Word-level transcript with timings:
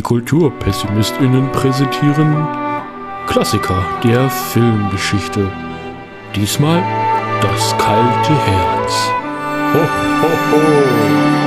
Die 0.00 0.02
KulturpessimistInnen 0.02 1.52
präsentieren 1.52 2.48
Klassiker 3.26 3.84
der 4.02 4.30
Filmgeschichte. 4.30 5.52
Diesmal 6.34 6.82
das 7.42 7.76
kalte 7.76 8.34
Herz. 8.46 9.10
Ho, 9.74 9.78
ho, 10.22 10.56
ho. 10.56 11.39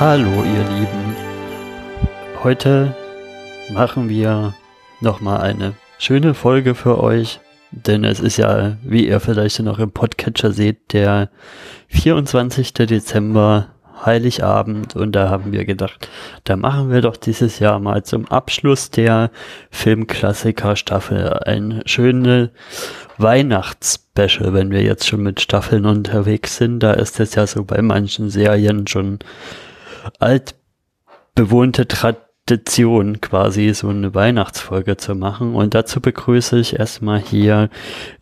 Hallo 0.00 0.44
ihr 0.44 0.64
Lieben. 0.64 1.14
Heute 2.42 2.96
machen 3.70 4.08
wir 4.08 4.54
nochmal 5.02 5.42
eine 5.42 5.74
schöne 5.98 6.32
Folge 6.32 6.74
für 6.74 6.98
euch, 7.02 7.38
denn 7.70 8.04
es 8.04 8.18
ist 8.18 8.38
ja, 8.38 8.78
wie 8.82 9.06
ihr 9.06 9.20
vielleicht 9.20 9.60
noch 9.60 9.78
im 9.78 9.92
Podcatcher 9.92 10.52
seht, 10.52 10.94
der 10.94 11.28
24. 11.88 12.72
Dezember, 12.72 13.66
Heiligabend 14.02 14.96
und 14.96 15.12
da 15.12 15.28
haben 15.28 15.52
wir 15.52 15.66
gedacht, 15.66 16.08
da 16.44 16.56
machen 16.56 16.90
wir 16.90 17.02
doch 17.02 17.18
dieses 17.18 17.58
Jahr 17.58 17.78
mal 17.78 18.02
zum 18.02 18.26
Abschluss 18.26 18.90
der 18.90 19.30
Filmklassiker-Staffel 19.70 21.40
ein 21.44 21.82
schönes 21.84 22.48
Weihnachtsspecial, 23.18 24.54
wenn 24.54 24.70
wir 24.70 24.80
jetzt 24.80 25.06
schon 25.06 25.22
mit 25.22 25.42
Staffeln 25.42 25.84
unterwegs 25.84 26.56
sind. 26.56 26.78
Da 26.78 26.94
ist 26.94 27.20
es 27.20 27.34
ja 27.34 27.46
so 27.46 27.64
bei 27.64 27.82
manchen 27.82 28.30
Serien 28.30 28.86
schon 28.86 29.18
altbewohnte 30.18 31.88
Tradition, 31.88 33.20
quasi 33.20 33.72
so 33.74 33.88
eine 33.88 34.14
Weihnachtsfolge 34.14 34.96
zu 34.96 35.14
machen. 35.14 35.54
Und 35.54 35.74
dazu 35.74 36.00
begrüße 36.00 36.58
ich 36.58 36.78
erstmal 36.78 37.20
hier 37.20 37.70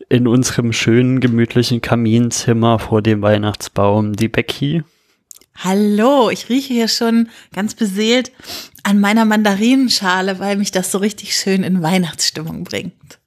in 0.09 0.27
unserem 0.27 0.73
schönen, 0.73 1.19
gemütlichen 1.19 1.81
Kaminzimmer 1.81 2.79
vor 2.79 3.01
dem 3.01 3.21
Weihnachtsbaum 3.21 4.13
die 4.13 4.27
Becky. 4.27 4.83
Hallo, 5.61 6.29
ich 6.29 6.47
rieche 6.47 6.73
hier 6.73 6.87
schon 6.87 7.27
ganz 7.53 7.75
beseelt 7.75 8.31
an 8.83 8.99
meiner 8.99 9.25
Mandarinenschale, 9.25 10.39
weil 10.39 10.55
mich 10.55 10.71
das 10.71 10.91
so 10.91 10.99
richtig 10.99 11.35
schön 11.35 11.63
in 11.63 11.81
Weihnachtsstimmung 11.83 12.63
bringt. 12.63 13.19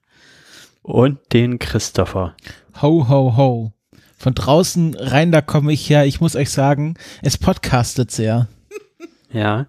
Und 0.83 1.19
den 1.33 1.59
Christopher. 1.59 2.35
Ho, 2.81 3.07
ho, 3.09 3.37
ho. 3.37 3.73
Von 4.23 4.35
draußen 4.37 4.95
rein, 4.95 5.33
da 5.33 5.41
komme 5.41 5.73
ich 5.73 5.91
her. 5.91 6.07
Ich 6.07 6.21
muss 6.21 6.37
euch 6.37 6.51
sagen, 6.51 6.95
es 7.23 7.39
podcastet 7.39 8.13
sehr. 8.13 8.47
Ja. 9.33 9.67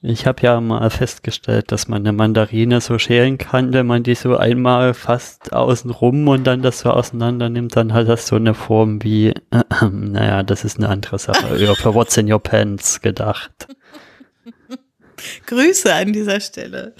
Ich 0.00 0.26
habe 0.26 0.42
ja 0.42 0.60
mal 0.60 0.90
festgestellt, 0.90 1.70
dass 1.70 1.86
man 1.86 2.02
eine 2.02 2.12
Mandarine 2.12 2.80
so 2.80 2.98
schälen 2.98 3.38
kann, 3.38 3.72
wenn 3.72 3.86
man 3.86 4.02
die 4.02 4.16
so 4.16 4.36
einmal 4.36 4.94
fast 4.94 5.52
außen 5.52 5.92
rum 5.92 6.26
und 6.26 6.42
dann 6.42 6.62
das 6.62 6.80
so 6.80 6.90
auseinander 6.90 7.50
nimmt, 7.50 7.76
dann 7.76 7.92
hat 7.92 8.08
das 8.08 8.26
so 8.26 8.34
eine 8.34 8.54
Form 8.54 9.00
wie, 9.04 9.28
äh, 9.28 9.34
äh, 9.52 9.88
naja, 9.88 10.42
das 10.42 10.64
ist 10.64 10.78
eine 10.78 10.88
andere 10.88 11.20
Sache. 11.20 11.56
Für 11.76 11.94
What's 11.94 12.16
in 12.16 12.32
Your 12.32 12.42
Pants 12.42 13.00
gedacht. 13.00 13.68
Grüße 15.46 15.94
an 15.94 16.12
dieser 16.12 16.40
Stelle. 16.40 16.94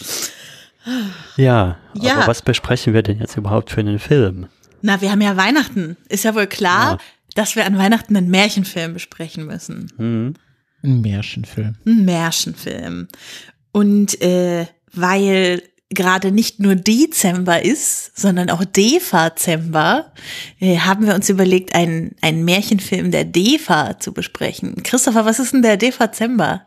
Ja, 1.36 1.78
ja, 1.94 2.14
aber 2.14 2.28
was 2.28 2.42
besprechen 2.42 2.94
wir 2.94 3.02
denn 3.02 3.18
jetzt 3.18 3.36
überhaupt 3.36 3.70
für 3.70 3.80
einen 3.80 3.98
Film? 3.98 4.46
Na, 4.82 5.00
wir 5.00 5.10
haben 5.10 5.20
ja 5.20 5.36
Weihnachten. 5.36 5.96
Ist 6.08 6.24
ja 6.24 6.34
wohl 6.34 6.46
klar, 6.46 6.92
ja. 6.92 6.98
dass 7.34 7.56
wir 7.56 7.64
an 7.64 7.78
Weihnachten 7.78 8.16
einen 8.16 8.30
Märchenfilm 8.30 8.94
besprechen 8.94 9.46
müssen. 9.46 9.90
Mhm. 9.96 10.34
Ein 10.82 11.00
Märchenfilm. 11.00 11.76
Ein 11.86 12.04
Märchenfilm. 12.04 13.08
Und 13.70 14.20
äh, 14.20 14.66
weil 14.92 15.62
gerade 15.94 16.32
nicht 16.32 16.60
nur 16.60 16.74
Dezember 16.74 17.64
ist, 17.64 18.18
sondern 18.18 18.50
auch 18.50 18.64
Defazember, 18.64 20.12
äh, 20.60 20.78
haben 20.78 21.06
wir 21.06 21.14
uns 21.14 21.28
überlegt, 21.28 21.74
einen, 21.74 22.16
einen 22.20 22.44
Märchenfilm 22.44 23.10
der 23.10 23.24
Defa 23.24 23.98
zu 23.98 24.12
besprechen. 24.12 24.82
Christopher, 24.82 25.24
was 25.24 25.38
ist 25.38 25.52
denn 25.52 25.62
der 25.62 25.76
Defazember? 25.76 26.62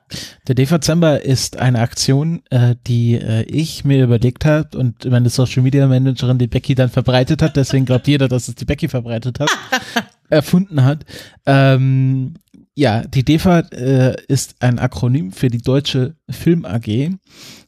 Der 0.47 0.55
Defazember 0.55 1.23
ist 1.23 1.57
eine 1.57 1.79
Aktion, 1.79 2.41
äh, 2.49 2.75
die 2.87 3.15
äh, 3.15 3.43
ich 3.43 3.85
mir 3.85 4.03
überlegt 4.03 4.45
habe 4.45 4.77
und 4.77 5.05
meine 5.05 5.29
Social 5.29 5.63
Media 5.63 5.87
Managerin, 5.87 6.37
die 6.37 6.47
Becky 6.47 6.75
dann 6.75 6.89
verbreitet 6.89 7.41
hat, 7.41 7.55
deswegen 7.55 7.85
glaubt 7.85 8.07
jeder, 8.07 8.27
dass 8.27 8.47
es 8.47 8.55
die 8.55 8.65
Becky 8.65 8.87
verbreitet 8.87 9.39
hat, 9.39 9.49
erfunden 10.29 10.83
hat. 10.83 11.05
Ähm, 11.45 12.35
ja, 12.75 13.03
die 13.03 13.23
DEFA 13.23 13.59
äh, 13.71 14.15
ist 14.27 14.55
ein 14.59 14.79
Akronym 14.79 15.31
für 15.31 15.47
die 15.47 15.61
Deutsche 15.61 16.15
Film 16.29 16.65
AG. 16.65 17.11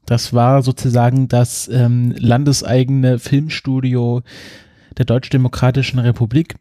Das 0.06 0.34
war 0.34 0.62
sozusagen 0.62 1.28
das 1.28 1.70
ähm, 1.70 2.14
landeseigene 2.18 3.18
Filmstudio 3.18 4.22
der 4.98 5.06
Deutsch-Demokratischen 5.06 6.00
Republik 6.00 6.56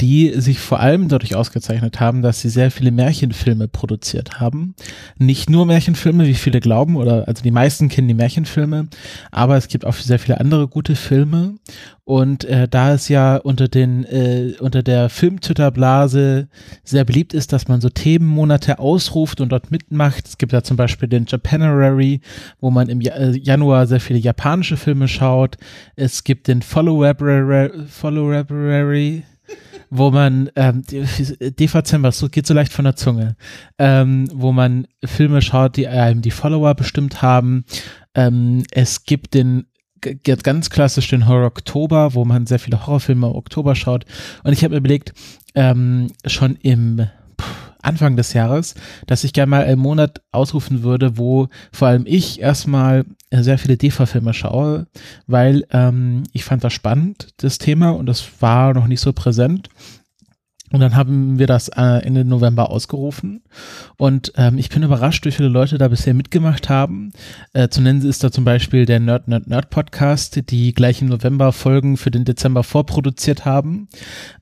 die 0.00 0.32
sich 0.40 0.60
vor 0.60 0.78
allem 0.78 1.08
dadurch 1.08 1.34
ausgezeichnet 1.34 1.98
haben, 1.98 2.22
dass 2.22 2.40
sie 2.40 2.48
sehr 2.48 2.70
viele 2.70 2.92
Märchenfilme 2.92 3.66
produziert 3.66 4.40
haben. 4.40 4.74
Nicht 5.18 5.50
nur 5.50 5.66
Märchenfilme, 5.66 6.26
wie 6.26 6.34
viele 6.34 6.60
glauben, 6.60 6.96
oder 6.96 7.26
also 7.26 7.42
die 7.42 7.50
meisten 7.50 7.88
kennen 7.88 8.06
die 8.06 8.14
Märchenfilme, 8.14 8.86
aber 9.32 9.56
es 9.56 9.66
gibt 9.66 9.84
auch 9.84 9.94
sehr 9.94 10.20
viele 10.20 10.38
andere 10.38 10.68
gute 10.68 10.94
Filme. 10.94 11.54
Und 12.04 12.44
äh, 12.44 12.68
da 12.68 12.94
es 12.94 13.08
ja 13.08 13.36
unter 13.36 13.68
den 13.68 14.04
äh, 14.04 14.54
unter 14.58 14.82
der 14.82 15.08
Film-Twitter-Blase 15.08 16.48
sehr 16.82 17.04
beliebt 17.04 17.32
ist, 17.32 17.52
dass 17.52 17.68
man 17.68 17.80
so 17.80 17.88
Themenmonate 17.88 18.80
ausruft 18.80 19.40
und 19.40 19.50
dort 19.50 19.70
mitmacht. 19.70 20.26
Es 20.26 20.38
gibt 20.38 20.52
ja 20.52 20.62
zum 20.62 20.76
Beispiel 20.76 21.08
den 21.08 21.26
Japanerary, 21.26 22.20
wo 22.60 22.70
man 22.70 22.88
im 22.88 23.00
Januar 23.00 23.86
sehr 23.86 24.00
viele 24.00 24.18
japanische 24.18 24.76
Filme 24.76 25.06
schaut. 25.06 25.58
Es 25.94 26.24
gibt 26.24 26.48
den 26.48 26.62
Follow-Library, 26.62 27.86
Follow-Library 27.86 29.22
wo 29.94 30.10
man, 30.10 30.50
ähm, 30.56 30.82
Dezember, 30.88 32.12
so 32.12 32.30
geht 32.30 32.46
so 32.46 32.54
leicht 32.54 32.72
von 32.72 32.86
der 32.86 32.96
Zunge, 32.96 33.36
ähm, 33.78 34.26
wo 34.32 34.50
man 34.50 34.86
Filme 35.04 35.42
schaut, 35.42 35.76
die 35.76 35.86
einem 35.86 36.22
die 36.22 36.30
Follower 36.30 36.74
bestimmt 36.74 37.20
haben. 37.20 37.66
Ähm, 38.14 38.64
es 38.70 39.04
gibt 39.04 39.34
den 39.34 39.66
ganz 40.32 40.70
klassisch 40.70 41.08
den 41.08 41.28
Horror 41.28 41.46
Oktober, 41.46 42.14
wo 42.14 42.24
man 42.24 42.46
sehr 42.46 42.58
viele 42.58 42.86
Horrorfilme 42.86 43.26
im 43.26 43.36
Oktober 43.36 43.74
schaut. 43.74 44.06
Und 44.42 44.54
ich 44.54 44.64
habe 44.64 44.76
überlegt, 44.76 45.12
ähm, 45.54 46.08
schon 46.24 46.56
im 46.56 47.06
Anfang 47.82 48.16
des 48.16 48.32
Jahres, 48.32 48.74
dass 49.06 49.24
ich 49.24 49.34
gerne 49.34 49.50
mal 49.50 49.64
einen 49.64 49.80
Monat 49.80 50.22
ausrufen 50.32 50.82
würde, 50.82 51.18
wo 51.18 51.48
vor 51.70 51.88
allem 51.88 52.04
ich 52.06 52.40
erstmal 52.40 53.04
sehr 53.40 53.58
viele 53.58 53.76
DEFA-Filme 53.76 54.34
schaue, 54.34 54.86
weil 55.26 55.64
ähm, 55.70 56.24
ich 56.32 56.44
fand 56.44 56.62
das 56.64 56.72
spannend, 56.72 57.28
das 57.38 57.58
Thema, 57.58 57.90
und 57.90 58.06
das 58.06 58.24
war 58.40 58.74
noch 58.74 58.86
nicht 58.86 59.00
so 59.00 59.12
präsent. 59.12 59.68
Und 60.72 60.80
dann 60.80 60.96
haben 60.96 61.38
wir 61.38 61.46
das 61.46 61.68
äh, 61.68 62.02
Ende 62.02 62.24
November 62.24 62.70
ausgerufen. 62.70 63.42
Und 63.98 64.32
ähm, 64.36 64.56
ich 64.56 64.70
bin 64.70 64.82
überrascht, 64.82 65.26
wie 65.26 65.30
viele 65.30 65.48
Leute 65.48 65.76
da 65.76 65.88
bisher 65.88 66.14
mitgemacht 66.14 66.70
haben. 66.70 67.12
Äh, 67.52 67.68
zu 67.68 67.82
nennen 67.82 68.02
ist 68.02 68.24
da 68.24 68.32
zum 68.32 68.44
Beispiel 68.44 68.86
der 68.86 68.98
Nerd 68.98 69.28
Nerd 69.28 69.46
Nerd 69.46 69.68
Podcast, 69.68 70.50
die 70.50 70.72
gleich 70.72 71.02
im 71.02 71.08
November 71.08 71.52
Folgen 71.52 71.98
für 71.98 72.10
den 72.10 72.24
Dezember 72.24 72.62
vorproduziert 72.62 73.44
haben. 73.44 73.88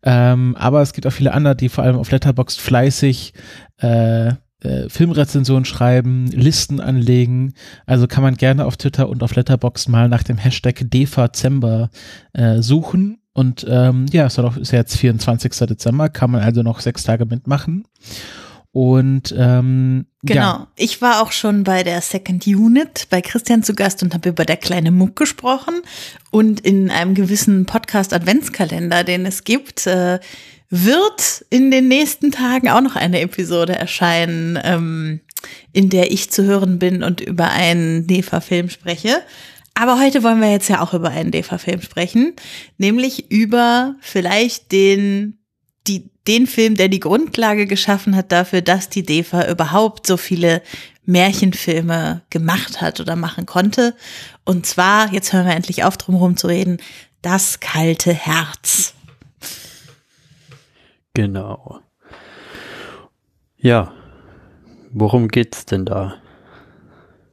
Ähm, 0.05 0.55
aber 0.57 0.83
es 0.83 0.93
gibt 0.93 1.07
auch 1.09 1.13
viele 1.13 1.35
andere, 1.35 1.57
die 1.57 1.69
vor 1.69 1.83
allem 1.83 1.97
auf 1.97 2.13
Letterboxd 2.13 2.61
fleißig 2.61 3.35
äh, 3.79 4.35
äh, 4.61 4.89
Filmrezensionen 4.89 5.65
schreiben, 5.65 6.27
Listen 6.29 6.81
anlegen. 6.81 7.55
Also 7.87 8.07
kann 8.07 8.23
man 8.23 8.37
gerne 8.37 8.67
auf 8.67 8.77
Twitter 8.77 9.09
und 9.09 9.23
auf 9.23 9.35
Letterboxd 9.35 9.89
mal 9.89 10.09
nach 10.09 10.23
dem 10.23 10.39
Hashtag 10.39 10.91
Defazember 10.91 11.91
äh, 12.33 12.63
suchen 12.63 13.21
und 13.33 13.65
ähm, 13.69 14.07
ja, 14.11 14.29
doch, 14.29 14.57
ist 14.57 14.73
jetzt 14.73 14.97
24. 14.97 15.53
Dezember, 15.67 16.09
kann 16.09 16.31
man 16.31 16.43
also 16.43 16.63
noch 16.63 16.81
sechs 16.81 17.05
Tage 17.05 17.27
mitmachen. 17.27 17.87
Und 18.73 19.35
ähm, 19.37 20.07
genau, 20.23 20.41
ja. 20.41 20.69
ich 20.77 21.03
war 21.03 21.23
auch 21.23 21.33
schon 21.33 21.65
bei 21.65 21.83
der 21.83 22.01
Second 22.03 22.47
Unit 22.47 23.09
bei 23.11 23.21
Christian 23.21 23.65
zu 23.65 23.75
Gast 23.75 24.03
und 24.03 24.15
habe 24.15 24.29
über 24.29 24.45
der 24.45 24.57
kleine 24.57 24.91
Muck 24.91 25.17
gesprochen. 25.17 25.75
Und 26.31 26.61
in 26.61 26.91
einem 26.91 27.15
gewissen 27.15 27.67
Podcast 27.67 28.13
Adventskalender, 28.13 29.03
den 29.05 29.27
es 29.27 29.45
gibt, 29.45 29.87
äh, 29.87 30.21
wird 30.71 31.45
in 31.51 31.71
den 31.71 31.89
nächsten 31.89 32.31
Tagen 32.31 32.69
auch 32.69 32.81
noch 32.81 32.97
eine 32.97 33.21
Episode 33.21 33.75
erscheinen, 33.75 34.59
ähm, 34.63 35.21
in 35.73 35.91
der 35.91 36.13
ich 36.13 36.31
zu 36.31 36.45
hören 36.45 36.79
bin 36.79 37.03
und 37.03 37.21
über 37.21 37.51
einen 37.51 38.07
Nefa-Film 38.07 38.71
spreche. 38.71 39.23
Aber 39.75 39.99
heute 40.01 40.23
wollen 40.23 40.41
wir 40.41 40.51
jetzt 40.51 40.69
ja 40.69 40.81
auch 40.81 40.95
über 40.95 41.11
einen 41.11 41.31
DEFA-Film 41.31 41.81
sprechen, 41.81 42.35
nämlich 42.77 43.31
über 43.31 43.95
vielleicht 44.01 44.73
den, 44.73 45.39
die, 45.87 46.11
den 46.27 46.47
Film, 46.47 46.75
der 46.75 46.89
die 46.89 47.01
Grundlage 47.01 47.67
geschaffen 47.67 48.15
hat 48.15 48.31
dafür, 48.31 48.61
dass 48.61 48.91
die 48.91 49.05
DEFA 49.05 49.49
überhaupt 49.49 50.07
so 50.07 50.17
viele 50.17 50.63
Märchenfilme 51.07 52.23
gemacht 52.31 52.81
hat 52.81 53.01
oder 53.01 53.17
machen 53.17 53.47
konnte. 53.47 53.97
Und 54.45 54.67
zwar, 54.67 55.13
jetzt 55.13 55.33
hören 55.33 55.47
wir 55.47 55.55
endlich 55.55 55.83
auf, 55.85 55.97
drum 55.97 56.17
herum 56.17 56.37
zu 56.37 56.49
reden, 56.49 56.79
das 57.23 57.61
kalte 57.61 58.13
Herz. 58.13 58.95
Genau. 61.21 61.81
Ja, 63.59 63.93
worum 64.91 65.29
geht's 65.29 65.67
denn 65.67 65.85
da? 65.85 66.15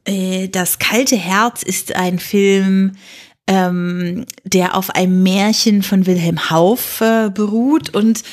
Äh, 0.04 0.48
Das 0.48 0.78
kalte 0.78 1.16
Herz 1.16 1.62
ist 1.62 1.96
ein 1.96 2.18
Film, 2.18 2.96
ähm, 3.46 4.26
der 4.44 4.76
auf 4.76 4.90
einem 4.90 5.22
Märchen 5.22 5.82
von 5.82 6.04
Wilhelm 6.04 6.50
Hauff 6.50 7.00
äh, 7.00 7.30
beruht 7.30 7.94
und 7.94 8.24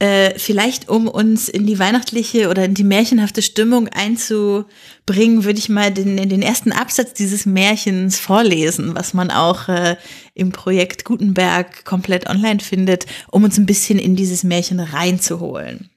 äh, 0.00 0.38
vielleicht 0.38 0.88
um 0.88 1.06
uns 1.06 1.48
in 1.48 1.66
die 1.66 1.78
weihnachtliche 1.78 2.48
oder 2.48 2.64
in 2.64 2.74
die 2.74 2.84
märchenhafte 2.84 3.42
Stimmung 3.42 3.88
einzubringen, 3.88 5.44
würde 5.44 5.58
ich 5.58 5.68
mal 5.68 5.92
den, 5.92 6.16
den 6.28 6.42
ersten 6.42 6.72
Absatz 6.72 7.14
dieses 7.14 7.46
Märchens 7.46 8.18
vorlesen, 8.18 8.94
was 8.94 9.14
man 9.14 9.30
auch 9.30 9.68
äh, 9.68 9.96
im 10.34 10.50
Projekt 10.50 11.04
Gutenberg 11.04 11.84
komplett 11.84 12.28
online 12.28 12.60
findet, 12.60 13.06
um 13.30 13.44
uns 13.44 13.56
ein 13.56 13.66
bisschen 13.66 13.98
in 13.98 14.16
dieses 14.16 14.42
Märchen 14.42 14.80
reinzuholen. 14.80 15.90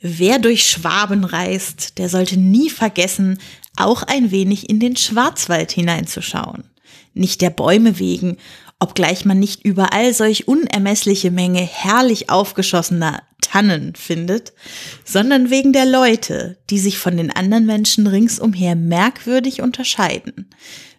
Wer 0.00 0.38
durch 0.38 0.66
Schwaben 0.66 1.24
reist, 1.24 1.98
der 1.98 2.08
sollte 2.08 2.36
nie 2.36 2.70
vergessen, 2.70 3.38
auch 3.76 4.02
ein 4.02 4.30
wenig 4.30 4.68
in 4.68 4.80
den 4.80 4.96
Schwarzwald 4.96 5.72
hineinzuschauen. 5.72 6.64
Nicht 7.14 7.40
der 7.40 7.50
Bäume 7.50 7.98
wegen, 7.98 8.36
obgleich 8.78 9.24
man 9.24 9.38
nicht 9.38 9.64
überall 9.64 10.12
solch 10.12 10.48
unermessliche 10.48 11.30
Menge 11.30 11.60
herrlich 11.60 12.30
aufgeschossener 12.30 13.22
Tannen 13.40 13.94
findet, 13.94 14.52
sondern 15.04 15.50
wegen 15.50 15.72
der 15.72 15.86
Leute, 15.86 16.58
die 16.68 16.78
sich 16.78 16.98
von 16.98 17.16
den 17.16 17.30
anderen 17.30 17.66
Menschen 17.66 18.06
ringsumher 18.06 18.74
merkwürdig 18.74 19.62
unterscheiden. 19.62 20.50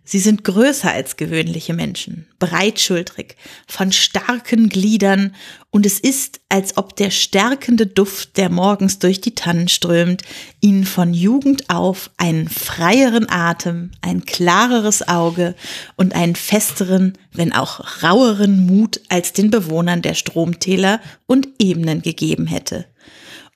Sie 0.09 0.19
sind 0.19 0.45
größer 0.45 0.89
als 0.89 1.17
gewöhnliche 1.17 1.73
Menschen, 1.73 2.27
breitschultrig, 2.39 3.35
von 3.67 3.91
starken 3.91 4.69
Gliedern, 4.69 5.35
und 5.69 5.85
es 5.85 5.99
ist, 5.99 6.39
als 6.47 6.77
ob 6.77 6.95
der 6.95 7.11
stärkende 7.11 7.85
Duft, 7.85 8.37
der 8.37 8.49
morgens 8.49 8.99
durch 8.99 9.19
die 9.19 9.35
Tannen 9.35 9.67
strömt, 9.67 10.21
ihnen 10.61 10.85
von 10.85 11.13
Jugend 11.13 11.69
auf 11.69 12.09
einen 12.15 12.47
freieren 12.47 13.29
Atem, 13.29 13.91
ein 13.99 14.23
klareres 14.25 15.05
Auge 15.09 15.55
und 15.97 16.15
einen 16.15 16.37
festeren, 16.37 17.17
wenn 17.33 17.51
auch 17.51 18.01
raueren 18.01 18.65
Mut 18.65 19.01
als 19.09 19.33
den 19.33 19.51
Bewohnern 19.51 20.01
der 20.01 20.13
Stromtäler 20.13 21.01
und 21.25 21.49
Ebenen 21.59 22.01
gegeben 22.01 22.47
hätte. 22.47 22.85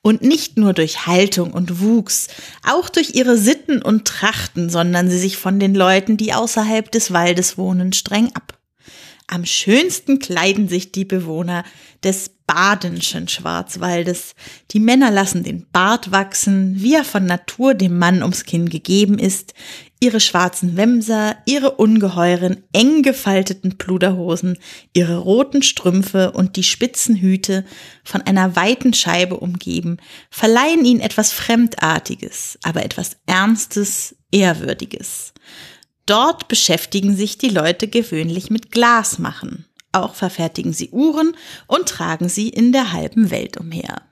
Und 0.02 0.22
nicht 0.22 0.58
nur 0.58 0.72
durch 0.72 1.06
Haltung 1.06 1.52
und 1.52 1.80
Wuchs, 1.80 2.26
auch 2.68 2.88
durch 2.88 3.14
ihre 3.14 3.38
Sitten 3.38 3.80
und 3.80 4.04
Trachten 4.04 4.68
sondern 4.68 5.08
sie 5.08 5.18
sich 5.18 5.36
von 5.36 5.60
den 5.60 5.76
Leuten, 5.76 6.16
die 6.16 6.34
außerhalb 6.34 6.90
des 6.90 7.12
Waldes 7.12 7.56
wohnen, 7.56 7.92
streng 7.92 8.30
ab. 8.34 8.58
Am 9.28 9.46
schönsten 9.46 10.18
kleiden 10.18 10.68
sich 10.68 10.92
die 10.92 11.04
Bewohner 11.04 11.64
des 12.04 12.30
badenschen 12.46 13.28
Schwarzwaldes. 13.28 14.34
Die 14.72 14.80
Männer 14.80 15.10
lassen 15.10 15.42
den 15.42 15.66
Bart 15.72 16.10
wachsen, 16.10 16.74
wie 16.76 16.94
er 16.94 17.04
von 17.04 17.24
Natur 17.24 17.74
dem 17.74 17.98
Mann 17.98 18.22
ums 18.22 18.44
Kinn 18.44 18.68
gegeben 18.68 19.18
ist, 19.18 19.54
ihre 20.00 20.18
schwarzen 20.18 20.76
Wämser, 20.76 21.36
ihre 21.46 21.70
ungeheuren, 21.70 22.64
eng 22.72 23.02
gefalteten 23.02 23.78
Pluderhosen, 23.78 24.58
ihre 24.92 25.18
roten 25.18 25.62
Strümpfe 25.62 26.32
und 26.32 26.56
die 26.56 26.64
spitzen 26.64 27.16
Hüte, 27.16 27.64
von 28.02 28.20
einer 28.20 28.56
weiten 28.56 28.94
Scheibe 28.94 29.38
umgeben, 29.38 29.98
verleihen 30.28 30.84
ihnen 30.84 31.00
etwas 31.00 31.32
Fremdartiges, 31.32 32.58
aber 32.62 32.84
etwas 32.84 33.16
Ernstes, 33.26 34.16
Ehrwürdiges. 34.32 35.32
Dort 36.06 36.48
beschäftigen 36.48 37.14
sich 37.16 37.38
die 37.38 37.50
Leute 37.50 37.86
gewöhnlich 37.86 38.50
mit 38.50 38.72
Glasmachen. 38.72 39.66
Auch 39.92 40.14
verfertigen 40.14 40.72
sie 40.72 40.90
Uhren 40.90 41.36
und 41.66 41.88
tragen 41.88 42.28
sie 42.28 42.48
in 42.48 42.72
der 42.72 42.92
halben 42.92 43.30
Welt 43.30 43.58
umher. 43.58 44.02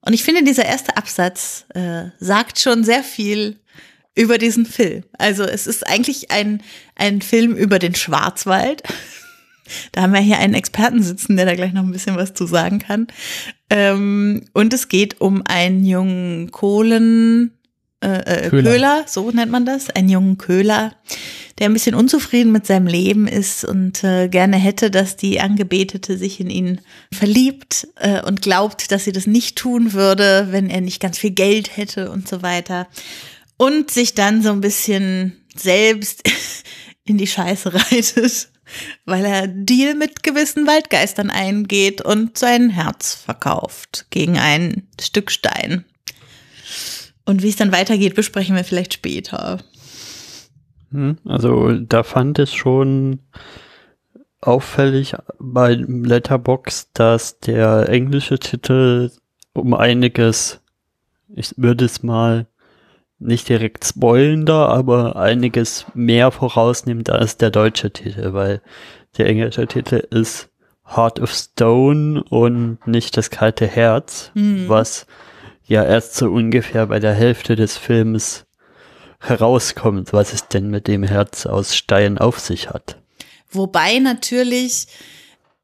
Und 0.00 0.12
ich 0.12 0.22
finde, 0.22 0.44
dieser 0.44 0.66
erste 0.66 0.96
Absatz 0.96 1.64
äh, 1.74 2.04
sagt 2.18 2.58
schon 2.58 2.84
sehr 2.84 3.02
viel 3.02 3.58
über 4.14 4.38
diesen 4.38 4.66
Film. 4.66 5.04
Also 5.18 5.44
es 5.44 5.66
ist 5.66 5.86
eigentlich 5.86 6.30
ein, 6.30 6.62
ein 6.94 7.22
Film 7.22 7.56
über 7.56 7.78
den 7.78 7.94
Schwarzwald. 7.94 8.82
Da 9.92 10.02
haben 10.02 10.12
wir 10.12 10.20
hier 10.20 10.36
einen 10.36 10.52
Experten 10.52 11.02
sitzen, 11.02 11.38
der 11.38 11.46
da 11.46 11.54
gleich 11.54 11.72
noch 11.72 11.84
ein 11.84 11.90
bisschen 11.90 12.16
was 12.16 12.34
zu 12.34 12.46
sagen 12.46 12.80
kann. 12.80 13.06
Ähm, 13.70 14.44
und 14.52 14.74
es 14.74 14.90
geht 14.90 15.22
um 15.22 15.42
einen 15.46 15.86
jungen 15.86 16.50
Kohlen, 16.50 17.50
äh, 18.04 18.46
äh, 18.46 18.50
Köhler. 18.50 18.70
Köhler, 18.70 19.04
so 19.06 19.30
nennt 19.30 19.50
man 19.50 19.64
das, 19.64 19.88
einen 19.90 20.08
jungen 20.08 20.38
Köhler, 20.38 20.94
der 21.58 21.68
ein 21.68 21.72
bisschen 21.72 21.94
unzufrieden 21.94 22.52
mit 22.52 22.66
seinem 22.66 22.86
Leben 22.86 23.26
ist 23.26 23.64
und 23.64 24.04
äh, 24.04 24.28
gerne 24.28 24.56
hätte, 24.56 24.90
dass 24.90 25.16
die 25.16 25.40
Angebetete 25.40 26.18
sich 26.18 26.40
in 26.40 26.50
ihn 26.50 26.80
verliebt 27.12 27.88
äh, 27.96 28.20
und 28.22 28.42
glaubt, 28.42 28.92
dass 28.92 29.04
sie 29.04 29.12
das 29.12 29.26
nicht 29.26 29.56
tun 29.56 29.92
würde, 29.92 30.48
wenn 30.50 30.68
er 30.68 30.80
nicht 30.80 31.00
ganz 31.00 31.18
viel 31.18 31.30
Geld 31.30 31.76
hätte 31.76 32.10
und 32.10 32.28
so 32.28 32.42
weiter. 32.42 32.88
Und 33.56 33.90
sich 33.90 34.14
dann 34.14 34.42
so 34.42 34.50
ein 34.50 34.60
bisschen 34.60 35.40
selbst 35.54 36.28
in 37.04 37.16
die 37.16 37.26
Scheiße 37.26 37.72
reitet, 37.72 38.48
weil 39.04 39.24
er 39.24 39.46
Deal 39.46 39.94
mit 39.94 40.22
gewissen 40.22 40.66
Waldgeistern 40.66 41.30
eingeht 41.30 42.02
und 42.02 42.36
sein 42.36 42.70
Herz 42.70 43.14
verkauft 43.14 44.06
gegen 44.10 44.38
ein 44.38 44.88
Stück 45.00 45.30
Stein. 45.30 45.84
Und 47.26 47.42
wie 47.42 47.48
es 47.48 47.56
dann 47.56 47.72
weitergeht, 47.72 48.14
besprechen 48.14 48.54
wir 48.56 48.64
vielleicht 48.64 48.94
später. 48.94 49.58
Hm, 50.90 51.16
Also 51.24 51.72
da 51.72 52.02
fand 52.02 52.38
es 52.38 52.52
schon 52.54 53.20
auffällig 54.40 55.14
bei 55.38 55.74
Letterbox, 55.74 56.90
dass 56.92 57.38
der 57.40 57.88
englische 57.88 58.38
Titel 58.38 59.10
um 59.54 59.72
einiges, 59.74 60.60
ich 61.34 61.54
würde 61.56 61.84
es 61.86 62.02
mal 62.02 62.46
nicht 63.18 63.48
direkt 63.48 63.84
spoilender, 63.86 64.68
aber 64.68 65.16
einiges 65.16 65.86
mehr 65.94 66.30
vorausnimmt 66.30 67.08
als 67.08 67.38
der 67.38 67.50
deutsche 67.50 67.90
Titel, 67.90 68.34
weil 68.34 68.60
der 69.16 69.26
englische 69.26 69.66
Titel 69.66 69.96
ist 70.10 70.50
Heart 70.84 71.20
of 71.20 71.32
Stone 71.32 72.22
und 72.24 72.86
nicht 72.86 73.16
das 73.16 73.30
kalte 73.30 73.66
Herz, 73.66 74.30
Hm. 74.34 74.68
was 74.68 75.06
ja 75.66 75.84
erst 75.84 76.14
so 76.14 76.30
ungefähr 76.30 76.86
bei 76.86 77.00
der 77.00 77.14
Hälfte 77.14 77.56
des 77.56 77.76
Films 77.76 78.44
herauskommt, 79.20 80.12
was 80.12 80.32
es 80.32 80.48
denn 80.48 80.68
mit 80.70 80.86
dem 80.86 81.02
Herz 81.02 81.46
aus 81.46 81.76
Stein 81.76 82.18
auf 82.18 82.38
sich 82.38 82.70
hat. 82.70 82.98
Wobei 83.50 83.98
natürlich, 83.98 84.86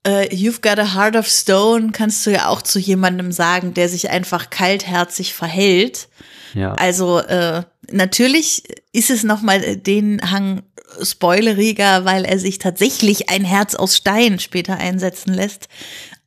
äh, 0.06 0.34
You've 0.34 0.62
got 0.62 0.78
a 0.78 0.94
heart 0.94 1.16
of 1.16 1.26
stone, 1.26 1.90
kannst 1.92 2.24
du 2.26 2.30
ja 2.30 2.48
auch 2.48 2.62
zu 2.62 2.78
jemandem 2.78 3.32
sagen, 3.32 3.74
der 3.74 3.88
sich 3.88 4.10
einfach 4.10 4.48
kaltherzig 4.50 5.34
verhält. 5.34 6.08
Ja. 6.54 6.72
Also 6.74 7.18
äh, 7.18 7.64
natürlich 7.90 8.64
ist 8.92 9.10
es 9.10 9.24
nochmal 9.24 9.76
den 9.76 10.20
Hang 10.30 10.62
spoileriger, 11.02 12.04
weil 12.04 12.24
er 12.24 12.38
sich 12.38 12.58
tatsächlich 12.58 13.28
ein 13.28 13.44
Herz 13.44 13.74
aus 13.74 13.96
Stein 13.96 14.38
später 14.38 14.76
einsetzen 14.76 15.34
lässt. 15.34 15.68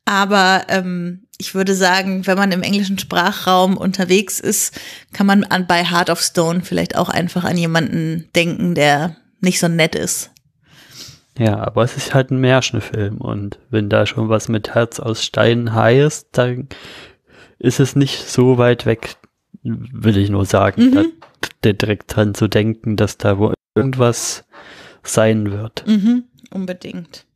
Aber 0.04 0.66
ähm, 0.68 1.23
ich 1.38 1.54
würde 1.54 1.74
sagen, 1.74 2.26
wenn 2.26 2.38
man 2.38 2.52
im 2.52 2.62
englischen 2.62 2.98
Sprachraum 2.98 3.76
unterwegs 3.76 4.40
ist, 4.40 4.78
kann 5.12 5.26
man 5.26 5.44
an, 5.44 5.66
bei 5.66 5.84
Heart 5.84 6.10
of 6.10 6.20
Stone 6.20 6.62
vielleicht 6.62 6.96
auch 6.96 7.08
einfach 7.08 7.44
an 7.44 7.56
jemanden 7.56 8.28
denken, 8.34 8.74
der 8.74 9.16
nicht 9.40 9.58
so 9.60 9.68
nett 9.68 9.94
ist. 9.94 10.30
Ja, 11.36 11.58
aber 11.58 11.82
es 11.82 11.96
ist 11.96 12.14
halt 12.14 12.30
ein 12.30 12.38
Märchenfilm 12.38 13.18
und 13.18 13.58
wenn 13.68 13.88
da 13.88 14.06
schon 14.06 14.28
was 14.28 14.48
mit 14.48 14.74
Herz 14.74 15.00
aus 15.00 15.24
Stein 15.24 15.74
heißt, 15.74 16.28
dann 16.32 16.68
ist 17.58 17.80
es 17.80 17.96
nicht 17.96 18.28
so 18.28 18.56
weit 18.58 18.86
weg, 18.86 19.16
will 19.62 20.16
ich 20.16 20.30
nur 20.30 20.44
sagen, 20.46 20.90
Mhm. 20.90 21.12
da, 21.62 21.72
direkt 21.72 22.14
dran 22.14 22.34
zu 22.34 22.46
denken, 22.46 22.96
dass 22.96 23.18
da 23.18 23.38
wohl 23.38 23.54
irgendwas 23.74 24.44
sein 25.02 25.50
wird. 25.50 25.84
Mhm, 25.86 26.24
unbedingt. 26.50 27.26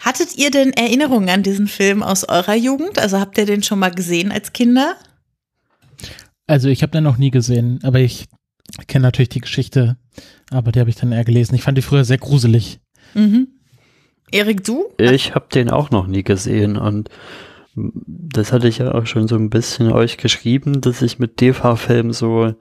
Hattet 0.00 0.36
ihr 0.36 0.50
denn 0.50 0.72
Erinnerungen 0.72 1.28
an 1.28 1.42
diesen 1.42 1.66
Film 1.66 2.02
aus 2.02 2.24
eurer 2.24 2.54
Jugend? 2.54 2.98
Also 2.98 3.20
habt 3.20 3.36
ihr 3.38 3.46
den 3.46 3.62
schon 3.62 3.78
mal 3.78 3.90
gesehen 3.90 4.32
als 4.32 4.52
Kinder? 4.52 4.96
Also 6.46 6.68
ich 6.68 6.82
habe 6.82 6.92
den 6.92 7.04
noch 7.04 7.18
nie 7.18 7.30
gesehen, 7.30 7.80
aber 7.82 8.00
ich 8.00 8.26
kenne 8.86 9.04
natürlich 9.04 9.28
die 9.28 9.40
Geschichte, 9.40 9.96
aber 10.50 10.72
die 10.72 10.80
habe 10.80 10.90
ich 10.90 10.96
dann 10.96 11.12
eher 11.12 11.24
gelesen. 11.24 11.54
Ich 11.54 11.62
fand 11.62 11.78
die 11.78 11.82
früher 11.82 12.04
sehr 12.04 12.18
gruselig. 12.18 12.80
Mhm. 13.14 13.48
Erik, 14.32 14.64
du? 14.64 14.86
Ich 14.98 15.34
habe 15.34 15.46
den 15.52 15.70
auch 15.70 15.90
noch 15.90 16.06
nie 16.06 16.22
gesehen 16.22 16.76
und 16.76 17.08
das 17.74 18.52
hatte 18.52 18.68
ich 18.68 18.78
ja 18.78 18.94
auch 18.94 19.06
schon 19.06 19.28
so 19.28 19.36
ein 19.36 19.50
bisschen 19.50 19.92
euch 19.92 20.16
geschrieben, 20.16 20.80
dass 20.80 21.02
ich 21.02 21.18
mit 21.18 21.40
DV-Filmen 21.40 22.12
so, 22.12 22.54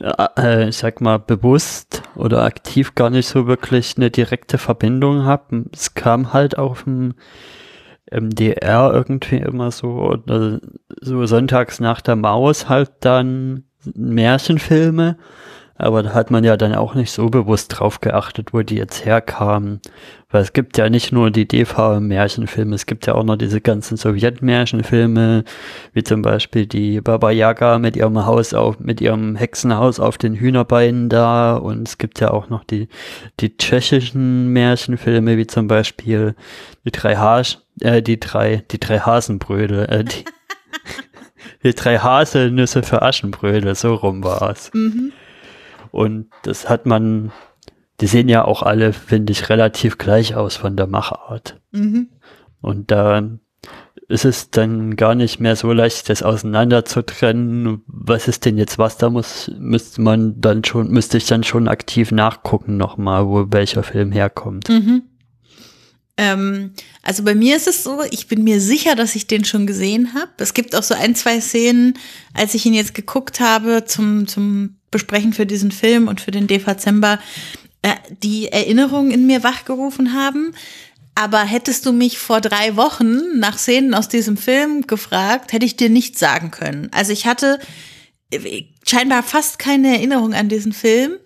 äh, 0.00 0.68
ich 0.68 0.76
sag 0.76 1.00
mal, 1.00 1.18
bewusst 1.18 2.02
oder 2.16 2.44
aktiv 2.44 2.94
gar 2.94 3.10
nicht 3.10 3.28
so 3.28 3.46
wirklich 3.46 3.94
eine 3.96 4.10
direkte 4.10 4.58
Verbindung 4.58 5.24
habe. 5.24 5.64
Es 5.72 5.94
kam 5.94 6.32
halt 6.32 6.58
auf 6.58 6.84
dem 6.84 7.14
MDR 8.10 8.92
irgendwie 8.92 9.36
immer 9.36 9.70
so, 9.70 9.88
oder 9.88 10.60
so 11.00 11.26
sonntags 11.26 11.80
nach 11.80 12.00
der 12.00 12.16
Maus 12.16 12.68
halt 12.68 12.90
dann 13.00 13.64
Märchenfilme, 13.94 15.16
Aber 15.76 16.04
da 16.04 16.14
hat 16.14 16.30
man 16.30 16.44
ja 16.44 16.56
dann 16.56 16.74
auch 16.74 16.94
nicht 16.94 17.10
so 17.10 17.28
bewusst 17.30 17.68
drauf 17.68 18.00
geachtet, 18.00 18.52
wo 18.52 18.62
die 18.62 18.76
jetzt 18.76 19.04
herkamen. 19.04 19.80
Weil 20.30 20.42
es 20.42 20.52
gibt 20.52 20.78
ja 20.78 20.88
nicht 20.88 21.12
nur 21.12 21.30
die 21.30 21.46
DV-Märchenfilme, 21.46 22.74
es 22.74 22.86
gibt 22.86 23.06
ja 23.06 23.14
auch 23.14 23.24
noch 23.24 23.36
diese 23.36 23.60
ganzen 23.60 23.96
Sowjet-Märchenfilme, 23.96 25.44
wie 25.92 26.02
zum 26.04 26.22
Beispiel 26.22 26.66
die 26.66 27.00
Baba 27.00 27.30
Yaga 27.30 27.78
mit 27.78 27.96
ihrem 27.96 28.24
Haus 28.24 28.54
auf, 28.54 28.78
mit 28.78 29.00
ihrem 29.00 29.34
Hexenhaus 29.36 29.98
auf 29.98 30.16
den 30.16 30.34
Hühnerbeinen 30.34 31.08
da. 31.08 31.56
Und 31.56 31.88
es 31.88 31.98
gibt 31.98 32.20
ja 32.20 32.30
auch 32.30 32.48
noch 32.48 32.62
die, 32.64 32.88
die 33.40 33.56
tschechischen 33.56 34.48
Märchenfilme, 34.48 35.36
wie 35.36 35.46
zum 35.46 35.66
Beispiel 35.66 36.36
die 36.84 36.92
drei 36.92 37.16
Hasch, 37.16 37.58
äh, 37.80 38.00
die 38.00 38.20
drei, 38.20 38.64
die 38.70 38.78
drei 38.78 39.00
Hasenbrödel, 39.00 39.86
äh, 39.86 40.04
die, 40.04 40.24
die 41.64 41.74
drei 41.74 41.98
Haselnüsse 41.98 42.84
für 42.84 43.02
Aschenbrödel, 43.02 43.74
so 43.74 43.94
rum 43.94 44.22
war 44.22 44.50
es. 44.50 44.72
Mhm. 44.72 45.12
Und 45.94 46.26
das 46.42 46.68
hat 46.68 46.86
man, 46.86 47.30
die 48.00 48.08
sehen 48.08 48.28
ja 48.28 48.44
auch 48.44 48.64
alle, 48.64 48.92
finde 48.92 49.30
ich, 49.30 49.48
relativ 49.48 49.96
gleich 49.96 50.34
aus 50.34 50.56
von 50.56 50.76
der 50.76 50.88
Machart. 50.88 51.60
Mhm. 51.70 52.08
Und 52.60 52.90
da 52.90 53.22
ist 54.08 54.24
es 54.24 54.50
dann 54.50 54.96
gar 54.96 55.14
nicht 55.14 55.38
mehr 55.38 55.54
so 55.54 55.72
leicht, 55.72 56.08
das 56.08 56.24
auseinander 56.24 56.84
zu 56.84 57.02
trennen. 57.02 57.84
Was 57.86 58.26
ist 58.26 58.44
denn 58.44 58.58
jetzt 58.58 58.76
was? 58.76 58.96
Da 58.96 59.08
muss, 59.08 59.52
müsste 59.56 60.02
man 60.02 60.40
dann 60.40 60.64
schon, 60.64 60.90
müsste 60.90 61.16
ich 61.16 61.26
dann 61.26 61.44
schon 61.44 61.68
aktiv 61.68 62.10
nachgucken 62.10 62.76
nochmal, 62.76 63.28
wo 63.28 63.46
welcher 63.50 63.84
Film 63.84 64.10
herkommt. 64.10 64.68
Mhm. 64.70 65.02
Ähm, 66.16 66.72
also 67.02 67.22
bei 67.22 67.36
mir 67.36 67.54
ist 67.54 67.68
es 67.68 67.84
so, 67.84 68.00
ich 68.10 68.26
bin 68.26 68.42
mir 68.42 68.60
sicher, 68.60 68.96
dass 68.96 69.14
ich 69.14 69.28
den 69.28 69.44
schon 69.44 69.64
gesehen 69.64 70.12
habe. 70.14 70.32
Es 70.38 70.54
gibt 70.54 70.74
auch 70.74 70.82
so 70.82 70.94
ein, 70.94 71.14
zwei 71.14 71.40
Szenen, 71.40 71.94
als 72.32 72.54
ich 72.54 72.66
ihn 72.66 72.74
jetzt 72.74 72.94
geguckt 72.94 73.38
habe 73.38 73.84
zum, 73.84 74.26
zum 74.26 74.80
Besprechen 74.94 75.32
für 75.32 75.44
diesen 75.44 75.72
Film 75.72 76.06
und 76.06 76.20
für 76.20 76.30
den 76.30 76.46
Dezember, 76.46 77.18
äh, 77.82 77.94
die 78.22 78.46
Erinnerungen 78.46 79.10
in 79.10 79.26
mir 79.26 79.42
wachgerufen 79.42 80.14
haben. 80.14 80.54
Aber 81.16 81.40
hättest 81.40 81.84
du 81.84 81.92
mich 81.92 82.16
vor 82.18 82.40
drei 82.40 82.76
Wochen 82.76 83.40
nach 83.40 83.58
Szenen 83.58 83.92
aus 83.92 84.08
diesem 84.08 84.36
Film 84.36 84.86
gefragt, 84.86 85.52
hätte 85.52 85.66
ich 85.66 85.74
dir 85.74 85.90
nichts 85.90 86.20
sagen 86.20 86.52
können. 86.52 86.90
Also 86.92 87.12
ich 87.12 87.26
hatte 87.26 87.58
äh, 88.30 88.66
scheinbar 88.86 89.24
fast 89.24 89.58
keine 89.58 89.88
Erinnerung 89.96 90.32
an 90.32 90.48
diesen 90.48 90.72
Film. 90.72 91.16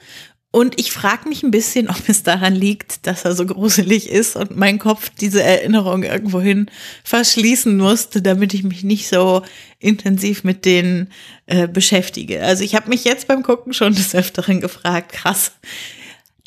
Und 0.51 0.81
ich 0.81 0.93
frage 0.93 1.29
mich 1.29 1.43
ein 1.43 1.51
bisschen, 1.51 1.89
ob 1.91 2.09
es 2.09 2.23
daran 2.23 2.55
liegt, 2.55 3.07
dass 3.07 3.27
er 3.27 3.35
so 3.35 3.45
gruselig 3.45 4.09
ist 4.09 4.35
und 4.35 4.57
mein 4.57 4.79
Kopf 4.79 5.11
diese 5.11 5.43
Erinnerung 5.43 6.05
irgendwohin 6.05 6.71
verschließen 7.05 7.77
musste, 7.77 8.23
damit 8.23 8.55
ich 8.55 8.63
mich 8.63 8.83
nicht 8.83 9.09
so 9.09 9.43
intensiv 9.79 10.45
mit 10.45 10.65
denen 10.65 11.13
äh, 11.47 11.69
beschäftige. 11.69 12.43
Also 12.43 12.65
ich 12.65 12.75
habe 12.75 12.89
mich 12.89 13.05
jetzt 13.05 13.29
beim 13.29 13.43
Gucken 13.43 13.75
schon 13.75 13.95
des 13.95 14.15
Öfteren 14.15 14.63
gefragt, 14.63 15.13
krass, 15.13 15.53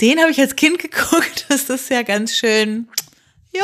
den 0.02 0.20
habe 0.20 0.32
ich 0.32 0.40
als 0.40 0.56
Kind 0.56 0.80
geguckt, 0.80 1.46
das 1.50 1.70
ist 1.70 1.92
ja 1.92 2.02
ganz 2.02 2.36
schön, 2.36 2.88
ja, 3.54 3.64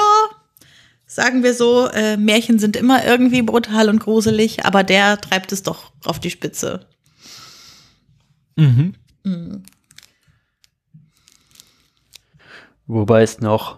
sagen 1.07 1.41
wir 1.41 1.55
so, 1.55 1.87
äh, 1.87 2.15
Märchen 2.15 2.59
sind 2.59 2.75
immer 2.75 3.03
irgendwie 3.03 3.41
brutal 3.41 3.89
und 3.89 3.99
gruselig, 3.99 4.65
aber 4.65 4.83
der 4.83 5.19
treibt 5.19 5.51
es 5.51 5.63
doch 5.63 5.91
auf 6.05 6.19
die 6.19 6.29
Spitze. 6.29 6.85
Mhm. 8.55 8.93
Mhm. 9.23 9.63
Wobei 12.87 13.21
es 13.21 13.41
noch, 13.41 13.77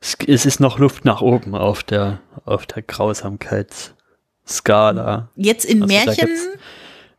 es, 0.00 0.46
ist 0.46 0.60
noch 0.60 0.78
Luft 0.78 1.04
nach 1.04 1.22
oben 1.22 1.54
auf 1.54 1.84
der, 1.84 2.20
auf 2.44 2.66
der 2.66 2.82
Grausamkeitsskala. 2.82 5.28
Jetzt 5.36 5.64
in 5.64 5.82
Also 5.82 5.94
Märchen, 5.94 6.28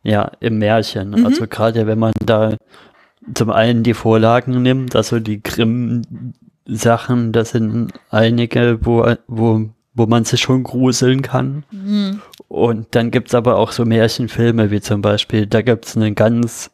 Ja, 0.02 0.32
im 0.40 0.58
Märchen. 0.58 1.10
Mhm. 1.10 1.26
Also 1.26 1.46
gerade 1.46 1.86
wenn 1.86 1.98
man 1.98 2.12
da 2.24 2.56
zum 3.34 3.50
einen 3.50 3.82
die 3.82 3.94
Vorlagen 3.94 4.62
nimmt, 4.62 4.94
also 4.94 5.20
die 5.20 5.42
Grimm-Sachen, 5.42 7.32
das 7.32 7.50
sind 7.50 7.92
einige, 8.10 8.84
wo, 8.84 9.14
wo, 9.26 9.70
wo 9.94 10.06
man 10.06 10.24
sich 10.24 10.40
schon 10.40 10.64
gruseln 10.64 11.22
kann. 11.22 11.64
Mhm. 11.70 12.20
Und 12.48 12.94
dann 12.94 13.10
gibt's 13.10 13.34
aber 13.34 13.56
auch 13.56 13.72
so 13.72 13.84
Märchenfilme, 13.84 14.70
wie 14.70 14.80
zum 14.80 15.00
Beispiel, 15.00 15.46
da 15.46 15.62
gibt's 15.62 15.96
einen 15.96 16.14
ganz, 16.14 16.70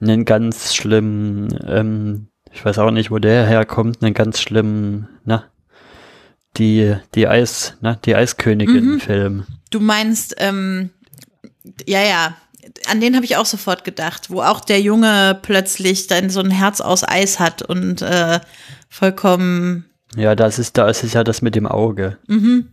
einen 0.00 0.26
ganz 0.26 0.74
schlimmen, 0.74 1.58
ähm, 1.66 2.26
ich 2.52 2.64
weiß 2.64 2.78
auch 2.78 2.90
nicht, 2.90 3.10
wo 3.10 3.18
der 3.18 3.46
herkommt, 3.46 4.02
einen 4.02 4.14
ganz 4.14 4.40
schlimmen, 4.40 5.08
na, 5.24 5.44
die, 6.56 6.96
die 7.14 7.28
Eis, 7.28 7.76
na, 7.80 7.94
die 8.04 8.10
Mhm. 8.10 8.16
Eiskönigin-Film. 8.16 9.46
du 9.70 9.80
meinst, 9.80 10.34
ähm, 10.38 10.90
ja, 11.86 12.02
ja, 12.02 12.36
an 12.88 13.00
den 13.00 13.14
habe 13.14 13.24
ich 13.24 13.36
auch 13.36 13.46
sofort 13.46 13.84
gedacht, 13.84 14.30
wo 14.30 14.42
auch 14.42 14.60
der 14.60 14.80
Junge 14.80 15.38
plötzlich 15.42 16.06
dann 16.08 16.30
so 16.30 16.40
ein 16.40 16.50
Herz 16.50 16.80
aus 16.80 17.04
Eis 17.06 17.38
hat 17.38 17.62
und 17.62 18.02
äh, 18.02 18.40
vollkommen, 18.88 19.86
Ja, 20.16 20.34
das 20.34 20.58
ist, 20.58 20.76
da 20.76 20.88
ist 20.88 21.04
es 21.04 21.12
ja 21.12 21.22
das 21.24 21.42
mit 21.42 21.54
dem 21.54 21.66
Auge. 21.66 22.18
mhm, 22.26 22.68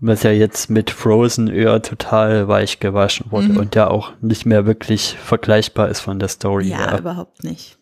Was 0.00 0.22
ja 0.22 0.30
jetzt 0.30 0.70
mit 0.70 0.90
Frozen 0.90 1.48
eher 1.48 1.80
total 1.82 2.46
weich 2.48 2.78
gewaschen 2.80 3.30
wurde 3.32 3.48
Mhm. 3.48 3.56
und 3.56 3.74
ja 3.74 3.88
auch 3.88 4.12
nicht 4.20 4.46
mehr 4.46 4.66
wirklich 4.66 5.16
vergleichbar 5.22 5.88
ist 5.88 6.00
von 6.00 6.18
der 6.18 6.28
Story 6.28 6.68
ja, 6.68 6.90
her. 6.90 6.98
überhaupt 7.00 7.42
nicht. 7.44 7.78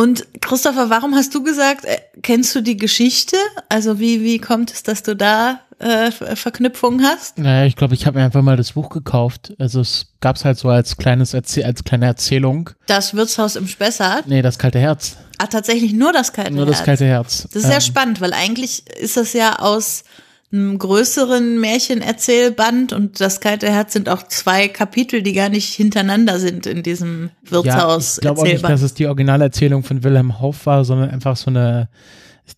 Und 0.00 0.26
Christopher, 0.40 0.88
warum 0.90 1.14
hast 1.14 1.34
du 1.34 1.42
gesagt, 1.42 1.84
äh, 1.84 1.98
kennst 2.22 2.54
du 2.54 2.60
die 2.62 2.76
Geschichte? 2.76 3.36
Also 3.68 3.98
wie, 4.00 4.22
wie 4.22 4.38
kommt 4.38 4.72
es, 4.72 4.82
dass 4.82 5.02
du 5.02 5.14
da 5.14 5.60
äh, 5.78 6.10
Ver- 6.10 6.36
Verknüpfungen 6.36 7.02
hast? 7.04 7.38
Naja, 7.38 7.66
ich 7.66 7.76
glaube, 7.76 7.94
ich 7.94 8.06
habe 8.06 8.18
mir 8.18 8.24
einfach 8.24 8.42
mal 8.42 8.56
das 8.56 8.72
Buch 8.72 8.88
gekauft. 8.88 9.52
Also 9.58 9.80
es 9.80 10.06
gab 10.20 10.36
es 10.36 10.44
halt 10.44 10.58
so 10.58 10.68
als 10.68 10.96
kleines 10.96 11.34
Erzäh 11.34 11.64
als 11.64 11.84
kleine 11.84 12.06
Erzählung. 12.06 12.70
Das 12.86 13.14
Wirtshaus 13.14 13.56
im 13.56 13.66
Spessart. 13.68 14.26
Nee, 14.26 14.42
das 14.42 14.58
kalte 14.58 14.78
Herz. 14.78 15.16
Ah, 15.38 15.46
tatsächlich 15.46 15.92
nur 15.92 16.12
das 16.12 16.32
kalte 16.32 16.52
Nur 16.52 16.66
Herz. 16.66 16.76
das 16.78 16.84
kalte 16.84 17.04
Herz. 17.06 17.42
Das 17.52 17.56
ist 17.56 17.66
sehr 17.68 17.74
Ähm, 17.76 17.80
spannend, 17.80 18.20
weil 18.20 18.32
eigentlich 18.32 18.84
ist 18.98 19.16
das 19.16 19.32
ja 19.34 19.58
aus 19.58 20.04
einem 20.52 20.78
größeren 20.78 21.60
Märchenerzählband 21.60 22.92
und 22.92 23.20
das 23.20 23.40
kalte 23.40 23.70
Herz 23.70 23.92
sind 23.92 24.08
auch 24.08 24.24
zwei 24.24 24.66
Kapitel, 24.68 25.22
die 25.22 25.32
gar 25.32 25.48
nicht 25.48 25.72
hintereinander 25.72 26.40
sind 26.40 26.66
in 26.66 26.82
diesem 26.82 27.30
Ja, 27.44 27.52
Wirtshaus 27.52 28.18
ich 28.18 28.22
glaube 28.22 28.40
auch 28.40 28.44
nicht, 28.44 28.64
dass 28.64 28.82
es 28.82 28.94
die 28.94 29.06
Originalerzählung 29.06 29.84
von 29.84 30.02
Wilhelm 30.02 30.40
Hauff 30.40 30.66
war, 30.66 30.84
sondern 30.84 31.10
einfach 31.10 31.36
so 31.36 31.50
eine, 31.50 31.88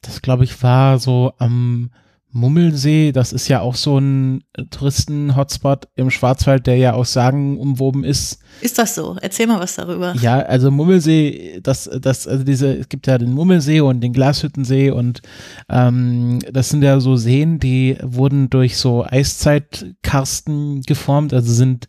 das 0.01 0.23
glaube 0.23 0.45
ich 0.45 0.63
war 0.63 0.99
so 0.99 1.35
am 1.39 1.91
Mummelsee, 2.33 3.13
das 3.13 3.33
ist 3.33 3.49
ja 3.49 3.61
auch 3.61 3.75
so 3.75 3.99
ein 3.99 4.43
Touristen-Hotspot 4.71 5.89
im 5.97 6.11
Schwarzwald, 6.11 6.67
der 6.67 6.77
ja 6.77 6.95
aus 6.95 7.13
Sagen 7.13 7.59
umwoben 7.59 8.05
ist. 8.05 8.41
Ist 8.63 8.79
das 8.79 8.95
so? 8.95 9.17
Erzähl 9.21 9.47
mal 9.47 9.61
was 9.61 9.77
darüber. 9.77 10.15
Ja, 10.17 10.41
also 10.41 10.71
Mummelsee, 10.71 11.61
das, 11.63 11.91
das, 12.01 12.27
also 12.27 12.43
diese, 12.43 12.75
es 12.75 12.89
gibt 12.89 13.07
ja 13.07 13.19
den 13.19 13.33
Mummelsee 13.35 13.81
und 13.81 14.01
den 14.01 14.15
Glashüttensee 14.15 14.91
und 14.91 15.21
ähm, 15.69 16.39
das 16.51 16.71
sind 16.71 16.83
ja 16.83 17.01
so 17.01 17.17
Seen, 17.17 17.59
die 17.59 17.99
wurden 18.03 18.49
durch 18.49 18.79
so 18.79 19.05
Eiszeitkarsten 19.05 20.83
geformt, 20.83 21.35
also 21.35 21.53
sind 21.53 21.87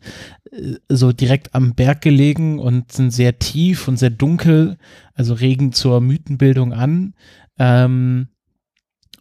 äh, 0.52 0.74
so 0.90 1.12
direkt 1.12 1.54
am 1.54 1.74
Berg 1.74 2.02
gelegen 2.02 2.58
und 2.58 2.92
sind 2.92 3.12
sehr 3.12 3.38
tief 3.38 3.88
und 3.88 3.98
sehr 3.98 4.10
dunkel, 4.10 4.76
also 5.14 5.32
regen 5.32 5.72
zur 5.72 6.02
Mythenbildung 6.02 6.74
an. 6.74 7.14
Ähm, 7.58 8.28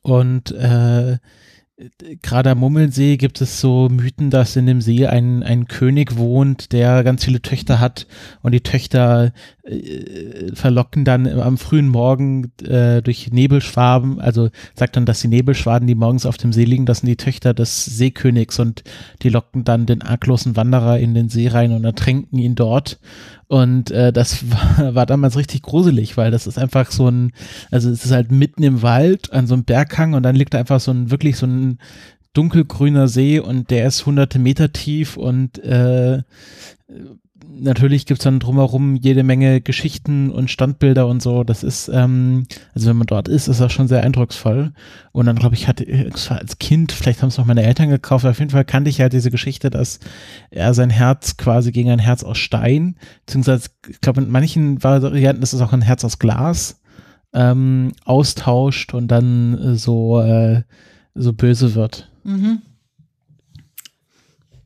und 0.03 0.51
äh, 0.51 1.17
gerade 2.21 2.51
am 2.51 2.59
Mummelsee 2.59 3.17
gibt 3.17 3.41
es 3.41 3.59
so 3.59 3.89
Mythen, 3.89 4.29
dass 4.29 4.55
in 4.55 4.67
dem 4.67 4.79
See 4.79 5.07
ein, 5.07 5.41
ein 5.41 5.67
König 5.67 6.17
wohnt, 6.17 6.71
der 6.71 7.03
ganz 7.03 7.25
viele 7.25 7.41
Töchter 7.41 7.79
hat 7.79 8.05
und 8.41 8.51
die 8.51 8.61
Töchter 8.61 9.33
äh, 9.63 10.53
verlocken 10.53 11.03
dann 11.03 11.27
am 11.27 11.57
frühen 11.57 11.87
Morgen 11.87 12.51
äh, 12.63 13.01
durch 13.01 13.31
Nebelschwaben, 13.31 14.19
also 14.19 14.49
sagt 14.75 14.95
dann, 14.95 15.05
dass 15.05 15.21
die 15.21 15.29
Nebelschwaden, 15.29 15.87
die 15.87 15.95
morgens 15.95 16.25
auf 16.25 16.37
dem 16.37 16.53
See 16.53 16.65
liegen, 16.65 16.85
das 16.85 16.99
sind 16.99 17.09
die 17.09 17.17
Töchter 17.17 17.53
des 17.53 17.85
Seekönigs 17.85 18.59
und 18.59 18.83
die 19.23 19.29
locken 19.29 19.63
dann 19.63 19.85
den 19.85 20.03
arglosen 20.03 20.55
Wanderer 20.55 20.99
in 20.99 21.15
den 21.15 21.29
See 21.29 21.47
rein 21.47 21.71
und 21.71 21.85
ertränken 21.85 22.37
ihn 22.37 22.55
dort. 22.55 22.99
Und 23.53 23.91
äh, 23.91 24.11
das 24.11 24.49
war, 24.49 24.95
war 24.95 25.05
damals 25.05 25.37
richtig 25.37 25.61
gruselig, 25.61 26.17
weil 26.17 26.31
das 26.31 26.47
ist 26.47 26.57
einfach 26.57 26.89
so 26.89 27.07
ein, 27.07 27.33
also 27.69 27.91
es 27.91 28.03
ist 28.03 28.11
halt 28.11 28.31
mitten 28.31 28.63
im 28.63 28.81
Wald 28.81 29.31
an 29.31 29.45
so 29.45 29.53
einem 29.53 29.63
Berghang 29.63 30.15
und 30.15 30.23
dann 30.23 30.35
liegt 30.35 30.55
da 30.55 30.57
einfach 30.57 30.79
so 30.79 30.89
ein, 30.89 31.11
wirklich 31.11 31.37
so 31.37 31.45
ein 31.45 31.77
dunkelgrüner 32.33 33.07
See 33.07 33.37
und 33.37 33.69
der 33.69 33.85
ist 33.85 34.07
hunderte 34.07 34.39
Meter 34.39 34.73
tief 34.73 35.17
und 35.17 35.63
äh, 35.63 36.23
natürlich 37.55 38.05
gibt's 38.05 38.23
dann 38.23 38.39
drumherum 38.39 38.95
jede 38.95 39.23
Menge 39.23 39.61
Geschichten 39.61 40.31
und 40.31 40.49
Standbilder 40.49 41.07
und 41.07 41.21
so. 41.21 41.43
Das 41.43 41.63
ist, 41.63 41.89
ähm, 41.93 42.45
also 42.73 42.89
wenn 42.89 42.97
man 42.97 43.07
dort 43.07 43.27
ist, 43.27 43.47
ist 43.47 43.59
das 43.59 43.71
schon 43.71 43.87
sehr 43.87 44.03
eindrucksvoll. 44.03 44.73
Und 45.11 45.25
dann 45.25 45.37
glaube 45.37 45.55
ich, 45.55 45.67
hatte 45.67 45.85
es 45.85 46.29
als 46.31 46.59
Kind, 46.59 46.91
vielleicht 46.91 47.21
haben 47.21 47.29
es 47.29 47.37
noch 47.37 47.45
meine 47.45 47.63
Eltern 47.63 47.89
gekauft, 47.89 48.25
auf 48.25 48.39
jeden 48.39 48.51
Fall 48.51 48.65
kannte 48.65 48.89
ich 48.89 49.01
halt 49.01 49.13
diese 49.13 49.31
Geschichte, 49.31 49.69
dass 49.69 49.99
er 50.51 50.73
sein 50.73 50.89
Herz 50.89 51.37
quasi 51.37 51.71
gegen 51.71 51.89
ein 51.89 51.99
Herz 51.99 52.23
aus 52.23 52.37
Stein, 52.37 52.95
beziehungsweise 53.25 53.69
ich 53.87 54.01
glaube 54.01 54.21
in 54.21 54.29
manchen 54.29 54.83
Varianten 54.83 55.43
ist 55.43 55.53
es 55.53 55.61
auch 55.61 55.73
ein 55.73 55.81
Herz 55.81 56.03
aus 56.03 56.19
Glas, 56.19 56.81
ähm, 57.33 57.93
austauscht 58.05 58.93
und 58.93 59.07
dann 59.07 59.57
äh, 59.57 59.75
so, 59.75 60.21
äh, 60.21 60.63
so 61.15 61.33
böse 61.33 61.75
wird. 61.75 62.09
Mhm. 62.23 62.61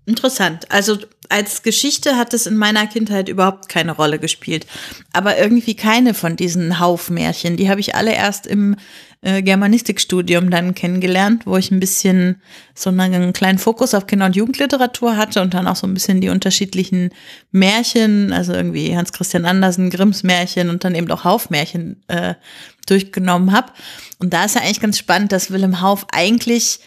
Interessant. 0.08 0.72
Also 0.72 0.98
als 1.30 1.64
Geschichte 1.64 2.16
hat 2.16 2.34
es 2.34 2.48
in 2.48 2.58
meiner 2.58 2.88
Kindheit 2.88 3.30
überhaupt 3.30 3.70
keine 3.70 3.92
Rolle 3.92 4.20
gespielt. 4.20 4.66
Aber 5.14 5.38
irgendwie 5.38 5.76
keine 5.76 6.14
von 6.14 6.36
diesen 6.36 6.80
Haufmärchen. 6.80 7.58
Die 7.58 7.70
habe 7.70 7.80
ich 7.80 7.96
alle 7.96 8.14
erst 8.14 8.48
im 8.48 8.76
äh, 9.22 9.42
Germanistikstudium 9.42 10.50
dann 10.52 10.76
kennengelernt, 10.76 11.46
wo 11.46 11.58
ich 11.58 11.72
ein 11.72 11.80
bisschen 11.80 12.42
so 12.76 12.90
einen 12.92 13.34
kleinen 13.34 13.58
Fokus 13.58 13.94
auf 13.94 14.06
Kinder- 14.06 14.28
und 14.28 14.36
Jugendliteratur 14.36 15.18
hatte 15.18 15.42
und 15.42 15.54
dann 15.54 15.68
auch 15.68 15.76
so 15.76 15.88
ein 15.88 15.94
bisschen 15.94 16.22
die 16.22 16.30
unterschiedlichen 16.30 17.10
Märchen, 17.52 18.32
also 18.32 18.54
irgendwie 18.54 18.96
Hans 18.96 19.12
Christian 19.12 19.46
Andersen, 19.46 19.90
Grimms 19.90 20.24
Märchen 20.24 20.70
und 20.70 20.84
dann 20.84 20.96
eben 20.96 21.10
auch 21.12 21.24
Haufmärchen 21.24 22.04
äh, 22.08 22.36
durchgenommen 22.86 23.52
habe. 23.52 23.74
Und 24.20 24.34
da 24.34 24.46
ist 24.46 24.56
ja 24.56 24.62
eigentlich 24.62 24.82
ganz 24.82 24.98
spannend, 24.98 25.32
dass 25.32 25.52
Willem 25.52 25.82
Hauf 25.82 26.06
eigentlich 26.12 26.80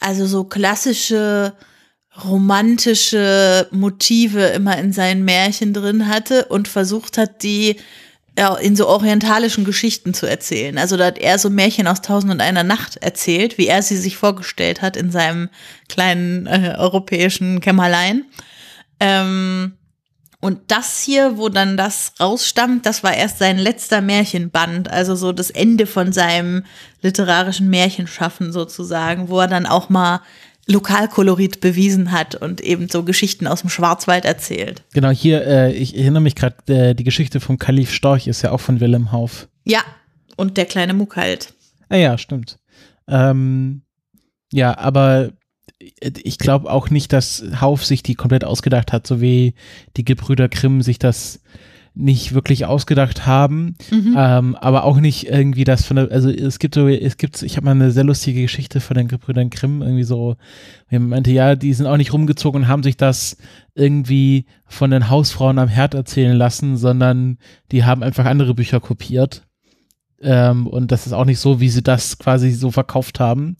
also 0.00 0.26
so 0.26 0.44
klassische 0.44 1.54
romantische 2.24 3.68
Motive 3.70 4.46
immer 4.46 4.76
in 4.78 4.92
seinen 4.92 5.24
Märchen 5.24 5.72
drin 5.72 6.08
hatte 6.08 6.46
und 6.46 6.68
versucht 6.68 7.18
hat, 7.18 7.42
die 7.42 7.76
in 8.60 8.76
so 8.76 8.86
orientalischen 8.86 9.64
Geschichten 9.64 10.14
zu 10.14 10.26
erzählen. 10.26 10.78
Also 10.78 10.96
da 10.96 11.06
hat 11.06 11.18
er 11.18 11.40
so 11.40 11.50
Märchen 11.50 11.88
aus 11.88 12.02
Tausend 12.02 12.32
und 12.32 12.40
einer 12.40 12.62
Nacht 12.62 12.96
erzählt, 12.98 13.58
wie 13.58 13.66
er 13.66 13.82
sie 13.82 13.96
sich 13.96 14.16
vorgestellt 14.16 14.80
hat 14.80 14.96
in 14.96 15.10
seinem 15.10 15.48
kleinen 15.88 16.46
äh, 16.46 16.76
europäischen 16.78 17.60
Kämmerlein. 17.60 18.26
Ähm, 19.00 19.72
und 20.40 20.60
das 20.68 21.00
hier, 21.00 21.36
wo 21.36 21.48
dann 21.48 21.76
das 21.76 22.12
rausstammt, 22.20 22.86
das 22.86 23.02
war 23.02 23.12
erst 23.12 23.38
sein 23.38 23.58
letzter 23.58 24.00
Märchenband, 24.00 24.88
also 24.88 25.16
so 25.16 25.32
das 25.32 25.50
Ende 25.50 25.86
von 25.86 26.12
seinem 26.12 26.64
literarischen 27.02 27.68
Märchenschaffen 27.68 28.52
sozusagen, 28.52 29.28
wo 29.30 29.40
er 29.40 29.48
dann 29.48 29.66
auch 29.66 29.88
mal 29.88 30.20
Lokalkolorit 30.70 31.60
bewiesen 31.60 32.12
hat 32.12 32.34
und 32.34 32.60
eben 32.60 32.88
so 32.88 33.02
Geschichten 33.02 33.46
aus 33.46 33.62
dem 33.62 33.70
Schwarzwald 33.70 34.26
erzählt. 34.26 34.84
Genau, 34.92 35.10
hier, 35.10 35.46
äh, 35.46 35.72
ich 35.72 35.96
erinnere 35.96 36.22
mich 36.22 36.34
gerade, 36.34 36.56
äh, 36.68 36.94
die 36.94 37.04
Geschichte 37.04 37.40
vom 37.40 37.58
Kalif 37.58 37.90
Storch 37.90 38.26
ist 38.26 38.42
ja 38.42 38.52
auch 38.52 38.60
von 38.60 38.78
Willem 38.78 39.10
Hauf. 39.10 39.48
Ja, 39.64 39.80
und 40.36 40.58
der 40.58 40.66
kleine 40.66 40.92
Muck 40.92 41.16
halt. 41.16 41.54
Ah 41.88 41.96
ja, 41.96 42.18
stimmt. 42.18 42.58
Ähm, 43.08 43.82
ja, 44.52 44.76
aber 44.76 45.30
ich 46.00 46.38
glaube 46.38 46.70
auch 46.70 46.90
nicht, 46.90 47.12
dass 47.12 47.42
Hauf 47.60 47.84
sich 47.84 48.02
die 48.02 48.14
komplett 48.14 48.44
ausgedacht 48.44 48.92
hat, 48.92 49.06
so 49.06 49.20
wie 49.20 49.54
die 49.96 50.04
Gebrüder 50.04 50.48
Grimm 50.48 50.82
sich 50.82 50.98
das 50.98 51.40
nicht 51.94 52.34
wirklich 52.34 52.66
ausgedacht 52.66 53.26
haben, 53.26 53.76
mhm. 53.90 54.14
ähm, 54.16 54.56
aber 54.56 54.84
auch 54.84 54.98
nicht 55.00 55.28
irgendwie 55.28 55.64
das 55.64 55.84
von 55.84 55.96
der, 55.96 56.10
also 56.10 56.30
es 56.30 56.58
gibt 56.58 56.74
so, 56.74 56.88
es 56.88 57.16
gibt, 57.16 57.42
ich 57.42 57.56
habe 57.56 57.64
mal 57.64 57.72
eine 57.72 57.90
sehr 57.90 58.04
lustige 58.04 58.42
Geschichte 58.42 58.80
von 58.80 58.96
den 58.96 59.08
Gebrüdern 59.08 59.50
Grimm, 59.50 59.82
irgendwie 59.82 60.04
so, 60.04 60.36
man 60.90 61.08
meinte, 61.08 61.32
ja, 61.32 61.56
die 61.56 61.74
sind 61.74 61.86
auch 61.86 61.96
nicht 61.96 62.12
rumgezogen 62.12 62.62
und 62.62 62.68
haben 62.68 62.82
sich 62.82 62.96
das 62.96 63.36
irgendwie 63.74 64.46
von 64.66 64.90
den 64.90 65.08
Hausfrauen 65.08 65.58
am 65.58 65.68
Herd 65.68 65.94
erzählen 65.94 66.36
lassen, 66.36 66.76
sondern 66.76 67.38
die 67.72 67.84
haben 67.84 68.02
einfach 68.02 68.24
andere 68.26 68.54
Bücher 68.54 68.80
kopiert. 68.80 69.42
Ähm, 70.20 70.66
und 70.66 70.90
das 70.90 71.06
ist 71.06 71.12
auch 71.12 71.24
nicht 71.24 71.38
so, 71.38 71.60
wie 71.60 71.68
sie 71.68 71.82
das 71.82 72.18
quasi 72.18 72.50
so 72.50 72.70
verkauft 72.70 73.20
haben. 73.20 73.56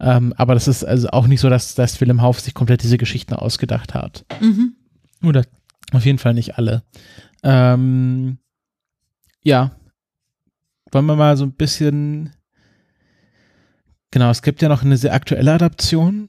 Ähm, 0.00 0.34
aber 0.36 0.54
das 0.54 0.66
ist 0.66 0.84
also 0.84 1.08
auch 1.10 1.26
nicht 1.26 1.40
so, 1.40 1.48
dass, 1.48 1.74
dass 1.74 2.00
Willem 2.00 2.22
Hauf 2.22 2.40
sich 2.40 2.54
komplett 2.54 2.82
diese 2.82 2.98
Geschichten 2.98 3.34
ausgedacht 3.34 3.94
hat. 3.94 4.24
Mhm. 4.40 4.74
Oder 5.22 5.44
auf 5.92 6.04
jeden 6.04 6.18
Fall 6.18 6.34
nicht 6.34 6.58
alle. 6.58 6.82
Ähm, 7.42 8.38
ja. 9.42 9.72
Wollen 10.92 11.06
wir 11.06 11.16
mal 11.16 11.36
so 11.36 11.44
ein 11.44 11.52
bisschen. 11.52 12.34
Genau, 14.10 14.30
es 14.30 14.42
gibt 14.42 14.60
ja 14.60 14.68
noch 14.68 14.82
eine 14.82 14.96
sehr 14.96 15.14
aktuelle 15.14 15.52
Adaption. 15.52 16.28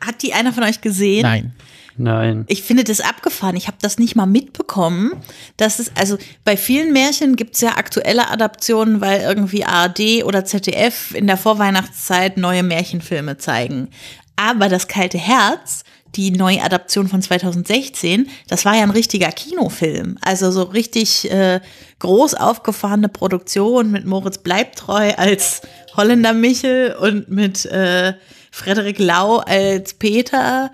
Hat 0.00 0.22
die 0.22 0.34
einer 0.34 0.52
von 0.52 0.64
euch 0.64 0.80
gesehen? 0.80 1.22
Nein. 1.22 1.54
Nein. 1.96 2.44
Ich 2.48 2.62
finde 2.62 2.84
das 2.84 3.00
abgefahren. 3.00 3.56
Ich 3.56 3.68
habe 3.68 3.76
das 3.80 3.98
nicht 3.98 4.16
mal 4.16 4.26
mitbekommen. 4.26 5.12
Das 5.56 5.78
ist, 5.78 5.92
also 5.96 6.18
bei 6.44 6.56
vielen 6.56 6.92
Märchen 6.92 7.36
gibt 7.36 7.54
es 7.54 7.60
ja 7.60 7.76
aktuelle 7.76 8.30
Adaptionen, 8.30 9.00
weil 9.00 9.20
irgendwie 9.20 9.64
ARD 9.64 10.24
oder 10.24 10.44
ZDF 10.44 11.14
in 11.14 11.26
der 11.26 11.36
Vorweihnachtszeit 11.36 12.36
neue 12.36 12.64
Märchenfilme 12.64 13.38
zeigen. 13.38 13.88
Aber 14.36 14.68
das 14.68 14.88
kalte 14.88 15.18
Herz 15.18 15.84
die 16.16 16.30
neue 16.30 16.62
Adaption 16.62 17.08
von 17.08 17.22
2016, 17.22 18.28
das 18.48 18.64
war 18.64 18.76
ja 18.76 18.82
ein 18.82 18.90
richtiger 18.90 19.30
Kinofilm. 19.30 20.18
Also 20.22 20.50
so 20.50 20.62
richtig 20.62 21.30
äh, 21.30 21.60
groß 21.98 22.34
aufgefahrene 22.34 23.08
Produktion 23.08 23.90
mit 23.90 24.06
Moritz 24.06 24.38
Bleibtreu 24.38 25.12
als 25.16 25.62
Holländer 25.96 26.32
Michel 26.32 26.94
und 26.98 27.28
mit 27.28 27.64
äh, 27.66 28.14
Frederik 28.50 28.98
Lau 28.98 29.38
als 29.38 29.94
Peter. 29.94 30.70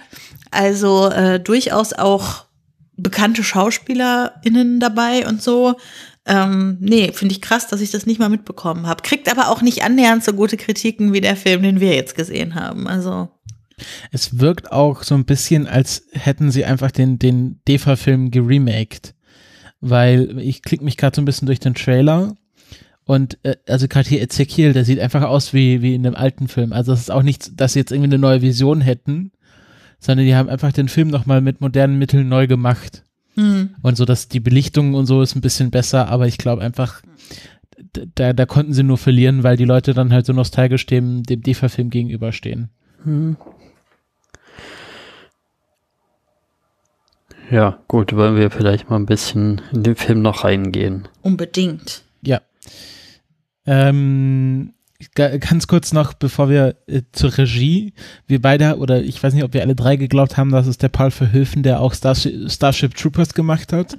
Also 0.50 1.09
äh, 1.09 1.40
durchaus 1.40 1.92
auch 1.92 2.44
bekannte 2.96 3.42
SchauspielerInnen 3.42 4.81
dabei 4.81 5.26
und 5.26 5.42
so. 5.42 5.76
Ähm, 6.26 6.76
nee, 6.81 7.12
finde 7.12 7.35
ich 7.35 7.40
krass, 7.40 7.66
dass 7.66 7.81
ich 7.81 7.90
das 7.90 8.07
nicht 8.07 8.20
mal 8.20 8.29
mitbekommen 8.29 8.87
habe. 8.87 9.03
Kriegt 9.03 9.31
aber 9.31 9.48
auch 9.48 9.62
nicht 9.62 9.83
annähernd 9.83 10.22
so 10.22 10.33
gute 10.33 10.57
Kritiken 10.57 11.12
wie 11.12 11.20
der 11.20 11.37
Film, 11.37 11.62
den 11.62 11.81
wir 11.81 11.94
jetzt 11.94 12.14
gesehen 12.14 12.55
haben. 12.55 12.87
Also 12.87 13.29
es 14.10 14.38
wirkt 14.38 14.72
auch 14.72 15.02
so 15.02 15.14
ein 15.14 15.24
bisschen, 15.24 15.66
als 15.66 16.06
hätten 16.12 16.50
sie 16.50 16.64
einfach 16.64 16.90
den, 16.90 17.18
den 17.18 17.60
DEFA-Film 17.68 18.30
geremaked. 18.30 19.14
Weil 19.80 20.38
ich 20.38 20.62
klicke 20.62 20.84
mich 20.84 20.96
gerade 20.96 21.16
so 21.16 21.22
ein 21.22 21.24
bisschen 21.24 21.46
durch 21.46 21.60
den 21.60 21.74
Trailer 21.74 22.36
und 23.10 23.38
äh, 23.42 23.56
also 23.66 23.88
gerade 23.88 24.08
hier 24.08 24.22
Ezekiel, 24.22 24.72
der 24.72 24.84
sieht 24.84 25.00
einfach 25.00 25.22
aus 25.22 25.52
wie, 25.52 25.82
wie 25.82 25.96
in 25.96 26.06
einem 26.06 26.14
alten 26.14 26.46
Film. 26.46 26.72
Also 26.72 26.92
es 26.92 27.00
ist 27.00 27.10
auch 27.10 27.24
nicht, 27.24 27.60
dass 27.60 27.72
sie 27.72 27.80
jetzt 27.80 27.90
irgendwie 27.90 28.10
eine 28.10 28.18
neue 28.18 28.40
Vision 28.40 28.80
hätten, 28.80 29.32
sondern 29.98 30.26
die 30.26 30.36
haben 30.36 30.48
einfach 30.48 30.70
den 30.70 30.88
Film 30.88 31.08
nochmal 31.08 31.40
mit 31.40 31.60
modernen 31.60 31.98
Mitteln 31.98 32.28
neu 32.28 32.46
gemacht. 32.46 33.04
Mhm. 33.34 33.70
Und 33.82 33.96
so, 33.96 34.04
dass 34.04 34.28
die 34.28 34.38
Belichtung 34.38 34.94
und 34.94 35.06
so 35.06 35.22
ist 35.22 35.34
ein 35.34 35.40
bisschen 35.40 35.72
besser, 35.72 36.08
aber 36.08 36.28
ich 36.28 36.38
glaube 36.38 36.62
einfach, 36.62 37.02
da, 38.14 38.32
da 38.32 38.46
konnten 38.46 38.74
sie 38.74 38.82
nur 38.84 38.98
verlieren, 38.98 39.42
weil 39.42 39.56
die 39.56 39.64
Leute 39.64 39.92
dann 39.92 40.12
halt 40.12 40.24
so 40.24 40.32
nostalgisch 40.32 40.86
dem, 40.86 41.24
dem 41.24 41.42
DEFA-Film 41.42 41.90
gegenüberstehen. 41.90 42.68
Mhm. 43.04 43.36
Ja, 47.50 47.80
gut, 47.88 48.14
wollen 48.14 48.36
wir 48.36 48.50
vielleicht 48.50 48.90
mal 48.90 48.96
ein 48.96 49.06
bisschen 49.06 49.60
in 49.72 49.82
den 49.82 49.96
Film 49.96 50.22
noch 50.22 50.44
reingehen. 50.44 51.08
Unbedingt. 51.22 52.04
Ja. 52.22 52.40
Ähm, 53.66 54.72
ganz 55.14 55.66
kurz 55.66 55.92
noch, 55.92 56.12
bevor 56.14 56.48
wir 56.50 56.76
äh, 56.86 57.02
zur 57.12 57.36
Regie, 57.36 57.94
wir 58.26 58.40
beide, 58.40 58.76
oder 58.76 59.02
ich 59.02 59.22
weiß 59.22 59.34
nicht, 59.34 59.44
ob 59.44 59.54
wir 59.54 59.62
alle 59.62 59.74
drei 59.74 59.96
geglaubt 59.96 60.36
haben, 60.36 60.50
dass 60.50 60.66
es 60.66 60.78
der 60.78 60.88
Paul 60.88 61.10
Verhoeven, 61.10 61.62
der 61.62 61.80
auch 61.80 61.94
Starship, 61.94 62.50
Starship 62.50 62.94
Troopers 62.94 63.34
gemacht 63.34 63.72
hat. 63.72 63.96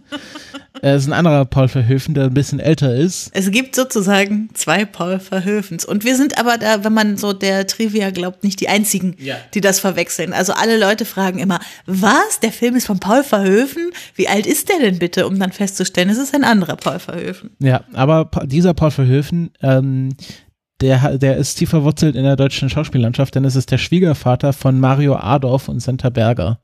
Es 0.82 1.04
ist 1.04 1.08
ein 1.08 1.14
anderer 1.14 1.46
Paul 1.46 1.68
Verhoeven, 1.68 2.14
der 2.14 2.26
ein 2.26 2.34
bisschen 2.34 2.60
älter 2.60 2.96
ist. 2.96 3.32
Es 3.34 3.50
gibt 3.52 3.76
sozusagen 3.76 4.50
zwei 4.54 4.86
Paul 4.86 5.20
Verhoevens. 5.20 5.86
Und 5.86 6.06
wir 6.06 6.16
sind 6.16 6.38
aber 6.38 6.58
da, 6.58 6.84
wenn 6.84 6.94
man 6.94 7.18
so 7.18 7.34
der 7.34 7.66
Trivia 7.68 8.12
glaubt, 8.12 8.44
nicht 8.44 8.60
die 8.60 8.70
einzigen, 8.70 9.16
ja. 9.20 9.36
die 9.54 9.62
das 9.62 9.80
verwechseln. 9.80 10.34
Also 10.34 10.54
alle 10.54 10.80
Leute 10.80 11.06
fragen 11.06 11.40
immer, 11.40 11.60
was? 11.86 12.40
Der 12.42 12.52
Film 12.52 12.76
ist 12.76 12.86
von 12.86 13.00
Paul 13.00 13.24
Verhoeven? 13.24 13.92
Wie 14.16 14.28
alt 14.28 14.46
ist 14.46 14.70
der 14.70 14.80
denn 14.80 15.00
bitte? 15.00 15.28
Um 15.28 15.40
dann 15.40 15.52
festzustellen, 15.52 16.10
es 16.10 16.18
ist 16.18 16.36
ein 16.36 16.44
anderer 16.44 16.76
Paul 16.76 17.00
Verhoeven. 17.00 17.52
Ja, 17.60 17.84
aber 17.94 18.30
dieser 18.46 18.74
Paul 18.74 18.92
Verhoeven, 18.92 19.52
ähm, 19.62 20.10
der, 20.82 21.17
der 21.17 21.38
ist 21.38 21.56
tief 21.56 21.70
verwurzelt 21.70 22.15
in 22.15 22.24
der 22.24 22.36
deutschen 22.36 22.70
Schauspiellandschaft, 22.70 23.36
denn 23.36 23.46
es 23.46 23.56
ist 23.56 23.72
der 23.72 23.78
Schwiegervater 23.78 24.54
von 24.54 24.80
Mario 24.80 25.15
Adorf 25.15 25.70
und 25.70 25.80
Senta 25.80 26.10
Berger. 26.10 26.60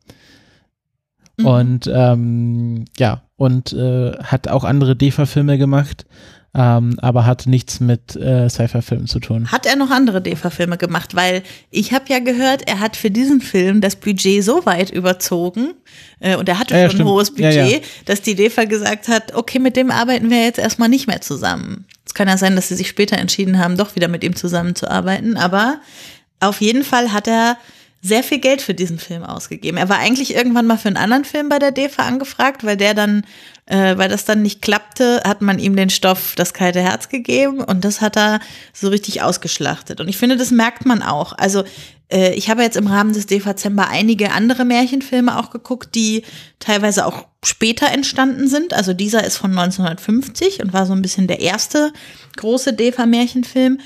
Mhm. 1.38 1.46
Und 1.46 1.92
ähm, 1.94 2.86
ja, 2.98 3.22
und 3.36 3.74
äh, 3.74 4.14
hat 4.24 4.48
auch 4.48 4.64
andere 4.64 4.96
DEFA-Filme 4.96 5.60
gemacht, 5.60 6.06
ähm, 6.56 6.96
aber 7.00 7.28
hat 7.28 7.46
nichts 7.46 7.80
mit 7.80 8.16
äh, 8.16 8.50
Sci-Fi-Filmen 8.50 9.06
zu 9.06 9.20
tun. 9.20 9.52
Hat 9.52 9.68
er 9.68 9.76
noch 9.76 9.92
andere 9.92 10.22
DEFA-Filme 10.22 10.78
gemacht? 10.78 11.16
Weil 11.16 11.44
ich 11.70 11.94
habe 11.94 12.06
ja 12.10 12.18
gehört, 12.18 12.68
er 12.68 12.80
hat 12.80 12.96
für 12.96 13.12
diesen 13.12 13.42
Film 13.42 13.82
das 13.82 13.96
Budget 13.96 14.44
so 14.44 14.66
weit 14.66 14.90
überzogen 14.90 15.76
äh, 16.20 16.36
und 16.36 16.50
er 16.50 16.58
hatte 16.58 16.76
ja, 16.76 16.90
schon 16.90 17.00
ja, 17.00 17.06
ein 17.06 17.10
hohes 17.10 17.32
Budget, 17.32 17.72
ja, 17.72 17.80
dass 18.06 18.24
die 18.24 18.34
DEFA 18.34 18.66
gesagt 18.66 19.08
hat, 19.08 19.36
okay, 19.36 19.60
mit 19.60 19.76
dem 19.76 19.92
arbeiten 19.92 20.32
wir 20.32 20.44
jetzt 20.44 20.58
erstmal 20.58 20.90
nicht 20.90 21.06
mehr 21.06 21.22
zusammen. 21.22 21.86
Kann 22.18 22.28
ja 22.28 22.38
sein, 22.38 22.56
dass 22.56 22.70
sie 22.70 22.76
sich 22.76 22.88
später 22.88 23.16
entschieden 23.20 23.60
haben, 23.60 23.78
doch 23.78 23.96
wieder 23.96 24.08
mit 24.08 24.24
ihm 24.24 24.36
zusammenzuarbeiten, 24.36 25.38
aber 25.38 25.80
auf 26.40 26.62
jeden 26.62 26.84
Fall 26.84 27.14
hat 27.14 27.28
er 27.28 27.58
sehr 28.02 28.24
viel 28.24 28.40
Geld 28.40 28.60
für 28.62 28.74
diesen 28.74 28.98
Film 28.98 29.24
ausgegeben. 29.24 29.78
Er 29.78 29.88
war 29.88 30.00
eigentlich 30.00 30.34
irgendwann 30.34 30.66
mal 30.66 30.80
für 30.80 30.88
einen 30.88 30.98
anderen 30.98 31.26
Film 31.26 31.48
bei 31.48 31.60
der 31.60 31.72
DEFA 31.72 32.08
angefragt, 32.08 32.64
weil 32.64 32.76
der 32.76 32.96
dann, 32.96 33.24
äh, 33.68 33.98
weil 33.98 34.10
das 34.10 34.26
dann 34.26 34.42
nicht 34.42 34.64
klappte, 34.64 35.22
hat 35.24 35.44
man 35.44 35.60
ihm 35.60 35.76
den 35.76 35.92
Stoff 35.92 36.34
Das 36.36 36.56
kalte 36.56 36.82
Herz 36.82 37.10
gegeben 37.10 37.60
und 37.60 37.86
das 37.86 38.02
hat 38.02 38.18
er 38.18 38.40
so 38.74 38.90
richtig 38.90 39.22
ausgeschlachtet. 39.22 40.02
Und 40.02 40.08
ich 40.08 40.18
finde, 40.18 40.38
das 40.38 40.50
merkt 40.50 40.88
man 40.88 41.04
auch. 41.04 41.34
Also 41.34 41.66
äh, 42.12 42.34
ich 42.34 42.50
habe 42.50 42.64
jetzt 42.64 42.78
im 42.78 42.88
Rahmen 42.88 43.14
des 43.14 43.28
DEFA-Zember 43.28 43.90
einige 43.90 44.32
andere 44.32 44.66
Märchenfilme 44.66 45.38
auch 45.38 45.52
geguckt, 45.52 45.94
die 45.94 46.24
teilweise 46.60 47.06
auch 47.06 47.28
später 47.48 47.88
entstanden 47.92 48.48
sind. 48.48 48.74
Also 48.74 48.94
dieser 48.94 49.24
ist 49.24 49.38
von 49.38 49.52
1950 49.52 50.62
und 50.62 50.74
war 50.74 50.86
so 50.86 50.94
ein 50.94 51.02
bisschen 51.02 51.28
der 51.28 51.40
erste 51.40 51.92
große 52.36 52.74
DEFA-Märchenfilm. 52.74 53.80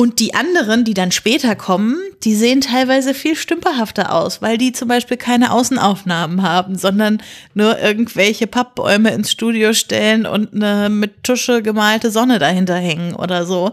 Und 0.00 0.20
die 0.20 0.32
anderen, 0.32 0.84
die 0.84 0.94
dann 0.94 1.10
später 1.10 1.56
kommen, 1.56 1.98
die 2.22 2.36
sehen 2.36 2.60
teilweise 2.60 3.14
viel 3.14 3.34
stümperhafter 3.34 4.14
aus, 4.14 4.40
weil 4.40 4.56
die 4.56 4.70
zum 4.70 4.86
Beispiel 4.86 5.16
keine 5.16 5.50
Außenaufnahmen 5.50 6.42
haben, 6.42 6.78
sondern 6.78 7.20
nur 7.52 7.80
irgendwelche 7.80 8.46
Pappbäume 8.46 9.10
ins 9.10 9.32
Studio 9.32 9.72
stellen 9.72 10.24
und 10.24 10.54
eine 10.54 10.88
mit 10.88 11.24
Tusche 11.24 11.62
gemalte 11.62 12.12
Sonne 12.12 12.38
dahinter 12.38 12.76
hängen 12.76 13.12
oder 13.12 13.44
so. 13.44 13.72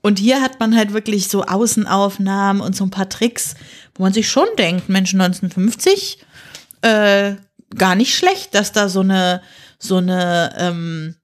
Und 0.00 0.20
hier 0.20 0.42
hat 0.42 0.60
man 0.60 0.76
halt 0.76 0.92
wirklich 0.92 1.26
so 1.26 1.42
Außenaufnahmen 1.42 2.62
und 2.62 2.76
so 2.76 2.84
ein 2.84 2.90
paar 2.90 3.08
Tricks, 3.08 3.56
wo 3.96 4.04
man 4.04 4.12
sich 4.12 4.28
schon 4.28 4.46
denkt, 4.58 4.88
Mensch, 4.88 5.12
1950, 5.12 6.18
äh, 6.82 7.32
gar 7.76 7.94
nicht 7.94 8.14
schlecht, 8.14 8.54
dass 8.54 8.72
da 8.72 8.88
so 8.88 9.00
eine, 9.00 9.42
so 9.78 9.96
eine, 9.96 10.54
ähm, 10.58 11.14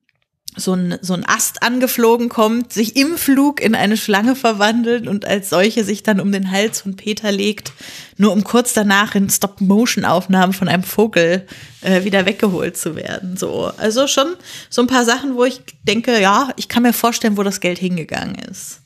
so 0.56 0.72
ein, 0.72 0.98
so 1.00 1.14
ein 1.14 1.24
Ast 1.26 1.62
angeflogen 1.62 2.28
kommt, 2.28 2.72
sich 2.72 2.96
im 2.96 3.16
Flug 3.16 3.60
in 3.60 3.74
eine 3.74 3.96
Schlange 3.96 4.36
verwandelt 4.36 5.08
und 5.08 5.24
als 5.24 5.50
solche 5.50 5.82
sich 5.82 6.02
dann 6.04 6.20
um 6.20 6.30
den 6.30 6.50
Hals 6.50 6.80
von 6.82 6.94
Peter 6.94 7.32
legt, 7.32 7.72
nur 8.18 8.32
um 8.32 8.44
kurz 8.44 8.72
danach 8.72 9.16
in 9.16 9.28
Stop-Motion-Aufnahmen 9.28 10.52
von 10.52 10.68
einem 10.68 10.84
Vogel 10.84 11.46
äh, 11.80 12.04
wieder 12.04 12.24
weggeholt 12.26 12.76
zu 12.76 12.94
werden. 12.94 13.36
So, 13.36 13.72
also 13.76 14.06
schon 14.06 14.34
so 14.70 14.82
ein 14.82 14.86
paar 14.86 15.04
Sachen, 15.04 15.34
wo 15.34 15.44
ich 15.44 15.60
denke, 15.82 16.20
ja, 16.20 16.50
ich 16.56 16.68
kann 16.68 16.84
mir 16.84 16.92
vorstellen, 16.92 17.36
wo 17.36 17.42
das 17.42 17.60
Geld 17.60 17.78
hingegangen 17.78 18.36
ist. 18.36 18.80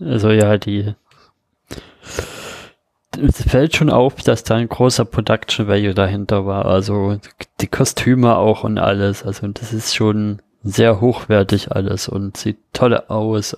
Also 0.00 0.30
ja, 0.30 0.58
die 0.58 0.94
es 3.16 3.42
fällt 3.42 3.76
schon 3.76 3.90
auf, 3.90 4.16
dass 4.16 4.44
da 4.44 4.56
ein 4.56 4.68
großer 4.68 5.04
Production 5.04 5.68
Value 5.68 5.94
dahinter 5.94 6.46
war. 6.46 6.66
Also 6.66 7.18
die 7.60 7.66
Kostüme 7.66 8.36
auch 8.36 8.64
und 8.64 8.78
alles. 8.78 9.24
Also 9.24 9.46
das 9.48 9.72
ist 9.72 9.94
schon 9.94 10.40
sehr 10.62 11.00
hochwertig 11.00 11.72
alles 11.72 12.08
und 12.08 12.36
sieht 12.36 12.58
toll 12.72 12.94
aus. 12.94 13.56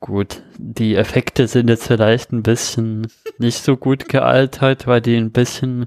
Gut, 0.00 0.42
die 0.58 0.94
Effekte 0.94 1.48
sind 1.48 1.68
jetzt 1.68 1.86
vielleicht 1.86 2.32
ein 2.32 2.42
bisschen 2.42 3.06
nicht 3.38 3.62
so 3.62 3.76
gut 3.76 4.08
gealtert, 4.08 4.86
weil 4.86 5.00
die 5.00 5.16
ein 5.16 5.32
bisschen 5.32 5.86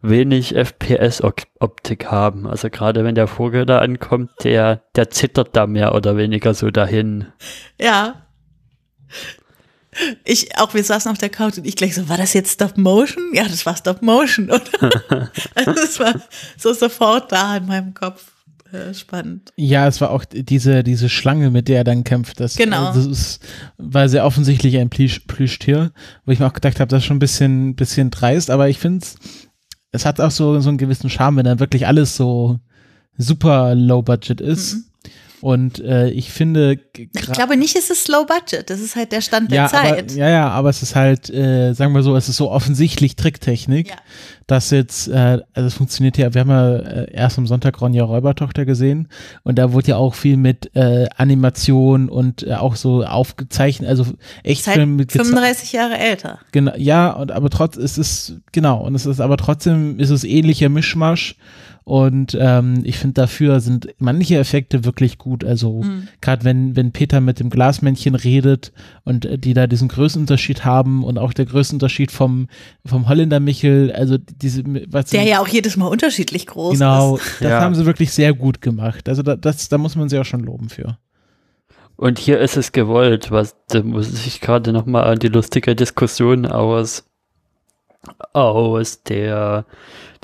wenig 0.00 0.54
FPS-Optik 0.54 2.06
haben. 2.06 2.46
Also 2.46 2.70
gerade 2.70 3.04
wenn 3.04 3.14
der 3.14 3.26
Vogel 3.26 3.66
da 3.66 3.78
ankommt, 3.78 4.30
der, 4.44 4.82
der 4.94 5.10
zittert 5.10 5.56
da 5.56 5.66
mehr 5.66 5.94
oder 5.94 6.16
weniger 6.16 6.54
so 6.54 6.70
dahin. 6.70 7.26
Ja. 7.80 8.26
Ich, 10.24 10.56
auch 10.56 10.74
wir 10.74 10.84
saßen 10.84 11.10
auf 11.10 11.18
der 11.18 11.28
Couch 11.28 11.58
und 11.58 11.66
ich 11.66 11.76
gleich 11.76 11.94
so, 11.94 12.08
war 12.08 12.16
das 12.16 12.32
jetzt 12.32 12.52
Stop 12.52 12.76
Motion? 12.76 13.32
Ja, 13.32 13.44
das 13.44 13.66
war 13.66 13.76
Stop 13.76 14.02
Motion, 14.02 14.50
oder? 14.50 15.30
also 15.54 15.70
es 15.72 15.98
war 15.98 16.14
so 16.56 16.72
sofort 16.72 17.32
da 17.32 17.56
in 17.56 17.66
meinem 17.66 17.94
Kopf. 17.94 18.32
Äh, 18.72 18.92
spannend. 18.92 19.50
Ja, 19.56 19.86
es 19.86 20.00
war 20.02 20.10
auch 20.10 20.26
diese, 20.26 20.84
diese 20.84 21.08
Schlange, 21.08 21.50
mit 21.50 21.68
der 21.68 21.78
er 21.78 21.84
dann 21.84 22.04
kämpft. 22.04 22.38
Das, 22.38 22.54
genau. 22.56 22.92
das 22.92 23.06
ist, 23.06 23.40
war 23.78 24.10
sehr 24.10 24.26
offensichtlich 24.26 24.76
ein 24.76 24.90
Plüsch, 24.90 25.20
Plüschtier, 25.20 25.90
wo 26.26 26.32
ich 26.32 26.38
mir 26.38 26.46
auch 26.46 26.52
gedacht 26.52 26.78
habe, 26.78 26.88
das 26.88 27.02
ist 27.02 27.06
schon 27.06 27.16
ein 27.16 27.20
bisschen, 27.20 27.76
bisschen 27.76 28.10
dreist, 28.10 28.50
aber 28.50 28.68
ich 28.68 28.78
finde 28.78 29.04
es, 29.04 29.16
es 29.90 30.04
hat 30.04 30.20
auch 30.20 30.30
so, 30.30 30.60
so 30.60 30.68
einen 30.68 30.76
gewissen 30.76 31.08
Charme, 31.08 31.36
wenn 31.36 31.44
dann 31.46 31.60
wirklich 31.60 31.86
alles 31.86 32.14
so 32.14 32.60
super 33.16 33.74
low 33.74 34.02
budget 34.02 34.40
ist. 34.40 34.74
Mhm. 34.74 34.84
Und 35.40 35.78
äh, 35.80 36.10
ich 36.10 36.32
finde. 36.32 36.80
Ich 36.96 37.32
glaube 37.32 37.56
nicht, 37.56 37.76
es 37.76 37.90
ist 37.90 38.08
Low 38.08 38.24
Budget. 38.24 38.68
Das 38.70 38.80
ist 38.80 38.96
halt 38.96 39.12
der 39.12 39.20
Stand 39.20 39.50
der 39.50 39.62
ja, 39.62 39.68
Zeit. 39.68 40.10
Aber, 40.10 40.12
ja, 40.12 40.28
ja, 40.28 40.48
aber 40.48 40.70
es 40.70 40.82
ist 40.82 40.94
halt, 40.94 41.30
äh, 41.30 41.72
sagen 41.74 41.92
wir 41.92 42.02
so, 42.02 42.16
es 42.16 42.28
ist 42.28 42.36
so 42.36 42.50
offensichtlich 42.50 43.16
Tricktechnik, 43.16 43.88
ja. 43.88 43.96
Dass 44.48 44.70
jetzt, 44.70 45.08
äh, 45.08 45.42
also 45.52 45.66
es 45.66 45.74
funktioniert 45.74 46.16
ja, 46.16 46.32
wir 46.32 46.40
haben 46.40 46.50
ja 46.50 46.76
äh, 46.76 47.12
erst 47.12 47.38
am 47.38 47.46
Sonntag 47.46 47.80
Ronja 47.80 48.02
Räubertochter 48.02 48.64
gesehen 48.64 49.08
und 49.44 49.58
da 49.58 49.72
wurde 49.72 49.88
ja 49.88 49.96
auch 49.96 50.14
viel 50.14 50.38
mit 50.38 50.74
äh, 50.74 51.06
Animation 51.16 52.08
und 52.08 52.42
äh, 52.42 52.54
auch 52.54 52.74
so 52.74 53.04
aufgezeichnet, 53.04 53.90
also 53.90 54.06
echt 54.42 54.66
halt 54.66 54.78
Film 54.78 54.96
mit 54.96 55.12
35 55.12 55.72
Jahre 55.72 55.98
älter. 55.98 56.38
Genau, 56.50 56.72
ja, 56.76 57.10
und 57.10 57.30
aber 57.30 57.50
trotz, 57.50 57.76
es 57.76 57.98
ist, 57.98 58.36
genau, 58.50 58.80
und 58.80 58.94
es 58.94 59.04
ist 59.04 59.20
aber 59.20 59.36
trotzdem 59.36 60.00
ist 60.00 60.10
es 60.10 60.24
ähnlicher 60.24 60.70
Mischmasch 60.70 61.36
und 61.88 62.36
ähm, 62.38 62.82
ich 62.84 62.98
finde, 62.98 63.14
dafür 63.14 63.60
sind 63.60 63.88
manche 63.96 64.36
Effekte 64.36 64.84
wirklich 64.84 65.16
gut. 65.16 65.42
Also 65.42 65.84
mhm. 65.84 66.06
gerade 66.20 66.44
wenn, 66.44 66.76
wenn 66.76 66.92
Peter 66.92 67.22
mit 67.22 67.40
dem 67.40 67.48
Glasmännchen 67.48 68.14
redet 68.14 68.74
und 69.04 69.24
äh, 69.24 69.38
die 69.38 69.54
da 69.54 69.66
diesen 69.66 69.88
Größenunterschied 69.88 70.66
haben 70.66 71.02
und 71.02 71.16
auch 71.16 71.32
der 71.32 71.46
Größenunterschied 71.46 72.12
vom, 72.12 72.48
vom 72.84 73.08
Holländer 73.08 73.40
Michel, 73.40 73.90
also 73.90 74.18
diese 74.40 74.62
was 74.88 75.06
Der 75.06 75.24
ja 75.24 75.40
auch 75.40 75.48
jedes 75.48 75.76
Mal 75.76 75.86
unterschiedlich 75.86 76.46
groß 76.46 76.74
genau, 76.74 77.16
ist. 77.16 77.38
Genau, 77.38 77.50
das 77.50 77.50
ja. 77.50 77.60
haben 77.60 77.74
sie 77.74 77.86
wirklich 77.86 78.12
sehr 78.12 78.32
gut 78.34 78.60
gemacht. 78.60 79.08
Also 79.08 79.22
da, 79.22 79.36
das, 79.36 79.68
da 79.68 79.78
muss 79.78 79.96
man 79.96 80.08
sie 80.08 80.18
auch 80.18 80.24
schon 80.24 80.40
loben 80.40 80.68
für. 80.68 80.98
Und 81.96 82.18
hier 82.18 82.38
ist 82.38 82.56
es 82.56 82.72
gewollt, 82.72 83.30
was 83.30 83.56
da 83.68 83.82
muss 83.82 84.24
ich 84.26 84.40
gerade 84.40 84.72
nochmal 84.72 85.04
an 85.04 85.18
die 85.18 85.28
lustige 85.28 85.74
Diskussion 85.74 86.46
aus 86.46 87.04
aus 88.32 89.02
der 89.02 89.66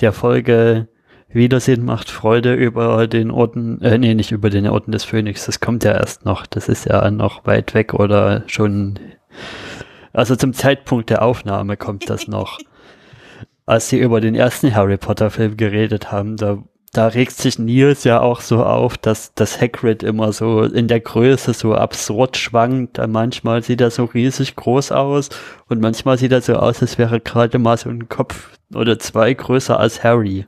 der 0.01 0.13
Folge 0.13 0.89
Wiedersehen 1.35 1.85
macht 1.85 2.11
Freude 2.11 2.55
über 2.55 3.09
den 3.09 3.33
Orden, 3.33 3.83
äh, 3.83 3.99
nee, 3.99 4.15
nicht 4.15 4.31
über 4.31 4.51
den 4.51 4.69
Orden 4.69 4.93
des 4.93 5.03
Phönix, 5.03 5.47
das 5.47 5.59
kommt 5.59 5.83
ja 5.83 5.93
erst 5.93 6.25
noch, 6.25 6.47
das 6.47 6.69
ist 6.69 6.87
ja 6.87 7.11
noch 7.11 7.45
weit 7.45 7.75
weg 7.75 7.93
oder 7.93 8.45
schon, 8.47 9.01
also 10.13 10.37
zum 10.37 10.53
Zeitpunkt 10.53 11.11
der 11.11 11.23
Aufnahme 11.23 11.77
kommt 11.77 12.09
das 12.09 12.29
noch. 12.29 12.61
Als 13.67 13.89
sie 13.89 13.99
über 13.99 14.21
den 14.21 14.35
ersten 14.35 14.75
Harry 14.75 14.97
Potter 14.97 15.31
Film 15.31 15.57
geredet 15.57 16.13
haben, 16.13 16.37
da, 16.37 16.63
da 16.93 17.07
regt 17.09 17.33
sich 17.33 17.59
Nils 17.59 18.05
ja 18.05 18.21
auch 18.21 18.41
so 18.41 18.63
auf, 18.63 18.99
dass 18.99 19.33
das 19.35 19.61
Hagrid 19.61 20.03
immer 20.03 20.33
so 20.33 20.63
in 20.63 20.87
der 20.87 21.01
Größe 21.01 21.55
so 21.55 21.75
absurd 21.75 22.37
schwankt. 22.37 23.01
Manchmal 23.09 23.63
sieht 23.63 23.81
er 23.81 23.91
so 23.91 24.05
riesig 24.05 24.57
groß 24.57 24.93
aus 24.93 25.31
und 25.69 25.81
manchmal 25.81 26.19
sieht 26.19 26.33
er 26.33 26.43
so 26.43 26.55
aus, 26.57 26.83
als 26.83 26.99
wäre 26.99 27.21
gerade 27.21 27.59
mal 27.59 27.79
so 27.79 27.89
ein 27.89 28.09
Kopf 28.09 28.51
oder 28.75 28.99
zwei 28.99 29.33
größer 29.33 29.81
als 29.81 30.05
Harry. 30.05 30.47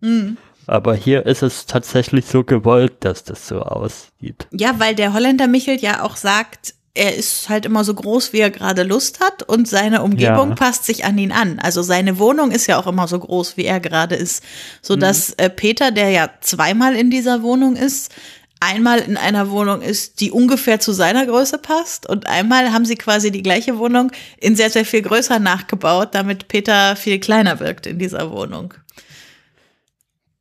Mhm. 0.00 0.38
Aber 0.66 0.94
hier 0.94 1.26
ist 1.26 1.42
es 1.42 1.66
tatsächlich 1.66 2.24
so 2.24 2.44
gewollt, 2.44 2.94
dass 3.00 3.24
das 3.24 3.46
so 3.46 3.60
aussieht. 3.60 4.46
Ja, 4.50 4.74
weil 4.78 4.94
der 4.94 5.12
Holländer 5.12 5.46
Michel 5.46 5.76
ja 5.76 6.02
auch 6.02 6.16
sagt, 6.16 6.74
er 6.94 7.16
ist 7.16 7.48
halt 7.48 7.66
immer 7.66 7.82
so 7.82 7.92
groß, 7.92 8.32
wie 8.32 8.38
er 8.38 8.50
gerade 8.50 8.84
Lust 8.84 9.18
hat 9.18 9.42
und 9.42 9.68
seine 9.68 10.02
Umgebung 10.02 10.50
ja. 10.50 10.54
passt 10.54 10.84
sich 10.84 11.04
an 11.04 11.18
ihn 11.18 11.32
an. 11.32 11.58
Also 11.58 11.82
seine 11.82 12.18
Wohnung 12.18 12.52
ist 12.52 12.68
ja 12.68 12.78
auch 12.78 12.86
immer 12.86 13.08
so 13.08 13.18
groß, 13.18 13.56
wie 13.56 13.64
er 13.64 13.80
gerade 13.80 14.14
ist, 14.14 14.44
so 14.80 14.94
dass 14.94 15.30
mhm. 15.30 15.34
äh, 15.38 15.50
Peter, 15.50 15.90
der 15.90 16.10
ja 16.10 16.30
zweimal 16.40 16.94
in 16.94 17.10
dieser 17.10 17.42
Wohnung 17.42 17.74
ist, 17.74 18.14
einmal 18.60 19.00
in 19.00 19.16
einer 19.16 19.50
Wohnung 19.50 19.82
ist, 19.82 20.20
die 20.20 20.30
ungefähr 20.30 20.78
zu 20.78 20.92
seiner 20.92 21.26
Größe 21.26 21.58
passt 21.58 22.08
und 22.08 22.28
einmal 22.28 22.72
haben 22.72 22.84
sie 22.84 22.94
quasi 22.94 23.32
die 23.32 23.42
gleiche 23.42 23.76
Wohnung 23.78 24.12
in 24.38 24.54
sehr 24.54 24.70
sehr 24.70 24.84
viel 24.84 25.02
größer 25.02 25.40
nachgebaut, 25.40 26.10
damit 26.12 26.46
Peter 26.46 26.94
viel 26.94 27.18
kleiner 27.18 27.58
wirkt 27.58 27.86
in 27.86 27.98
dieser 27.98 28.30
Wohnung. 28.30 28.72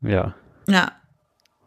Ja. 0.01 0.35
Ja. 0.67 0.91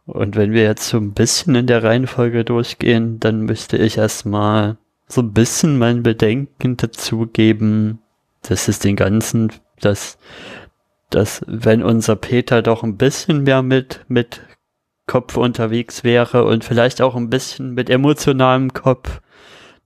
Und 0.07 0.37
wenn 0.37 0.53
wir 0.53 0.62
jetzt 0.62 0.88
so 0.88 0.99
ein 0.99 1.12
bisschen 1.12 1.55
in 1.57 1.66
der 1.66 1.83
Reihenfolge 1.83 2.45
durchgehen, 2.45 3.19
dann 3.19 3.40
müsste 3.40 3.77
ich 3.77 3.99
erstmal 3.99 4.77
so 5.09 5.21
ein 5.21 5.33
bisschen 5.33 5.79
mein 5.79 6.03
Bedenken 6.03 6.77
dazugeben, 6.77 7.99
dass 8.42 8.69
es 8.69 8.79
den 8.79 8.97
ganzen, 8.97 9.53
dass, 9.81 10.19
dass 11.11 11.42
wenn 11.47 11.83
unser 11.83 12.16
Peter 12.16 12.62
doch 12.62 12.83
ein 12.83 12.97
bisschen 12.97 13.42
mehr 13.42 13.62
mit, 13.62 14.05
mit 14.09 14.40
Kopf 15.07 15.37
unterwegs 15.37 16.05
wäre 16.05 16.45
und 16.45 16.64
vielleicht 16.64 17.01
auch 17.01 17.16
ein 17.16 17.31
bisschen 17.31 17.75
mit 17.75 17.90
emotionalem 17.90 18.73
Kopf, 18.73 19.21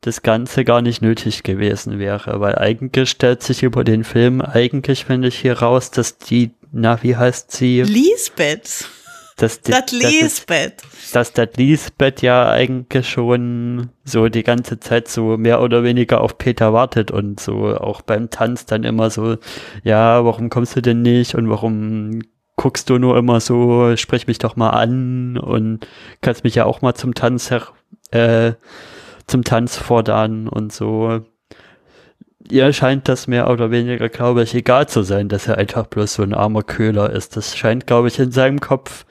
das 0.03 0.23
Ganze 0.23 0.65
gar 0.65 0.81
nicht 0.81 1.03
nötig 1.03 1.43
gewesen 1.43 1.99
wäre, 1.99 2.41
weil 2.41 2.57
eigentlich 2.57 3.11
stellt 3.11 3.43
sich 3.43 3.63
über 3.63 3.85
den 3.85 4.05
Film, 4.05 4.41
eigentlich 4.41 5.05
finde 5.05 5.29
ich 5.29 5.39
hier 5.39 5.59
raus, 5.59 5.91
dass 5.91 6.17
die 6.17 6.53
na, 6.73 7.03
wie 7.03 7.17
heißt 7.17 7.51
sie? 7.51 7.83
Lisbeth. 7.83 8.89
Das, 9.41 9.63
das, 9.63 9.87
das 9.87 9.93
Lisbeth. 9.93 10.83
Dass 11.15 11.33
das 11.33 11.49
Lisbeth 11.57 12.21
ja 12.21 12.51
eigentlich 12.51 13.09
schon 13.09 13.89
so 14.05 14.29
die 14.29 14.43
ganze 14.43 14.79
Zeit 14.81 15.09
so 15.09 15.39
mehr 15.39 15.63
oder 15.63 15.83
weniger 15.83 16.21
auf 16.21 16.37
Peter 16.37 16.75
wartet 16.75 17.11
und 17.11 17.41
so 17.41 17.75
auch 17.75 18.03
beim 18.03 18.29
Tanz 18.29 18.67
dann 18.67 18.85
immer 18.85 19.09
so, 19.09 19.39
ja, 19.83 20.23
warum 20.27 20.51
kommst 20.51 20.77
du 20.77 20.83
denn 20.83 21.01
nicht 21.01 21.35
und 21.35 21.49
warum 21.49 22.21
guckst 22.57 22.91
du 22.91 22.99
nur 22.99 23.17
immer 23.17 23.41
so, 23.41 23.97
sprich 23.97 24.27
mich 24.27 24.39
doch 24.39 24.57
mal 24.57 24.71
an 24.71 25.39
und 25.39 25.87
kannst 26.21 26.45
mich 26.45 26.55
ja 26.55 26.67
auch 26.67 26.83
mal 26.83 26.95
zum 26.95 27.15
Tanz 27.15 27.51
her, 27.51 27.69
äh, 28.11 28.53
zum 29.27 29.43
Tanz 29.43 29.79
fordern 29.79 30.49
und 30.49 30.71
so 30.71 31.25
ihr 32.51 32.73
scheint 32.73 33.09
das 33.09 33.27
mehr 33.27 33.51
oder 33.51 33.71
weniger, 33.71 34.09
glaube 34.09 34.43
ich, 34.43 34.55
egal 34.55 34.89
zu 34.89 35.03
sein, 35.03 35.29
dass 35.29 35.47
er 35.47 35.59
einfach 35.59 35.87
bloß 35.87 36.15
so 36.15 36.23
ein 36.23 36.35
armer 36.35 36.63
Köhler 36.63 37.11
ist. 37.11 37.37
Das 37.37 37.57
scheint, 37.57 37.87
glaube 37.87 38.09
ich, 38.09 38.19
in 38.19 38.33
seinem 38.33 38.61
Kopf 38.61 39.05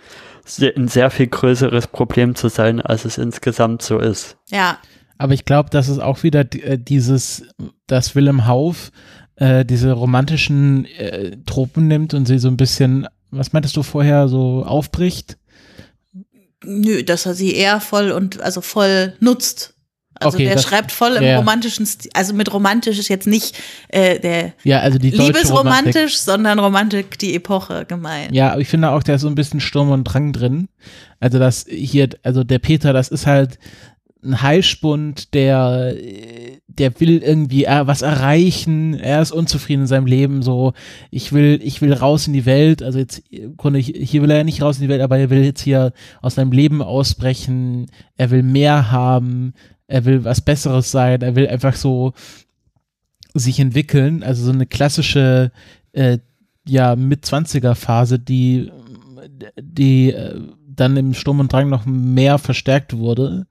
ein 0.60 0.88
sehr 0.88 1.12
viel 1.12 1.28
größeres 1.28 1.88
Problem 1.88 2.36
zu 2.36 2.49
sein, 2.49 2.82
als 2.82 3.06
es 3.06 3.17
insgesamt 3.17 3.82
so 3.82 3.99
ist. 3.99 4.38
Ja. 4.49 4.80
Aber 5.17 5.34
ich 5.34 5.45
glaube, 5.45 5.69
dass 5.69 5.89
es 5.89 5.99
auch 5.99 6.23
wieder 6.23 6.41
äh, 6.41 6.80
dieses, 6.80 7.43
dass 7.88 8.15
Willem 8.15 8.47
Hauf 8.47 8.91
äh, 9.36 9.65
diese 9.65 9.91
romantischen 9.91 10.86
äh, 10.86 11.38
Tropen 11.45 11.88
nimmt 11.88 12.13
und 12.13 12.25
sie 12.25 12.39
so 12.39 12.47
ein 12.47 12.58
bisschen, 12.58 13.08
was 13.30 13.54
meintest 13.54 13.75
du 13.75 13.84
vorher, 13.84 14.28
so 14.28 14.63
aufbricht? 14.65 15.38
Nö, 16.63 17.04
dass 17.04 17.25
er 17.25 17.36
sie 17.36 17.54
eher 17.54 17.80
voll 17.80 18.12
und 18.12 18.41
also 18.41 18.62
voll 18.62 19.13
nutzt. 19.19 19.75
Also 20.19 20.36
Okay, 20.38 20.45
der 20.45 20.55
das- 20.55 20.63
schreibt 20.63 20.91
voll 20.91 21.13
im 21.15 21.23
ja. 21.23 21.38
romantischen 21.38 21.86
Stil, 21.86 22.12
also 22.13 22.34
mit 22.34 22.53
romantisch 22.53 22.99
ist 22.99 23.08
jetzt 23.08 23.27
nicht 23.27 23.58
äh, 23.88 24.19
der 24.19 24.53
Ja, 24.63 24.79
also 24.79 24.97
die. 24.97 25.12
Liebesromantisch, 25.12 26.17
sondern 26.17 26.60
Romantik 26.60 27.17
die 27.19 27.36
Epoche 27.36 27.86
gemeint. 27.86 28.34
Ja, 28.34 28.51
aber 28.51 28.62
ich 28.62 28.67
finde 28.67 28.89
auch, 28.91 29.03
da 29.03 29.13
ist 29.15 29.21
so 29.21 29.27
ein 29.27 29.36
bisschen 29.36 29.60
Sturm 29.62 29.91
und 29.91 30.03
Drang 30.03 30.34
drin. 30.34 30.67
Also 31.19 31.39
das 31.39 31.65
hier, 31.69 32.10
also 32.23 32.43
der 32.43 32.60
Peter, 32.60 32.93
das 32.93 33.10
ist 33.10 33.25
halt 33.27 33.60
ein 34.21 34.41
Heischbund, 34.41 35.34
der, 35.34 35.95
der 36.67 36.99
will 36.99 37.19
irgendwie 37.23 37.63
äh, 37.63 37.88
was 37.88 38.01
erreichen. 38.01 38.93
Er 38.93 39.21
ist 39.21 39.32
unzufrieden 39.32 39.84
in 39.84 39.88
seinem 39.88 40.08
Leben. 40.08 40.41
So, 40.41 40.73
ich 41.10 41.32
will, 41.32 41.60
ich 41.63 41.82
will 41.82 41.93
raus 41.93 42.27
in 42.27 42.34
die 42.34 42.45
Welt. 42.45 42.84
Also 42.84 42.99
jetzt 42.99 43.21
im 43.29 43.55
Grunde 43.55 43.79
hier 43.79 43.95
hier 43.97 44.21
will 44.21 44.32
er 44.32 44.39
ja 44.39 44.43
nicht 44.43 44.62
raus 44.62 44.75
in 44.77 44.84
die 44.84 44.89
Welt, 44.89 45.01
aber 45.01 45.17
er 45.17 45.29
will 45.29 45.43
jetzt 45.45 45.62
hier 45.62 45.93
aus 46.21 46.36
seinem 46.36 46.51
Leben 46.51 46.82
ausbrechen. 46.82 47.86
Er 48.17 48.29
will 48.29 48.43
mehr 48.43 48.91
haben. 48.91 49.53
Er 49.89 50.06
will 50.06 50.23
was 50.23 50.41
Besseres 50.41 50.91
sein. 50.91 51.21
Er 51.21 51.36
will 51.36 51.47
einfach 51.47 51.75
so 51.75 52.13
sich 53.34 53.60
entwickeln. 53.60 54.23
Also 54.23 54.45
so 54.45 54.52
eine 54.52 54.65
klassische 54.65 55.52
äh, 55.91 56.19
ja 56.65 56.95
mit 56.95 57.25
20er 57.25 57.75
Phase, 57.75 58.19
die 58.19 58.71
die 59.60 60.12
äh, 60.12 60.39
dann 60.67 60.97
im 60.97 61.13
Sturm 61.13 61.39
und 61.39 61.52
Drang 61.52 61.69
noch 61.69 61.86
mehr 61.86 62.38
verstärkt 62.38 62.97
wurde. 62.97 63.47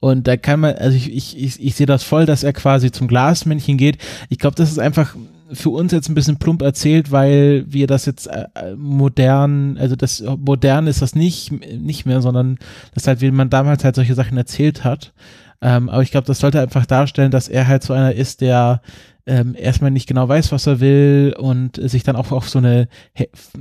Und 0.00 0.26
da 0.28 0.36
kann 0.36 0.60
man, 0.60 0.74
also 0.74 0.96
ich, 0.96 1.10
ich, 1.12 1.38
ich, 1.38 1.64
ich 1.64 1.74
sehe 1.74 1.86
das 1.86 2.02
voll, 2.02 2.26
dass 2.26 2.44
er 2.44 2.52
quasi 2.52 2.92
zum 2.92 3.08
Glasmännchen 3.08 3.78
geht. 3.78 3.98
Ich 4.28 4.38
glaube, 4.38 4.56
das 4.56 4.70
ist 4.70 4.78
einfach 4.78 5.16
für 5.52 5.70
uns 5.70 5.92
jetzt 5.92 6.08
ein 6.08 6.14
bisschen 6.14 6.38
plump 6.38 6.62
erzählt, 6.62 7.12
weil 7.12 7.64
wir 7.68 7.86
das 7.86 8.04
jetzt 8.04 8.26
äh, 8.26 8.46
äh, 8.54 8.74
modern, 8.76 9.78
also 9.78 9.94
das 9.94 10.22
modern 10.38 10.86
ist 10.86 11.02
das 11.02 11.14
nicht, 11.14 11.52
nicht 11.52 12.04
mehr, 12.04 12.20
sondern 12.20 12.58
das 12.94 13.06
halt, 13.06 13.20
wie 13.20 13.30
man 13.30 13.48
damals 13.48 13.84
halt 13.84 13.94
solche 13.94 14.14
Sachen 14.14 14.36
erzählt 14.36 14.84
hat. 14.84 15.12
Ähm, 15.60 15.88
aber 15.88 16.02
ich 16.02 16.10
glaube, 16.10 16.26
das 16.26 16.38
sollte 16.38 16.60
einfach 16.60 16.86
darstellen, 16.86 17.30
dass 17.30 17.48
er 17.48 17.66
halt 17.66 17.82
so 17.82 17.92
einer 17.92 18.14
ist, 18.14 18.40
der 18.40 18.82
ähm, 19.26 19.54
erstmal 19.58 19.90
nicht 19.90 20.06
genau 20.06 20.28
weiß, 20.28 20.52
was 20.52 20.66
er 20.66 20.80
will 20.80 21.34
und 21.38 21.80
sich 21.82 22.04
dann 22.04 22.16
auch 22.16 22.30
auf 22.30 22.48
so 22.48 22.58
eine 22.58 22.88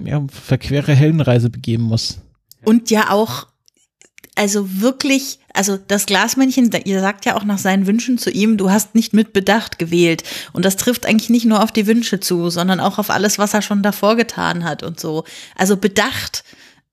ja, 0.04 0.24
verquere 0.30 0.94
Heldenreise 0.94 1.50
begeben 1.50 1.84
muss. 1.84 2.20
Und 2.64 2.92
ja 2.92 3.10
auch, 3.10 3.48
also 4.36 4.82
wirklich, 4.82 5.40
also 5.54 5.78
das 5.78 6.06
Glasmännchen, 6.06 6.70
ihr 6.84 7.00
sagt 7.00 7.26
ja 7.26 7.36
auch 7.36 7.46
nach 7.46 7.58
seinen 7.58 7.88
Wünschen 7.88 8.18
zu 8.18 8.30
ihm, 8.30 8.58
du 8.58 8.70
hast 8.70 8.94
nicht 8.94 9.14
mit 9.14 9.34
Bedacht 9.34 9.80
gewählt. 9.80 10.24
Und 10.54 10.66
das 10.66 10.76
trifft 10.76 11.06
eigentlich 11.06 11.30
nicht 11.30 11.46
nur 11.46 11.64
auf 11.64 11.72
die 11.72 11.88
Wünsche 11.88 12.20
zu, 12.20 12.50
sondern 12.50 12.80
auch 12.80 13.00
auf 13.00 13.10
alles, 13.10 13.40
was 13.40 13.54
er 13.54 13.62
schon 13.62 13.82
davor 13.82 14.16
getan 14.16 14.64
hat 14.64 14.84
und 14.84 15.00
so. 15.00 15.24
Also 15.56 15.78
Bedacht 15.78 16.44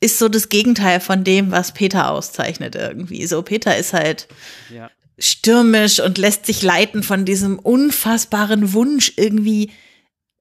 ist 0.02 0.18
so 0.18 0.28
das 0.28 0.48
Gegenteil 0.48 1.00
von 1.00 1.22
dem, 1.24 1.50
was 1.52 1.72
Peter 1.72 2.10
auszeichnet 2.10 2.74
irgendwie. 2.74 3.26
So, 3.26 3.42
Peter 3.42 3.76
ist 3.76 3.92
halt 3.92 4.26
Ja. 4.74 4.90
stürmisch 5.18 6.00
und 6.00 6.18
lässt 6.18 6.46
sich 6.46 6.62
leiten 6.62 7.02
von 7.02 7.24
diesem 7.24 7.58
unfassbaren 7.58 8.72
Wunsch, 8.72 9.12
irgendwie 9.16 9.70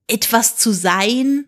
etwas 0.08 0.58
zu 0.58 0.71
sein, 0.71 1.45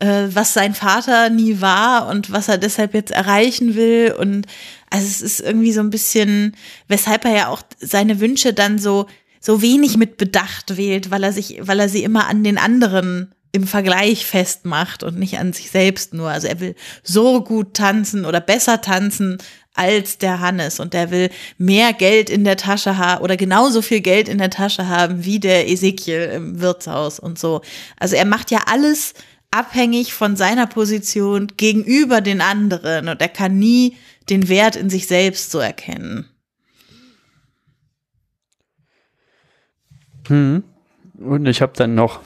äh, 0.00 0.24
was 0.28 0.52
sein 0.52 0.74
Vater 0.74 1.30
nie 1.30 1.60
war 1.62 2.08
und 2.08 2.30
was 2.30 2.48
er 2.48 2.58
deshalb 2.58 2.92
jetzt 2.92 3.10
erreichen 3.12 3.74
will. 3.74 4.14
Und 4.18 4.46
also 4.90 5.06
es 5.06 5.22
ist 5.22 5.40
irgendwie 5.40 5.72
so 5.72 5.80
ein 5.80 5.90
bisschen, 5.90 6.54
weshalb 6.88 7.24
er 7.24 7.34
ja 7.34 7.48
auch 7.48 7.62
seine 7.78 8.20
Wünsche 8.20 8.52
dann 8.52 8.78
so, 8.78 9.06
so 9.40 9.62
wenig 9.62 9.96
mit 9.96 10.18
Bedacht 10.18 10.76
wählt, 10.76 11.10
weil 11.10 11.24
er 11.24 11.32
sich, 11.32 11.58
weil 11.62 11.80
er 11.80 11.88
sie 11.88 12.02
immer 12.04 12.26
an 12.26 12.44
den 12.44 12.58
anderen 12.58 13.32
im 13.56 13.66
Vergleich 13.66 14.26
festmacht 14.26 15.02
und 15.02 15.18
nicht 15.18 15.38
an 15.38 15.52
sich 15.52 15.70
selbst 15.70 16.14
nur. 16.14 16.30
Also 16.30 16.46
er 16.46 16.60
will 16.60 16.74
so 17.02 17.42
gut 17.42 17.74
tanzen 17.74 18.24
oder 18.24 18.40
besser 18.40 18.80
tanzen 18.80 19.38
als 19.74 20.18
der 20.18 20.40
Hannes 20.40 20.80
und 20.80 20.94
der 20.94 21.10
will 21.10 21.30
mehr 21.58 21.92
Geld 21.92 22.30
in 22.30 22.44
der 22.44 22.56
Tasche 22.56 22.98
haben 22.98 23.22
oder 23.22 23.36
genauso 23.36 23.82
viel 23.82 24.00
Geld 24.00 24.28
in 24.28 24.38
der 24.38 24.50
Tasche 24.50 24.88
haben 24.88 25.24
wie 25.24 25.38
der 25.38 25.68
Ezekiel 25.68 26.30
im 26.34 26.60
Wirtshaus 26.60 27.18
und 27.18 27.38
so. 27.38 27.62
Also 27.98 28.16
er 28.16 28.24
macht 28.24 28.50
ja 28.50 28.60
alles 28.66 29.14
abhängig 29.50 30.12
von 30.12 30.36
seiner 30.36 30.66
Position 30.66 31.48
gegenüber 31.56 32.20
den 32.20 32.40
anderen 32.40 33.08
und 33.08 33.20
er 33.20 33.28
kann 33.28 33.58
nie 33.58 33.96
den 34.28 34.48
Wert 34.48 34.76
in 34.76 34.90
sich 34.90 35.06
selbst 35.06 35.50
so 35.50 35.58
erkennen. 35.58 36.28
Hm. 40.28 40.64
Und 41.18 41.46
ich 41.46 41.62
habe 41.62 41.72
dann 41.76 41.94
noch 41.94 42.20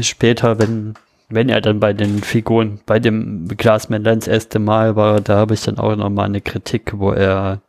später, 0.00 0.58
wenn, 0.58 0.94
wenn 1.28 1.48
er 1.48 1.60
dann 1.60 1.80
bei 1.80 1.92
den 1.92 2.22
Figuren, 2.22 2.80
bei 2.86 2.98
dem 2.98 3.48
Glasmännlein 3.48 4.20
das 4.20 4.28
erste 4.28 4.58
Mal 4.58 4.96
war, 4.96 5.20
da 5.20 5.36
habe 5.36 5.54
ich 5.54 5.62
dann 5.62 5.78
auch 5.78 5.94
noch 5.96 6.10
mal 6.10 6.24
eine 6.24 6.40
Kritik, 6.40 6.92
wo 6.96 7.12
er, 7.12 7.60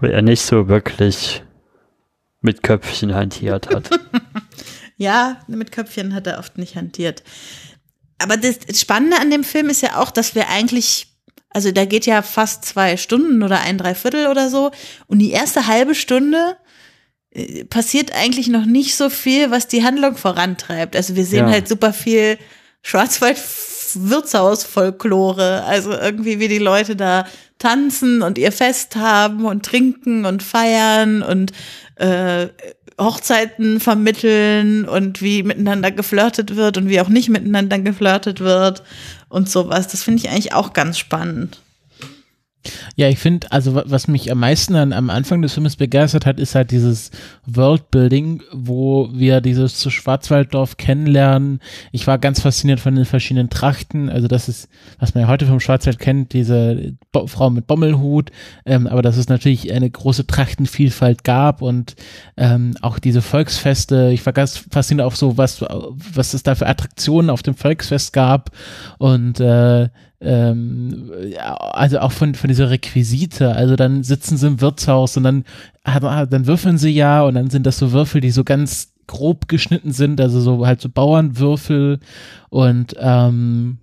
wo 0.00 0.06
er 0.06 0.22
nicht 0.22 0.42
so 0.42 0.68
wirklich 0.68 1.42
mit 2.40 2.62
Köpfchen 2.62 3.14
hantiert 3.14 3.74
hat. 3.74 3.90
Ja, 4.96 5.40
mit 5.48 5.72
Köpfchen 5.72 6.14
hat 6.14 6.26
er 6.26 6.38
oft 6.38 6.58
nicht 6.58 6.76
hantiert. 6.76 7.22
Aber 8.18 8.36
das 8.36 8.56
Spannende 8.80 9.18
an 9.20 9.30
dem 9.30 9.44
Film 9.44 9.68
ist 9.68 9.82
ja 9.82 10.00
auch, 10.00 10.10
dass 10.10 10.34
wir 10.34 10.48
eigentlich, 10.48 11.08
also 11.50 11.72
da 11.72 11.84
geht 11.84 12.06
ja 12.06 12.22
fast 12.22 12.64
zwei 12.64 12.96
Stunden 12.96 13.42
oder 13.42 13.60
ein 13.60 13.78
Dreiviertel 13.78 14.28
oder 14.28 14.48
so. 14.50 14.70
Und 15.06 15.18
die 15.18 15.32
erste 15.32 15.66
halbe 15.66 15.94
Stunde 15.94 16.56
passiert 17.68 18.12
eigentlich 18.14 18.48
noch 18.48 18.64
nicht 18.64 18.96
so 18.96 19.10
viel, 19.10 19.50
was 19.50 19.68
die 19.68 19.84
Handlung 19.84 20.16
vorantreibt. 20.16 20.96
Also 20.96 21.16
wir 21.16 21.24
sehen 21.24 21.46
Ja. 21.46 21.52
halt 21.52 21.68
super 21.68 21.92
viel 21.92 22.38
Schwarzwald-Wirtshaus-Folklore. 22.82 25.64
Also 25.64 25.92
irgendwie, 25.92 26.38
wie 26.38 26.48
die 26.48 26.58
Leute 26.58 26.96
da 26.96 27.26
tanzen 27.58 28.22
und 28.22 28.38
ihr 28.38 28.52
Fest 28.52 28.96
haben 28.96 29.44
und 29.46 29.64
trinken 29.64 30.24
und 30.26 30.42
feiern 30.42 31.22
und 31.22 31.52
äh, 31.96 32.48
Hochzeiten 33.00 33.80
vermitteln 33.80 34.86
und 34.88 35.20
wie 35.20 35.42
miteinander 35.42 35.90
geflirtet 35.90 36.54
wird 36.54 36.76
und 36.76 36.88
wie 36.88 37.00
auch 37.00 37.08
nicht 37.08 37.28
miteinander 37.28 37.78
geflirtet 37.78 38.40
wird 38.40 38.82
und 39.28 39.48
sowas. 39.48 39.88
Das 39.88 40.04
finde 40.04 40.22
ich 40.22 40.30
eigentlich 40.30 40.52
auch 40.52 40.72
ganz 40.72 40.98
spannend. 40.98 41.60
Ja, 42.96 43.08
ich 43.08 43.18
finde, 43.18 43.50
also 43.52 43.74
wa- 43.74 43.84
was 43.86 44.08
mich 44.08 44.30
am 44.32 44.38
meisten 44.40 44.74
an, 44.74 44.92
am 44.92 45.10
Anfang 45.10 45.42
des 45.42 45.54
Films 45.54 45.76
begeistert 45.76 46.26
hat, 46.26 46.38
ist 46.40 46.54
halt 46.54 46.70
dieses 46.70 47.10
Worldbuilding, 47.46 48.42
wo 48.52 49.08
wir 49.12 49.40
dieses 49.40 49.78
zu 49.78 49.90
Schwarzwalddorf 49.90 50.76
kennenlernen. 50.76 51.60
Ich 51.92 52.06
war 52.06 52.18
ganz 52.18 52.40
fasziniert 52.40 52.80
von 52.80 52.94
den 52.94 53.04
verschiedenen 53.04 53.50
Trachten. 53.50 54.08
Also 54.08 54.28
das 54.28 54.48
ist, 54.48 54.68
was 54.98 55.14
man 55.14 55.22
ja 55.22 55.28
heute 55.28 55.46
vom 55.46 55.60
Schwarzwald 55.60 55.98
kennt, 55.98 56.32
diese 56.32 56.94
Bo 57.12 57.26
Frau 57.26 57.50
mit 57.50 57.66
Bommelhut. 57.66 58.30
Ähm, 58.66 58.86
aber 58.86 59.02
dass 59.02 59.16
es 59.16 59.28
natürlich 59.28 59.72
eine 59.72 59.90
große 59.90 60.26
Trachtenvielfalt 60.26 61.24
gab 61.24 61.62
und 61.62 61.94
ähm, 62.36 62.74
auch 62.80 62.98
diese 62.98 63.22
Volksfeste. 63.22 64.10
Ich 64.12 64.24
war 64.26 64.32
ganz 64.32 64.58
fasziniert 64.58 65.06
auf 65.06 65.16
so, 65.16 65.36
was, 65.36 65.62
was 65.62 66.34
es 66.34 66.42
da 66.42 66.54
für 66.54 66.66
Attraktionen 66.66 67.30
auf 67.30 67.42
dem 67.42 67.54
Volksfest 67.54 68.12
gab. 68.12 68.50
Und 68.98 69.40
äh, 69.40 69.88
ähm, 70.24 71.10
also 71.72 71.98
auch 72.00 72.12
von, 72.12 72.34
von 72.34 72.48
dieser 72.48 72.70
Requisite, 72.70 73.54
also 73.54 73.76
dann 73.76 74.02
sitzen 74.02 74.36
sie 74.36 74.46
im 74.46 74.60
Wirtshaus 74.60 75.16
und 75.16 75.24
dann, 75.24 75.44
ah, 75.84 76.26
dann 76.26 76.46
würfeln 76.46 76.78
sie 76.78 76.90
ja 76.90 77.22
und 77.22 77.34
dann 77.34 77.50
sind 77.50 77.66
das 77.66 77.78
so 77.78 77.92
Würfel, 77.92 78.20
die 78.20 78.30
so 78.30 78.44
ganz 78.44 78.92
grob 79.06 79.48
geschnitten 79.48 79.92
sind, 79.92 80.20
also 80.20 80.40
so 80.40 80.66
halt 80.66 80.80
so 80.80 80.88
Bauernwürfel 80.88 82.00
und 82.48 82.94
ähm, 82.98 83.78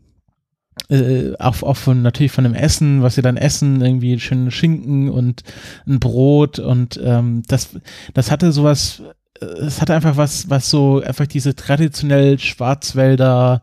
äh, 0.90 1.34
auch, 1.38 1.62
auch 1.64 1.78
von 1.78 2.02
natürlich 2.02 2.32
von 2.32 2.44
dem 2.44 2.54
Essen, 2.54 3.02
was 3.02 3.16
sie 3.16 3.22
dann 3.22 3.38
essen, 3.38 3.82
irgendwie 3.82 4.20
schönen 4.20 4.52
Schinken 4.52 5.10
und 5.10 5.44
ein 5.88 6.00
Brot 6.00 6.60
und 6.60 7.00
ähm, 7.04 7.44
das, 7.48 7.70
das 8.14 8.32
hatte 8.32 8.52
sowas, 8.52 9.02
äh, 9.40 9.46
es 9.46 9.82
hatte 9.82 9.94
einfach 9.94 10.18
was, 10.18 10.50
was 10.50 10.70
so 10.70 11.02
einfach 11.02 11.28
diese 11.28 11.56
traditionell 11.56 12.40
Schwarzwälder 12.40 13.62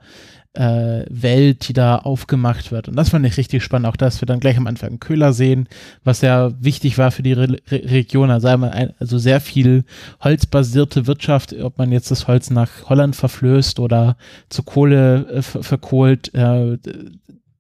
äh, 0.55 1.05
Welt, 1.09 1.69
die 1.69 1.73
da 1.73 1.97
aufgemacht 1.97 2.73
wird. 2.73 2.89
Und 2.89 2.97
das 2.97 3.11
fand 3.11 3.25
ich 3.27 3.37
richtig 3.37 3.63
spannend, 3.63 3.87
auch 3.87 3.97
dass 3.97 4.21
wir 4.21 4.27
dann 4.27 4.41
gleich 4.41 4.57
am 4.57 4.67
Anfang 4.67 4.99
Köhler 4.99 5.33
sehen, 5.33 5.69
was 6.05 6.21
ja 6.21 6.53
wichtig 6.61 6.99
war 6.99 7.11
für 7.11 7.23
die 7.23 7.33
Re 7.33 7.59
Re 7.71 7.83
Region. 7.91 8.31
Also, 8.31 8.49
ein, 8.49 8.95
also 8.99 9.19
sehr 9.19 9.41
viel 9.41 9.85
holzbasierte 10.21 11.07
Wirtschaft, 11.07 11.55
ob 11.55 11.79
man 11.79 11.93
jetzt 11.93 12.11
das 12.11 12.27
Holz 12.27 12.51
nach 12.51 12.89
Holland 12.89 13.15
verflößt 13.15 13.79
oder 13.79 14.17
zur 14.49 14.65
Kohle 14.65 15.27
äh, 15.29 15.43
ver 15.43 15.63
verkohlt, 15.63 16.35
äh, 16.35 16.79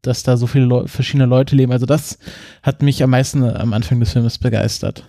dass 0.02 0.22
da 0.22 0.36
so 0.36 0.46
viele 0.46 0.64
Leu 0.64 0.86
verschiedene 0.86 1.26
Leute 1.26 1.56
leben. 1.56 1.72
Also 1.72 1.86
das 1.86 2.18
hat 2.62 2.82
mich 2.82 3.02
am 3.02 3.10
meisten 3.10 3.42
am 3.44 3.72
Anfang 3.72 4.00
des 4.00 4.12
Films 4.12 4.38
begeistert. 4.38 5.04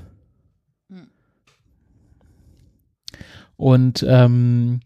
Und 3.55 4.05
ähm, 4.07 4.79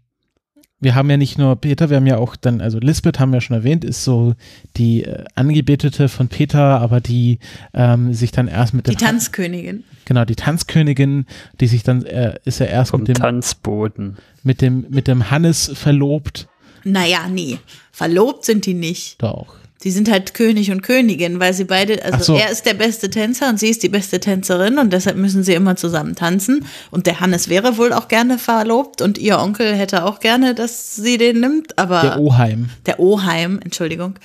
wir 0.83 0.95
haben 0.95 1.09
ja 1.09 1.17
nicht 1.17 1.37
nur 1.37 1.55
Peter, 1.55 1.89
wir 1.89 1.97
haben 1.97 2.07
ja 2.07 2.17
auch 2.17 2.35
dann, 2.35 2.61
also 2.61 2.79
Lisbeth 2.79 3.19
haben 3.19 3.31
wir 3.33 3.41
schon 3.41 3.55
erwähnt, 3.55 3.83
ist 3.85 4.03
so 4.03 4.35
die 4.77 5.03
äh, 5.03 5.23
Angebetete 5.35 6.09
von 6.09 6.27
Peter, 6.27 6.79
aber 6.81 7.01
die 7.01 7.39
ähm, 7.73 8.13
sich 8.13 8.31
dann 8.31 8.47
erst 8.47 8.73
mit 8.73 8.87
Die 8.87 8.91
dem 8.95 8.97
Tanzkönigin. 8.99 9.83
genau 10.05 10.25
die 10.25 10.35
Tanzkönigin, 10.35 11.25
die 11.59 11.67
sich 11.67 11.83
dann 11.83 12.05
äh, 12.05 12.37
ist 12.45 12.59
ja 12.59 12.65
erst 12.67 12.91
Vom 12.91 13.01
mit 13.01 13.07
dem 13.09 13.15
Tanzboden. 13.15 14.17
mit 14.43 14.61
dem 14.61 14.85
mit 14.89 15.07
dem 15.07 15.31
Hannes 15.31 15.71
verlobt, 15.73 16.47
Naja, 16.83 17.27
nee. 17.31 17.57
Verlobt 17.91 18.43
sind 18.45 18.65
die 18.65 18.73
nicht. 18.73 19.21
doch. 19.21 19.55
Die 19.83 19.91
sind 19.91 20.09
halt 20.09 20.33
König 20.33 20.71
und 20.71 20.81
Königin, 20.81 21.39
weil 21.39 21.53
sie 21.53 21.65
beide, 21.65 22.03
also 22.05 22.33
so. 22.33 22.35
er 22.35 22.49
ist 22.49 22.65
der 22.65 22.73
beste 22.73 23.09
Tänzer 23.09 23.49
und 23.49 23.59
sie 23.59 23.67
ist 23.69 23.83
die 23.83 23.89
beste 23.89 24.19
Tänzerin 24.19 24.77
und 24.77 24.93
deshalb 24.93 25.17
müssen 25.17 25.43
sie 25.43 25.53
immer 25.53 25.75
zusammen 25.75 26.15
tanzen. 26.15 26.65
Und 26.89 27.05
der 27.05 27.19
Hannes 27.19 27.49
wäre 27.49 27.77
wohl 27.77 27.91
auch 27.91 28.07
gerne 28.07 28.37
verlobt 28.37 29.01
und 29.01 29.17
ihr 29.17 29.39
Onkel 29.39 29.75
hätte 29.75 30.05
auch 30.05 30.19
gerne, 30.19 30.55
dass 30.55 30.95
sie 30.95 31.17
den 31.17 31.41
nimmt, 31.41 31.77
aber 31.77 32.01
Der 32.01 32.19
Oheim. 32.19 32.69
der 32.85 32.99
Oheim, 32.99 33.59
Entschuldigung. 33.63 34.15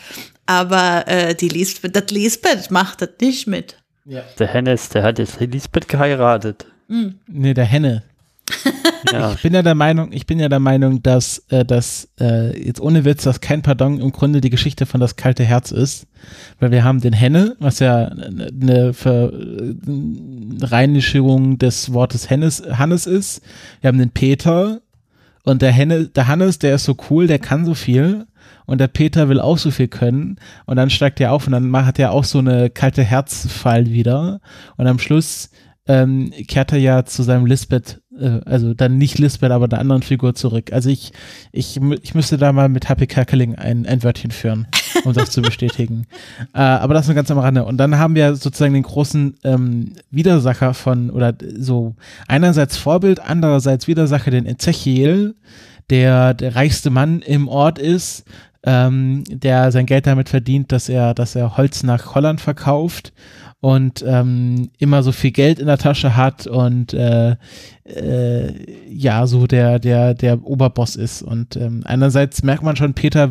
Aber 0.46 1.06
äh, 1.08 1.34
die 1.34 1.48
Lisbeth, 1.48 1.94
das 1.94 2.10
Lisbeth 2.10 2.70
macht 2.70 3.02
das 3.02 3.10
nicht 3.20 3.46
mit. 3.46 3.76
Der 4.38 4.46
Hennes, 4.46 4.88
der 4.88 5.02
hat 5.02 5.18
jetzt 5.18 5.40
Elisabeth 5.40 5.88
geheiratet. 5.88 6.66
Nee, 7.26 7.52
der 7.52 7.66
Henne. 7.66 8.02
Ich 9.34 9.42
bin 9.42 9.54
ja 9.54 9.62
der 9.62 9.74
Meinung, 9.74 10.12
ich 10.12 10.26
bin 10.26 10.40
ja 10.40 10.48
der 10.48 10.58
Meinung, 10.58 11.02
dass 11.02 11.44
äh, 11.48 11.64
das 11.64 12.08
äh, 12.20 12.58
jetzt 12.62 12.80
ohne 12.80 13.04
Witz, 13.04 13.24
dass 13.24 13.40
kein 13.40 13.62
Pardon 13.62 14.00
im 14.00 14.12
Grunde 14.12 14.40
die 14.40 14.50
Geschichte 14.50 14.86
von 14.86 15.00
das 15.00 15.16
kalte 15.16 15.44
Herz 15.44 15.70
ist, 15.70 16.06
weil 16.58 16.70
wir 16.70 16.84
haben 16.84 17.00
den 17.00 17.12
Henne, 17.12 17.56
was 17.58 17.78
ja 17.78 18.06
eine 18.06 18.92
Verreinigung 18.92 21.58
des 21.58 21.92
Wortes 21.92 22.30
Hennes, 22.30 22.62
Hannes 22.70 23.06
ist. 23.06 23.42
Wir 23.80 23.88
haben 23.88 23.98
den 23.98 24.10
Peter 24.10 24.80
und 25.44 25.62
der 25.62 25.72
Henne, 25.72 26.08
der 26.08 26.28
Hannes, 26.28 26.58
der 26.58 26.74
ist 26.74 26.84
so 26.84 26.96
cool, 27.10 27.26
der 27.26 27.38
kann 27.38 27.64
so 27.64 27.72
viel 27.74 28.26
und 28.66 28.78
der 28.78 28.88
Peter 28.88 29.30
will 29.30 29.40
auch 29.40 29.58
so 29.58 29.70
viel 29.70 29.88
können. 29.88 30.36
Und 30.66 30.76
dann 30.76 30.90
steigt 30.90 31.20
er 31.20 31.32
auf 31.32 31.46
und 31.46 31.52
dann 31.52 31.70
macht 31.70 31.98
er 31.98 32.12
auch 32.12 32.24
so 32.24 32.38
eine 32.38 32.68
kalte 32.68 33.02
Herzfall 33.02 33.86
wieder. 33.86 34.40
Und 34.76 34.86
am 34.86 34.98
Schluss 34.98 35.48
ähm, 35.86 36.30
kehrt 36.46 36.72
er 36.72 36.78
ja 36.78 37.06
zu 37.06 37.22
seinem 37.22 37.46
Lisbeth, 37.46 38.02
äh, 38.18 38.40
also 38.44 38.74
dann 38.74 38.98
nicht 38.98 39.18
Lisbeth, 39.18 39.50
aber 39.50 39.68
der 39.68 39.78
anderen 39.78 40.02
Figur 40.02 40.34
zurück. 40.34 40.72
Also 40.72 40.90
ich, 40.90 41.12
ich, 41.52 41.80
ich 42.02 42.14
müsste 42.14 42.36
da 42.36 42.52
mal 42.52 42.68
mit 42.68 42.88
Happy 42.88 43.06
Kerkeling 43.06 43.54
ein, 43.54 43.86
ein 43.86 44.02
Wörtchen 44.02 44.30
führen, 44.30 44.66
um 45.04 45.12
das 45.12 45.30
zu 45.30 45.42
bestätigen. 45.42 46.06
Äh, 46.54 46.60
aber 46.60 46.94
das 46.94 47.06
nur 47.06 47.14
ganz 47.14 47.30
am 47.30 47.38
Rande. 47.38 47.64
Und 47.64 47.76
dann 47.76 47.98
haben 47.98 48.14
wir 48.14 48.34
sozusagen 48.34 48.74
den 48.74 48.82
großen 48.82 49.34
ähm, 49.44 49.92
Widersacher 50.10 50.72
von, 50.72 51.10
oder 51.10 51.34
so 51.56 51.94
einerseits 52.26 52.76
Vorbild, 52.76 53.20
andererseits 53.20 53.86
Widersacher, 53.86 54.30
den 54.30 54.46
Ezechiel, 54.46 55.34
der 55.90 56.34
der 56.34 56.54
reichste 56.54 56.90
Mann 56.90 57.20
im 57.20 57.48
Ort 57.48 57.78
ist, 57.78 58.24
ähm, 58.64 59.24
der 59.28 59.72
sein 59.72 59.86
Geld 59.86 60.06
damit 60.06 60.28
verdient, 60.28 60.72
dass 60.72 60.88
er, 60.88 61.14
dass 61.14 61.34
er 61.34 61.56
Holz 61.56 61.82
nach 61.82 62.14
Holland 62.14 62.40
verkauft 62.40 63.12
und 63.60 64.04
ähm, 64.06 64.70
immer 64.78 65.02
so 65.02 65.10
viel 65.10 65.32
Geld 65.32 65.58
in 65.58 65.66
der 65.66 65.78
Tasche 65.78 66.14
hat 66.14 66.46
und 66.46 66.94
äh, 66.94 67.34
äh, 67.84 68.52
ja, 68.88 69.26
so 69.26 69.48
der, 69.48 69.80
der, 69.80 70.14
der 70.14 70.44
Oberboss 70.44 70.94
ist. 70.94 71.22
Und 71.22 71.56
ähm, 71.56 71.82
einerseits 71.84 72.44
merkt 72.44 72.62
man 72.62 72.76
schon, 72.76 72.94
Peter 72.94 73.30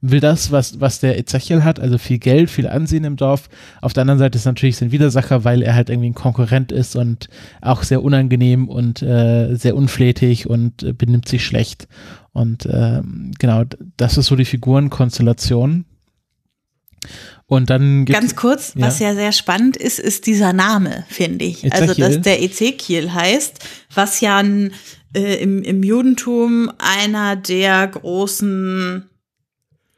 will 0.00 0.18
das, 0.18 0.50
was, 0.50 0.80
was 0.80 0.98
der 0.98 1.16
Ezechiel 1.16 1.62
hat, 1.62 1.78
also 1.78 1.96
viel 1.96 2.18
Geld, 2.18 2.50
viel 2.50 2.66
Ansehen 2.66 3.04
im 3.04 3.16
Dorf. 3.16 3.48
Auf 3.80 3.92
der 3.92 4.00
anderen 4.00 4.18
Seite 4.18 4.36
ist 4.36 4.46
natürlich 4.46 4.76
sein 4.76 4.90
Widersacher, 4.90 5.44
weil 5.44 5.62
er 5.62 5.76
halt 5.76 5.90
irgendwie 5.90 6.10
ein 6.10 6.14
Konkurrent 6.14 6.72
ist 6.72 6.96
und 6.96 7.28
auch 7.60 7.84
sehr 7.84 8.02
unangenehm 8.02 8.68
und 8.68 9.02
äh, 9.02 9.54
sehr 9.54 9.76
unflätig 9.76 10.50
und 10.50 10.82
äh, 10.82 10.92
benimmt 10.92 11.28
sich 11.28 11.44
schlecht. 11.44 11.86
Und 12.32 12.68
ähm, 12.70 13.30
genau, 13.38 13.62
das 13.96 14.18
ist 14.18 14.26
so 14.26 14.34
die 14.34 14.44
Figurenkonstellation. 14.44 15.84
Und 17.48 17.70
dann 17.70 18.04
Ganz 18.04 18.36
kurz, 18.36 18.74
Ja. 18.76 18.86
was 18.86 18.98
ja 18.98 19.14
sehr 19.14 19.32
spannend 19.32 19.78
ist, 19.78 19.98
ist 19.98 20.26
dieser 20.26 20.52
Name, 20.52 21.04
finde 21.08 21.46
ich. 21.46 21.64
Also, 21.72 21.92
Ezechiel. 21.92 22.04
dass 22.04 22.20
der 22.20 22.42
Ezekiel 22.42 23.12
heißt, 23.12 23.58
was 23.94 24.20
ja 24.20 24.36
ein, 24.36 24.74
äh, 25.14 25.36
im, 25.42 25.62
im 25.62 25.82
Judentum 25.82 26.70
einer 26.78 27.36
der 27.36 27.88
großen 27.88 29.08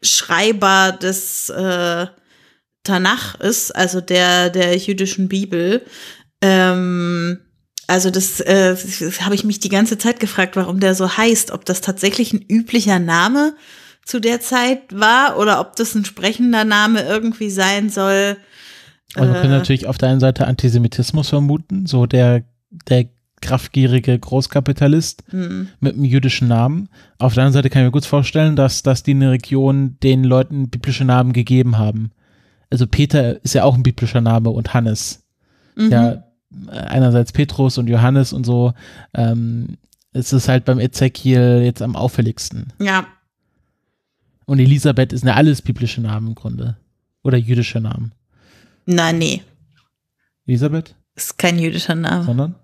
Schreiber 0.01 0.93
des 0.93 1.51
äh, 1.51 2.07
Tanach 2.85 3.35
ist, 3.41 3.75
also 3.75 4.01
der, 4.01 4.51
der 4.51 4.77
jüdischen 4.77 5.29
Bibel. 5.29 5.85
Ähm, 6.41 7.41
also 7.89 8.11
das, 8.11 8.39
äh, 8.39 8.77
das 9.01 9.23
habe 9.23 9.35
ich 9.35 9.43
mich 9.43 9.59
die 9.59 9.69
ganze 9.69 9.99
Zeit 9.99 10.21
gefragt, 10.21 10.55
warum 10.55 10.79
der 10.79 10.95
so 10.95 11.17
heißt, 11.17 11.51
ob 11.51 11.65
das 11.65 11.81
tatsächlich 11.81 12.33
ein 12.33 12.45
üblicher 12.49 13.01
Name 13.01 13.57
zu 14.05 14.21
der 14.21 14.41
Zeit 14.41 14.81
war 14.93 15.39
oder 15.39 15.61
ob 15.61 15.77
das 15.77 15.95
ein 15.95 16.05
sprechender 16.05 16.65
Name 16.65 17.03
irgendwie 17.03 17.51
sein 17.51 17.91
soll. 17.91 18.37
Wir 19.15 19.23
können 19.25 19.45
Äh. 19.45 19.49
natürlich 19.59 19.87
auf 19.87 19.99
der 19.99 20.09
einen 20.11 20.21
Seite 20.21 20.47
Antisemitismus 20.47 21.29
vermuten, 21.29 21.87
so 21.87 22.07
der, 22.07 22.43
der 22.89 23.07
kraftgierige 23.41 24.19
Großkapitalist 24.19 25.25
Hm. 25.31 25.69
mit 25.81 25.95
einem 25.95 26.05
jüdischen 26.05 26.49
Namen. 26.49 26.89
Auf 27.19 27.35
der 27.35 27.45
anderen 27.45 27.55
Seite 27.55 27.71
kann 27.71 27.83
ich 27.83 27.87
mir 27.87 27.93
gut 27.93 28.05
vorstellen, 28.05 28.55
dass, 28.57 28.83
dass 28.83 29.03
die 29.03 29.13
in 29.13 29.21
der 29.21 29.31
Region 29.31 29.97
den 30.03 30.25
Leuten 30.25 30.69
biblische 30.69 31.05
Namen 31.05 31.33
gegeben 31.33 31.79
haben. 31.79 32.11
Also 32.71 32.87
Peter 32.87 33.43
ist 33.45 33.55
ja 33.55 33.65
auch 33.65 33.75
ein 33.75 33.83
biblischer 33.83 34.21
Name 34.21 34.51
und 34.51 34.75
Hannes. 34.75 35.23
Mhm. 35.75 35.91
Ja, 35.91 36.25
einerseits 36.71 37.33
Petrus 37.33 37.79
und 37.79 37.89
Johannes 37.89 38.33
und 38.33 38.45
so. 38.45 38.75
Ähm, 39.15 39.79
es 40.13 40.33
ist 40.33 40.49
halt 40.49 40.65
beim 40.65 40.79
Ezekiel 40.79 41.63
jetzt 41.65 41.81
am 41.83 41.97
auffälligsten. 41.97 42.73
ja, 42.79 43.07
Und 44.51 44.59
Elisabeth 44.59 45.13
ist 45.13 45.23
ja 45.23 45.35
alles 45.35 45.63
biblische 45.63 46.01
Namen 46.01 46.27
im 46.27 46.35
Grunde. 46.35 46.77
Oder 47.23 47.39
jüdische 47.39 47.79
Namen. 47.79 48.11
na 48.85 49.13
nee, 49.13 49.43
Elisabeth? 50.45 50.97
ist 51.15 51.39
kein 51.39 51.57
jüdischer 51.57 51.95
Name. 51.95 52.25
Sondern? 52.25 52.57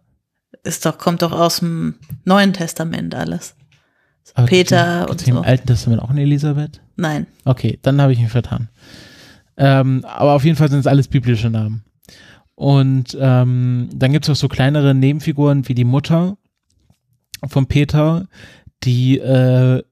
Ist 0.64 0.84
doch, 0.84 0.98
kommt 0.98 1.22
doch 1.22 1.30
aus 1.30 1.60
dem 1.60 1.94
Neuen 2.24 2.52
Testament 2.52 3.14
alles. 3.14 3.54
Aber 4.34 4.48
Peter 4.48 5.06
gibt's 5.06 5.10
und 5.12 5.18
gibt's 5.18 5.28
im 5.28 5.34
so. 5.36 5.42
Alten 5.42 5.66
Testament 5.68 6.02
auch 6.02 6.10
eine 6.10 6.22
Elisabeth? 6.22 6.80
Nein. 6.96 7.28
Okay, 7.44 7.78
dann 7.82 8.02
habe 8.02 8.12
ich 8.12 8.18
mich 8.18 8.32
vertan. 8.32 8.68
Ähm, 9.56 10.04
aber 10.06 10.32
auf 10.32 10.44
jeden 10.44 10.56
Fall 10.56 10.68
sind 10.68 10.80
es 10.80 10.88
alles 10.88 11.06
biblische 11.06 11.50
Namen. 11.50 11.84
Und 12.56 13.16
ähm, 13.20 13.90
dann 13.94 14.10
gibt 14.10 14.24
es 14.24 14.30
auch 14.30 14.40
so 14.40 14.48
kleinere 14.48 14.92
Nebenfiguren 14.92 15.68
wie 15.68 15.74
die 15.74 15.84
Mutter 15.84 16.36
von 17.46 17.66
Peter, 17.68 18.26
die 18.82 19.18
äh, 19.18 19.84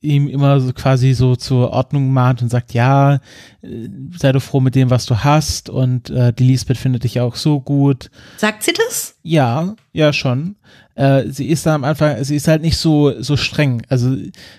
ihm 0.00 0.28
immer 0.28 0.60
so 0.60 0.72
quasi 0.72 1.14
so 1.14 1.36
zur 1.36 1.70
Ordnung 1.70 2.12
mahnt 2.12 2.42
und 2.42 2.48
sagt, 2.48 2.74
ja, 2.74 3.20
äh, 3.62 3.88
sei 4.16 4.32
doch 4.32 4.42
froh 4.42 4.60
mit 4.60 4.74
dem, 4.74 4.90
was 4.90 5.06
du 5.06 5.24
hast 5.24 5.68
und 5.68 6.10
äh, 6.10 6.32
die 6.32 6.44
Lisbeth 6.44 6.78
findet 6.78 7.04
dich 7.04 7.20
auch 7.20 7.36
so 7.36 7.60
gut. 7.60 8.10
Sagt 8.36 8.62
sie 8.62 8.72
das? 8.72 9.16
Ja, 9.22 9.74
ja 9.92 10.12
schon. 10.12 10.56
Äh, 10.94 11.28
sie 11.28 11.46
ist 11.46 11.64
da 11.64 11.74
am 11.74 11.84
Anfang, 11.84 12.22
sie 12.22 12.36
ist 12.36 12.48
halt 12.48 12.62
nicht 12.62 12.76
so, 12.76 13.20
so 13.22 13.36
streng. 13.36 13.82
Also 13.88 14.14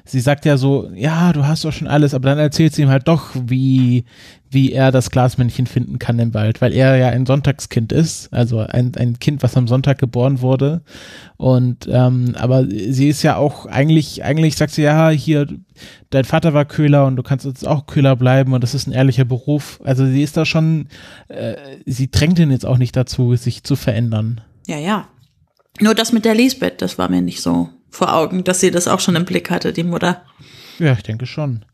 sie 0.06 0.19
sagt 0.19 0.46
ja 0.46 0.58
so, 0.58 0.89
ja, 0.96 1.32
du 1.32 1.46
hast 1.46 1.63
doch 1.63 1.72
schon 1.72 1.88
alles, 1.88 2.13
aber 2.13 2.30
dann 2.30 2.39
erzählt 2.39 2.74
sie 2.74 2.82
ihm 2.84 2.89
halt 2.89 3.08
doch, 3.08 3.30
wie, 3.36 4.06
wie 4.50 4.72
er 4.72 4.91
das 4.91 5.12
Glasmännchen 5.12 5.67
finden 5.67 6.00
kann 6.00 6.17
im 6.17 6.34
Wald, 6.34 6.60
weil 6.62 6.74
er 6.74 6.96
ja 6.96 7.10
ein 7.10 7.28
Sonntagskind 7.28 7.91
ist, 7.91 8.34
also 8.34 8.60
ein, 8.60 8.93
ein 8.96 9.19
Kind, 9.19 9.43
was 9.43 9.56
am 9.58 9.67
Sonntag 9.67 10.00
geboren 10.00 10.41
wurde. 10.41 10.82
Und 11.38 11.88
ähm, 11.91 12.34
aber 12.38 12.65
sie 12.65 13.10
ist 13.10 13.22
ja 13.22 13.36
auch 13.36 13.67
eigentlich, 13.67 14.24
eigentlich 14.24 14.56
sagt 14.56 14.72
sie, 14.74 14.84
ja, 14.84 15.10
hier, 15.10 15.48
dein 16.10 16.26
Vater 16.26 16.56
war 16.56 16.65
Köhler 16.65 17.06
und 17.06 17.15
du 17.15 17.24
kannst 17.24 17.46
jetzt 17.46 17.67
auch 17.67 17.86
Köhler 17.86 18.15
bleiben 18.15 18.54
und 18.54 18.63
das 18.63 18.74
ist 18.74 18.88
ein 18.88 18.93
ehrlicher 18.93 19.26
Beruf. 19.26 19.80
Also 19.84 20.06
sie 20.06 20.24
ist 20.24 20.36
da 20.36 20.46
schon, 20.46 20.88
äh, 21.28 21.56
sie 21.86 22.10
drängt 22.10 22.39
ihn 22.39 22.52
jetzt 22.52 22.65
auch 22.65 22.78
nicht 22.78 22.96
dazu, 22.96 23.36
sich 23.36 23.63
zu 23.63 23.76
verändern. 23.76 24.41
Ja, 24.67 24.78
ja. 24.78 25.08
Nur 25.80 25.96
das 25.96 26.12
mit 26.12 26.26
der 26.26 26.36
Lisbeth, 26.36 26.82
das 26.82 26.98
war 26.98 27.10
mir 27.10 27.22
nicht 27.22 27.42
so 27.42 27.70
vor 27.90 28.14
Augen, 28.14 28.44
dass 28.44 28.60
sie 28.60 28.72
das 28.72 28.88
auch 28.88 29.00
schon 29.00 29.16
im 29.16 29.26
Blick 29.26 29.50
hatte, 29.50 29.74
die 29.74 29.84
Mutter. 29.84 30.24
Ja, 30.80 30.94
ich 30.94 31.04
denke 31.04 31.26
schon. 31.26 31.66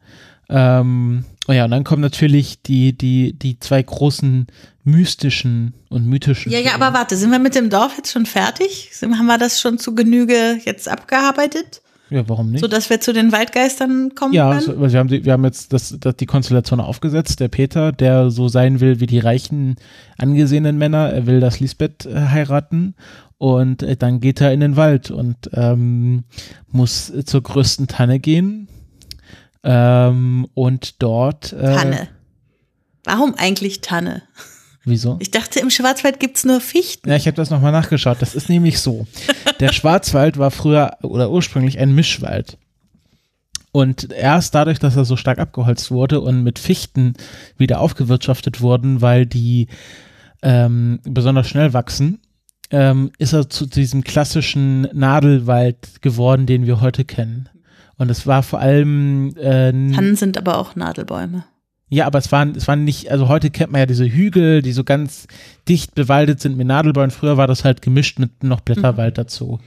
Ähm, 0.49 1.25
oh 1.47 1.51
ja, 1.51 1.65
und 1.65 1.71
dann 1.71 1.83
kommen 1.83 2.01
natürlich 2.01 2.61
die, 2.61 2.97
die, 2.97 3.33
die 3.33 3.59
zwei 3.59 3.81
großen 3.83 4.47
mystischen 4.83 5.73
und 5.89 6.07
mythischen. 6.07 6.51
Ja, 6.51 6.59
ja, 6.59 6.73
aber 6.73 6.93
warte, 6.93 7.15
sind 7.15 7.31
wir 7.31 7.39
mit 7.39 7.55
dem 7.55 7.69
Dorf 7.69 7.95
jetzt 7.97 8.11
schon 8.11 8.25
fertig? 8.25 8.89
Sind, 8.91 9.17
haben 9.17 9.27
wir 9.27 9.37
das 9.37 9.61
schon 9.61 9.77
zu 9.77 9.93
Genüge 9.93 10.59
jetzt 10.65 10.87
abgearbeitet, 10.87 11.81
Ja, 12.09 12.27
warum 12.27 12.51
nicht? 12.51 12.61
sodass 12.61 12.89
wir 12.89 12.99
zu 12.99 13.13
den 13.13 13.31
Waldgeistern 13.31 14.15
kommen 14.15 14.33
ja, 14.33 14.49
können? 14.49 14.61
so, 14.61 14.71
also 14.71 14.93
wir, 14.93 14.99
haben 14.99 15.09
die, 15.09 15.25
wir 15.25 15.33
haben 15.33 15.45
jetzt 15.45 15.73
das, 15.73 15.95
das, 15.99 16.15
die 16.15 16.25
Konstellation 16.25 16.79
aufgesetzt. 16.79 17.39
Der 17.39 17.49
Peter, 17.49 17.91
der 17.91 18.31
so 18.31 18.47
sein 18.47 18.79
will 18.79 18.99
wie 18.99 19.05
die 19.05 19.19
reichen, 19.19 19.75
angesehenen 20.17 20.77
Männer, 20.77 21.11
er 21.11 21.27
will 21.27 21.39
das 21.39 21.59
Lisbeth 21.59 22.05
äh, 22.05 22.15
heiraten 22.15 22.95
und 23.37 23.83
äh, 23.83 23.95
dann 23.95 24.19
geht 24.19 24.41
er 24.41 24.51
in 24.53 24.59
den 24.59 24.75
Wald 24.75 25.11
und 25.11 25.49
ähm, 25.53 26.23
muss 26.71 27.09
äh, 27.09 27.23
zur 27.25 27.41
größten 27.41 27.87
Tanne 27.87 28.19
gehen 28.19 28.67
ähm, 29.63 30.47
und 30.53 31.01
dort. 31.01 31.53
Äh, 31.53 31.75
Tanne. 31.75 32.07
Warum 33.03 33.35
eigentlich 33.35 33.81
Tanne? 33.81 34.23
Wieso? 34.85 35.17
Ich 35.19 35.31
dachte, 35.31 35.59
im 35.59 35.69
Schwarzwald 35.69 36.19
gibt's 36.19 36.45
nur 36.45 36.61
Fichten. 36.61 37.09
Ja, 37.09 37.15
ich 37.15 37.27
habe 37.27 37.35
das 37.35 37.49
nochmal 37.49 37.71
nachgeschaut. 37.71 38.17
Das 38.21 38.33
ist 38.35 38.49
nämlich 38.49 38.79
so. 38.79 39.07
Der 39.59 39.73
Schwarzwald 39.73 40.37
war 40.37 40.51
früher 40.51 40.97
oder 41.01 41.29
ursprünglich 41.31 41.79
ein 41.79 41.93
Mischwald. 41.93 42.57
Und 43.71 44.11
erst 44.11 44.55
dadurch, 44.55 44.79
dass 44.79 44.95
er 44.95 45.05
so 45.05 45.15
stark 45.15 45.37
abgeholzt 45.37 45.91
wurde 45.91 46.21
und 46.21 46.43
mit 46.43 46.57
Fichten 46.57 47.13
wieder 47.57 47.81
aufgewirtschaftet 47.81 48.61
wurden, 48.61 49.01
weil 49.01 49.25
die 49.25 49.67
ähm, 50.41 50.99
besonders 51.03 51.47
schnell 51.49 51.73
wachsen, 51.73 52.19
ähm, 52.71 53.11
ist 53.19 53.33
er 53.33 53.49
zu 53.49 53.65
diesem 53.65 54.03
klassischen 54.03 54.87
Nadelwald 54.93 56.01
geworden, 56.01 56.45
den 56.45 56.65
wir 56.65 56.81
heute 56.81 57.05
kennen. 57.05 57.49
Und 57.97 58.09
es 58.09 58.25
war 58.25 58.43
vor 58.43 58.59
allem 58.59 59.35
äh, 59.35 59.71
Tannen 59.71 60.15
sind 60.15 60.37
aber 60.37 60.57
auch 60.57 60.75
Nadelbäume. 60.75 61.43
Ja, 61.91 62.05
aber 62.05 62.19
es 62.19 62.31
waren, 62.31 62.55
es 62.55 62.67
waren 62.67 62.83
nicht, 62.83 63.11
also 63.11 63.27
heute 63.29 63.49
kennt 63.49 63.71
man 63.71 63.79
ja 63.79 63.85
diese 63.87 64.05
Hügel, 64.05 64.61
die 64.61 64.73
so 64.73 64.83
ganz 64.83 65.25
dicht 65.67 65.95
bewaldet 65.95 66.39
sind 66.39 66.55
mit 66.55 66.67
Nadelbäumen. 66.67 67.09
Früher 67.09 67.35
war 67.37 67.47
das 67.47 67.63
halt 67.65 67.81
gemischt 67.81 68.19
mit 68.19 68.43
noch 68.43 68.59
Blätterwald 68.59 69.13
Mhm. 69.17 69.21
dazu. 69.21 69.59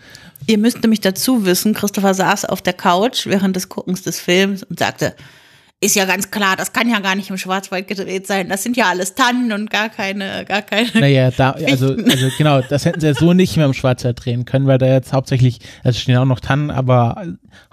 Ihr 0.46 0.58
müsst 0.58 0.82
nämlich 0.82 1.00
dazu 1.00 1.44
wissen, 1.44 1.74
Christopher 1.74 2.14
saß 2.14 2.44
auf 2.44 2.62
der 2.62 2.72
Couch 2.74 3.26
während 3.26 3.56
des 3.56 3.68
Guckens 3.68 4.02
des 4.02 4.20
Films 4.20 4.62
und 4.62 4.78
sagte, 4.78 5.14
ist 5.82 5.96
ja 5.96 6.04
ganz 6.04 6.30
klar, 6.30 6.54
das 6.54 6.72
kann 6.72 6.88
ja 6.88 7.00
gar 7.00 7.16
nicht 7.16 7.28
im 7.28 7.36
Schwarzwald 7.36 7.88
gedreht 7.88 8.28
sein. 8.28 8.48
Das 8.48 8.62
sind 8.62 8.76
ja 8.76 8.88
alles 8.88 9.16
Tannen 9.16 9.50
und 9.50 9.68
gar 9.68 9.88
keine, 9.88 10.44
gar 10.44 10.62
keine. 10.62 10.88
Naja, 10.94 11.32
da, 11.32 11.50
also, 11.68 11.96
also 11.96 12.28
genau, 12.38 12.60
das 12.60 12.84
hätten 12.84 13.00
sie 13.00 13.08
jetzt 13.08 13.18
so 13.18 13.32
nicht 13.32 13.56
mehr 13.56 13.66
im 13.66 13.74
Schwarzwald 13.74 14.24
drehen 14.24 14.44
können, 14.44 14.68
weil 14.68 14.78
da 14.78 14.86
jetzt 14.86 15.12
hauptsächlich, 15.12 15.58
also 15.82 15.98
stehen 15.98 16.16
auch 16.18 16.24
noch 16.24 16.38
Tannen, 16.38 16.70
aber 16.70 17.24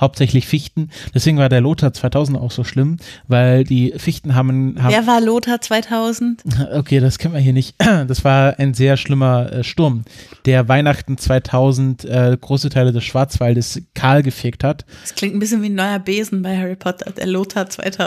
hauptsächlich 0.02 0.48
Fichten. 0.48 0.90
Deswegen 1.14 1.38
war 1.38 1.50
der 1.50 1.62
Lothar 1.62 1.94
2000 1.94 2.40
auch 2.40 2.50
so 2.50 2.64
schlimm, 2.64 2.98
weil 3.28 3.64
die 3.64 3.94
Fichten 3.96 4.34
haben, 4.34 4.82
haben 4.82 4.92
Wer 4.92 5.06
war 5.06 5.22
Lothar 5.22 5.62
2000? 5.62 6.44
Okay, 6.74 7.00
das 7.00 7.20
kennen 7.20 7.34
wir 7.34 7.42
hier 7.42 7.54
nicht. 7.54 7.76
Das 8.08 8.24
war 8.24 8.58
ein 8.58 8.74
sehr 8.74 8.98
schlimmer 8.98 9.52
äh, 9.52 9.64
Sturm, 9.64 10.04
der 10.46 10.68
Weihnachten 10.68 11.18
2000 11.18 12.06
äh, 12.06 12.38
große 12.40 12.70
Teile 12.70 12.92
des 12.92 13.04
Schwarzwaldes 13.04 13.82
kahl 13.94 14.24
gefegt 14.24 14.64
hat. 14.64 14.86
Das 15.02 15.16
klingt 15.16 15.36
ein 15.36 15.40
bisschen 15.40 15.62
wie 15.62 15.70
ein 15.70 15.76
neuer 15.76 16.00
Besen 16.00 16.42
bei 16.42 16.58
Harry 16.58 16.76
Potter, 16.76 17.12
der 17.12 17.28
Lothar 17.28 17.70
2000. 17.70 17.99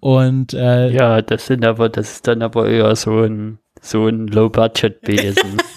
Und 0.00 0.54
äh, 0.54 0.90
Ja, 0.90 1.22
das 1.22 1.46
sind 1.46 1.64
aber, 1.64 1.88
das 1.88 2.12
ist 2.12 2.26
dann 2.26 2.42
aber 2.42 2.68
eher 2.68 2.94
so 2.96 3.20
ein, 3.20 3.58
so 3.80 4.06
ein 4.08 4.26
Low-Budget-Besen. 4.26 5.62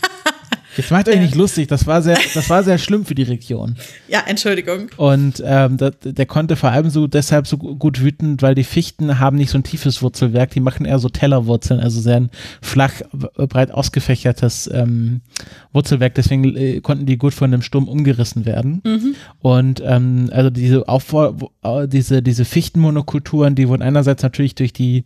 jetzt 0.77 0.91
macht 0.91 1.07
euch 1.09 1.19
nicht 1.19 1.35
lustig, 1.35 1.67
das 1.67 1.87
war 1.87 2.01
sehr, 2.01 2.17
das 2.33 2.49
war 2.49 2.63
sehr 2.63 2.77
schlimm 2.77 3.05
für 3.05 3.15
die 3.15 3.23
Region. 3.23 3.75
Ja, 4.07 4.23
Entschuldigung. 4.27 4.89
Und 4.97 5.41
ähm, 5.45 5.77
da, 5.77 5.89
der 5.89 6.25
konnte 6.25 6.55
vor 6.55 6.69
allem 6.71 6.89
so 6.89 7.07
deshalb 7.07 7.47
so 7.47 7.57
gu- 7.57 7.75
gut 7.75 8.01
wüten, 8.01 8.41
weil 8.41 8.53
die 8.55 8.63
Fichten 8.63 9.19
haben 9.19 9.35
nicht 9.37 9.49
so 9.49 9.57
ein 9.57 9.63
tiefes 9.63 10.01
Wurzelwerk, 10.01 10.51
die 10.51 10.59
machen 10.59 10.85
eher 10.85 10.99
so 10.99 11.09
Tellerwurzeln, 11.09 11.79
also 11.79 11.99
sehr 11.99 12.17
ein 12.17 12.29
flach, 12.61 13.01
w- 13.11 13.27
breit 13.47 13.71
ausgefächertes 13.71 14.69
ähm, 14.73 15.21
Wurzelwerk. 15.73 16.13
Deswegen 16.15 16.55
äh, 16.55 16.79
konnten 16.81 17.05
die 17.07 17.17
gut 17.17 17.33
von 17.33 17.51
dem 17.51 17.61
Sturm 17.61 17.87
umgerissen 17.87 18.45
werden. 18.45 18.81
Und 19.39 19.81
ähm, 19.85 20.29
also 20.31 20.49
diese 20.51 20.87
Aufbau, 20.87 21.35
wo- 21.39 21.85
diese 21.87 22.21
diese 22.21 22.45
Fichtenmonokulturen, 22.45 23.55
die 23.55 23.67
wurden 23.67 23.81
einerseits 23.81 24.21
natürlich 24.23 24.55
durch 24.55 24.71
die 24.71 25.03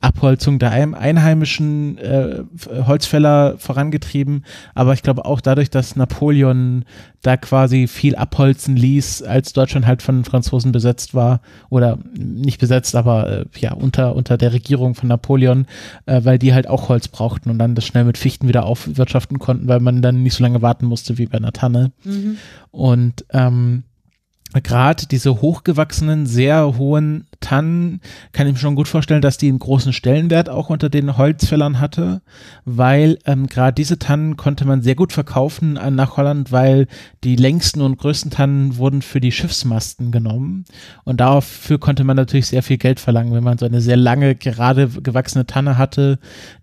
Abholzung 0.00 0.58
der 0.58 0.70
ein- 0.70 0.94
einheimischen 0.94 1.98
äh, 1.98 2.42
Holzfäller 2.86 3.56
vorangetrieben, 3.58 4.44
aber 4.74 4.94
ich 4.94 5.02
glaube 5.02 5.24
auch 5.24 5.40
dadurch, 5.40 5.70
dass 5.70 5.96
Napoleon 5.96 6.84
da 7.22 7.36
quasi 7.36 7.86
viel 7.86 8.16
abholzen 8.16 8.76
ließ, 8.76 9.22
als 9.22 9.52
Deutschland 9.52 9.86
halt 9.86 10.00
von 10.00 10.18
den 10.18 10.24
Franzosen 10.24 10.72
besetzt 10.72 11.14
war 11.14 11.40
oder 11.68 11.98
nicht 12.16 12.58
besetzt, 12.60 12.94
aber 12.96 13.30
äh, 13.30 13.44
ja 13.58 13.74
unter 13.74 14.16
unter 14.16 14.38
der 14.38 14.52
Regierung 14.54 14.94
von 14.94 15.08
Napoleon, 15.08 15.66
äh, 16.06 16.20
weil 16.24 16.38
die 16.38 16.54
halt 16.54 16.66
auch 16.66 16.88
Holz 16.88 17.08
brauchten 17.08 17.50
und 17.50 17.58
dann 17.58 17.74
das 17.74 17.84
schnell 17.84 18.04
mit 18.04 18.16
Fichten 18.16 18.48
wieder 18.48 18.64
aufwirtschaften 18.64 19.38
konnten, 19.38 19.68
weil 19.68 19.80
man 19.80 20.00
dann 20.00 20.22
nicht 20.22 20.34
so 20.34 20.42
lange 20.42 20.62
warten 20.62 20.86
musste 20.86 21.18
wie 21.18 21.26
bei 21.26 21.36
einer 21.38 21.52
Tanne. 21.52 21.92
Und 22.70 23.24
ähm, 23.32 23.82
gerade 24.52 25.06
diese 25.06 25.40
hochgewachsenen, 25.40 26.26
sehr 26.26 26.76
hohen 26.76 27.26
Tannen, 27.40 28.00
kann 28.32 28.46
ich 28.46 28.54
mir 28.54 28.58
schon 28.58 28.74
gut 28.74 28.88
vorstellen, 28.88 29.22
dass 29.22 29.38
die 29.38 29.48
einen 29.48 29.58
großen 29.58 29.92
Stellenwert 29.92 30.50
auch 30.50 30.68
unter 30.68 30.90
den 30.90 31.16
Holzfällern 31.16 31.80
hatte, 31.80 32.20
weil 32.64 33.18
ähm, 33.24 33.46
gerade 33.46 33.74
diese 33.74 33.98
Tannen 33.98 34.36
konnte 34.36 34.66
man 34.66 34.82
sehr 34.82 34.94
gut 34.94 35.12
verkaufen 35.12 35.78
an, 35.78 35.94
nach 35.94 36.16
Holland, 36.16 36.52
weil 36.52 36.86
die 37.24 37.36
längsten 37.36 37.80
und 37.80 37.98
größten 37.98 38.30
Tannen 38.30 38.76
wurden 38.76 39.02
für 39.02 39.20
die 39.20 39.32
Schiffsmasten 39.32 40.10
genommen. 40.10 40.64
Und 41.04 41.20
dafür 41.20 41.78
konnte 41.78 42.04
man 42.04 42.16
natürlich 42.16 42.48
sehr 42.48 42.62
viel 42.62 42.78
Geld 42.78 43.00
verlangen, 43.00 43.32
wenn 43.32 43.44
man 43.44 43.58
so 43.58 43.66
eine 43.66 43.80
sehr 43.80 43.96
lange, 43.96 44.34
gerade 44.34 44.88
gewachsene 44.88 45.46
Tanne 45.46 45.78
hatte, 45.78 46.18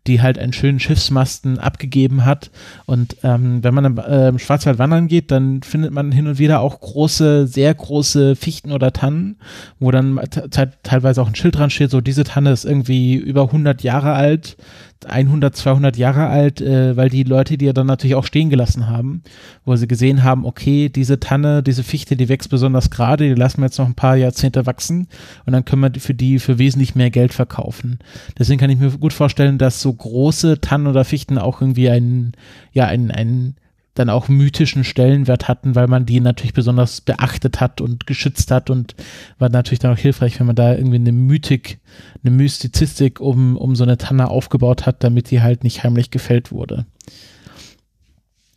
die 0.06 0.22
halt 0.22 0.38
einen 0.38 0.54
schönen 0.54 0.80
Schiffsmasten 0.80 1.58
abgegeben 1.58 2.26
hat. 2.26 2.52
Und 2.86 3.18
ähm, 3.24 3.64
wenn 3.64 3.74
man 3.74 3.98
äh, 3.98 4.30
im 4.30 4.40
Schwarzwald 4.40 4.78
wandern 4.78 5.08
geht, 5.08 5.32
dann 5.32 5.64
findet 5.64 5.92
man 5.92 6.12
hin 6.12 6.28
und 6.28 6.38
wieder 6.38 6.60
auch 6.60 6.80
große, 6.80 7.48
sehr 7.48 7.74
große 7.78 8.36
Fichten 8.36 8.72
oder 8.72 8.92
Tannen, 8.92 9.38
wo 9.80 9.92
dann 9.92 10.18
te- 10.30 10.50
te- 10.50 10.72
teilweise 10.84 11.22
auch 11.22 11.28
ein 11.28 11.36
Schild 11.36 11.56
dran 11.58 11.70
steht, 11.70 11.92
so 11.92 12.02
diese 12.02 12.24
Tanne 12.24 12.52
ist 12.52 12.66
irgendwie 12.66 13.16
über 13.16 13.44
100 13.44 13.84
Jahre 13.84 14.14
alt, 14.14 14.58
100, 15.06 15.56
200 15.56 15.96
Jahre 15.96 16.28
alt, 16.28 16.60
äh, 16.60 16.98
weil 16.98 17.10
die 17.10 17.22
Leute 17.24 17.58
die 17.58 17.66
ja 17.66 17.74
dann 17.74 17.86
natürlich 17.88 18.16
auch 18.16 18.26
stehen 18.26 18.50
gelassen 18.50 18.88
haben, 18.88 19.22
wo 19.64 19.76
sie 19.76 19.88
gesehen 19.88 20.24
haben, 20.24 20.44
okay, 20.46 20.90
diese 20.90 21.20
Tanne, 21.20 21.62
diese 21.62 21.84
Fichte, 21.84 22.16
die 22.16 22.30
wächst 22.30 22.50
besonders 22.50 22.90
gerade, 22.90 23.28
die 23.30 23.36
lassen 23.40 23.60
wir 23.62 23.66
jetzt 23.66 23.78
noch 23.78 23.86
ein 23.86 23.94
paar 23.96 24.16
Jahrzehnte 24.16 24.66
wachsen 24.66 25.08
und 25.46 25.54
dann 25.54 25.66
können 25.66 25.84
wir 25.84 26.02
für 26.02 26.16
die 26.16 26.40
für 26.40 26.58
wesentlich 26.58 26.96
mehr 26.96 27.12
Geld 27.12 27.34
verkaufen. 27.34 28.00
Deswegen 28.40 28.60
kann 28.60 28.72
ich 28.72 28.80
mir 28.80 28.90
gut 28.92 29.14
vorstellen, 29.14 29.60
dass 29.60 29.82
so 29.82 29.94
große 29.94 30.62
Tannen 30.62 30.88
oder 30.88 31.06
Fichten 31.06 31.38
auch 31.38 31.62
irgendwie 31.62 31.90
einen, 31.90 32.32
ja, 32.74 32.86
einen, 32.86 33.12
einen 33.12 33.56
dann 33.98 34.10
auch 34.10 34.28
mythischen 34.28 34.84
Stellenwert 34.84 35.48
hatten, 35.48 35.76
weil 35.76 35.88
man 35.88 36.06
die 36.06 36.20
natürlich 36.20 36.54
besonders 36.54 37.02
beachtet 37.02 37.60
hat 37.60 37.82
und 37.82 38.08
geschützt 38.08 38.52
hat 38.52 38.70
und 38.70 38.96
war 39.40 39.50
natürlich 39.50 39.80
dann 39.80 39.94
auch 39.94 40.00
hilfreich, 40.00 40.40
wenn 40.40 40.48
man 40.48 40.56
da 40.56 40.76
irgendwie 40.76 40.96
eine 40.96 41.12
Mythik, 41.12 41.80
eine 42.24 42.36
Mystizistik 42.36 43.20
um, 43.20 43.58
um 43.58 43.76
so 43.76 43.84
eine 43.84 43.98
Tanne 43.98 44.30
aufgebaut 44.30 44.86
hat, 44.86 45.04
damit 45.04 45.32
die 45.32 45.42
halt 45.42 45.64
nicht 45.64 45.84
heimlich 45.84 46.12
gefällt 46.12 46.52
wurde. 46.52 46.86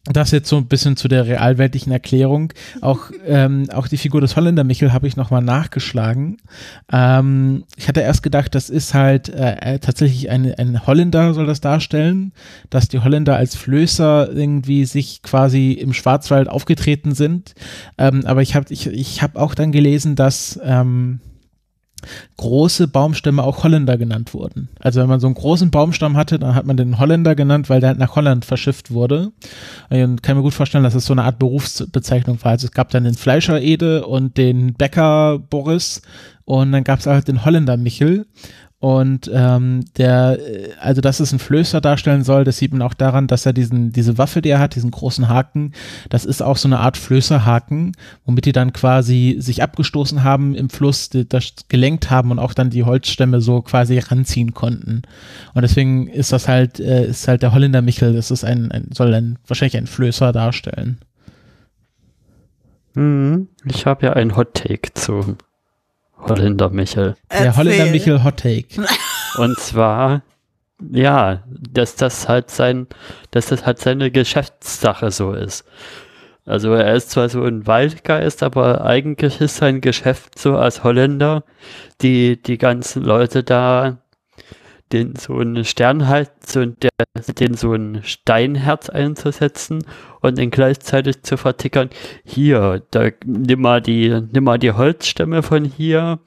Das 0.05 0.31
jetzt 0.31 0.49
so 0.49 0.57
ein 0.57 0.67
bisschen 0.67 0.97
zu 0.97 1.09
der 1.09 1.27
realweltlichen 1.27 1.93
Erklärung. 1.93 2.55
Auch, 2.81 3.11
ähm, 3.27 3.69
auch 3.71 3.87
die 3.87 3.99
Figur 3.99 4.23
des 4.23 4.35
Holländer 4.35 4.65
Michel 4.65 4.95
habe 4.95 5.07
ich 5.07 5.17
nochmal 5.17 5.43
nachgeschlagen. 5.43 6.39
Ähm, 6.91 7.65
ich 7.77 7.87
hatte 7.87 8.01
erst 8.01 8.23
gedacht, 8.23 8.55
das 8.55 8.71
ist 8.71 8.95
halt 8.95 9.29
äh, 9.29 9.75
äh, 9.75 9.79
tatsächlich 9.79 10.31
ein, 10.31 10.55
ein 10.55 10.87
Holländer 10.87 11.35
soll 11.35 11.47
das 11.47 11.61
darstellen, 11.61 12.33
dass 12.71 12.89
die 12.89 13.01
Holländer 13.01 13.37
als 13.37 13.57
Flößer 13.57 14.33
irgendwie 14.33 14.87
sich 14.87 15.23
quasi 15.23 15.73
im 15.73 15.93
Schwarzwald 15.93 16.49
aufgetreten 16.49 17.15
sind. 17.15 17.55
Ähm, 17.99 18.25
aber 18.25 18.41
ich 18.41 18.55
habe 18.55 18.67
ich, 18.71 18.87
ich 18.87 19.23
hab 19.23 19.37
auch 19.37 19.55
dann 19.55 19.71
gelesen, 19.71 20.17
dass 20.17 20.59
ähm, 20.65 21.21
große 22.37 22.89
Baumstämme 22.89 23.43
auch 23.43 23.65
Holländer 23.65 23.99
genannt 23.99 24.35
wurden. 24.35 24.69
Also 24.79 25.01
wenn 25.01 25.09
man 25.09 25.21
so 25.21 25.27
einen 25.27 25.35
großen 25.35 25.71
Baumstamm 25.71 26.17
hatte, 26.17 26.39
dann 26.39 26.55
hat 26.55 26.67
man 26.67 26.77
den 26.77 26.99
Holländer 26.99 27.35
genannt, 27.35 27.69
weil 27.69 27.81
der 27.81 27.95
nach 27.95 28.17
Holland 28.17 28.45
verschifft 28.45 28.91
wurde. 28.91 29.33
Und 29.91 30.23
kann 30.23 30.37
mir 30.37 30.43
gut 30.43 30.55
vorstellen, 30.55 30.85
dass 30.85 30.95
es 30.95 31.07
so 31.07 31.13
eine 31.13 31.25
Art 31.25 31.39
Berufsbezeichnung 31.39 32.43
war. 32.43 32.53
Also 32.53 32.67
es 32.67 32.73
gab 32.73 32.91
dann 32.91 33.05
den 33.05 33.15
Fleischer 33.15 33.61
Ede 33.61 34.07
und 34.07 34.37
den 34.37 34.75
Bäcker 34.75 35.39
Boris 35.39 36.03
und 36.51 36.73
dann 36.73 36.83
gab 36.83 36.99
es 36.99 37.07
halt 37.07 37.29
den 37.29 37.45
Holländer 37.45 37.77
Michel. 37.77 38.27
Und 38.81 39.31
ähm, 39.33 39.85
der, 39.99 40.39
äh, 40.41 40.71
also 40.81 41.03
dass 41.03 41.21
es 41.21 41.33
ein 41.33 41.39
Flößer 41.39 41.83
darstellen 41.83 42.25
soll, 42.25 42.45
das 42.45 42.57
sieht 42.57 42.73
man 42.73 42.81
auch 42.81 42.95
daran, 42.95 43.27
dass 43.27 43.45
er 43.45 43.53
diesen, 43.53 43.93
diese 43.93 44.17
Waffe, 44.17 44.41
die 44.41 44.49
er 44.49 44.59
hat, 44.59 44.75
diesen 44.75 44.91
großen 44.91 45.29
Haken, 45.29 45.73
das 46.09 46.25
ist 46.25 46.43
auch 46.43 46.57
so 46.57 46.67
eine 46.67 46.79
Art 46.79 46.97
Flößerhaken, 46.97 47.93
womit 48.25 48.47
die 48.47 48.53
dann 48.53 48.73
quasi 48.73 49.37
sich 49.39 49.63
abgestoßen 49.63 50.25
haben 50.25 50.55
im 50.55 50.71
Fluss, 50.71 51.11
das 51.11 51.53
gelenkt 51.69 52.11
haben 52.11 52.31
und 52.31 52.39
auch 52.39 52.55
dann 52.55 52.71
die 52.71 52.85
Holzstämme 52.85 53.43
so 53.43 53.61
quasi 53.61 53.99
ranziehen 53.99 54.55
konnten. 54.55 55.03
Und 55.53 55.61
deswegen 55.61 56.07
ist 56.09 56.33
das 56.33 56.49
halt, 56.49 56.81
äh, 56.81 57.07
ist 57.07 57.29
halt 57.29 57.43
der 57.43 57.53
Holländer 57.53 57.83
Michel, 57.83 58.15
das 58.15 58.31
ist 58.31 58.45
ein, 58.45 58.73
ein 58.73 58.89
soll 58.95 59.13
ein, 59.13 59.39
wahrscheinlich 59.47 59.77
ein 59.77 59.89
Flößer 59.89 60.33
darstellen. 60.33 61.01
Mhm. 62.95 63.49
Ich 63.67 63.85
habe 63.85 64.07
ja 64.07 64.15
ein 64.15 64.37
Hot 64.37 64.55
Take 64.55 64.95
zu 64.95 65.37
Holländer 66.29 66.71
Michel. 66.71 67.17
Der 67.31 67.57
Holländer 67.57 67.79
Erzähl. 67.79 67.93
Michel 67.93 68.25
Hot 68.25 68.37
Take. 68.39 68.67
Und 69.39 69.59
zwar, 69.59 70.23
ja, 70.91 71.43
dass 71.47 71.97
das 71.97 72.29
halt 72.29 72.51
sein, 72.51 72.87
dass 73.31 73.47
das 73.47 73.67
halt 73.67 73.79
seine 73.79 74.11
Geschäftssache 74.11 75.11
so 75.11 75.33
ist. 75.33 75.65
Also 76.47 76.73
er 76.73 76.95
ist 76.95 77.11
zwar 77.11 77.29
so 77.29 77.45
ein 77.45 77.67
Waldgeist, 77.67 78.43
aber 78.43 78.85
eigentlich 78.85 79.41
ist 79.41 79.57
sein 79.57 79.81
Geschäft 79.81 80.39
so 80.39 80.57
als 80.57 80.83
Holländer, 80.83 81.45
die, 82.01 82.43
die 82.43 82.59
ganzen 82.59 83.03
Leute 83.05 83.45
da, 83.45 83.99
den 84.93 85.15
so 85.17 85.37
einen 85.39 85.65
Stern 85.65 86.09
halt, 86.09 86.31
so 86.45 86.65
der, 86.65 86.91
den 87.39 87.55
so 87.55 87.73
ein 87.73 88.01
Steinherz 88.03 88.89
einzusetzen 88.89 89.85
und 90.21 90.39
den 90.39 90.51
gleichzeitig 90.51 91.23
zu 91.23 91.37
vertickern. 91.37 91.91
Hier, 92.25 92.83
da 92.91 93.09
nimm 93.25 93.61
mal 93.61 93.81
die, 93.81 94.21
nimm 94.33 94.45
mal 94.45 94.59
die 94.59 94.73
Holzstämme 94.73 95.43
von 95.43 95.65
hier 95.65 96.19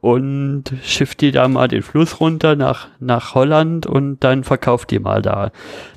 und 0.00 0.64
schiff 0.82 1.14
die 1.14 1.30
da 1.30 1.48
mal 1.48 1.68
den 1.68 1.82
Fluss 1.82 2.20
runter 2.20 2.56
nach, 2.56 2.88
nach 2.98 3.34
Holland 3.34 3.86
und 3.86 4.20
dann 4.24 4.44
verkauft 4.44 4.90
die 4.90 4.98
mal 4.98 5.22
da. 5.22 5.52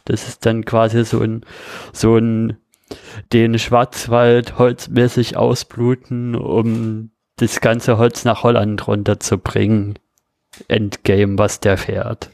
Das 0.06 0.28
ist 0.28 0.46
dann 0.46 0.66
quasi 0.66 1.04
so 1.04 1.22
ein, 1.22 1.42
so 1.92 2.18
ein, 2.18 2.58
den 3.34 3.58
Schwarzwald 3.58 4.58
holzmäßig 4.58 5.38
ausbluten, 5.38 6.36
um 6.36 7.12
das 7.38 7.62
ganze 7.62 7.98
Holz 7.98 8.26
nach 8.26 8.44
Holland 8.44 8.88
runterzubringen. 8.88 9.98
Endgame, 10.68 11.38
was 11.38 11.60
der 11.60 11.78
fährt. 11.78 12.30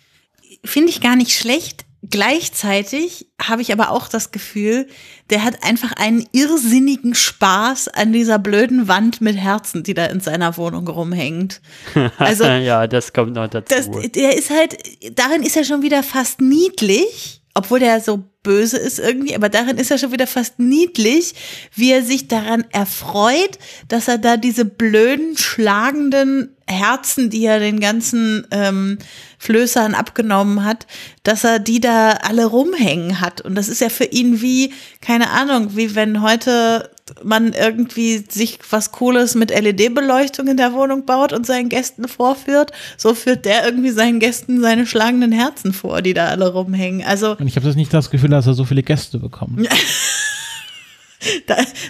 Finde 0.64 0.90
ich 0.90 1.02
gar 1.02 1.16
nicht 1.16 1.38
schlecht. 1.38 1.86
Gleichzeitig 2.10 3.28
habe 3.42 3.62
ich 3.64 3.74
aber 3.74 3.90
auch 3.90 4.08
das 4.08 4.32
Gefühl, 4.32 4.88
der 5.30 5.44
hat 5.44 5.64
einfach 5.64 5.94
einen 5.94 6.26
irrsinnigen 6.32 7.16
Spaß 7.16 7.88
an 7.90 8.14
dieser 8.14 8.38
blöden 8.38 8.88
Wand 8.88 9.20
mit 9.20 9.36
Herzen, 9.36 9.84
die 9.84 9.96
da 9.96 10.06
in 10.06 10.20
seiner 10.20 10.58
Wohnung 10.58 10.88
rumhängt. 10.88 11.60
Also 12.18 12.46
ja, 12.46 12.88
das 12.88 13.14
kommt 13.14 13.34
noch 13.34 13.48
dazu. 13.48 13.74
Das, 13.74 14.12
der 14.12 14.38
ist 14.38 14.50
halt, 14.50 14.78
darin 15.18 15.44
ist 15.44 15.58
er 15.58 15.64
schon 15.64 15.82
wieder 15.82 16.04
fast 16.04 16.40
niedlich, 16.40 17.42
obwohl 17.54 17.80
der 17.80 18.00
so 18.00 18.24
böse 18.44 18.78
ist 18.78 19.00
irgendwie, 19.00 19.36
aber 19.36 19.50
darin 19.50 19.78
ist 19.78 19.92
er 19.92 19.98
schon 19.98 20.12
wieder 20.12 20.28
fast 20.28 20.60
niedlich, 20.60 21.34
wie 21.76 21.92
er 21.92 22.04
sich 22.04 22.28
daran 22.28 22.66
erfreut, 22.72 23.58
dass 23.88 24.08
er 24.08 24.20
da 24.20 24.38
diese 24.38 24.66
blöden, 24.66 25.36
schlagenden 25.36 26.57
Herzen, 26.68 27.30
die 27.30 27.46
er 27.46 27.60
den 27.60 27.80
ganzen 27.80 28.46
ähm, 28.52 28.98
Flößern 29.40 29.96
abgenommen 29.96 30.66
hat, 30.66 30.86
dass 31.24 31.44
er 31.44 31.60
die 31.60 31.80
da 31.80 32.12
alle 32.12 32.46
rumhängen 32.46 33.22
hat. 33.22 33.42
Und 33.42 33.56
das 33.56 33.70
ist 33.70 33.82
ja 33.82 33.90
für 33.90 34.04
ihn 34.06 34.42
wie, 34.42 34.74
keine 35.02 35.30
Ahnung, 35.30 35.76
wie 35.76 35.96
wenn 35.96 36.22
heute 36.22 36.92
man 37.24 37.54
irgendwie 37.54 38.18
sich 38.28 38.60
was 38.70 38.92
Cooles 38.92 39.36
mit 39.36 39.50
LED-Beleuchtung 39.50 40.48
in 40.48 40.58
der 40.58 40.74
Wohnung 40.74 41.06
baut 41.06 41.32
und 41.32 41.46
seinen 41.46 41.70
Gästen 41.70 42.08
vorführt, 42.08 42.72
so 42.98 43.14
führt 43.14 43.46
der 43.46 43.64
irgendwie 43.66 43.92
seinen 43.92 44.20
Gästen 44.20 44.62
seine 44.62 44.86
schlagenden 44.86 45.32
Herzen 45.32 45.72
vor, 45.72 46.02
die 46.02 46.14
da 46.14 46.28
alle 46.28 46.52
rumhängen. 46.52 47.06
Also 47.06 47.38
und 47.38 47.48
ich 47.48 47.56
habe 47.56 47.66
das 47.66 47.78
nicht 47.78 47.94
das 47.94 48.10
Gefühl, 48.10 48.32
dass 48.32 48.46
er 48.46 48.56
so 48.56 48.66
viele 48.66 48.84
Gäste 48.84 49.20
bekommt. 49.20 49.68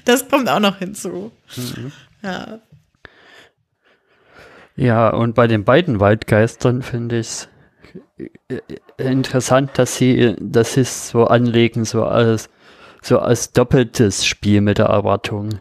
das 0.05 0.27
kommt 0.29 0.49
auch 0.49 0.59
noch 0.59 0.77
hinzu. 0.77 1.31
Mhm. 1.55 1.91
Ja. 2.21 2.59
Ja, 4.77 5.09
und 5.09 5.33
bei 5.33 5.47
den 5.47 5.63
beiden 5.63 5.99
Waldgeistern 5.99 6.83
finde 6.83 7.17
ich 7.17 7.27
es 7.27 7.49
äh, 8.47 8.61
interessant, 8.97 9.71
dass 9.73 9.97
sie, 9.97 10.35
dass 10.39 10.73
sie 10.73 10.81
es 10.81 11.09
so 11.09 11.25
anlegen, 11.25 11.83
so 11.83 12.05
als, 12.05 12.49
so 13.01 13.17
als 13.17 13.51
doppeltes 13.51 14.25
Spiel 14.25 14.61
mit 14.61 14.77
der 14.77 14.85
Erwartung. 14.85 15.59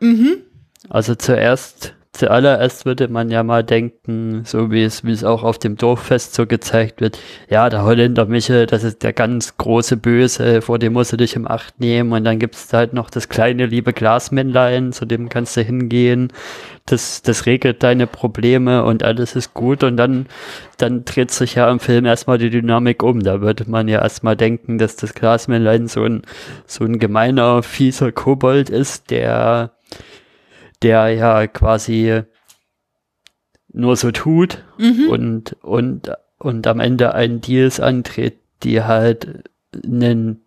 Mhm. 0.00 0.42
Also 0.90 1.14
zuerst 1.14 1.94
zuallererst 2.16 2.86
würde 2.86 3.08
man 3.08 3.30
ja 3.30 3.42
mal 3.42 3.62
denken, 3.62 4.42
so 4.44 4.70
wie 4.70 4.82
es, 4.82 5.04
wie 5.04 5.12
es 5.12 5.24
auch 5.24 5.42
auf 5.42 5.58
dem 5.58 5.76
Dorffest 5.76 6.34
so 6.34 6.46
gezeigt 6.46 7.00
wird, 7.00 7.18
ja, 7.48 7.68
der 7.68 7.84
Holländer 7.84 8.26
Michel, 8.26 8.66
das 8.66 8.84
ist 8.84 9.02
der 9.02 9.12
ganz 9.12 9.56
große 9.56 9.96
Böse, 9.96 10.62
vor 10.62 10.78
dem 10.78 10.94
musst 10.94 11.12
du 11.12 11.16
dich 11.16 11.36
im 11.36 11.46
Acht 11.46 11.78
nehmen. 11.80 12.12
Und 12.12 12.24
dann 12.24 12.38
gibt's 12.38 12.72
halt 12.72 12.92
noch 12.92 13.10
das 13.10 13.28
kleine 13.28 13.66
liebe 13.66 13.92
Glasmännlein, 13.92 14.92
zu 14.92 15.04
dem 15.04 15.28
kannst 15.28 15.56
du 15.56 15.62
hingehen, 15.62 16.32
das, 16.86 17.22
das 17.22 17.46
regelt 17.46 17.82
deine 17.82 18.06
Probleme 18.06 18.84
und 18.84 19.02
alles 19.02 19.36
ist 19.36 19.54
gut. 19.54 19.84
Und 19.84 19.96
dann, 19.96 20.26
dann 20.78 21.04
dreht 21.04 21.30
sich 21.30 21.56
ja 21.56 21.70
im 21.70 21.80
Film 21.80 22.06
erstmal 22.06 22.38
die 22.38 22.50
Dynamik 22.50 23.02
um, 23.02 23.22
da 23.22 23.40
würde 23.40 23.68
man 23.68 23.88
ja 23.88 24.00
erstmal 24.02 24.36
denken, 24.36 24.78
dass 24.78 24.96
das 24.96 25.14
Glasmännlein 25.14 25.88
so 25.88 26.04
ein, 26.04 26.22
so 26.66 26.84
ein 26.84 26.98
gemeiner, 26.98 27.62
fieser 27.62 28.12
Kobold 28.12 28.70
ist, 28.70 29.10
der 29.10 29.75
der 30.86 31.08
ja 31.08 31.46
quasi 31.48 32.22
nur 33.72 33.96
so 33.96 34.12
tut 34.12 34.62
mhm. 34.78 35.08
und, 35.10 35.56
und, 35.62 36.12
und 36.38 36.66
am 36.68 36.78
Ende 36.78 37.12
einen 37.12 37.40
Deals 37.40 37.80
antritt, 37.80 38.38
die 38.62 38.84
halt 38.84 39.42
einen, 39.84 40.44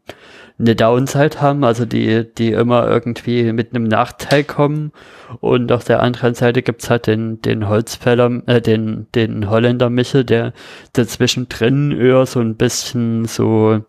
eine 0.58 0.76
Downside 0.78 1.42
haben, 1.42 1.66
also 1.66 1.84
die, 1.84 2.26
die 2.34 2.54
immer 2.54 2.88
irgendwie 2.88 3.52
mit 3.52 3.76
einem 3.76 3.84
Nachteil 3.84 4.46
kommen. 4.46 4.94
Und 5.42 5.74
auf 5.74 5.84
der 5.84 6.02
anderen 6.02 6.36
Seite 6.36 6.62
gibt's 6.62 6.90
halt 6.90 7.08
den, 7.08 7.42
den 7.42 7.68
Holzfäller, 7.68 8.42
äh, 8.48 8.62
den, 8.62 9.08
den 9.16 9.50
Holländer 9.50 9.90
Michel, 9.90 10.24
der 10.24 10.54
dazwischen 10.94 11.50
drin 11.50 11.92
eher 11.92 12.26
so 12.26 12.40
ein 12.40 12.56
bisschen 12.56 13.26
so 13.26 13.84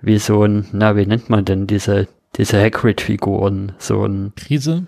wie 0.00 0.18
so 0.18 0.42
ein, 0.42 0.64
na, 0.72 0.96
wie 0.96 1.04
nennt 1.04 1.28
man 1.28 1.44
denn 1.44 1.66
diese, 1.66 2.08
diese 2.36 2.58
Hagrid-Figuren? 2.58 3.72
So 3.76 4.06
ein 4.06 4.32
Krise? 4.36 4.86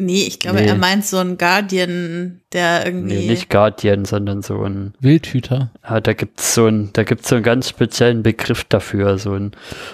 Nee, 0.00 0.28
ich 0.28 0.38
glaube, 0.38 0.60
nee. 0.60 0.68
er 0.68 0.76
meint 0.76 1.04
so 1.04 1.16
ein 1.16 1.38
Guardian, 1.38 2.40
der 2.52 2.86
irgendwie. 2.86 3.16
Nee, 3.16 3.30
nicht 3.30 3.50
Guardian, 3.50 4.04
sondern 4.04 4.42
so 4.42 4.62
ein. 4.62 4.94
Wildhüter. 5.00 5.72
Ja, 5.82 6.00
da 6.00 6.12
gibt's 6.12 6.54
so 6.54 6.66
ein, 6.66 6.90
da 6.92 7.02
gibt's 7.02 7.28
so 7.28 7.34
einen 7.34 7.42
ganz 7.42 7.68
speziellen 7.68 8.22
Begriff 8.22 8.62
dafür, 8.62 9.18
so 9.18 9.32
ein, 9.34 9.50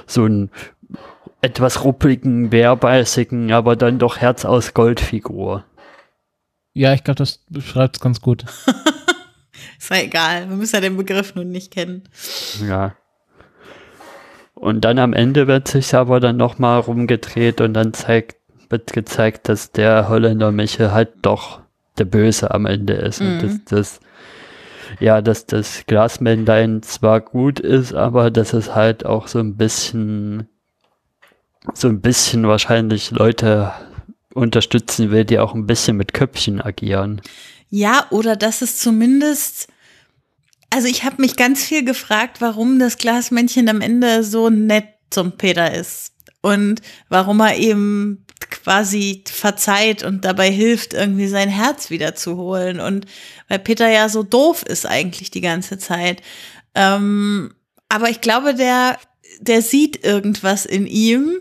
so 0.07 0.27
ein 0.27 0.51
etwas 1.41 1.85
ruppigen, 1.85 2.51
bärbeißigen, 2.51 3.51
aber 3.51 3.77
dann 3.77 3.99
doch 3.99 4.19
Herz 4.19 4.45
aus 4.45 4.75
Goldfigur. 4.75 5.65
Ja, 6.75 6.93
ich 6.93 7.03
glaube, 7.03 7.17
das 7.17 7.41
beschreibt 7.49 7.97
es 7.97 8.01
ganz 8.03 8.21
gut. 8.21 8.45
Ist 9.79 9.91
ja 9.91 10.03
egal, 10.03 10.51
wir 10.51 10.57
müssen 10.57 10.75
ja 10.75 10.81
den 10.83 10.99
Begriff 10.99 11.35
nun 11.35 11.51
nicht 11.51 11.71
kennen. 11.71 12.03
Ja. 12.69 12.95
Und 14.53 14.83
dann 14.83 14.99
am 14.99 15.15
Ende 15.15 15.47
wird 15.47 15.67
sich 15.67 15.95
aber 15.95 16.21
dann 16.21 16.37
nochmal 16.37 16.81
rumgedreht 16.81 17.63
und 17.63 17.73
dann 17.73 17.95
zeigt 17.95 18.37
wird 18.75 18.93
gezeigt, 18.93 19.49
dass 19.49 19.71
der 19.71 20.09
Holländer 20.09 20.51
Michel 20.51 20.91
halt 20.91 21.13
doch 21.23 21.61
der 21.97 22.07
Böse 22.07 22.51
am 22.51 22.67
Ende 22.67 22.95
ist. 22.95 23.21
Mhm. 23.21 23.27
Und 23.29 23.43
dass 23.43 23.65
das, 23.67 24.01
ja, 24.99 25.23
dass 25.23 25.47
das 25.47 25.85
Glasmännlein 25.87 26.83
zwar 26.83 27.21
gut 27.21 27.61
ist, 27.61 27.95
aber 27.95 28.33
dass 28.33 28.53
es 28.53 28.75
halt 28.75 29.07
auch 29.07 29.29
so 29.29 29.39
ein 29.39 29.57
bisschen, 29.57 30.49
so 31.73 31.87
ein 31.87 32.01
bisschen 32.01 32.49
wahrscheinlich 32.49 33.13
Leute 33.13 33.71
unterstützen 34.35 35.13
will, 35.13 35.25
die 35.25 35.39
auch 35.39 35.55
ein 35.55 35.67
bisschen 35.67 35.97
mit 35.97 36.13
Köpfchen 36.13 36.61
agieren. 36.61 37.23
Ja, 37.71 38.07
oder 38.11 38.35
dass 38.35 38.61
es 38.61 38.79
zumindest, 38.79 39.69
also 40.71 40.89
ich 40.89 41.05
habe 41.05 41.23
mich 41.23 41.37
ganz 41.37 41.63
viel 41.63 41.85
gefragt, 41.85 42.41
warum 42.41 42.81
das 42.81 42.99
Glasmännchen 42.99 43.69
am 43.69 43.81
Ende 43.81 44.25
so 44.25 44.51
nett 44.51 44.89
zum 45.11 45.31
Peter 45.31 45.73
ist 45.73 46.13
und 46.43 46.83
warum 47.09 47.39
er 47.39 47.57
eben 47.57 48.24
quasi 48.51 49.25
verzeiht 49.27 50.03
und 50.03 50.25
dabei 50.25 50.51
hilft, 50.51 50.95
irgendwie 50.95 51.27
sein 51.29 51.49
Herz 51.49 51.91
wieder 51.91 52.15
zu 52.15 52.37
holen. 52.37 52.81
Und 52.81 53.07
weil 53.49 53.59
Peter 53.59 53.89
ja 53.89 54.09
so 54.09 54.23
doof 54.23 54.63
ist 54.63 54.87
eigentlich 54.87 55.31
die 55.31 55.41
ganze 55.41 55.79
Zeit. 55.79 56.23
Ähm, 56.75 57.55
aber 57.89 58.11
ich 58.11 58.21
glaube, 58.21 58.55
der, 58.55 58.99
der 59.41 59.63
sieht 59.63 60.05
irgendwas 60.05 60.67
in 60.67 60.87
ihm 60.87 61.41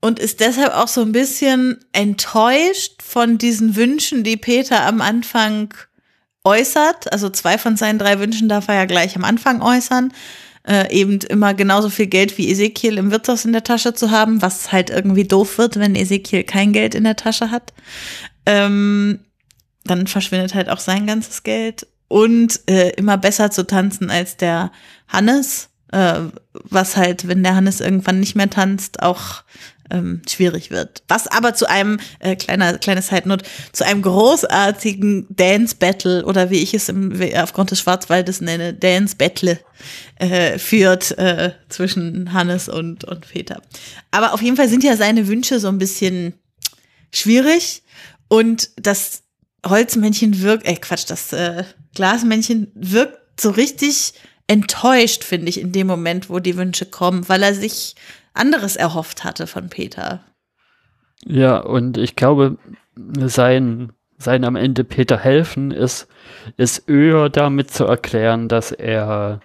und 0.00 0.18
ist 0.18 0.40
deshalb 0.40 0.74
auch 0.74 0.88
so 0.88 1.02
ein 1.02 1.12
bisschen 1.12 1.84
enttäuscht 1.92 3.02
von 3.02 3.38
diesen 3.38 3.76
Wünschen, 3.76 4.24
die 4.24 4.36
Peter 4.36 4.84
am 4.84 5.00
Anfang 5.00 5.74
äußert. 6.44 7.12
Also 7.12 7.28
zwei 7.30 7.58
von 7.58 7.76
seinen 7.76 7.98
drei 7.98 8.18
Wünschen 8.20 8.48
darf 8.48 8.68
er 8.68 8.74
ja 8.74 8.84
gleich 8.84 9.16
am 9.16 9.24
Anfang 9.24 9.62
äußern 9.62 10.12
äh, 10.66 10.92
eben 10.92 11.18
immer 11.20 11.54
genauso 11.54 11.88
viel 11.90 12.06
Geld 12.06 12.36
wie 12.38 12.50
Ezekiel 12.50 12.98
im 12.98 13.10
Wirtshaus 13.10 13.44
in 13.44 13.52
der 13.52 13.64
Tasche 13.64 13.94
zu 13.94 14.10
haben, 14.10 14.42
was 14.42 14.72
halt 14.72 14.90
irgendwie 14.90 15.24
doof 15.24 15.58
wird, 15.58 15.78
wenn 15.78 15.94
Ezekiel 15.94 16.44
kein 16.44 16.72
Geld 16.72 16.94
in 16.94 17.04
der 17.04 17.16
Tasche 17.16 17.50
hat. 17.50 17.72
Ähm, 18.46 19.20
dann 19.84 20.06
verschwindet 20.06 20.54
halt 20.54 20.68
auch 20.68 20.80
sein 20.80 21.06
ganzes 21.06 21.42
Geld. 21.42 21.86
Und 22.08 22.60
äh, 22.68 22.90
immer 22.90 23.18
besser 23.18 23.50
zu 23.50 23.66
tanzen 23.66 24.10
als 24.10 24.36
der 24.36 24.70
Hannes, 25.08 25.70
äh, 25.92 26.20
was 26.52 26.96
halt, 26.96 27.26
wenn 27.26 27.42
der 27.42 27.56
Hannes 27.56 27.80
irgendwann 27.80 28.20
nicht 28.20 28.36
mehr 28.36 28.50
tanzt, 28.50 29.02
auch 29.02 29.42
ähm, 29.90 30.22
schwierig 30.28 30.70
wird. 30.70 31.02
Was 31.08 31.26
aber 31.26 31.54
zu 31.54 31.68
einem, 31.68 31.98
äh, 32.18 32.36
kleiner, 32.36 32.78
kleine 32.78 33.02
Side 33.02 33.28
Note, 33.28 33.44
zu 33.72 33.84
einem 33.84 34.02
großartigen 34.02 35.26
Dance 35.30 35.76
Battle 35.78 36.24
oder 36.24 36.50
wie 36.50 36.62
ich 36.62 36.74
es 36.74 36.88
im, 36.88 37.18
aufgrund 37.36 37.70
des 37.70 37.80
Schwarzwaldes 37.80 38.40
nenne, 38.40 38.74
Dance 38.74 39.16
Battle 39.16 39.58
äh, 40.16 40.58
führt 40.58 41.16
äh, 41.18 41.52
zwischen 41.68 42.32
Hannes 42.32 42.68
und, 42.68 43.04
und 43.04 43.28
Peter. 43.28 43.62
Aber 44.10 44.32
auf 44.34 44.42
jeden 44.42 44.56
Fall 44.56 44.68
sind 44.68 44.84
ja 44.84 44.96
seine 44.96 45.28
Wünsche 45.28 45.60
so 45.60 45.68
ein 45.68 45.78
bisschen 45.78 46.34
schwierig 47.12 47.82
und 48.28 48.70
das 48.76 49.22
Holzmännchen 49.64 50.42
wirkt, 50.42 50.66
äh 50.66 50.76
Quatsch, 50.76 51.04
das 51.08 51.32
äh, 51.32 51.64
Glasmännchen 51.94 52.70
wirkt 52.74 53.40
so 53.40 53.50
richtig 53.50 54.14
enttäuscht, 54.46 55.24
finde 55.24 55.48
ich, 55.48 55.60
in 55.60 55.72
dem 55.72 55.86
Moment, 55.86 56.30
wo 56.30 56.38
die 56.38 56.56
Wünsche 56.56 56.86
kommen, 56.86 57.28
weil 57.28 57.42
er 57.42 57.54
sich 57.54 57.96
anderes 58.36 58.76
erhofft 58.76 59.24
hatte 59.24 59.46
von 59.46 59.68
Peter. 59.68 60.20
Ja, 61.24 61.58
und 61.58 61.98
ich 61.98 62.16
glaube, 62.16 62.58
sein, 62.96 63.92
sein 64.18 64.44
am 64.44 64.56
Ende 64.56 64.84
Peter 64.84 65.18
helfen 65.18 65.70
ist, 65.70 66.08
ist 66.56 66.88
eher 66.88 67.28
damit 67.28 67.70
zu 67.70 67.84
erklären, 67.84 68.48
dass 68.48 68.72
er, 68.72 69.40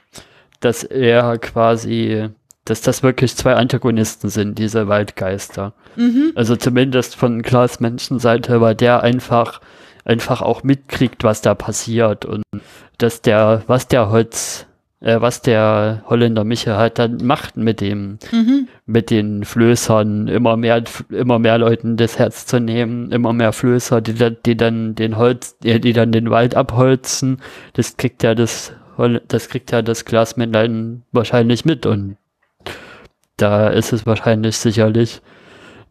dass 0.60 0.84
er 0.84 1.38
quasi, 1.38 2.30
dass 2.66 2.82
das 2.82 3.04
wirklich 3.04 3.36
zwei 3.36 3.56
Antagonisten 3.56 4.30
sind, 4.30 4.60
diese 4.60 4.88
Waldgeister. 4.88 5.74
Mhm. 5.96 6.34
Also 6.36 6.56
zumindest 6.56 7.16
von 7.16 7.42
Klaas 7.42 7.80
Menschenseite, 7.80 8.62
weil 8.62 8.76
der 8.76 9.02
einfach, 9.02 9.62
einfach 10.06 10.42
auch 10.42 10.64
mitkriegt, 10.64 11.24
was 11.24 11.42
da 11.42 11.56
passiert 11.56 12.26
und 12.26 12.44
dass 12.98 13.22
der, 13.22 13.64
was 13.68 13.88
der 13.88 14.10
Holz, 14.10 14.68
äh, 15.02 15.20
was 15.20 15.42
der 15.42 16.04
Holländer 16.08 16.44
Michael 16.44 16.78
halt 16.78 17.00
dann 17.00 17.18
macht 17.24 17.58
mit 17.58 17.82
dem, 17.82 18.20
mhm. 18.32 18.68
mit 18.86 19.10
den 19.10 19.44
Flößern, 19.44 20.28
immer 20.28 20.58
mehr, 20.58 20.84
immer 21.10 21.40
mehr 21.40 21.58
Leuten 21.58 21.98
das 21.98 22.18
Herz 22.18 22.46
zu 22.46 22.60
nehmen, 22.60 23.12
immer 23.12 23.34
mehr 23.34 23.52
Flößer, 23.52 24.00
die, 24.02 24.36
die 24.46 24.56
dann 24.56 24.96
den 24.96 25.18
Holz, 25.18 25.58
die, 25.60 25.82
die 25.82 25.94
dann 25.94 26.12
den 26.12 26.30
Wald 26.30 26.56
abholzen, 26.56 27.42
das 27.74 27.98
kriegt 27.98 28.24
ja 28.24 28.36
das 28.36 28.74
das 29.28 29.50
kriegt 29.50 29.72
ja 29.72 29.82
das 29.82 30.06
Glasmännlein 30.06 31.02
wahrscheinlich 31.12 31.66
mit 31.66 31.88
und 31.88 32.18
da 33.38 33.70
ist 33.70 33.94
es 33.94 34.06
wahrscheinlich 34.06 34.58
sicherlich 34.58 35.22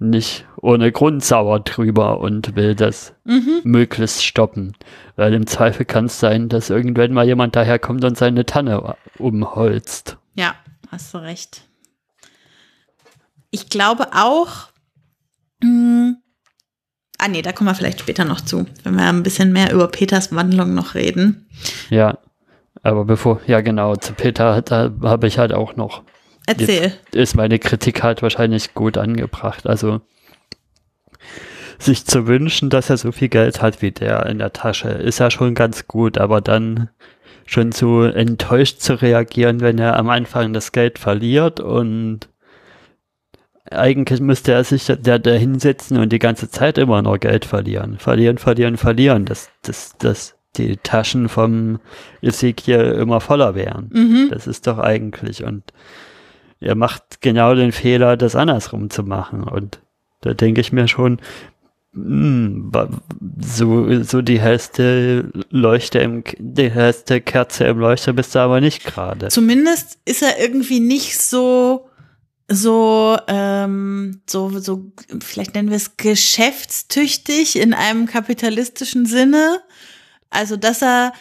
nicht 0.01 0.47
ohne 0.57 0.91
Grund 0.93 1.25
sauer 1.25 1.61
drüber 1.61 2.21
und 2.21 2.57
will 2.57 2.75
das 2.75 3.15
Mhm. 3.25 3.61
möglichst 3.65 4.25
stoppen. 4.25 4.73
Weil 5.17 5.35
im 5.35 5.47
Zweifel 5.47 5.85
kann 5.85 6.07
es 6.07 6.19
sein, 6.19 6.49
dass 6.49 6.71
irgendwann 6.71 7.13
mal 7.13 7.27
jemand 7.27 7.55
daherkommt 7.55 8.05
und 8.05 8.17
seine 8.17 8.47
Tanne 8.47 8.97
umholzt. 9.19 10.17
Ja, 10.35 10.55
hast 10.91 11.13
du 11.15 11.19
recht. 11.19 11.63
Ich 13.51 13.69
glaube 13.69 14.09
auch. 14.15 14.69
Mh, 15.63 16.15
ah, 17.19 17.29
nee, 17.29 17.43
da 17.43 17.53
kommen 17.53 17.69
wir 17.69 17.75
vielleicht 17.75 18.01
später 18.01 18.25
noch 18.25 18.41
zu, 18.41 18.65
wenn 18.85 18.95
wir 18.97 19.07
ein 19.07 19.23
bisschen 19.23 19.53
mehr 19.53 19.73
über 19.73 19.89
Peters 19.89 20.35
Wandlung 20.35 20.73
noch 20.75 20.95
reden. 20.95 21.47
Ja, 21.91 22.19
aber 22.83 23.05
bevor, 23.05 23.41
ja 23.47 23.61
genau, 23.61 23.97
zu 23.97 24.15
Peter, 24.15 24.63
da 24.63 24.91
habe 25.03 25.27
ich 25.27 25.39
halt 25.39 25.53
auch 25.53 25.77
noch, 25.77 26.03
Erzähl. 26.59 26.93
ist 27.13 27.37
meine 27.37 27.59
Kritik 27.59 28.03
halt 28.03 28.23
wahrscheinlich 28.23 28.75
gut 28.75 28.99
angebracht. 28.99 29.67
Also 29.67 30.01
sich 31.79 32.05
zu 32.05 32.27
wünschen, 32.27 32.71
dass 32.71 32.91
er 32.91 32.97
so 32.97 33.13
viel 33.13 33.29
Geld 33.29 33.63
hat 33.63 33.83
wie 33.83 33.91
der 33.91 34.27
in 34.27 34.39
der 34.39 34.53
Tasche, 34.53 34.89
ist 34.89 35.19
ja 35.19 35.31
schon 35.31 35.55
ganz 35.55 35.87
gut, 35.89 36.19
aber 36.19 36.41
dann 36.41 36.91
schon 37.47 37.73
so 37.73 38.03
enttäuscht 38.05 38.81
zu 38.81 39.01
reagieren, 39.01 39.61
wenn 39.61 39.79
er 39.79 39.97
am 39.97 40.09
Anfang 40.09 40.53
das 40.53 40.73
Geld 40.73 40.99
verliert 40.99 41.59
und 41.59 42.29
eigentlich 43.71 44.21
müsste 44.21 44.53
er 44.53 44.65
sich 44.65 44.85
da, 44.87 45.19
da 45.19 45.31
hinsetzen 45.31 45.99
und 45.99 46.13
die 46.13 46.19
ganze 46.19 46.51
Zeit 46.51 46.79
immer 46.79 47.03
nur 47.03 47.19
Geld 47.19 47.45
verlieren. 47.45 47.99
Verlieren, 47.99 48.39
verlieren, 48.39 48.77
verlieren. 48.77 49.25
Dass, 49.27 49.51
dass, 49.63 49.97
dass 49.99 50.35
die 50.57 50.77
Taschen 50.79 51.29
vom 51.29 51.79
Ezekiel 52.21 52.97
immer 53.01 53.21
voller 53.21 53.55
wären. 53.55 53.91
Mhm. 53.93 54.29
Das 54.31 54.47
ist 54.47 54.67
doch 54.67 54.79
eigentlich. 54.79 55.45
Und 55.45 55.63
er 56.61 56.75
macht 56.75 57.21
genau 57.21 57.55
den 57.55 57.73
Fehler, 57.73 58.17
das 58.17 58.37
andersrum 58.37 58.91
zu 58.91 59.03
machen. 59.03 59.45
Und 59.45 59.81
da 60.21 60.35
denke 60.35 60.61
ich 60.61 60.73
mir 60.73 60.89
schon, 60.89 61.21
hm, 61.93 62.69
wa- 62.73 62.89
so, 63.41 64.03
so 64.03 64.23
die 64.23 64.41
hellste 64.41 65.31
Leuchte 65.51 65.99
im, 65.99 66.23
die 66.39 66.71
hellste 66.71 67.21
Kerze 67.21 67.65
im 67.65 67.79
Leuchter 67.79 68.13
bist 68.13 68.35
du 68.35 68.39
aber 68.39 68.61
nicht 68.61 68.85
gerade. 68.85 69.29
Zumindest 69.29 69.99
ist 70.05 70.23
er 70.23 70.39
irgendwie 70.39 70.81
nicht 70.81 71.19
so, 71.21 71.89
so, 72.49 73.17
ähm, 73.27 74.21
so, 74.29 74.59
so, 74.59 74.93
vielleicht 75.21 75.55
nennen 75.55 75.71
wir 75.71 75.77
es 75.77 75.97
geschäftstüchtig 75.97 77.57
in 77.57 77.75
einem 77.75 78.07
kapitalistischen 78.07 79.07
Sinne. 79.07 79.61
Also, 80.31 80.57
dass 80.57 80.83
er 80.83 81.13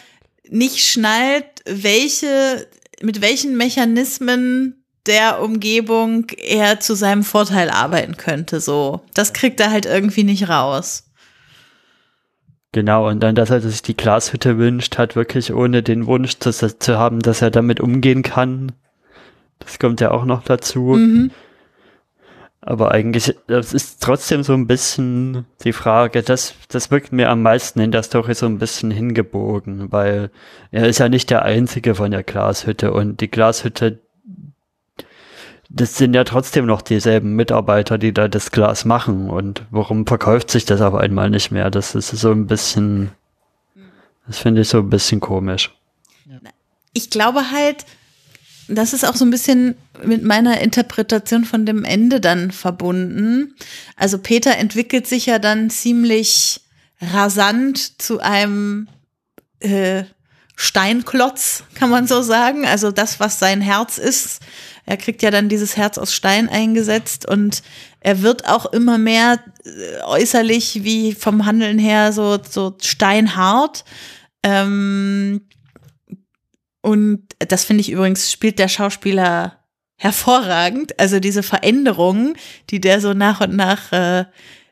nicht 0.48 0.78
schnallt, 0.84 1.46
welche, 1.66 2.66
mit 3.02 3.20
welchen 3.22 3.56
Mechanismen 3.56 4.79
der 5.06 5.42
Umgebung 5.42 6.26
er 6.36 6.80
zu 6.80 6.94
seinem 6.94 7.24
Vorteil 7.24 7.70
arbeiten 7.70 8.16
könnte, 8.16 8.60
so. 8.60 9.02
Das 9.14 9.32
kriegt 9.32 9.60
er 9.60 9.70
halt 9.70 9.86
irgendwie 9.86 10.24
nicht 10.24 10.48
raus. 10.48 11.10
Genau, 12.72 13.08
und 13.08 13.20
dann, 13.20 13.34
dass 13.34 13.50
er 13.50 13.60
sich 13.60 13.82
die 13.82 13.96
Glashütte 13.96 14.56
wünscht, 14.56 14.96
hat 14.96 15.16
wirklich 15.16 15.52
ohne 15.52 15.82
den 15.82 16.06
Wunsch 16.06 16.38
zu, 16.38 16.52
zu 16.52 16.98
haben, 16.98 17.20
dass 17.20 17.42
er 17.42 17.50
damit 17.50 17.80
umgehen 17.80 18.22
kann. 18.22 18.72
Das 19.58 19.78
kommt 19.78 20.00
ja 20.00 20.12
auch 20.12 20.24
noch 20.24 20.44
dazu. 20.44 20.80
Mhm. 20.80 21.32
Aber 22.62 22.92
eigentlich, 22.92 23.34
das 23.46 23.72
ist 23.72 24.02
trotzdem 24.02 24.42
so 24.42 24.52
ein 24.52 24.66
bisschen 24.66 25.46
die 25.64 25.72
Frage, 25.72 26.22
das, 26.22 26.54
das 26.68 26.90
wirkt 26.90 27.10
mir 27.10 27.30
am 27.30 27.42
meisten 27.42 27.80
in 27.80 27.90
der 27.90 28.02
Story 28.02 28.34
so 28.34 28.46
ein 28.46 28.58
bisschen 28.58 28.90
hingebogen, 28.90 29.90
weil 29.90 30.30
er 30.70 30.86
ist 30.86 30.98
ja 30.98 31.08
nicht 31.08 31.30
der 31.30 31.42
Einzige 31.42 31.94
von 31.94 32.10
der 32.10 32.22
Glashütte 32.22 32.92
und 32.92 33.22
die 33.22 33.30
Glashütte, 33.30 34.00
das 35.72 35.96
sind 35.96 36.14
ja 36.14 36.24
trotzdem 36.24 36.66
noch 36.66 36.82
dieselben 36.82 37.36
Mitarbeiter, 37.36 37.96
die 37.96 38.12
da 38.12 38.26
das 38.26 38.50
Glas 38.50 38.84
machen 38.84 39.30
und 39.30 39.62
warum 39.70 40.04
verkauft 40.04 40.50
sich 40.50 40.64
das 40.64 40.80
auf 40.80 40.94
einmal 40.94 41.30
nicht 41.30 41.52
mehr? 41.52 41.70
Das 41.70 41.94
ist 41.94 42.08
so 42.08 42.32
ein 42.32 42.48
bisschen, 42.48 43.12
das 44.26 44.38
finde 44.38 44.62
ich 44.62 44.68
so 44.68 44.78
ein 44.78 44.90
bisschen 44.90 45.20
komisch. 45.20 45.70
ich 46.92 47.08
glaube 47.08 47.52
halt, 47.52 47.86
das 48.66 48.92
ist 48.92 49.04
auch 49.04 49.14
so 49.14 49.24
ein 49.24 49.30
bisschen 49.30 49.76
mit 50.04 50.24
meiner 50.24 50.60
Interpretation 50.60 51.44
von 51.44 51.66
dem 51.66 51.84
Ende 51.84 52.20
dann 52.20 52.50
verbunden. 52.50 53.54
Also 53.96 54.18
Peter 54.18 54.56
entwickelt 54.56 55.06
sich 55.06 55.26
ja 55.26 55.38
dann 55.38 55.70
ziemlich 55.70 56.62
rasant 57.00 58.02
zu 58.02 58.18
einem 58.20 58.88
äh, 59.60 60.02
Steinklotz, 60.60 61.64
kann 61.74 61.88
man 61.88 62.06
so 62.06 62.20
sagen. 62.20 62.66
Also 62.66 62.90
das, 62.90 63.18
was 63.18 63.38
sein 63.38 63.62
Herz 63.62 63.96
ist. 63.96 64.42
Er 64.84 64.98
kriegt 64.98 65.22
ja 65.22 65.30
dann 65.30 65.48
dieses 65.48 65.78
Herz 65.78 65.96
aus 65.96 66.12
Stein 66.12 66.50
eingesetzt 66.50 67.26
und 67.26 67.62
er 68.00 68.20
wird 68.20 68.46
auch 68.46 68.66
immer 68.66 68.98
mehr 68.98 69.42
äh, 69.64 70.02
äußerlich 70.02 70.84
wie 70.84 71.14
vom 71.14 71.46
Handeln 71.46 71.78
her 71.78 72.12
so, 72.12 72.38
so 72.46 72.76
steinhart. 72.78 73.86
Ähm, 74.42 75.46
und 76.82 77.22
das 77.38 77.64
finde 77.64 77.80
ich 77.80 77.90
übrigens, 77.90 78.30
spielt 78.30 78.58
der 78.58 78.68
Schauspieler 78.68 79.60
hervorragend. 79.96 81.00
Also 81.00 81.20
diese 81.20 81.42
Veränderungen, 81.42 82.34
die 82.68 82.82
der 82.82 83.00
so 83.00 83.14
nach 83.14 83.40
und 83.40 83.56
nach 83.56 83.92
äh, 83.92 84.26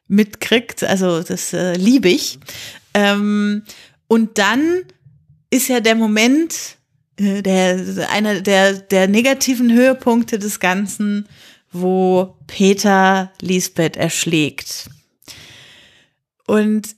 mitkriegt, 0.07 0.85
also 0.85 1.23
das 1.23 1.55
äh, 1.55 1.73
liebe 1.73 2.11
ich. 2.11 2.39
Ähm, 2.93 3.63
und 4.07 4.37
dann 4.37 4.83
ist 5.51 5.69
ja 5.69 5.81
der 5.81 5.95
Moment, 5.95 6.77
äh, 7.19 7.43
der, 7.43 8.09
einer 8.11 8.41
der, 8.41 8.75
der 8.75 9.09
negativen 9.09 9.73
Höhepunkte 9.73 10.39
des 10.39 10.61
Ganzen, 10.61 11.29
wo 11.73 12.37
Peter 12.47 13.33
Lisbeth 13.41 13.97
erschlägt. 13.97 14.89
Und 16.47 16.97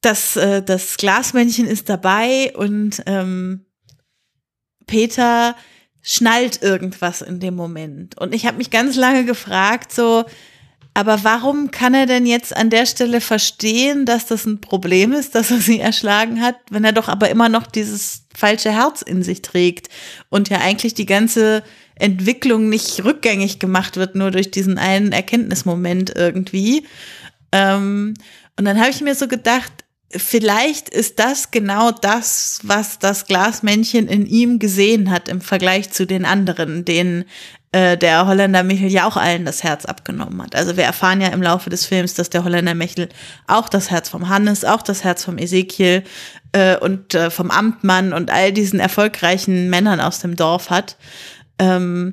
das, 0.00 0.36
äh, 0.36 0.62
das 0.62 0.96
Glasmännchen 0.96 1.66
ist 1.66 1.88
dabei 1.88 2.52
und 2.56 3.02
ähm, 3.06 3.64
Peter 4.86 5.56
schnallt 6.02 6.62
irgendwas 6.62 7.22
in 7.22 7.40
dem 7.40 7.56
Moment. 7.56 8.18
Und 8.20 8.34
ich 8.34 8.46
habe 8.46 8.58
mich 8.58 8.70
ganz 8.70 8.94
lange 8.94 9.24
gefragt, 9.24 9.90
so, 9.92 10.24
aber 10.94 11.24
warum 11.24 11.72
kann 11.72 11.92
er 11.92 12.06
denn 12.06 12.24
jetzt 12.24 12.56
an 12.56 12.70
der 12.70 12.86
Stelle 12.86 13.20
verstehen, 13.20 14.06
dass 14.06 14.26
das 14.26 14.46
ein 14.46 14.60
Problem 14.60 15.12
ist, 15.12 15.34
dass 15.34 15.50
er 15.50 15.58
sie 15.58 15.80
erschlagen 15.80 16.40
hat, 16.40 16.56
wenn 16.70 16.84
er 16.84 16.92
doch 16.92 17.08
aber 17.08 17.28
immer 17.30 17.48
noch 17.48 17.66
dieses 17.66 18.26
falsche 18.34 18.70
Herz 18.70 19.02
in 19.02 19.24
sich 19.24 19.42
trägt 19.42 19.88
und 20.30 20.48
ja 20.48 20.58
eigentlich 20.58 20.94
die 20.94 21.06
ganze 21.06 21.64
Entwicklung 21.96 22.68
nicht 22.68 23.04
rückgängig 23.04 23.58
gemacht 23.58 23.96
wird, 23.96 24.14
nur 24.14 24.30
durch 24.30 24.52
diesen 24.52 24.78
einen 24.78 25.10
Erkenntnismoment 25.10 26.12
irgendwie. 26.14 26.86
Ähm, 27.50 28.14
und 28.56 28.64
dann 28.64 28.78
habe 28.78 28.90
ich 28.90 29.00
mir 29.00 29.16
so 29.16 29.26
gedacht, 29.26 29.72
vielleicht 30.10 30.88
ist 30.88 31.18
das 31.18 31.50
genau 31.50 31.90
das, 31.90 32.60
was 32.62 33.00
das 33.00 33.26
Glasmännchen 33.26 34.06
in 34.06 34.26
ihm 34.26 34.60
gesehen 34.60 35.10
hat 35.10 35.28
im 35.28 35.40
Vergleich 35.40 35.90
zu 35.90 36.06
den 36.06 36.24
anderen, 36.24 36.84
denen 36.84 37.24
äh, 37.74 37.98
der 37.98 38.24
Holländer 38.28 38.62
Michel 38.62 38.88
ja 38.88 39.04
auch 39.04 39.16
allen 39.16 39.44
das 39.44 39.64
Herz 39.64 39.84
abgenommen 39.84 40.40
hat. 40.40 40.54
Also 40.54 40.76
wir 40.76 40.84
erfahren 40.84 41.20
ja 41.20 41.28
im 41.28 41.42
Laufe 41.42 41.70
des 41.70 41.84
Films, 41.84 42.14
dass 42.14 42.30
der 42.30 42.44
Holländer 42.44 42.76
Michel 42.76 43.08
auch 43.48 43.68
das 43.68 43.90
Herz 43.90 44.08
vom 44.08 44.28
Hannes, 44.28 44.64
auch 44.64 44.80
das 44.80 45.02
Herz 45.02 45.24
vom 45.24 45.38
Ezekiel 45.38 46.04
äh, 46.52 46.76
und 46.76 47.14
äh, 47.14 47.30
vom 47.30 47.50
Amtmann 47.50 48.12
und 48.12 48.30
all 48.30 48.52
diesen 48.52 48.78
erfolgreichen 48.78 49.70
Männern 49.70 50.00
aus 50.00 50.20
dem 50.20 50.36
Dorf 50.36 50.70
hat. 50.70 50.96
Ähm, 51.58 52.12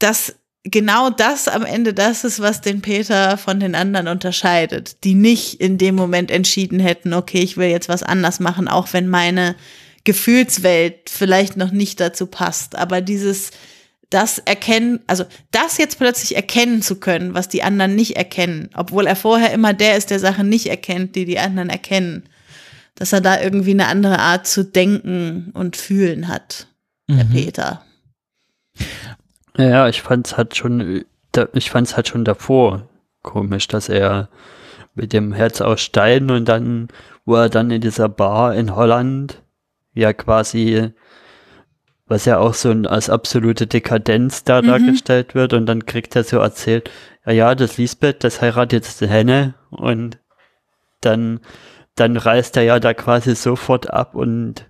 dass 0.00 0.34
genau 0.64 1.10
das 1.10 1.46
am 1.46 1.64
Ende 1.64 1.94
das 1.94 2.24
ist, 2.24 2.40
was 2.40 2.60
den 2.60 2.82
Peter 2.82 3.38
von 3.38 3.60
den 3.60 3.76
anderen 3.76 4.08
unterscheidet, 4.08 5.04
die 5.04 5.14
nicht 5.14 5.60
in 5.60 5.78
dem 5.78 5.94
Moment 5.94 6.32
entschieden 6.32 6.80
hätten, 6.80 7.14
okay, 7.14 7.38
ich 7.38 7.56
will 7.56 7.68
jetzt 7.68 7.88
was 7.88 8.02
anders 8.02 8.40
machen, 8.40 8.66
auch 8.66 8.92
wenn 8.92 9.06
meine 9.06 9.54
Gefühlswelt 10.02 11.08
vielleicht 11.08 11.56
noch 11.56 11.70
nicht 11.70 12.00
dazu 12.00 12.26
passt. 12.26 12.74
Aber 12.74 13.00
dieses, 13.00 13.52
das 14.10 14.38
erkennen, 14.38 15.00
also 15.06 15.24
das 15.50 15.76
jetzt 15.78 15.98
plötzlich 15.98 16.34
erkennen 16.34 16.80
zu 16.82 16.98
können, 16.98 17.34
was 17.34 17.48
die 17.48 17.62
anderen 17.62 17.94
nicht 17.94 18.16
erkennen, 18.16 18.70
obwohl 18.74 19.06
er 19.06 19.16
vorher 19.16 19.52
immer 19.52 19.74
der 19.74 19.96
ist, 19.96 20.10
der 20.10 20.18
Sachen 20.18 20.48
nicht 20.48 20.66
erkennt, 20.66 21.14
die 21.14 21.24
die 21.26 21.38
anderen 21.38 21.68
erkennen, 21.68 22.28
dass 22.94 23.12
er 23.12 23.20
da 23.20 23.40
irgendwie 23.40 23.72
eine 23.72 23.86
andere 23.86 24.18
Art 24.18 24.46
zu 24.46 24.64
denken 24.64 25.50
und 25.54 25.76
fühlen 25.76 26.28
hat, 26.28 26.68
der 27.08 27.24
Mhm. 27.24 27.30
Peter. 27.30 27.82
Ja, 29.56 29.88
ich 29.88 30.02
fand's 30.02 30.36
halt 30.36 30.56
schon, 30.56 31.04
ich 31.52 31.70
fand's 31.70 31.96
halt 31.96 32.08
schon 32.08 32.24
davor 32.24 32.88
komisch, 33.22 33.68
dass 33.68 33.88
er 33.88 34.28
mit 34.94 35.12
dem 35.12 35.32
Herz 35.32 35.60
aus 35.60 35.80
Stein 35.80 36.30
und 36.30 36.46
dann, 36.46 36.88
wo 37.24 37.34
er 37.36 37.48
dann 37.48 37.70
in 37.70 37.80
dieser 37.80 38.08
Bar 38.08 38.54
in 38.54 38.74
Holland 38.74 39.42
ja 39.94 40.12
quasi, 40.12 40.92
was 42.08 42.24
ja 42.24 42.38
auch 42.38 42.54
so 42.54 42.70
als 42.70 43.10
absolute 43.10 43.66
Dekadenz 43.66 44.44
da 44.44 44.62
Mhm. 44.62 44.66
dargestellt 44.66 45.34
wird 45.34 45.52
und 45.52 45.66
dann 45.66 45.86
kriegt 45.86 46.16
er 46.16 46.24
so 46.24 46.38
erzählt, 46.38 46.90
ja, 47.26 47.32
ja, 47.32 47.54
das 47.54 47.76
Lisbeth, 47.78 48.24
das 48.24 48.40
heiratet 48.40 48.72
jetzt 48.72 49.00
die 49.00 49.08
Henne 49.08 49.54
und 49.70 50.18
dann, 51.00 51.40
dann 51.94 52.16
reist 52.16 52.56
er 52.56 52.62
ja 52.64 52.80
da 52.80 52.94
quasi 52.94 53.34
sofort 53.34 53.90
ab 53.90 54.14
und 54.14 54.67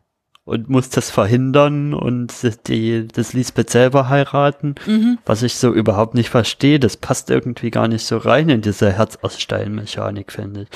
und 0.48 0.70
muss 0.70 0.88
das 0.88 1.10
verhindern 1.10 1.92
und 1.92 2.32
die, 2.68 3.06
das 3.06 3.34
Lisbeth 3.34 3.68
selber 3.68 4.08
heiraten, 4.08 4.76
Mhm. 4.86 5.18
was 5.26 5.42
ich 5.42 5.54
so 5.56 5.72
überhaupt 5.72 6.14
nicht 6.14 6.30
verstehe. 6.30 6.80
Das 6.80 6.96
passt 6.96 7.28
irgendwie 7.28 7.70
gar 7.70 7.86
nicht 7.86 8.06
so 8.06 8.16
rein 8.16 8.48
in 8.48 8.62
diese 8.62 8.90
Herz 8.92 9.18
aus 9.20 9.38
Stein 9.38 9.74
Mechanik, 9.74 10.32
finde 10.32 10.62
ich. 10.62 10.68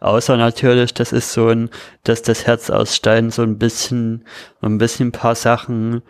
Außer 0.00 0.36
natürlich, 0.36 0.94
das 0.94 1.12
ist 1.12 1.32
so 1.32 1.48
ein, 1.48 1.70
dass 2.02 2.22
das 2.22 2.46
Herz 2.46 2.70
aus 2.70 2.96
Stein 2.96 3.30
so 3.30 3.42
ein 3.42 3.56
bisschen, 3.58 4.24
so 4.60 4.66
ein 4.66 4.78
bisschen 4.78 5.08
ein 5.08 5.12
paar 5.12 5.36
Sachen 5.36 6.02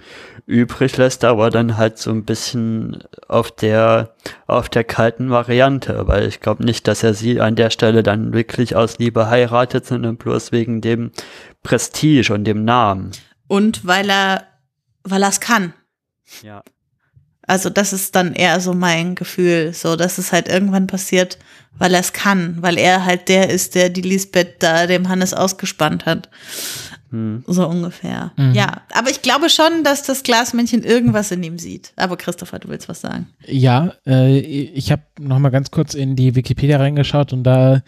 übrig 0.51 0.97
lässt, 0.97 1.25
aber 1.25 1.51
dann 1.51 1.77
halt 1.77 1.99
so 1.99 2.11
ein 2.11 2.25
bisschen 2.25 3.05
auf 3.29 3.51
der, 3.51 4.15
auf 4.47 4.69
der 4.69 4.85
kalten 4.85 5.31
Variante, 5.31 6.07
weil 6.07 6.27
ich 6.27 6.41
glaube 6.41 6.65
nicht, 6.65 6.89
dass 6.89 7.03
er 7.03 7.15
sie 7.15 7.41
an 7.41 7.57
der 7.57 7.71
Stelle 7.71 8.03
dann 8.03 8.33
wirklich 8.33 8.77
aus 8.77 8.99
Liebe 8.99 9.31
heiratet, 9.31 9.87
sondern 9.87 10.17
bloß 10.17 10.53
wegen 10.53 10.81
dem 10.81 11.13
Prestige 11.63 12.35
und 12.35 12.45
dem 12.45 12.65
Namen. 12.65 13.13
Und 13.47 13.87
weil 13.87 14.11
er, 14.11 14.47
weil 15.05 15.23
er 15.23 15.29
es 15.29 15.41
kann. 15.41 15.73
Ja. 16.43 16.63
Also 17.43 17.69
das 17.69 17.93
ist 17.93 18.15
dann 18.15 18.35
eher 18.35 18.61
so 18.61 18.75
mein 18.75 19.15
Gefühl, 19.15 19.73
so 19.73 19.97
dass 19.97 20.19
es 20.19 20.33
halt 20.33 20.49
irgendwann 20.49 20.87
passiert, 20.87 21.39
weil 21.79 21.95
er 21.95 22.01
es 22.01 22.13
kann, 22.13 22.59
weil 22.61 22.79
er 22.79 23.05
halt 23.05 23.29
der 23.29 23.51
ist, 23.51 23.75
der 23.75 23.89
die 23.89 24.03
Lisbeth 24.03 24.63
da 24.63 24.87
dem 24.87 25.09
Hannes 25.09 25.35
ausgespannt 25.35 26.07
hat. 26.07 26.29
Hm. 27.11 27.43
So 27.47 27.69
ungefähr. 27.69 28.33
Mhm. 28.37 28.53
Ja, 28.55 28.83
aber 28.95 29.11
ich 29.11 29.23
glaube 29.23 29.51
schon, 29.51 29.85
dass 29.85 30.03
das 30.03 30.23
Glasmännchen 30.23 30.85
irgendwas 30.85 31.31
in 31.31 31.43
ihm 31.43 31.59
sieht. 31.59 31.93
Aber 31.97 32.17
Christopher, 32.17 32.59
du 32.59 32.69
willst 32.69 32.89
was 32.89 33.01
sagen. 33.01 33.29
Ja, 33.47 33.95
äh, 34.07 34.39
ich 34.39 34.93
habe 34.93 35.03
noch 35.19 35.39
mal 35.39 35.51
ganz 35.51 35.71
kurz 35.71 35.95
in 35.95 36.17
die 36.17 36.35
Wikipedia 36.35 36.79
reingeschaut 36.79 37.33
und 37.33 37.45
da 37.45 37.83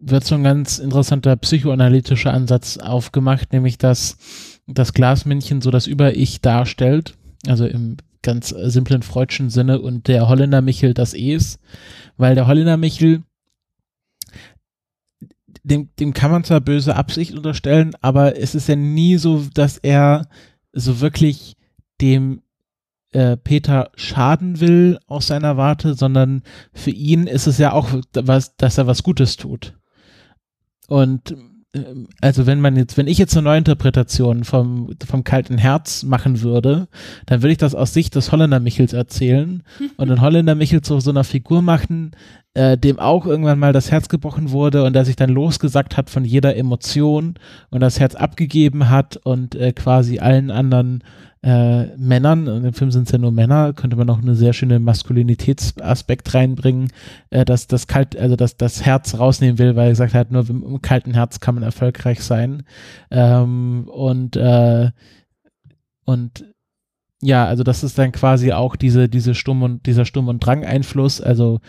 wird 0.00 0.24
so 0.24 0.34
ein 0.34 0.44
ganz 0.44 0.78
interessanter 0.78 1.36
psychoanalytischer 1.36 2.32
Ansatz 2.32 2.78
aufgemacht, 2.78 3.52
nämlich 3.52 3.78
dass 3.78 4.16
das 4.66 4.92
Glasmännchen 4.92 5.60
so 5.60 5.70
das 5.70 5.86
Über-Ich 5.86 6.40
darstellt, 6.40 7.14
also 7.46 7.66
im 7.66 7.96
ganz 8.22 8.48
simplen 8.48 9.02
freudschen 9.02 9.50
Sinne 9.50 9.80
und 9.80 10.08
der 10.08 10.28
Holländer 10.28 10.60
Michel 10.60 10.94
das 10.94 11.14
Es, 11.14 11.58
weil 12.16 12.34
der 12.34 12.46
Holländer 12.46 12.76
Michel 12.76 13.22
dem, 15.68 15.90
dem 15.98 16.12
kann 16.12 16.30
man 16.30 16.44
zwar 16.44 16.60
böse 16.60 16.96
Absicht 16.96 17.34
unterstellen, 17.34 17.92
aber 18.00 18.38
es 18.38 18.54
ist 18.54 18.68
ja 18.68 18.76
nie 18.76 19.16
so, 19.16 19.44
dass 19.54 19.78
er 19.78 20.28
so 20.72 21.00
wirklich 21.00 21.56
dem 22.00 22.42
äh, 23.12 23.36
Peter 23.36 23.90
schaden 23.94 24.60
will 24.60 24.98
aus 25.06 25.28
seiner 25.28 25.56
Warte, 25.56 25.94
sondern 25.94 26.42
für 26.72 26.90
ihn 26.90 27.26
ist 27.26 27.46
es 27.46 27.58
ja 27.58 27.72
auch 27.72 27.88
was, 28.12 28.56
dass 28.56 28.78
er 28.78 28.86
was 28.86 29.02
Gutes 29.02 29.36
tut. 29.36 29.74
Und 30.88 31.34
ähm, 31.74 32.08
also 32.20 32.46
wenn 32.46 32.60
man 32.60 32.76
jetzt, 32.76 32.96
wenn 32.96 33.06
ich 33.06 33.18
jetzt 33.18 33.36
eine 33.36 33.44
Neuinterpretation 33.44 34.44
vom, 34.44 34.94
vom 35.06 35.24
kalten 35.24 35.58
Herz 35.58 36.02
machen 36.02 36.42
würde, 36.42 36.88
dann 37.26 37.42
würde 37.42 37.52
ich 37.52 37.58
das 37.58 37.74
aus 37.74 37.92
Sicht 37.92 38.14
des 38.14 38.32
Holländer 38.32 38.60
Michels 38.60 38.92
erzählen 38.92 39.62
und 39.96 40.08
den 40.08 40.20
Holländer 40.20 40.54
Michel 40.54 40.82
zu 40.82 41.00
so 41.00 41.10
einer 41.10 41.24
Figur 41.24 41.62
machen, 41.62 42.12
äh, 42.54 42.76
dem 42.76 42.98
auch 42.98 43.26
irgendwann 43.26 43.58
mal 43.58 43.72
das 43.72 43.90
Herz 43.90 44.08
gebrochen 44.08 44.50
wurde 44.50 44.84
und 44.84 44.94
der 44.94 45.04
sich 45.04 45.16
dann 45.16 45.30
losgesagt 45.30 45.96
hat 45.96 46.10
von 46.10 46.24
jeder 46.24 46.56
Emotion 46.56 47.34
und 47.70 47.80
das 47.80 48.00
Herz 48.00 48.14
abgegeben 48.14 48.90
hat 48.90 49.16
und 49.16 49.54
äh, 49.54 49.72
quasi 49.72 50.18
allen 50.18 50.50
anderen 50.50 51.02
äh, 51.42 51.96
Männern, 51.96 52.48
und 52.48 52.64
im 52.64 52.72
Film 52.72 52.90
sind 52.90 53.06
es 53.06 53.12
ja 53.12 53.18
nur 53.18 53.30
Männer, 53.30 53.72
könnte 53.72 53.96
man 53.96 54.08
noch 54.08 54.20
eine 54.20 54.34
sehr 54.34 54.52
schöne 54.52 54.80
Maskulinitätsaspekt 54.80 56.34
reinbringen, 56.34 56.90
äh, 57.30 57.44
dass 57.44 57.68
das 57.68 57.86
kalt, 57.86 58.16
also 58.16 58.34
dass 58.34 58.56
das 58.56 58.84
Herz 58.84 59.18
rausnehmen 59.18 59.58
will, 59.58 59.76
weil 59.76 59.86
er 59.86 59.90
gesagt 59.90 60.14
hat, 60.14 60.32
nur 60.32 60.42
mit 60.42 60.50
einem 60.50 60.82
kalten 60.82 61.14
Herz 61.14 61.38
kann 61.38 61.54
man 61.54 61.62
erfolgreich 61.62 62.22
sein. 62.22 62.64
Ähm, 63.10 63.88
und 63.88 64.36
äh, 64.36 64.90
und 66.04 66.44
ja, 67.20 67.46
also 67.46 67.64
das 67.64 67.82
ist 67.82 67.98
dann 67.98 68.12
quasi 68.12 68.52
auch 68.52 68.76
diese, 68.76 69.08
diese 69.08 69.34
Sturm 69.34 69.62
und, 69.62 69.86
dieser 69.86 70.04
Sturm- 70.04 70.28
und 70.28 70.38
Drang-Einfluss, 70.38 71.20
also 71.20 71.60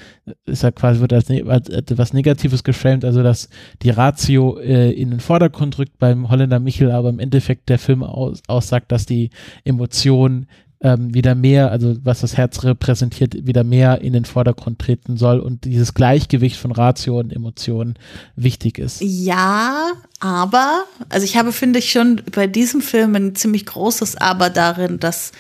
ist 0.45 0.61
ja 0.61 0.69
quasi, 0.69 0.99
wird 0.99 1.11
als, 1.11 1.27
ne- 1.29 1.43
als 1.47 1.69
etwas 1.69 2.13
Negatives 2.13 2.63
geframed, 2.63 3.03
also 3.03 3.23
dass 3.23 3.49
die 3.81 3.89
Ratio 3.89 4.59
äh, 4.59 4.91
in 4.91 5.09
den 5.09 5.19
Vordergrund 5.19 5.79
rückt 5.79 5.97
beim 5.97 6.29
Holländer 6.29 6.59
Michel, 6.59 6.91
aber 6.91 7.09
im 7.09 7.19
Endeffekt 7.19 7.69
der 7.69 7.79
Film 7.79 8.03
aus, 8.03 8.43
aussagt, 8.47 8.91
dass 8.91 9.07
die 9.07 9.31
Emotion 9.63 10.45
ähm, 10.81 11.13
wieder 11.13 11.35
mehr, 11.35 11.71
also 11.71 11.97
was 12.03 12.21
das 12.21 12.37
Herz 12.37 12.63
repräsentiert, 12.63 13.45
wieder 13.45 13.63
mehr 13.63 14.01
in 14.01 14.13
den 14.13 14.25
Vordergrund 14.25 14.79
treten 14.79 15.17
soll 15.17 15.39
und 15.39 15.65
dieses 15.65 15.93
Gleichgewicht 15.93 16.57
von 16.57 16.71
Ratio 16.71 17.19
und 17.19 17.33
Emotion 17.33 17.95
wichtig 18.35 18.79
ist. 18.79 19.01
Ja, 19.01 19.91
aber, 20.19 20.85
also 21.09 21.25
ich 21.25 21.35
habe, 21.35 21.51
finde 21.51 21.79
ich, 21.79 21.91
schon 21.91 22.21
bei 22.33 22.47
diesem 22.47 22.81
Film 22.81 23.15
ein 23.15 23.35
ziemlich 23.35 23.65
großes 23.65 24.15
Aber 24.17 24.49
darin, 24.49 24.99
dass 24.99 25.33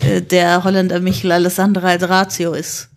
äh, 0.00 0.22
der 0.22 0.64
Holländer 0.64 1.00
Michel 1.00 1.32
alles 1.32 1.58
andere 1.58 1.88
als 1.88 2.08
Ratio 2.08 2.54
ist. 2.54 2.88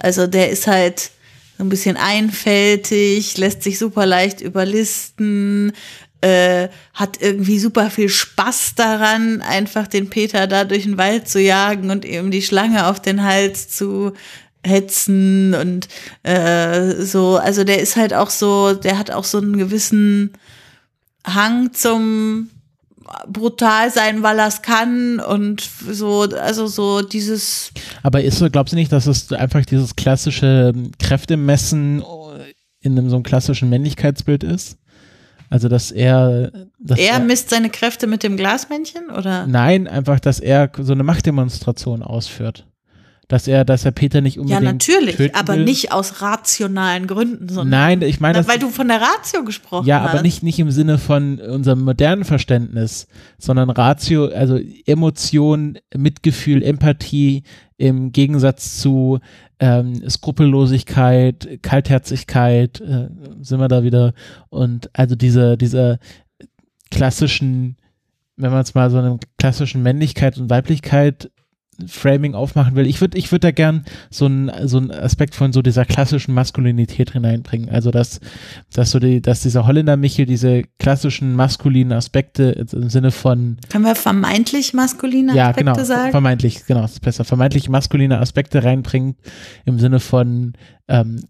Also 0.00 0.26
der 0.26 0.50
ist 0.50 0.66
halt 0.66 1.10
so 1.58 1.64
ein 1.64 1.68
bisschen 1.68 1.96
einfältig, 1.96 3.38
lässt 3.38 3.62
sich 3.62 3.78
super 3.78 4.04
leicht 4.04 4.40
überlisten, 4.40 5.72
äh, 6.20 6.68
hat 6.94 7.20
irgendwie 7.20 7.58
super 7.58 7.90
viel 7.90 8.08
Spaß 8.08 8.74
daran, 8.74 9.42
einfach 9.42 9.86
den 9.86 10.10
Peter 10.10 10.46
da 10.46 10.64
durch 10.64 10.84
den 10.84 10.98
Wald 10.98 11.28
zu 11.28 11.40
jagen 11.40 11.90
und 11.90 12.04
ihm 12.04 12.30
die 12.30 12.42
Schlange 12.42 12.86
auf 12.86 13.00
den 13.00 13.22
Hals 13.22 13.68
zu 13.68 14.12
hetzen 14.64 15.54
und 15.54 15.88
äh, 16.24 17.02
so, 17.02 17.36
also 17.36 17.64
der 17.64 17.80
ist 17.80 17.96
halt 17.96 18.12
auch 18.12 18.30
so, 18.30 18.74
der 18.74 18.98
hat 18.98 19.10
auch 19.10 19.24
so 19.24 19.38
einen 19.38 19.56
gewissen 19.56 20.32
Hang 21.24 21.72
zum 21.72 22.50
brutal 23.28 23.90
sein, 23.92 24.22
weil 24.22 24.38
er 24.38 24.48
es 24.48 24.62
kann 24.62 25.20
und 25.20 25.60
so, 25.60 26.22
also 26.22 26.66
so 26.66 27.02
dieses, 27.02 27.70
Aber 28.02 28.22
ist 28.22 28.38
so, 28.38 28.50
glaubst 28.50 28.72
du 28.72 28.76
nicht, 28.76 28.90
dass 28.90 29.06
es 29.06 29.32
einfach 29.32 29.64
dieses 29.64 29.94
klassische 29.96 30.72
Kräftemessen 30.98 32.02
in 32.80 32.98
einem 32.98 33.08
so 33.08 33.16
einem 33.16 33.22
klassischen 33.22 33.68
Männlichkeitsbild 33.68 34.44
ist? 34.44 34.78
Also, 35.48 35.68
dass 35.68 35.92
er, 35.92 36.50
dass 36.78 36.98
er 36.98 37.20
misst 37.20 37.50
seine 37.50 37.70
Kräfte 37.70 38.06
mit 38.06 38.22
dem 38.22 38.36
Glasmännchen 38.36 39.10
oder? 39.10 39.46
Nein, 39.46 39.86
einfach, 39.86 40.18
dass 40.20 40.40
er 40.40 40.70
so 40.80 40.92
eine 40.92 41.04
Machtdemonstration 41.04 42.02
ausführt. 42.02 42.66
Dass 43.28 43.48
er, 43.48 43.64
dass 43.64 43.84
er 43.84 43.90
Peter 43.90 44.20
nicht 44.20 44.36
Ja, 44.36 44.42
unbedingt 44.42 44.64
natürlich, 44.64 45.16
töten 45.16 45.34
aber 45.34 45.56
will. 45.56 45.64
nicht 45.64 45.90
aus 45.90 46.22
rationalen 46.22 47.08
Gründen, 47.08 47.48
sondern 47.48 47.68
Nein, 47.70 48.02
ich 48.02 48.20
meine, 48.20 48.40
Na, 48.40 48.46
weil 48.48 48.60
du 48.60 48.68
von 48.70 48.86
der 48.86 49.00
Ratio 49.00 49.42
gesprochen 49.42 49.84
ja, 49.84 50.00
hast. 50.00 50.10
aber 50.12 50.22
nicht, 50.22 50.44
nicht 50.44 50.60
im 50.60 50.70
Sinne 50.70 50.96
von 50.98 51.40
unserem 51.40 51.80
modernen 51.82 52.24
Verständnis, 52.24 53.08
sondern 53.36 53.68
Ratio, 53.70 54.26
also 54.26 54.60
Emotion, 54.86 55.76
Mitgefühl, 55.92 56.62
Empathie 56.62 57.42
im 57.78 58.12
Gegensatz 58.12 58.78
zu 58.78 59.18
ähm, 59.58 60.08
Skrupellosigkeit, 60.08 61.60
Kaltherzigkeit, 61.62 62.80
äh, 62.80 63.08
sind 63.40 63.60
wir 63.60 63.68
da 63.68 63.82
wieder. 63.82 64.12
Und 64.48 64.90
also 64.92 65.14
diese, 65.16 65.56
diese 65.56 65.98
klassischen, 66.90 67.76
wenn 68.36 68.50
man 68.50 68.62
es 68.62 68.74
mal 68.74 68.90
so 68.90 68.98
einem 68.98 69.18
klassischen 69.38 69.82
Männlichkeit 69.82 70.38
und 70.38 70.50
Weiblichkeit 70.50 71.30
Framing 71.86 72.34
aufmachen 72.34 72.74
will. 72.74 72.86
Ich 72.86 73.00
würde 73.00 73.18
ich 73.18 73.30
würde 73.32 73.40
da 73.40 73.50
gern 73.50 73.84
so 74.10 74.26
einen 74.26 74.68
so 74.68 74.78
einen 74.78 74.90
Aspekt 74.90 75.34
von 75.34 75.52
so 75.52 75.62
dieser 75.62 75.84
klassischen 75.84 76.34
Maskulinität 76.34 77.12
hineinbringen. 77.12 77.68
Also 77.68 77.90
dass 77.90 78.20
dass 78.72 78.90
so 78.90 78.98
die 78.98 79.20
dass 79.20 79.40
dieser 79.40 79.66
Holländer 79.66 79.96
Michel 79.96 80.26
diese 80.26 80.62
klassischen 80.78 81.34
maskulinen 81.34 81.92
Aspekte 81.92 82.50
im 82.72 82.88
Sinne 82.88 83.10
von 83.10 83.58
Können 83.68 83.84
wir 83.84 83.94
vermeintlich 83.94 84.74
maskuline 84.74 85.34
ja 85.34 85.50
Aspekte 85.50 85.72
genau 85.72 85.84
sagen? 85.84 86.10
vermeintlich 86.10 86.66
genau 86.66 86.82
das 86.82 86.92
ist 86.92 87.00
besser 87.00 87.24
vermeintlich 87.24 87.68
maskuline 87.68 88.18
Aspekte 88.18 88.64
reinbringt 88.64 89.16
im 89.64 89.78
Sinne 89.78 90.00
von 90.00 90.54
ähm, 90.88 91.22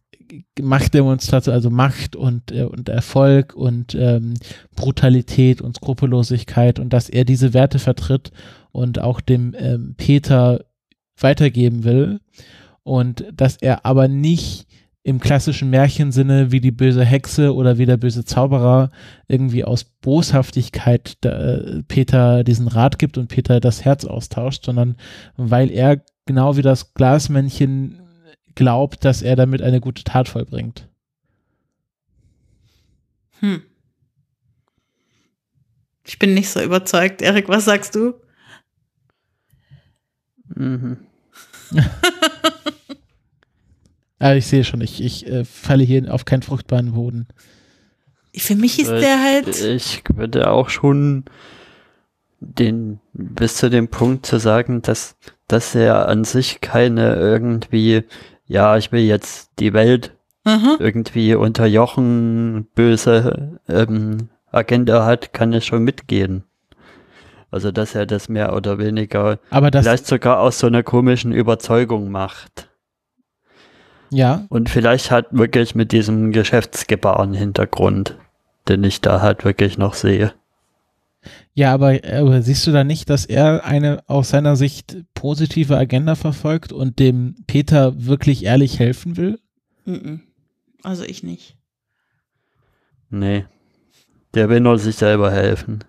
Machtdemonstration, 0.61 1.55
also 1.55 1.70
Macht 1.70 2.16
und, 2.16 2.53
äh, 2.53 2.64
und 2.64 2.88
Erfolg 2.88 3.55
und 3.55 3.94
ähm, 3.94 4.34
Brutalität 4.74 5.61
und 5.61 5.76
Skrupellosigkeit 5.76 6.78
und 6.78 6.92
dass 6.92 7.09
er 7.09 7.24
diese 7.24 7.55
Werte 7.55 7.78
vertritt 7.78 8.32
und 8.77 9.01
auch 9.01 9.20
dem 9.20 9.55
ähm, 9.59 9.95
Peter 9.97 10.64
weitergeben 11.18 11.85
will 11.85 12.20
und 12.83 13.24
dass 13.33 13.57
er 13.57 13.87
aber 13.87 14.07
nicht 14.07 14.66
im 15.03 15.18
klassischen 15.18 15.70
Märchensinne 15.70 16.53
wie 16.53 16.61
die 16.61 16.72
böse 16.72 17.05
Hexe 17.05 17.55
oder 17.55 17.79
wie 17.79 17.87
der 17.87 17.97
böse 17.97 18.24
Zauberer 18.24 18.91
irgendwie 19.29 19.64
aus 19.64 19.85
Boshaftigkeit 19.85 21.16
da, 21.22 21.81
Peter 21.89 22.45
diesen 22.45 22.68
Rat 22.68 22.99
gibt 22.99 23.16
und 23.16 23.29
Peter 23.29 23.61
das 23.61 23.85
Herz 23.85 24.05
austauscht, 24.05 24.64
sondern 24.66 24.97
weil 25.37 25.70
er 25.70 26.03
genau 26.27 26.57
wie 26.57 26.62
das 26.62 26.93
Glasmännchen 26.93 28.01
glaubt, 28.57 29.05
dass 29.05 29.22
er 29.22 29.37
damit 29.37 29.62
eine 29.62 29.81
gute 29.81 30.05
Tat 30.05 30.29
vollbringt. 30.29 30.89
Hm. 33.41 33.62
Ich 36.05 36.18
bin 36.18 36.35
nicht 36.35 36.51
so 36.51 36.61
überzeugt. 36.61 37.22
Erik, 37.22 37.49
was 37.49 37.64
sagst 37.64 37.95
du? 37.95 38.14
Mhm. 40.55 40.99
Also 44.18 44.38
ich 44.38 44.47
sehe 44.47 44.64
schon, 44.64 44.80
ich, 44.80 45.03
ich 45.05 45.26
äh, 45.26 45.44
falle 45.44 45.84
hier 45.84 46.12
auf 46.12 46.24
keinen 46.24 46.42
fruchtbaren 46.42 46.92
Boden. 46.92 47.26
Für 48.34 48.55
mich 48.55 48.78
ist 48.78 48.88
Äh, 48.88 49.01
der 49.01 49.22
halt. 49.22 49.61
Ich 49.62 50.03
würde 50.14 50.51
auch 50.51 50.70
schon 50.70 51.24
den 52.40 52.99
bis 53.12 53.57
zu 53.57 53.68
dem 53.68 53.88
Punkt 53.88 54.24
zu 54.24 54.38
sagen, 54.38 54.80
dass, 54.82 55.16
dass 55.49 55.74
er 55.74 56.09
an 56.09 56.24
sich 56.24 56.61
keine 56.62 57.14
irgendwie, 57.16 58.05
ja, 58.47 58.76
ich 58.78 58.90
will 58.92 59.03
jetzt 59.03 59.51
die 59.59 59.72
Welt 59.72 60.12
Mhm. 60.47 60.76
irgendwie 60.78 61.34
unterjochen, 61.34 62.68
böse 62.74 63.59
ähm, 63.68 64.28
Agenda 64.51 65.05
hat, 65.05 65.32
kann 65.32 65.53
es 65.53 65.66
schon 65.66 65.82
mitgehen. 65.82 66.44
Also, 67.57 67.72
dass 67.72 67.94
er 67.94 68.04
das 68.04 68.28
mehr 68.28 68.54
oder 68.54 68.76
weniger 68.76 69.38
Aber 69.48 69.70
das, 69.70 69.82
vielleicht 69.86 70.07
sogar 70.07 70.40
aus 70.40 70.59
so 70.59 70.66
einer 70.66 70.82
komischen 70.82 71.32
Überzeugung 71.32 72.11
macht. 72.11 72.68
ja, 74.11 74.44
Und 74.50 74.68
vielleicht 74.68 75.11
hat 75.11 75.28
wirklich 75.30 75.74
mit 75.74 75.90
diesem 75.90 76.32
Geschäftsgebaren 76.32 77.32
Hintergrund, 77.32 78.18
den 78.68 78.84
ich 78.84 79.00
da 79.00 79.22
halt 79.22 79.46
wirklich 79.46 79.78
noch 79.78 79.94
sehe. 79.94 80.34
ja, 81.54 81.72
aber, 81.72 81.98
aber 82.04 82.42
siehst 82.42 82.66
du 82.66 82.72
da 82.72 82.84
nicht, 82.84 83.09
dass 83.09 83.24
er 83.24 83.64
eine 83.64 84.04
aus 84.07 84.28
seiner 84.28 84.54
Sicht 84.54 84.98
positive 85.14 85.78
Agenda 85.78 86.14
verfolgt 86.14 86.72
und 86.72 86.98
dem 86.98 87.36
Peter 87.46 88.04
wirklich 88.04 88.44
ehrlich 88.44 88.78
helfen 88.78 89.16
will? 89.16 89.38
Also 90.82 91.04
ich 91.04 91.22
nicht. 91.22 91.57
Nee. 93.09 93.46
Der 94.34 94.50
will 94.50 94.61
nur 94.61 94.78
sich 94.78 94.96
selber 94.96 95.30
helfen. 95.30 95.84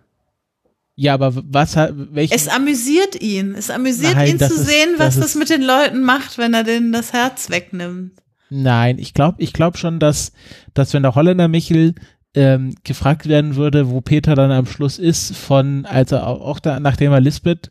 Ja, 0.99 1.13
aber 1.13 1.31
was 1.35 1.75
hat, 1.77 1.93
welchen, 1.95 2.33
Es 2.33 2.47
amüsiert 2.47 3.21
ihn. 3.21 3.53
Es 3.53 3.69
amüsiert 3.69 4.15
Nein, 4.15 4.29
ihn 4.31 4.39
zu 4.39 4.45
ist- 4.45 4.65
sehen, 4.65 4.95
was 4.97 5.15
das 5.15 5.33
das, 5.33 5.35
mit 5.35 5.49
den 5.51 5.61
Leuten 5.61 6.01
macht, 6.01 6.39
wenn 6.39 6.53
er 6.55 6.63
denen 6.63 6.91
das 6.91 7.13
Herz 7.13 7.51
wegnimmt. 7.51 8.13
Nein, 8.49 8.97
ich 8.97 9.13
glaube 9.13 9.35
ich 9.39 9.53
glaub 9.53 9.77
schon, 9.77 9.99
dass, 9.99 10.31
dass 10.73 10.93
wenn 10.93 11.03
der 11.03 11.13
Holländer 11.13 11.47
Michel 11.47 11.93
ähm, 12.33 12.73
gefragt 12.83 13.27
werden 13.27 13.55
würde, 13.55 13.89
wo 13.91 14.01
Peter 14.01 14.33
dann 14.35 14.51
am 14.51 14.65
Schluss 14.65 14.97
ist, 14.97 15.35
von, 15.37 15.85
als 15.85 16.11
er 16.11 16.25
auch, 16.25 16.59
da, 16.59 16.79
nachdem 16.79 17.11
er 17.11 17.19
Lisbeth 17.21 17.69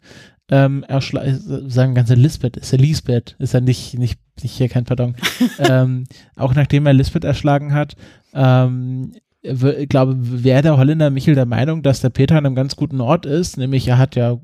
ähm, 0.48 0.84
erschlagen, 0.86 1.68
sagen 1.68 1.94
ganze 1.96 2.14
Lisbeth, 2.14 2.56
ist 2.56 2.70
ja 2.72 2.78
Lisbeth, 2.78 3.34
ist 3.40 3.54
ja 3.54 3.60
nicht, 3.60 3.98
nicht, 3.98 4.20
nicht 4.42 4.52
hier 4.56 4.68
kein 4.68 4.84
Pardon, 4.84 5.16
ähm, 5.58 6.04
auch 6.36 6.54
nachdem 6.54 6.86
er 6.86 6.92
Lisbeth 6.92 7.24
erschlagen 7.24 7.74
hat, 7.74 7.94
ähm, 8.34 9.12
ich 9.46 9.88
glaube, 9.88 10.16
wäre 10.18 10.62
der 10.62 10.76
Holländer 10.76 11.10
Michel 11.10 11.34
der 11.34 11.46
Meinung, 11.46 11.82
dass 11.82 12.00
der 12.00 12.10
Peter 12.10 12.36
an 12.36 12.46
einem 12.46 12.54
ganz 12.54 12.76
guten 12.76 13.00
Ort 13.00 13.26
ist, 13.26 13.56
nämlich 13.56 13.88
er 13.88 13.98
hat 13.98 14.16
ja 14.16 14.38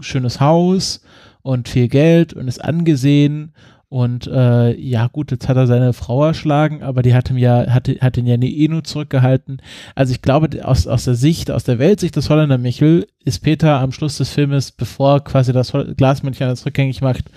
schönes 0.00 0.40
Haus 0.40 1.02
und 1.42 1.68
viel 1.68 1.88
Geld 1.88 2.34
und 2.34 2.48
ist 2.48 2.62
angesehen 2.62 3.52
und 3.92 4.26
äh, 4.26 4.74
ja 4.80 5.06
gut, 5.08 5.32
jetzt 5.32 5.50
hat 5.50 5.58
er 5.58 5.66
seine 5.66 5.92
Frau 5.92 6.24
erschlagen, 6.24 6.82
aber 6.82 7.02
die 7.02 7.12
hat 7.12 7.28
ihm 7.28 7.36
ja, 7.36 7.66
hat, 7.68 7.88
hat 8.00 8.16
ihn 8.16 8.26
ja 8.26 8.36
eh 8.40 8.68
nur 8.68 8.84
zurückgehalten. 8.84 9.60
Also 9.94 10.14
ich 10.14 10.22
glaube, 10.22 10.64
aus, 10.64 10.86
aus 10.86 11.04
der 11.04 11.14
Sicht, 11.14 11.50
aus 11.50 11.64
der 11.64 11.78
Weltsicht 11.78 12.16
des 12.16 12.30
Holländer 12.30 12.56
Michel 12.56 13.06
ist 13.22 13.40
Peter 13.40 13.80
am 13.80 13.92
Schluss 13.92 14.16
des 14.16 14.30
Filmes, 14.30 14.72
bevor 14.72 15.22
quasi 15.22 15.52
das 15.52 15.74
Glasmännchen 15.98 16.46
alles 16.46 16.64
rückgängig 16.64 17.02
macht, 17.02 17.30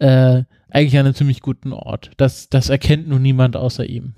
äh, 0.00 0.42
eigentlich 0.68 0.98
an 0.98 1.06
einem 1.06 1.14
ziemlich 1.14 1.42
guten 1.42 1.72
Ort. 1.72 2.10
Das, 2.16 2.48
das 2.48 2.70
erkennt 2.70 3.06
nun 3.06 3.22
niemand 3.22 3.56
außer 3.56 3.88
ihm. 3.88 4.14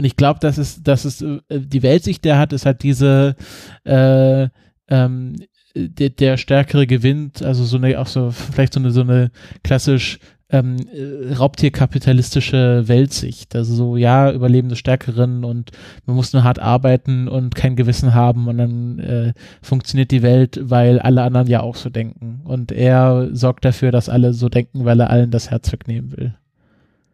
Und 0.00 0.06
ich 0.06 0.16
glaube, 0.16 0.40
dass 0.40 0.56
es, 0.56 0.82
dass 0.82 1.04
es 1.04 1.20
äh, 1.20 1.40
die 1.50 1.82
Weltsicht, 1.82 2.24
der 2.24 2.38
hat, 2.38 2.54
ist 2.54 2.64
halt 2.64 2.82
diese 2.82 3.36
äh, 3.84 4.48
ähm, 4.88 5.36
der, 5.74 6.08
der 6.08 6.38
Stärkere 6.38 6.86
gewinnt, 6.86 7.42
also 7.42 7.64
so 7.64 7.76
eine, 7.76 8.00
auch 8.00 8.06
so, 8.06 8.30
vielleicht 8.30 8.72
so 8.72 8.80
eine, 8.80 8.92
so 8.92 9.02
eine 9.02 9.30
klassisch 9.62 10.18
ähm, 10.48 10.76
äh, 10.90 11.34
raubtierkapitalistische 11.34 12.88
Weltsicht. 12.88 13.54
Also 13.54 13.74
so, 13.74 13.98
ja, 13.98 14.32
Überleben 14.32 14.70
des 14.70 14.78
Stärkeren 14.78 15.44
und 15.44 15.70
man 16.06 16.16
muss 16.16 16.32
nur 16.32 16.44
hart 16.44 16.60
arbeiten 16.60 17.28
und 17.28 17.54
kein 17.54 17.76
Gewissen 17.76 18.14
haben 18.14 18.48
und 18.48 18.56
dann 18.56 18.98
äh, 19.00 19.34
funktioniert 19.60 20.12
die 20.12 20.22
Welt, 20.22 20.58
weil 20.62 20.98
alle 20.98 21.24
anderen 21.24 21.46
ja 21.46 21.60
auch 21.60 21.76
so 21.76 21.90
denken. 21.90 22.40
Und 22.44 22.72
er 22.72 23.28
sorgt 23.32 23.66
dafür, 23.66 23.90
dass 23.90 24.08
alle 24.08 24.32
so 24.32 24.48
denken, 24.48 24.86
weil 24.86 24.98
er 25.00 25.10
allen 25.10 25.30
das 25.30 25.50
Herz 25.50 25.70
wegnehmen 25.70 26.16
will. 26.16 26.34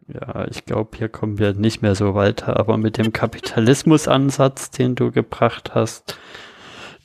Ja, 0.07 0.45
ich 0.49 0.65
glaube, 0.65 0.97
hier 0.97 1.09
kommen 1.09 1.37
wir 1.37 1.53
nicht 1.53 1.81
mehr 1.81 1.95
so 1.95 2.15
weiter, 2.15 2.57
aber 2.57 2.77
mit 2.77 2.97
dem 2.97 3.11
Kapitalismusansatz, 3.11 4.71
den 4.71 4.95
du 4.95 5.11
gebracht 5.11 5.71
hast, 5.75 6.17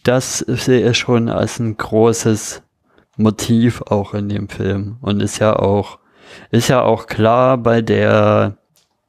das 0.05 0.39
sehe 0.39 0.91
ich 0.91 0.99
schon 0.99 1.29
als 1.29 1.59
ein 1.59 1.77
großes 1.77 2.63
Motiv 3.17 3.83
auch 3.83 4.15
in 4.15 4.29
dem 4.29 4.49
Film 4.49 4.97
und 5.01 5.23
ist 5.23 5.39
ja 5.39 5.57
auch 5.57 5.99
ist 6.51 6.69
ja 6.69 6.83
auch 6.83 7.07
klar 7.07 7.59
bei 7.59 7.83
der 7.83 8.57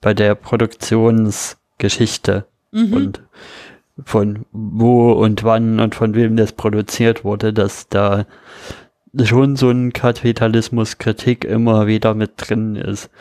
bei 0.02 0.14
der 0.14 0.36
Produktionsgeschichte 0.36 2.46
Mhm. 2.72 2.94
und 2.94 3.22
von 4.04 4.46
wo 4.52 5.12
und 5.14 5.44
wann 5.44 5.80
und 5.80 5.96
von 5.96 6.16
wem 6.16 6.36
das 6.36 6.52
produziert 6.54 7.24
wurde, 7.24 7.54
dass 7.54 7.88
da 7.88 8.26
schon 9.24 9.56
so 9.56 9.70
ein 9.70 9.94
Kapitalismuskritik 9.94 11.46
immer 11.46 11.86
wieder 11.86 12.16
mit 12.16 12.32
drin 12.38 12.76
ist. 12.76 13.12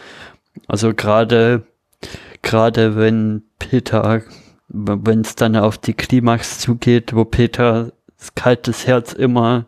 Also 0.67 0.95
gerade 0.95 1.65
gerade 2.43 2.97
wenn 2.97 3.43
Peter, 3.59 4.23
wenn 4.69 5.21
es 5.21 5.35
dann 5.35 5.57
auf 5.57 5.79
die 5.79 5.95
Klimax 5.95 6.59
zugeht, 6.61 7.15
wo 7.15 7.25
Peter 7.25 7.93
das 8.19 8.35
kaltes 8.35 8.87
Herz 8.87 9.13
immer 9.13 9.67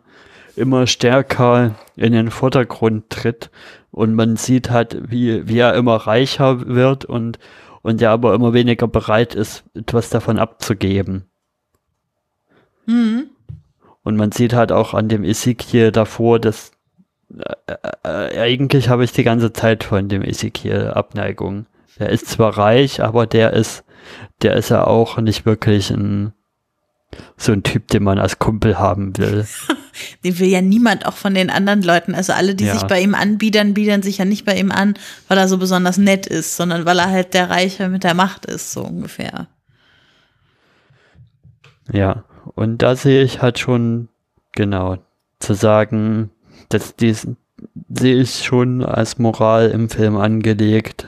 immer 0.55 0.87
stärker 0.87 1.75
in 1.95 2.13
den 2.13 2.31
Vordergrund 2.31 3.09
tritt 3.09 3.49
und 3.91 4.13
man 4.13 4.37
sieht 4.37 4.69
halt, 4.69 5.11
wie, 5.11 5.47
wie 5.47 5.59
er 5.59 5.73
immer 5.75 5.95
reicher 5.95 6.67
wird 6.67 7.05
und 7.05 7.39
und 7.81 8.01
er 8.01 8.09
aber 8.09 8.33
immer 8.33 8.53
weniger 8.53 8.87
bereit 8.87 9.35
ist, 9.35 9.63
etwas 9.75 10.09
davon 10.09 10.39
abzugeben. 10.39 11.25
Mhm. 12.87 13.29
Und 14.01 14.15
man 14.15 14.31
sieht 14.31 14.53
halt 14.53 14.71
auch 14.71 14.95
an 14.95 15.07
dem 15.07 15.23
Ezekiel 15.23 15.91
davor, 15.91 16.39
dass 16.39 16.71
äh, 17.67 17.73
äh, 18.03 18.39
eigentlich 18.39 18.89
habe 18.89 19.03
ich 19.03 19.11
die 19.11 19.23
ganze 19.23 19.53
Zeit 19.53 19.83
von 19.83 20.07
dem 20.09 20.21
Ezekiel 20.21 20.91
Abneigung. 20.93 21.65
Der 21.99 22.09
ist 22.09 22.27
zwar 22.27 22.57
reich, 22.57 23.01
aber 23.01 23.25
der 23.27 23.53
ist, 23.53 23.83
der 24.41 24.55
ist 24.55 24.69
ja 24.69 24.85
auch 24.85 25.17
nicht 25.17 25.45
wirklich 25.45 25.89
ein 25.91 26.33
so 27.37 27.53
ein 27.53 27.63
Typ, 27.63 27.87
den 27.87 28.03
man 28.03 28.19
als 28.19 28.39
Kumpel 28.39 28.77
haben 28.77 29.15
will. 29.17 29.45
Den 30.25 30.37
will 30.39 30.49
ja 30.49 30.59
niemand 30.61 31.05
auch 31.05 31.13
von 31.13 31.33
den 31.33 31.49
anderen 31.49 31.81
Leuten. 31.81 32.13
Also 32.15 32.33
alle, 32.33 32.53
die 32.53 32.65
Ja. 32.65 32.73
sich 32.73 32.83
bei 32.83 32.99
ihm 32.99 33.15
anbiedern, 33.15 33.73
biedern 33.73 34.01
sich 34.01 34.17
ja 34.17 34.25
nicht 34.25 34.43
bei 34.43 34.57
ihm 34.57 34.69
an, 34.69 34.95
weil 35.29 35.37
er 35.37 35.47
so 35.47 35.57
besonders 35.57 35.97
nett 35.97 36.27
ist, 36.27 36.57
sondern 36.57 36.85
weil 36.85 36.99
er 36.99 37.09
halt 37.09 37.33
der 37.33 37.49
Reiche 37.49 37.87
mit 37.87 38.03
der 38.03 38.13
Macht 38.13 38.45
ist, 38.45 38.73
so 38.73 38.81
ungefähr. 38.83 39.47
Ja, 41.91 42.25
und 42.55 42.79
da 42.81 42.97
sehe 42.97 43.23
ich 43.23 43.41
halt 43.41 43.57
schon, 43.59 44.09
genau, 44.51 44.97
zu 45.39 45.53
sagen, 45.53 46.31
dass 46.69 46.95
dies 46.95 47.27
sehe 47.89 48.21
ich 48.21 48.43
schon 48.43 48.83
als 48.83 49.17
Moral 49.17 49.69
im 49.71 49.89
Film 49.89 50.17
angelegt, 50.17 51.07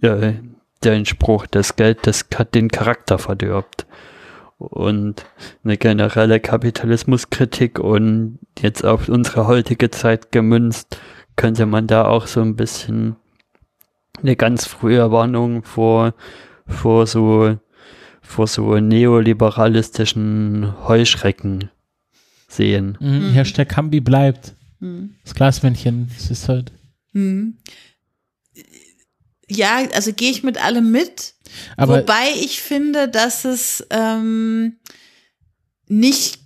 äh, 0.00 0.34
den 0.84 1.06
Spruch, 1.06 1.46
das 1.46 1.76
Geld 1.76 2.06
das 2.06 2.28
Ka- 2.30 2.44
den 2.44 2.68
Charakter 2.68 3.18
verdirbt. 3.18 3.86
Und 4.58 5.24
eine 5.64 5.76
generelle 5.76 6.40
Kapitalismuskritik 6.40 7.78
und 7.78 8.38
jetzt 8.60 8.84
auf 8.84 9.08
unsere 9.08 9.46
heutige 9.46 9.90
Zeit 9.90 10.30
gemünzt, 10.32 10.98
könnte 11.36 11.66
man 11.66 11.86
da 11.86 12.04
auch 12.06 12.26
so 12.26 12.40
ein 12.40 12.56
bisschen 12.56 13.16
eine 14.20 14.36
ganz 14.36 14.66
frühe 14.66 15.10
Warnung 15.10 15.64
vor, 15.64 16.14
vor 16.66 17.06
so 17.06 17.56
vor 18.24 18.46
so 18.46 18.78
neoliberalistischen 18.78 20.74
Heuschrecken 20.86 21.70
sehen. 22.52 22.96
Mhm. 23.00 23.28
Mhm. 23.28 23.32
Hashtag 23.32 23.68
Kambi 23.68 24.00
bleibt. 24.00 24.54
Mhm. 24.80 25.14
Das 25.24 25.34
Glasmännchen, 25.34 26.10
das 26.16 26.30
ist 26.30 26.48
halt. 26.48 26.72
Mhm. 27.12 27.58
Ja, 29.48 29.82
also 29.94 30.12
gehe 30.12 30.30
ich 30.30 30.42
mit 30.42 30.62
allem 30.62 30.90
mit. 30.90 31.34
Aber 31.76 32.00
Wobei 32.00 32.30
ich 32.40 32.60
finde, 32.60 33.08
dass 33.08 33.44
es 33.44 33.86
ähm, 33.90 34.76
nicht 35.88 36.40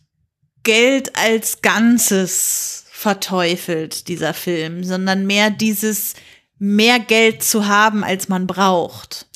Geld 0.65 1.17
als 1.17 1.63
Ganzes 1.63 2.85
verteufelt, 2.91 4.09
dieser 4.09 4.35
Film, 4.35 4.83
sondern 4.83 5.27
mehr 5.27 5.51
dieses 5.51 6.15
mehr 6.59 6.99
Geld 6.99 7.43
zu 7.43 7.69
haben, 7.69 8.03
als 8.03 8.29
man 8.29 8.47
braucht. 8.47 9.27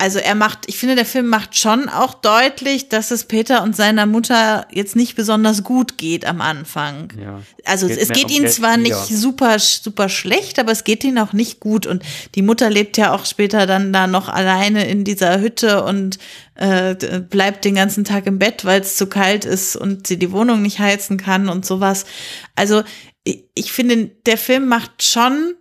Also 0.00 0.18
er 0.18 0.34
macht, 0.34 0.60
ich 0.66 0.78
finde, 0.78 0.94
der 0.94 1.04
Film 1.04 1.26
macht 1.26 1.58
schon 1.58 1.90
auch 1.90 2.14
deutlich, 2.14 2.88
dass 2.88 3.10
es 3.10 3.24
Peter 3.24 3.62
und 3.62 3.76
seiner 3.76 4.06
Mutter 4.06 4.66
jetzt 4.72 4.96
nicht 4.96 5.14
besonders 5.14 5.62
gut 5.62 5.98
geht 5.98 6.24
am 6.24 6.40
Anfang. 6.40 7.12
Ja. 7.20 7.42
Also 7.66 7.86
Geht 7.86 7.98
es 7.98 8.08
geht 8.08 8.24
um 8.24 8.30
ihnen 8.30 8.42
Geld 8.44 8.54
zwar 8.54 8.78
nicht 8.78 8.94
super, 8.94 9.58
super 9.58 10.08
schlecht, 10.08 10.58
aber 10.58 10.72
es 10.72 10.84
geht 10.84 11.04
ihnen 11.04 11.18
auch 11.18 11.34
nicht 11.34 11.60
gut. 11.60 11.84
Und 11.86 12.02
die 12.34 12.40
Mutter 12.40 12.70
lebt 12.70 12.96
ja 12.96 13.12
auch 13.12 13.26
später 13.26 13.66
dann 13.66 13.92
da 13.92 14.06
noch 14.06 14.30
alleine 14.30 14.88
in 14.88 15.04
dieser 15.04 15.38
Hütte 15.38 15.84
und 15.84 16.18
äh, 16.54 16.94
bleibt 17.28 17.66
den 17.66 17.74
ganzen 17.74 18.04
Tag 18.04 18.26
im 18.26 18.38
Bett, 18.38 18.64
weil 18.64 18.80
es 18.80 18.96
zu 18.96 19.06
kalt 19.06 19.44
ist 19.44 19.76
und 19.76 20.06
sie 20.06 20.18
die 20.18 20.32
Wohnung 20.32 20.62
nicht 20.62 20.78
heizen 20.78 21.18
kann 21.18 21.50
und 21.50 21.66
sowas. 21.66 22.06
Also 22.56 22.84
ich, 23.24 23.44
ich 23.54 23.70
finde, 23.70 24.06
der 24.24 24.38
Film 24.38 24.66
macht 24.66 25.02
schon 25.02 25.56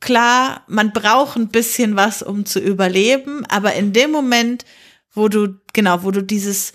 klar, 0.00 0.64
man 0.68 0.92
braucht 0.92 1.36
ein 1.36 1.48
bisschen 1.48 1.96
was, 1.96 2.22
um 2.22 2.44
zu 2.44 2.60
überleben, 2.60 3.44
aber 3.46 3.74
in 3.74 3.92
dem 3.92 4.10
Moment, 4.10 4.64
wo 5.12 5.28
du, 5.28 5.58
genau, 5.72 6.02
wo 6.02 6.10
du 6.10 6.22
dieses 6.22 6.72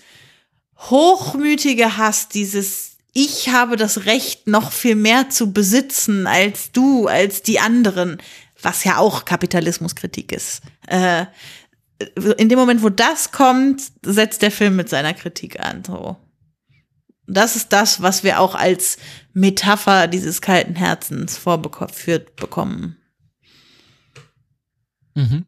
hochmütige 0.76 1.96
Hass, 1.96 2.28
dieses 2.28 2.92
ich 3.12 3.50
habe 3.50 3.76
das 3.76 4.06
Recht, 4.06 4.46
noch 4.46 4.72
viel 4.72 4.94
mehr 4.94 5.28
zu 5.28 5.52
besitzen 5.52 6.26
als 6.26 6.72
du, 6.72 7.08
als 7.08 7.42
die 7.42 7.60
anderen, 7.60 8.18
was 8.60 8.84
ja 8.84 8.96
auch 8.96 9.24
Kapitalismuskritik 9.24 10.32
ist. 10.32 10.62
Äh, 10.86 11.26
in 12.38 12.48
dem 12.48 12.58
Moment, 12.58 12.82
wo 12.82 12.88
das 12.88 13.30
kommt, 13.30 13.82
setzt 14.02 14.42
der 14.42 14.50
Film 14.50 14.76
mit 14.76 14.88
seiner 14.88 15.12
Kritik 15.12 15.60
an. 15.60 15.84
So. 15.84 16.16
Das 17.26 17.54
ist 17.54 17.72
das, 17.72 18.00
was 18.00 18.24
wir 18.24 18.40
auch 18.40 18.54
als 18.54 18.96
Metapher 19.34 20.08
dieses 20.08 20.40
kalten 20.40 20.74
Herzens 20.74 21.36
vorgeführt 21.36 22.34
bekommen. 22.36 22.96
Mhm. 25.14 25.44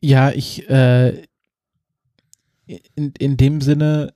Ja, 0.00 0.30
ich, 0.30 0.68
äh, 0.68 1.22
in, 2.66 3.12
in 3.18 3.36
dem 3.36 3.60
Sinne 3.60 4.12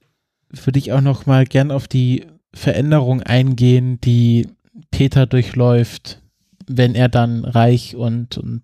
würde 0.51 0.79
ich 0.79 0.93
auch 0.93 1.01
noch 1.01 1.27
mal 1.27 1.45
gern 1.45 1.71
auf 1.71 1.89
die 1.89 2.27
Veränderung 2.55 3.23
eingehen, 3.23 4.01
die 4.01 4.49
Peter 4.91 5.27
durchläuft, 5.27 6.21
wenn 6.67 6.95
er 6.95 7.09
dann 7.09 7.45
reich 7.45 7.97
und, 7.97 8.39
und 8.39 8.63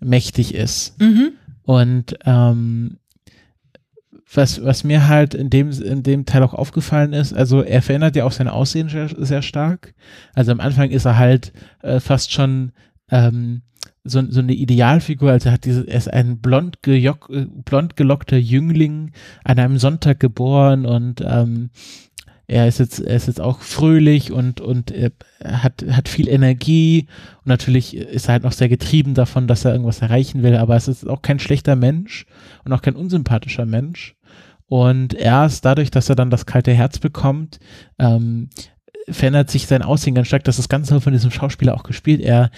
mächtig 0.00 0.54
ist. 0.54 1.00
Mhm. 1.00 1.32
Und 1.62 2.16
ähm, 2.24 2.98
was, 4.34 4.64
was 4.64 4.84
mir 4.84 5.08
halt 5.08 5.34
in 5.34 5.50
dem, 5.50 5.70
in 5.70 6.02
dem 6.02 6.26
Teil 6.26 6.42
auch 6.42 6.54
aufgefallen 6.54 7.12
ist, 7.12 7.32
also 7.32 7.62
er 7.62 7.82
verändert 7.82 8.16
ja 8.16 8.24
auch 8.24 8.32
sein 8.32 8.48
Aussehen 8.48 8.88
sehr, 8.88 9.08
sehr 9.08 9.42
stark. 9.42 9.94
Also 10.34 10.52
am 10.52 10.60
Anfang 10.60 10.90
ist 10.90 11.04
er 11.04 11.18
halt 11.18 11.52
äh, 11.82 12.00
fast 12.00 12.32
schon 12.32 12.72
ähm, 13.10 13.62
so, 14.04 14.22
so 14.28 14.40
eine 14.40 14.54
Idealfigur, 14.54 15.30
also 15.30 15.48
er 15.48 15.52
hat 15.52 15.64
diese, 15.64 15.86
er 15.86 15.98
ist 15.98 16.12
ein 16.12 16.38
blond, 16.38 16.82
gejock, 16.82 17.30
blond 17.64 17.96
gelockter 17.96 18.36
Jüngling 18.36 19.12
an 19.44 19.58
einem 19.58 19.78
Sonntag 19.78 20.18
geboren 20.18 20.86
und 20.86 21.22
ähm, 21.24 21.70
er 22.48 22.68
ist 22.68 22.80
jetzt, 22.80 23.00
er 23.00 23.16
ist 23.16 23.28
jetzt 23.28 23.40
auch 23.40 23.60
fröhlich 23.60 24.32
und, 24.32 24.60
und 24.60 24.90
er 24.90 25.12
hat, 25.44 25.84
hat 25.90 26.08
viel 26.08 26.28
Energie 26.28 27.06
und 27.38 27.46
natürlich 27.46 27.96
ist 27.96 28.28
er 28.28 28.32
halt 28.32 28.42
noch 28.42 28.52
sehr 28.52 28.68
getrieben 28.68 29.14
davon, 29.14 29.46
dass 29.46 29.64
er 29.64 29.72
irgendwas 29.72 30.02
erreichen 30.02 30.42
will, 30.42 30.56
aber 30.56 30.76
es 30.76 30.88
ist 30.88 31.08
auch 31.08 31.22
kein 31.22 31.38
schlechter 31.38 31.76
Mensch 31.76 32.26
und 32.64 32.72
auch 32.72 32.82
kein 32.82 32.96
unsympathischer 32.96 33.64
Mensch. 33.64 34.16
Und 34.72 35.12
erst 35.12 35.66
dadurch, 35.66 35.90
dass 35.90 36.08
er 36.08 36.14
dann 36.16 36.30
das 36.30 36.46
kalte 36.46 36.72
Herz 36.72 36.98
bekommt, 36.98 37.60
ähm, 37.98 38.48
verändert 39.06 39.50
sich 39.50 39.66
sein 39.66 39.82
Aussehen 39.82 40.14
ganz 40.14 40.28
stark. 40.28 40.44
Das 40.44 40.58
ist 40.58 40.70
ganz 40.70 40.88
toll 40.88 41.02
von 41.02 41.12
diesem 41.12 41.30
Schauspieler 41.30 41.74
auch 41.74 41.82
gespielt. 41.82 42.22
Er 42.22 42.50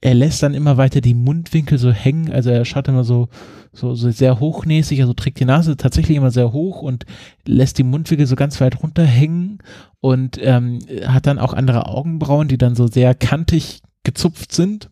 er 0.00 0.14
lässt 0.14 0.42
dann 0.42 0.54
immer 0.54 0.78
weiter 0.78 1.00
die 1.00 1.14
Mundwinkel 1.14 1.78
so 1.78 1.92
hängen, 1.92 2.32
also 2.32 2.50
er 2.50 2.64
schaut 2.64 2.88
immer 2.88 3.04
so, 3.04 3.28
so, 3.72 3.94
so 3.94 4.10
sehr 4.10 4.40
hochnäsig, 4.40 5.00
also 5.00 5.12
trägt 5.12 5.38
die 5.38 5.44
Nase 5.44 5.76
tatsächlich 5.76 6.16
immer 6.16 6.32
sehr 6.32 6.52
hoch 6.52 6.82
und 6.82 7.04
lässt 7.46 7.78
die 7.78 7.84
Mundwinkel 7.84 8.26
so 8.26 8.34
ganz 8.34 8.60
weit 8.60 8.82
runterhängen 8.82 9.58
und 10.00 10.38
ähm, 10.40 10.80
hat 11.06 11.26
dann 11.26 11.38
auch 11.38 11.52
andere 11.52 11.86
Augenbrauen, 11.86 12.48
die 12.48 12.58
dann 12.58 12.74
so 12.74 12.88
sehr 12.88 13.14
kantig 13.14 13.82
gezupft 14.02 14.52
sind. 14.52 14.90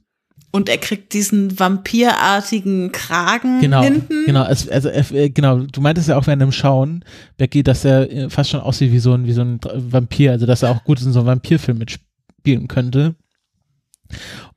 Und 0.55 0.69
er 0.69 0.77
kriegt 0.77 1.15
diesen 1.15 1.59
vampirartigen 1.59 2.93
Kragen 2.93 3.61
genau, 3.61 3.83
hinten. 3.83 4.27
Genau, 4.27 4.45
es, 4.45 4.69
also 4.69 4.91
äh, 4.91 5.31
genau, 5.31 5.61
du 5.61 5.81
meintest 5.81 6.09
ja 6.09 6.19
auch 6.19 6.27
während 6.27 6.43
dem 6.43 6.53
Schauen, 6.53 7.05
Becky, 7.39 7.63
dass 7.63 7.87
er 7.87 8.11
äh, 8.13 8.31
fast 8.31 8.51
schon 8.51 8.61
aussieht 8.61 8.93
wie 8.93 8.99
so 8.99 9.15
ein, 9.15 9.27
wie 9.27 9.33
so 9.33 9.41
ein 9.41 9.59
Vampir, 9.63 10.31
also 10.31 10.45
dass 10.45 10.63
er 10.63 10.71
auch 10.71 10.85
gut 10.85 11.01
in 11.01 11.11
so 11.11 11.21
einem 11.21 11.29
Vampirfilm 11.29 11.79
mitspielen 11.79 12.69
könnte. 12.69 13.15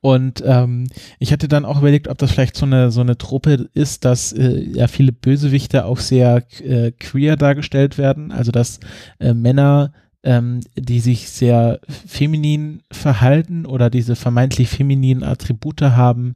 Und 0.00 0.42
ähm, 0.46 0.86
ich 1.18 1.32
hatte 1.32 1.48
dann 1.48 1.64
auch 1.64 1.78
überlegt, 1.78 2.08
ob 2.08 2.18
das 2.18 2.30
vielleicht 2.30 2.56
so 2.56 2.66
eine 2.66 2.90
so 2.90 3.00
eine 3.00 3.16
Truppe 3.16 3.68
ist, 3.72 4.04
dass 4.04 4.32
äh, 4.32 4.60
ja 4.60 4.88
viele 4.88 5.12
Bösewichte 5.12 5.86
auch 5.86 5.98
sehr 5.98 6.44
äh, 6.60 6.92
queer 6.92 7.36
dargestellt 7.36 7.96
werden, 7.96 8.32
also 8.32 8.52
dass 8.52 8.80
äh, 9.18 9.32
Männer 9.32 9.92
ähm, 10.26 10.60
die 10.76 10.98
sich 10.98 11.30
sehr 11.30 11.78
feminin 11.86 12.82
verhalten 12.90 13.64
oder 13.64 13.90
diese 13.90 14.16
vermeintlich 14.16 14.68
femininen 14.68 15.22
Attribute 15.22 15.82
haben, 15.82 16.34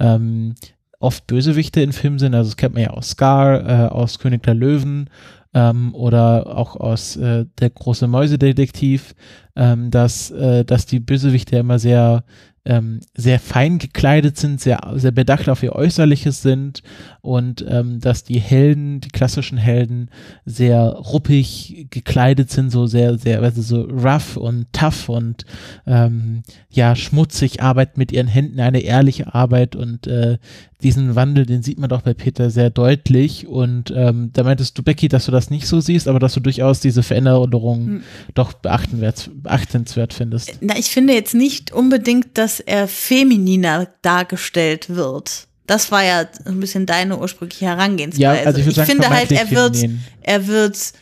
ähm, 0.00 0.56
oft 0.98 1.28
Bösewichte 1.28 1.80
in 1.80 1.92
Filmen 1.92 2.18
sind. 2.18 2.34
Also 2.34 2.50
das 2.50 2.56
kennt 2.56 2.74
man 2.74 2.82
ja 2.82 2.90
aus 2.90 3.10
Scar, 3.10 3.60
äh, 3.60 3.88
aus 3.88 4.18
König 4.18 4.42
der 4.42 4.54
Löwen 4.54 5.08
ähm, 5.54 5.94
oder 5.94 6.56
auch 6.58 6.74
aus 6.74 7.16
äh, 7.16 7.46
der 7.60 7.70
große 7.70 8.08
Mäusedetektiv, 8.08 9.14
ähm, 9.54 9.92
dass, 9.92 10.32
äh, 10.32 10.64
dass 10.64 10.86
die 10.86 10.98
Bösewichte 10.98 11.58
immer 11.58 11.78
sehr 11.78 12.24
ähm, 12.68 13.00
sehr 13.14 13.40
fein 13.40 13.78
gekleidet 13.78 14.36
sind, 14.36 14.60
sehr, 14.60 14.78
sehr 14.94 15.10
bedacht 15.10 15.48
auf 15.48 15.62
ihr 15.62 15.74
Äußerliches 15.74 16.42
sind 16.42 16.82
und 17.22 17.64
ähm, 17.66 17.98
dass 17.98 18.24
die 18.24 18.38
Helden, 18.38 19.00
die 19.00 19.08
klassischen 19.08 19.56
Helden, 19.56 20.10
sehr 20.44 20.80
ruppig 20.82 21.86
gekleidet 21.90 22.50
sind, 22.50 22.70
so 22.70 22.86
sehr, 22.86 23.16
sehr, 23.16 23.42
also 23.42 23.62
so 23.62 23.82
rough 23.82 24.36
und 24.36 24.66
tough 24.72 25.08
und 25.08 25.46
ähm, 25.86 26.42
ja, 26.68 26.94
schmutzig, 26.94 27.62
arbeiten 27.62 27.98
mit 27.98 28.12
ihren 28.12 28.28
Händen 28.28 28.60
eine 28.60 28.80
ehrliche 28.80 29.34
Arbeit 29.34 29.74
und 29.74 30.06
äh, 30.06 30.36
diesen 30.82 31.16
Wandel, 31.16 31.44
den 31.44 31.62
sieht 31.62 31.78
man 31.78 31.88
doch 31.88 32.02
bei 32.02 32.14
Peter 32.14 32.50
sehr 32.50 32.70
deutlich. 32.70 33.46
Und 33.48 33.92
ähm, 33.94 34.30
da 34.32 34.44
meintest 34.44 34.78
du, 34.78 34.82
Becky, 34.82 35.08
dass 35.08 35.26
du 35.26 35.32
das 35.32 35.50
nicht 35.50 35.66
so 35.66 35.80
siehst, 35.80 36.06
aber 36.06 36.20
dass 36.20 36.34
du 36.34 36.40
durchaus 36.40 36.80
diese 36.80 37.02
Veränderung 37.02 37.86
hm. 37.86 38.02
doch 38.34 38.52
beachtenswert 38.52 40.12
findest. 40.12 40.58
Na, 40.60 40.78
ich 40.78 40.86
finde 40.90 41.14
jetzt 41.14 41.34
nicht 41.34 41.72
unbedingt, 41.72 42.38
dass 42.38 42.60
er 42.60 42.86
femininer 42.86 43.88
dargestellt 44.02 44.90
wird. 44.90 45.48
Das 45.66 45.90
war 45.90 46.02
ja 46.02 46.26
ein 46.46 46.60
bisschen 46.60 46.86
deine 46.86 47.18
ursprüngliche 47.18 47.66
Herangehensweise. 47.66 48.22
Ja, 48.22 48.32
also 48.46 48.60
ich, 48.60 48.66
ich 48.66 48.80
finde 48.84 49.10
halt, 49.10 49.32
er 49.32 49.50
wird, 49.50 49.76
er 50.22 50.46
wird 50.46 50.92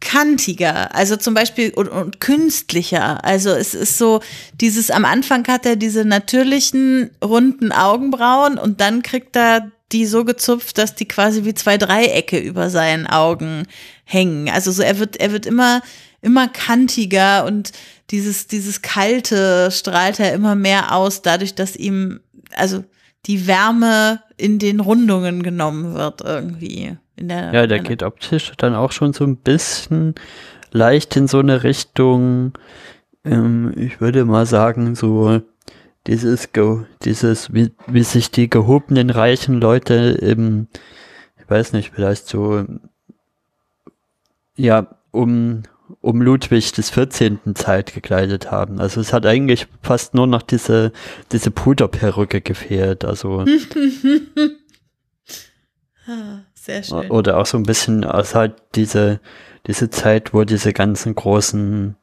kantiger, 0.00 0.94
also 0.94 1.16
zum 1.16 1.34
Beispiel 1.34 1.70
und, 1.70 1.88
und 1.88 2.20
künstlicher. 2.20 3.24
Also 3.24 3.50
es 3.50 3.74
ist 3.74 3.98
so, 3.98 4.20
dieses 4.54 4.90
am 4.90 5.04
Anfang 5.04 5.46
hat 5.46 5.66
er 5.66 5.76
diese 5.76 6.04
natürlichen 6.04 7.10
runden 7.22 7.70
Augenbrauen 7.72 8.58
und 8.58 8.80
dann 8.80 9.02
kriegt 9.02 9.36
er 9.36 9.70
die 9.92 10.06
so 10.06 10.24
gezupft, 10.24 10.78
dass 10.78 10.94
die 10.94 11.06
quasi 11.06 11.44
wie 11.44 11.54
zwei 11.54 11.76
Dreiecke 11.76 12.38
über 12.38 12.70
seinen 12.70 13.06
Augen 13.06 13.66
hängen. 14.04 14.48
Also 14.48 14.72
so 14.72 14.82
er 14.82 14.98
wird 14.98 15.16
er 15.18 15.32
wird 15.32 15.46
immer 15.46 15.82
immer 16.22 16.48
kantiger 16.48 17.44
und 17.44 17.72
dieses 18.10 18.46
dieses 18.46 18.82
kalte 18.82 19.70
strahlt 19.70 20.20
er 20.20 20.32
immer 20.32 20.54
mehr 20.54 20.94
aus, 20.94 21.22
dadurch, 21.22 21.54
dass 21.54 21.76
ihm 21.76 22.20
also 22.56 22.84
die 23.26 23.46
Wärme 23.46 24.22
in 24.36 24.58
den 24.58 24.80
Rundungen 24.80 25.42
genommen 25.42 25.94
wird 25.94 26.22
irgendwie. 26.22 26.96
Der, 27.20 27.52
ja, 27.52 27.66
der 27.66 27.80
geht 27.80 28.02
optisch 28.02 28.52
dann 28.56 28.74
auch 28.74 28.92
schon 28.92 29.12
so 29.12 29.24
ein 29.24 29.36
bisschen 29.36 30.14
leicht 30.72 31.16
in 31.16 31.28
so 31.28 31.38
eine 31.38 31.64
Richtung, 31.64 32.52
ähm, 33.24 33.72
ich 33.76 34.00
würde 34.00 34.24
mal 34.24 34.46
sagen, 34.46 34.94
so 34.94 35.42
dieses, 36.06 36.48
dieses 37.04 37.52
wie, 37.52 37.72
wie 37.86 38.04
sich 38.04 38.30
die 38.30 38.48
gehobenen 38.48 39.10
reichen 39.10 39.60
Leute 39.60 40.16
im, 40.20 40.68
ich 41.38 41.50
weiß 41.50 41.74
nicht, 41.74 41.92
vielleicht 41.94 42.26
so, 42.26 42.64
ja, 44.56 44.86
um, 45.10 45.64
um 46.00 46.22
Ludwig 46.22 46.72
des 46.72 46.88
14. 46.90 47.40
Zeit 47.54 47.92
gekleidet 47.92 48.50
haben. 48.50 48.80
Also 48.80 49.00
es 49.00 49.12
hat 49.12 49.26
eigentlich 49.26 49.66
fast 49.82 50.14
nur 50.14 50.26
noch 50.26 50.42
diese, 50.42 50.92
diese 51.32 51.50
Puderperücke 51.50 52.40
gefehlt. 52.40 53.04
Also 53.04 53.44
ah. 56.06 56.38
Sehr 56.60 56.82
schön. 56.82 57.10
Oder 57.10 57.38
auch 57.38 57.46
so 57.46 57.56
ein 57.56 57.62
bisschen 57.62 58.04
aus 58.04 58.34
halt 58.34 58.52
diese, 58.74 59.20
diese 59.66 59.88
Zeit, 59.88 60.34
wo 60.34 60.44
diese 60.44 60.74
ganzen 60.74 61.14
großen 61.14 61.96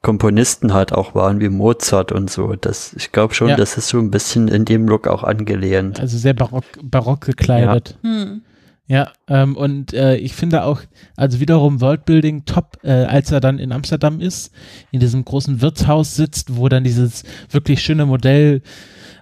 Komponisten 0.00 0.72
halt 0.72 0.92
auch 0.92 1.14
waren, 1.14 1.40
wie 1.40 1.50
Mozart 1.50 2.10
und 2.10 2.30
so. 2.30 2.54
Das, 2.54 2.94
ich 2.96 3.12
glaube 3.12 3.34
schon, 3.34 3.48
ja. 3.48 3.56
das 3.56 3.76
ist 3.76 3.88
so 3.88 3.98
ein 3.98 4.10
bisschen 4.10 4.48
in 4.48 4.64
dem 4.64 4.88
Look 4.88 5.06
auch 5.06 5.24
angelehnt. 5.24 6.00
Also 6.00 6.16
sehr 6.16 6.32
barock, 6.32 6.64
barock 6.82 7.26
gekleidet. 7.26 7.98
Ja. 8.02 8.10
Hm. 8.10 8.42
Ja, 8.86 9.12
ähm, 9.26 9.54
und 9.54 9.92
äh, 9.92 10.16
ich 10.16 10.32
finde 10.32 10.64
auch, 10.64 10.80
also 11.14 11.40
wiederum 11.40 11.82
Worldbuilding 11.82 12.46
top, 12.46 12.78
äh, 12.82 12.90
als 12.90 13.30
er 13.30 13.40
dann 13.40 13.58
in 13.58 13.72
Amsterdam 13.72 14.18
ist, 14.20 14.50
in 14.90 15.00
diesem 15.00 15.26
großen 15.26 15.60
Wirtshaus 15.60 16.16
sitzt, 16.16 16.56
wo 16.56 16.70
dann 16.70 16.84
dieses 16.84 17.24
wirklich 17.50 17.82
schöne 17.82 18.06
Modell 18.06 18.62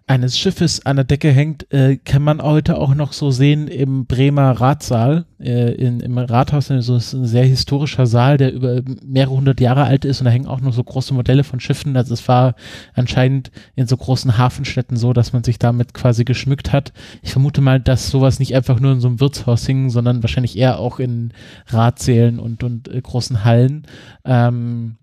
eines 0.08 0.38
Schiffes 0.38 0.86
an 0.86 0.96
der 0.96 1.04
Decke 1.04 1.32
hängt, 1.32 1.72
äh, 1.72 1.96
kann 1.96 2.22
man 2.22 2.40
heute 2.40 2.78
auch 2.78 2.94
noch 2.94 3.12
so 3.12 3.32
sehen 3.32 3.66
im 3.66 4.06
Bremer 4.06 4.52
Ratsaal. 4.52 5.24
Äh, 5.40 5.72
in, 5.72 5.98
Im 5.98 6.16
Rathaus 6.16 6.68
so 6.68 6.96
ist 6.96 7.12
ein 7.12 7.26
sehr 7.26 7.44
historischer 7.44 8.06
Saal, 8.06 8.36
der 8.36 8.52
über 8.52 8.82
mehrere 9.04 9.34
hundert 9.34 9.60
Jahre 9.60 9.82
alt 9.82 10.04
ist 10.04 10.20
und 10.20 10.26
da 10.26 10.30
hängen 10.30 10.46
auch 10.46 10.60
noch 10.60 10.72
so 10.72 10.84
große 10.84 11.12
Modelle 11.12 11.42
von 11.42 11.58
Schiffen. 11.58 11.96
Also 11.96 12.14
es 12.14 12.28
war 12.28 12.54
anscheinend 12.94 13.50
in 13.74 13.88
so 13.88 13.96
großen 13.96 14.38
Hafenstädten 14.38 14.96
so, 14.96 15.12
dass 15.12 15.32
man 15.32 15.42
sich 15.42 15.58
damit 15.58 15.92
quasi 15.92 16.24
geschmückt 16.24 16.72
hat. 16.72 16.92
Ich 17.22 17.32
vermute 17.32 17.60
mal, 17.60 17.80
dass 17.80 18.08
sowas 18.08 18.38
nicht 18.38 18.54
einfach 18.54 18.78
nur 18.78 18.92
in 18.92 19.00
so 19.00 19.08
einem 19.08 19.18
Wirtshaus 19.18 19.66
hing, 19.66 19.90
sondern 19.90 20.22
wahrscheinlich 20.22 20.56
eher 20.56 20.78
auch 20.78 21.00
in 21.00 21.32
Ratsälen 21.66 22.38
und, 22.38 22.62
und 22.62 22.86
äh, 22.86 23.00
großen 23.00 23.42
Hallen. 23.42 23.88
Ähm, 24.24 24.98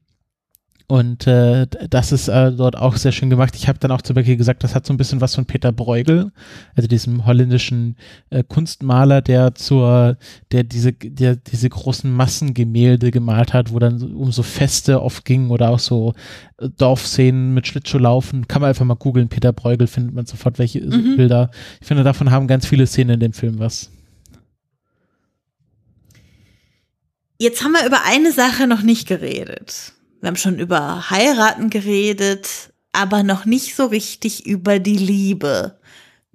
Und 0.93 1.25
äh, 1.25 1.65
das 1.89 2.11
ist 2.11 2.27
äh, 2.27 2.51
dort 2.51 2.77
auch 2.77 2.97
sehr 2.97 3.11
schön 3.11 3.31
gemacht. 3.31 3.55
Ich 3.55 3.67
habe 3.67 3.79
dann 3.79 3.89
auch 3.89 4.03
zu 4.03 4.13
Becky 4.13 4.37
gesagt, 4.37 4.63
das 4.63 4.75
hat 4.75 4.85
so 4.85 4.93
ein 4.93 4.97
bisschen 4.97 5.21
was 5.21 5.33
von 5.33 5.47
Peter 5.47 5.71
Bruegel, 5.71 6.31
also 6.75 6.87
diesem 6.87 7.25
holländischen 7.25 7.95
äh, 8.29 8.43
Kunstmaler, 8.43 9.23
der 9.23 9.55
zur, 9.55 10.17
der 10.51 10.63
diese, 10.63 10.93
der 10.93 11.35
diese 11.35 11.67
großen 11.67 12.13
Massengemälde 12.13 13.09
gemalt 13.09 13.53
hat, 13.53 13.73
wo 13.73 13.79
dann 13.79 14.03
um 14.13 14.31
so 14.31 14.43
Feste 14.43 15.01
oft 15.01 15.25
ging 15.25 15.49
oder 15.49 15.71
auch 15.71 15.79
so 15.79 16.13
äh, 16.59 16.69
Dorfszenen 16.77 17.55
mit 17.55 17.65
Schlittschuhlaufen. 17.65 18.47
Kann 18.47 18.61
man 18.61 18.69
einfach 18.69 18.85
mal 18.85 18.93
googeln, 18.93 19.29
Peter 19.29 19.51
Bruegel, 19.51 19.87
findet 19.87 20.13
man 20.13 20.27
sofort 20.27 20.59
welche 20.59 20.79
Mhm. 20.79 21.17
Bilder. 21.17 21.49
Ich 21.81 21.87
finde, 21.87 22.03
davon 22.03 22.29
haben 22.29 22.45
ganz 22.45 22.67
viele 22.67 22.85
Szenen 22.85 23.15
in 23.15 23.19
dem 23.19 23.33
Film 23.33 23.57
was. 23.57 23.89
Jetzt 27.39 27.63
haben 27.63 27.71
wir 27.71 27.83
über 27.87 28.05
eine 28.05 28.31
Sache 28.31 28.67
noch 28.67 28.83
nicht 28.83 29.07
geredet. 29.07 29.93
Wir 30.23 30.29
haben 30.29 30.37
schon 30.37 30.57
über 30.57 31.09
Heiraten 31.09 31.69
geredet, 31.69 32.47
aber 32.93 33.23
noch 33.23 33.43
nicht 33.43 33.75
so 33.75 33.87
richtig 33.87 34.45
über 34.45 34.79
die 34.79 34.95
Liebe, 34.95 35.77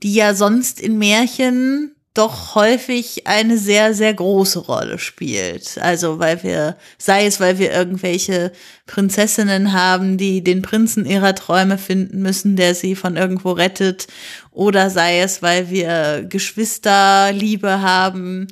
die 0.02 0.12
ja 0.12 0.34
sonst 0.34 0.78
in 0.78 0.98
Märchen 0.98 1.94
doch 2.12 2.54
häufig 2.54 3.26
eine 3.26 3.56
sehr, 3.56 3.94
sehr 3.94 4.12
große 4.12 4.58
Rolle 4.58 4.98
spielt. 4.98 5.78
Also 5.78 6.18
weil 6.18 6.42
wir, 6.42 6.76
sei 6.98 7.24
es, 7.24 7.40
weil 7.40 7.58
wir 7.58 7.72
irgendwelche 7.72 8.52
Prinzessinnen 8.84 9.72
haben, 9.72 10.18
die 10.18 10.44
den 10.44 10.60
Prinzen 10.60 11.06
ihrer 11.06 11.34
Träume 11.34 11.78
finden 11.78 12.20
müssen, 12.20 12.56
der 12.56 12.74
sie 12.74 12.94
von 12.94 13.16
irgendwo 13.16 13.52
rettet, 13.52 14.06
oder 14.50 14.90
sei 14.90 15.20
es, 15.20 15.40
weil 15.40 15.70
wir 15.70 16.26
Geschwisterliebe 16.28 17.80
haben. 17.80 18.48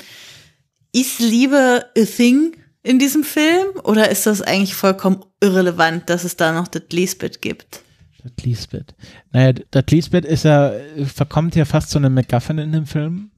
Ist 0.93 1.18
Liebe 1.18 1.84
a 1.95 2.05
thing 2.07 2.57
in 2.87 3.01
diesem 3.01 3.24
Film 3.24 3.66
oder 3.82 4.11
ist 4.11 4.26
das 4.26 4.43
eigentlich 4.43 4.76
vollkommen 4.76 5.24
irrelevant, 5.41 6.09
dass 6.09 6.22
es 6.22 6.37
da 6.37 6.53
noch 6.53 6.68
das 6.68 6.84
Lisbeth 6.91 7.43
gibt? 7.43 7.82
Das 8.22 8.45
Lisbeth. 8.45 8.95
Naja, 9.32 9.55
das 9.72 9.84
Lisbeth 9.91 10.24
ist 10.24 10.45
ja, 10.45 10.72
verkommt 11.05 11.57
ja 11.57 11.64
fast 11.64 11.91
zu 11.91 11.99
einem 11.99 12.14
MacGuffin 12.14 12.59
in 12.59 12.72
dem 12.72 12.87
Film. 12.87 13.30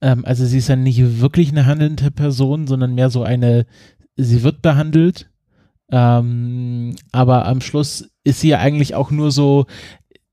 Ähm, 0.00 0.24
also 0.24 0.46
sie 0.46 0.58
ist 0.58 0.68
ja 0.68 0.76
nicht 0.76 1.20
wirklich 1.20 1.50
eine 1.50 1.66
handelnde 1.66 2.12
Person, 2.12 2.68
sondern 2.68 2.94
mehr 2.94 3.10
so 3.10 3.24
eine, 3.24 3.66
sie 4.16 4.44
wird 4.44 4.62
behandelt. 4.62 5.28
Ähm, 5.90 6.94
aber 7.10 7.46
am 7.46 7.60
Schluss 7.60 8.10
ist 8.22 8.40
sie 8.40 8.50
ja 8.50 8.58
eigentlich 8.58 8.94
auch 8.94 9.10
nur 9.10 9.32
so, 9.32 9.66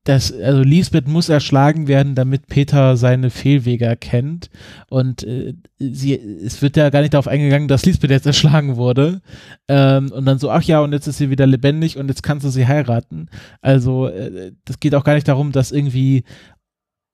dass, 0.04 0.32
also 0.32 0.62
Lisbeth 0.62 1.08
muss 1.08 1.28
erschlagen 1.28 1.86
werden, 1.86 2.14
damit 2.14 2.46
Peter 2.46 2.96
seine 2.96 3.28
Fehlwege 3.28 3.84
erkennt. 3.84 4.48
Und 4.88 5.24
äh, 5.24 5.54
sie, 5.78 6.14
es 6.14 6.62
wird 6.62 6.76
ja 6.76 6.88
gar 6.88 7.02
nicht 7.02 7.12
darauf 7.12 7.28
eingegangen, 7.28 7.68
dass 7.68 7.84
Lisbeth 7.84 8.10
jetzt 8.10 8.26
erschlagen 8.26 8.76
wurde. 8.76 9.20
Ähm, 9.68 10.10
und 10.10 10.24
dann 10.24 10.38
so, 10.38 10.50
ach 10.50 10.62
ja, 10.62 10.80
und 10.80 10.92
jetzt 10.92 11.06
ist 11.06 11.18
sie 11.18 11.30
wieder 11.30 11.46
lebendig 11.46 11.98
und 11.98 12.08
jetzt 12.08 12.22
kannst 12.22 12.46
du 12.46 12.50
sie 12.50 12.66
heiraten. 12.66 13.28
Also, 13.60 14.08
äh, 14.08 14.52
das 14.64 14.80
geht 14.80 14.94
auch 14.94 15.04
gar 15.04 15.14
nicht 15.14 15.28
darum, 15.28 15.52
dass 15.52 15.70
irgendwie, 15.70 16.24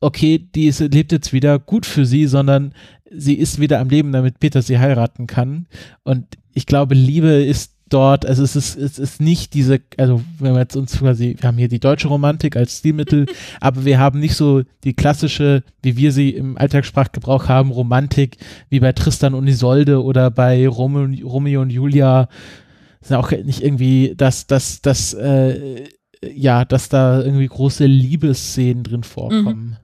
okay, 0.00 0.38
die 0.38 0.66
ist, 0.66 0.78
lebt 0.78 1.10
jetzt 1.10 1.32
wieder 1.32 1.58
gut 1.58 1.86
für 1.86 2.06
sie, 2.06 2.26
sondern 2.26 2.72
sie 3.10 3.34
ist 3.34 3.60
wieder 3.60 3.80
am 3.80 3.88
Leben, 3.88 4.12
damit 4.12 4.38
Peter 4.38 4.62
sie 4.62 4.78
heiraten 4.78 5.26
kann. 5.26 5.66
Und 6.04 6.38
ich 6.54 6.66
glaube, 6.66 6.94
Liebe 6.94 7.44
ist 7.44 7.75
dort, 7.88 8.26
also 8.26 8.42
es 8.42 8.56
ist, 8.56 8.76
es 8.76 8.98
ist 8.98 9.20
nicht 9.20 9.54
diese, 9.54 9.80
also 9.96 10.20
wenn 10.38 10.54
wir 10.54 10.60
jetzt 10.60 10.76
uns 10.76 10.98
quasi, 10.98 11.36
wir 11.38 11.48
haben 11.48 11.58
hier 11.58 11.68
die 11.68 11.80
deutsche 11.80 12.08
Romantik 12.08 12.56
als 12.56 12.78
Stilmittel, 12.78 13.26
aber 13.60 13.84
wir 13.84 13.98
haben 13.98 14.18
nicht 14.18 14.34
so 14.34 14.62
die 14.84 14.94
klassische, 14.94 15.62
wie 15.82 15.96
wir 15.96 16.12
sie 16.12 16.30
im 16.30 16.58
Alltagssprachgebrauch 16.58 17.48
haben, 17.48 17.70
Romantik, 17.70 18.38
wie 18.68 18.80
bei 18.80 18.92
Tristan 18.92 19.34
und 19.34 19.46
Isolde 19.46 20.02
oder 20.02 20.30
bei 20.30 20.66
Romeo, 20.66 21.26
Romeo 21.26 21.62
und 21.62 21.70
Julia, 21.70 22.28
sind 23.00 23.16
auch 23.16 23.30
nicht 23.30 23.62
irgendwie, 23.62 24.14
dass, 24.16 24.46
dass, 24.46 24.82
dass, 24.82 25.14
äh, 25.14 25.84
ja, 26.34 26.64
dass 26.64 26.88
da 26.88 27.22
irgendwie 27.22 27.46
große 27.46 27.86
Liebesszenen 27.86 28.82
drin 28.82 29.04
vorkommen. 29.04 29.76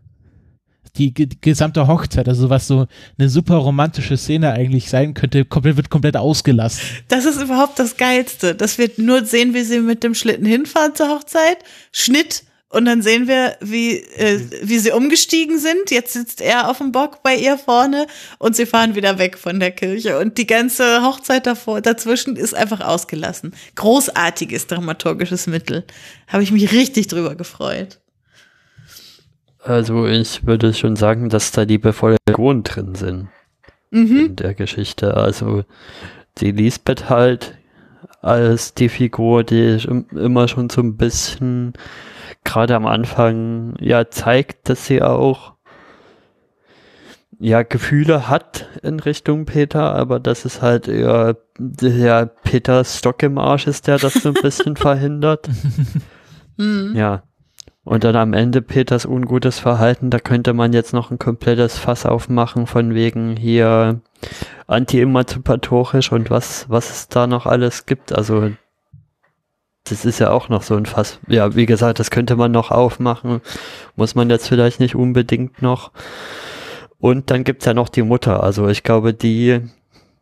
Die, 0.97 1.13
die 1.13 1.41
gesamte 1.41 1.87
Hochzeit, 1.87 2.29
also 2.29 2.51
was 2.51 2.67
so 2.67 2.87
eine 3.19 3.29
super 3.31 3.57
romantische 3.57 4.17
Szene 4.17 4.53
eigentlich 4.53 4.91
sein 4.91 5.15
könnte, 5.15 5.45
komplett, 5.45 5.77
wird 5.77 5.91
komplett 5.91 6.17
ausgelassen. 6.17 6.83
Das 7.09 7.25
ist 7.25 7.41
überhaupt 7.41 7.79
das 7.79 7.97
Geilste, 7.97 8.55
dass 8.55 8.77
wir 8.77 8.91
nur 8.99 9.25
sehen, 9.25 9.55
wie 9.55 9.63
sie 9.63 9.81
mit 9.81 10.05
dem 10.05 10.15
Schlitten 10.15 10.45
hinfahren 10.45 10.95
zur 10.95 11.09
Hochzeit, 11.09 11.59
Schnitt 11.93 12.45
und 12.73 12.87
dann 12.87 13.03
sehen 13.03 13.29
wir, 13.29 13.57
wie, 13.61 13.99
äh, 13.99 14.41
wie 14.63 14.79
sie 14.79 14.93
umgestiegen 14.93 15.59
sind. 15.59 15.91
Jetzt 15.91 16.15
sitzt 16.15 16.41
er 16.41 16.71
auf 16.71 16.79
dem 16.79 16.91
Bock 16.91 17.23
bei 17.23 17.37
ihr 17.37 17.59
vorne 17.59 18.07
und 18.39 18.57
sie 18.57 18.65
fahren 18.65 18.95
wieder 18.95 19.19
weg 19.19 19.37
von 19.37 19.61
der 19.61 19.73
Kirche. 19.73 20.19
Und 20.19 20.39
die 20.39 20.47
ganze 20.47 21.03
Hochzeit 21.03 21.47
davor, 21.47 21.83
dazwischen 21.83 22.37
ist 22.37 22.55
einfach 22.55 22.81
ausgelassen. 22.81 23.55
Großartiges 23.75 24.69
dramaturgisches 24.69 25.47
Mittel. 25.49 25.85
Habe 26.27 26.45
ich 26.45 26.51
mich 26.51 26.73
richtig 26.73 27.09
drüber 27.09 27.35
gefreut. 27.35 28.01
Also 29.65 30.07
ich 30.07 30.47
würde 30.47 30.75
schon 30.75 30.97
sagen, 30.97 31.29
dass 31.29 31.53
da 31.53 31.63
liebevolle 31.63 32.17
Figuren 32.29 32.63
drin 32.65 32.95
sind 32.95 33.29
Mhm. 33.91 34.27
in 34.27 34.37
der 34.37 34.55
Geschichte. 34.55 35.17
Also 35.17 35.65
die 36.39 36.51
Lisbeth 36.51 37.09
halt 37.11 37.57
als 38.21 38.75
die 38.75 38.89
Figur, 38.89 39.45
die 39.45 39.79
immer 40.13 40.49
schon 40.49 40.71
so 40.71 40.81
ein 40.81 40.97
bisschen 40.97 41.75
gerade 42.45 42.75
am 42.75 42.87
Anfang 42.87 43.75
ja 43.81 44.09
zeigt, 44.11 44.69
dass 44.69 44.87
sie 44.87 45.03
auch 45.03 45.53
ja 47.39 47.63
Gefühle 47.63 48.29
hat 48.29 48.69
in 48.83 49.01
Richtung 49.01 49.45
Peter, 49.47 49.95
aber 49.95 50.21
dass 50.21 50.45
es 50.45 50.63
halt 50.63 50.87
eher 50.89 51.37
der 51.59 52.27
Peter 52.27 52.85
Stock 52.85 53.23
im 53.25 53.39
Arsch 53.39 53.67
ist, 53.67 53.87
der 53.89 53.99
das 53.99 54.15
so 54.15 54.29
ein 54.31 54.35
bisschen 54.41 54.77
verhindert. 54.77 55.49
Mhm. 56.57 56.93
Ja. 56.97 57.23
Und 57.85 58.05
dann 58.05 58.15
am 58.15 58.33
Ende 58.33 58.63
Peters 58.63 59.07
ungutes 59.07 59.59
Verhalten, 59.59 60.11
da 60.11 60.21
könnte 60.21 60.53
man 60.55 60.73
jetzt 60.73 60.93
noch 60.93 61.11
ein 61.11 61.19
komplettes 61.19 61.79
Fass 61.79 62.07
aufmachen 62.07 62.67
von 62.69 62.95
wegen 62.95 63.37
hier 63.37 64.01
anti-emanzipatorisch 64.69 66.13
und 66.13 66.31
was, 66.31 66.69
was 66.69 66.91
es 66.91 67.09
da 67.09 67.27
noch 67.27 67.47
alles 67.47 67.87
gibt. 67.87 68.13
Also 68.13 68.51
das 69.85 70.05
ist 70.05 70.21
ja 70.21 70.31
auch 70.31 70.49
noch 70.49 70.63
so 70.63 70.77
ein 70.77 70.87
Fass. 70.87 71.19
Ja, 71.27 71.57
wie 71.57 71.67
gesagt, 71.67 71.99
das 71.99 72.11
könnte 72.13 72.37
man 72.37 72.53
noch 72.53 72.71
aufmachen. 72.71 73.41
Muss 73.97 74.15
man 74.15 74.31
jetzt 74.31 74.49
vielleicht 74.49 74.79
nicht 74.79 74.95
unbedingt 74.95 75.61
noch. 75.61 75.91
Und 76.99 77.33
dann 77.33 77.43
gibt's 77.43 77.65
ja 77.65 77.75
noch 77.75 77.89
die 77.89 78.03
Mutter. 78.03 78.45
Also 78.45 78.69
ich 78.69 78.85
glaube, 78.85 79.13
die, 79.13 79.61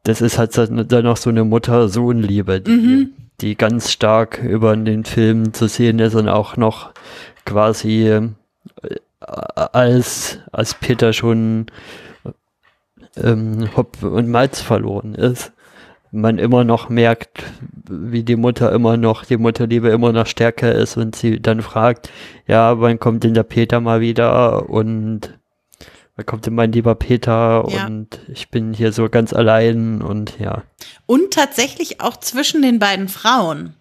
das 0.03 0.23
ist 0.23 0.39
halt 0.39 0.57
dann 0.57 1.05
noch 1.05 1.19
so 1.19 1.29
eine 1.29 1.45
Mutter-Sohn-Liebe, 1.45 2.63
die, 2.63 2.71
Mhm. 2.71 3.11
die 3.43 3.55
ganz 3.55 3.91
stark 3.93 4.43
über 4.43 4.75
den 4.75 5.05
Film 5.05 5.53
zu 5.53 5.69
sehen 5.69 5.99
ist 5.99 6.15
und 6.15 6.31
auch 6.31 6.57
noch 6.57 6.93
quasi 7.45 8.09
äh, 8.09 8.29
als, 9.21 10.39
als 10.53 10.75
Peter 10.75 11.13
schon 11.13 11.67
ähm, 13.17 13.69
Hopf 13.77 14.03
und 14.03 14.29
Malz 14.29 14.61
verloren 14.61 15.15
ist, 15.15 15.53
man 16.13 16.39
immer 16.39 16.65
noch 16.65 16.89
merkt, 16.89 17.45
wie 17.89 18.25
die 18.25 18.37
Mutter 18.37 18.73
immer 18.73 18.97
noch, 18.97 19.25
die 19.25 19.37
Mutterliebe 19.37 19.89
immer 19.91 20.13
noch 20.13 20.27
stärker 20.27 20.73
ist 20.75 20.97
und 20.97 21.15
sie 21.15 21.41
dann 21.41 21.63
fragt, 21.63 22.11
ja, 22.47 22.81
wann 22.81 22.99
kommt 22.99 23.25
denn 23.25 23.35
der 23.35 23.45
Peter 23.45 23.81
mal 23.81 24.01
wieder 24.01 24.69
und 24.69 25.39
wann 26.17 26.27
kommt 26.27 26.47
denn 26.47 26.55
mein 26.55 26.73
lieber 26.73 26.95
Peter 26.97 27.65
Ja. 27.69 27.87
und 27.87 28.19
ich 28.29 28.51
bin 28.51 28.73
hier 28.75 28.93
so 28.93 29.09
ganz 29.09 29.33
allein 29.33 30.03
und 30.03 30.39
ja. 30.41 30.63
Und 31.07 31.33
tatsächlich 31.33 32.01
auch 32.01 32.17
zwischen 32.17 32.63
den 32.63 32.79
beiden 32.79 33.09
Frauen. 33.09 33.75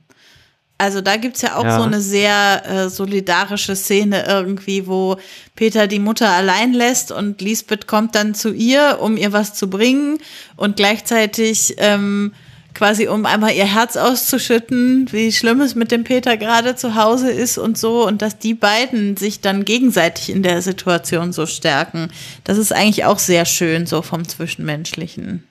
Also 0.80 1.02
da 1.02 1.18
gibt's 1.18 1.42
ja 1.42 1.56
auch 1.58 1.66
Ja. 1.66 1.78
so 1.78 1.84
eine 1.84 2.00
sehr 2.02 2.64
äh, 2.66 2.90
solidarische 2.90 3.76
Szene 3.76 4.26
irgendwie, 4.26 4.88
wo 4.88 5.18
Peter 5.56 5.88
die 5.88 6.00
Mutter 6.00 6.30
allein 6.30 6.74
lässt 6.74 7.12
und 7.12 7.42
Lisbeth 7.42 7.86
kommt 7.86 8.16
dann 8.16 8.34
zu 8.34 8.52
ihr, 8.54 8.98
um 9.02 9.18
ihr 9.18 9.34
was 9.34 9.54
zu 9.54 9.70
bringen 9.70 10.20
und 10.56 10.78
gleichzeitig 10.78 11.76
ähm, 11.80 12.34
quasi 12.74 13.08
um 13.10 13.26
einmal 13.26 13.52
ihr 13.54 13.66
Herz 13.66 13.98
auszuschütten, 13.98 15.12
wie 15.12 15.34
schlimm 15.34 15.60
es 15.60 15.76
mit 15.76 15.92
dem 15.92 16.06
Peter 16.06 16.38
gerade 16.38 16.76
zu 16.78 16.96
Hause 16.96 17.30
ist 17.30 17.58
und 17.58 17.78
so 17.78 18.08
und 18.08 18.22
dass 18.22 18.40
die 18.40 18.54
beiden 18.54 19.18
sich 19.18 19.42
dann 19.42 19.66
gegenseitig 19.66 20.30
in 20.30 20.44
der 20.44 20.62
Situation 20.62 21.34
so 21.34 21.46
stärken. 21.46 22.10
Das 22.46 22.58
ist 22.58 22.72
eigentlich 22.72 23.04
auch 23.04 23.20
sehr 23.20 23.44
schön 23.46 23.86
so 23.86 24.02
vom 24.02 24.26
Zwischenmenschlichen. 24.26 25.44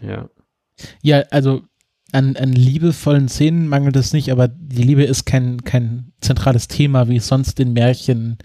Ja. 0.00 0.28
Ja, 1.02 1.22
also 1.30 1.62
an, 2.14 2.36
an 2.36 2.52
liebevollen 2.52 3.28
Szenen 3.28 3.68
mangelt 3.68 3.96
es 3.96 4.12
nicht, 4.12 4.30
aber 4.30 4.48
die 4.48 4.82
Liebe 4.82 5.04
ist 5.04 5.24
kein, 5.24 5.64
kein 5.64 6.12
zentrales 6.20 6.68
Thema, 6.68 7.08
wie 7.08 7.16
es 7.16 7.26
sonst 7.26 7.58
in 7.60 7.72
Märchen 7.72 8.38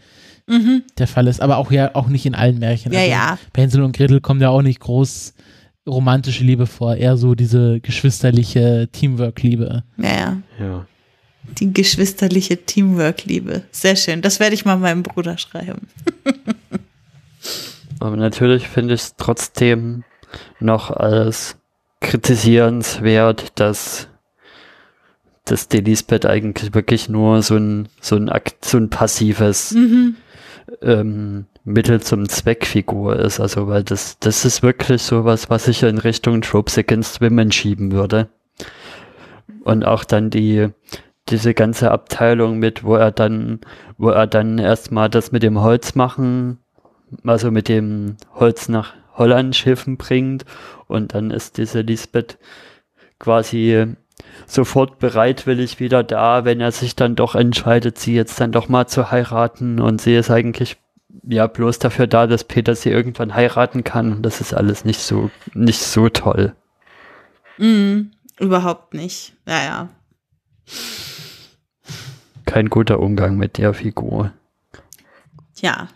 der 0.98 1.08
Fall 1.08 1.28
ist. 1.28 1.42
Aber 1.42 1.58
auch 1.58 1.72
ja 1.72 1.94
auch 1.94 2.08
nicht 2.08 2.26
in 2.26 2.34
allen 2.36 2.60
Märchen. 2.60 2.92
Mhm. 2.92 2.96
Ja, 2.96 3.02
also 3.02 3.12
ja. 3.12 3.40
Bei 3.54 3.62
Hänsel 3.62 3.84
und 3.84 3.96
Gretel 3.96 4.20
kommt 4.20 4.42
ja 4.42 4.50
auch 4.50 4.64
nicht 4.64 4.80
groß 4.80 5.34
romantische 5.88 6.44
Liebe 6.44 6.66
vor, 6.66 6.96
eher 6.96 7.18
so 7.18 7.36
diese 7.36 7.80
geschwisterliche 7.80 8.90
Teamwork-Liebe. 8.92 9.84
Ja, 9.98 10.10
ja. 10.10 10.38
Ja. 10.60 10.88
Die 11.60 11.74
geschwisterliche 11.74 12.64
Teamwork-Liebe. 12.66 13.64
Sehr 13.72 13.96
schön. 13.96 14.22
Das 14.22 14.40
werde 14.40 14.56
ich 14.56 14.66
mal 14.66 14.76
meinem 14.78 15.04
Bruder 15.04 15.38
schreiben. 15.38 15.88
Aber 18.00 18.16
natürlich 18.16 18.68
finde 18.68 18.94
ich 18.94 19.02
es 19.02 19.16
trotzdem 19.18 20.04
noch 20.60 20.92
als 20.92 21.58
kritisierenswert, 22.02 23.60
dass 23.60 24.10
dass 25.46 25.68
die 25.68 25.80
Lisbeth 25.80 26.26
eigentlich 26.26 26.74
wirklich 26.74 27.10
nur 27.10 27.42
so 27.42 27.56
ein, 27.56 27.90
so 28.02 28.16
ein, 28.16 28.30
Akt, 28.30 28.66
so 28.66 28.78
ein 28.78 28.90
passives 28.90 29.72
Mhm. 29.72 30.16
ähm, 30.82 31.46
Mittel 31.64 32.02
zum 32.02 32.30
Zweckfigur 32.30 33.16
ist. 33.18 33.40
Also, 33.40 33.68
weil 33.68 33.84
das, 33.84 34.20
das 34.20 34.46
ist 34.46 34.64
wirklich 34.64 35.02
sowas, 35.02 35.50
was 35.50 35.68
ich 35.68 35.84
in 35.84 35.98
Richtung 35.98 36.42
Tropes 36.42 36.78
Against 36.78 37.22
Women 37.22 37.52
schieben 37.52 37.92
würde. 37.92 38.30
Und 39.64 39.86
auch 39.86 40.04
dann 40.04 40.30
die, 40.30 40.70
diese 41.30 41.54
ganze 41.54 41.92
Abteilung 41.92 42.60
mit, 42.60 42.84
wo 42.84 42.96
er 42.96 43.12
dann, 43.12 43.60
wo 43.98 44.10
er 44.10 44.28
dann 44.28 44.58
erstmal 44.58 45.10
das 45.10 45.32
mit 45.32 45.44
dem 45.44 45.62
Holz 45.62 45.96
machen, 45.96 46.60
also 47.26 47.52
mit 47.52 47.70
dem 47.70 48.18
Holz 48.36 48.70
nach 48.70 48.94
Holland 49.16 49.56
schiffen 49.56 49.98
bringt 49.98 50.46
und 50.90 51.14
dann 51.14 51.32
ist 51.32 51.58
diese 51.58 51.82
Lisbeth 51.82 52.38
quasi 53.20 53.86
sofort 54.46 55.00
bereitwillig 55.00 55.80
wieder 55.80 56.04
da, 56.04 56.46
wenn 56.46 56.60
er 56.60 56.72
sich 56.72 56.96
dann 56.96 57.16
doch 57.16 57.36
entscheidet, 57.36 57.98
sie 57.98 58.16
jetzt 58.16 58.40
dann 58.42 58.52
doch 58.52 58.70
mal 58.70 58.88
zu 58.88 59.12
heiraten 59.12 59.80
und 59.80 60.02
sie 60.02 60.16
ist 60.16 60.30
eigentlich 60.32 60.78
ja 61.24 61.48
bloß 61.48 61.80
dafür 61.80 62.08
da, 62.08 62.28
dass 62.28 62.44
Peter 62.44 62.76
sie 62.76 62.90
irgendwann 62.90 63.34
heiraten 63.34 63.84
kann 63.84 64.12
und 64.14 64.24
das 64.24 64.42
ist 64.42 64.54
alles 64.54 64.86
nicht 64.86 65.00
so 65.00 65.30
nicht 65.54 65.82
so 65.82 66.10
toll. 66.10 66.54
Mhm. 67.58 68.12
Überhaupt 68.40 68.94
nicht. 68.94 69.34
Ja, 69.46 69.64
ja. 69.64 69.90
Kein 72.46 72.70
guter 72.70 73.00
Umgang 73.00 73.38
mit 73.38 73.58
der 73.58 73.74
Figur. 73.74 74.32
Tja. 75.56 75.90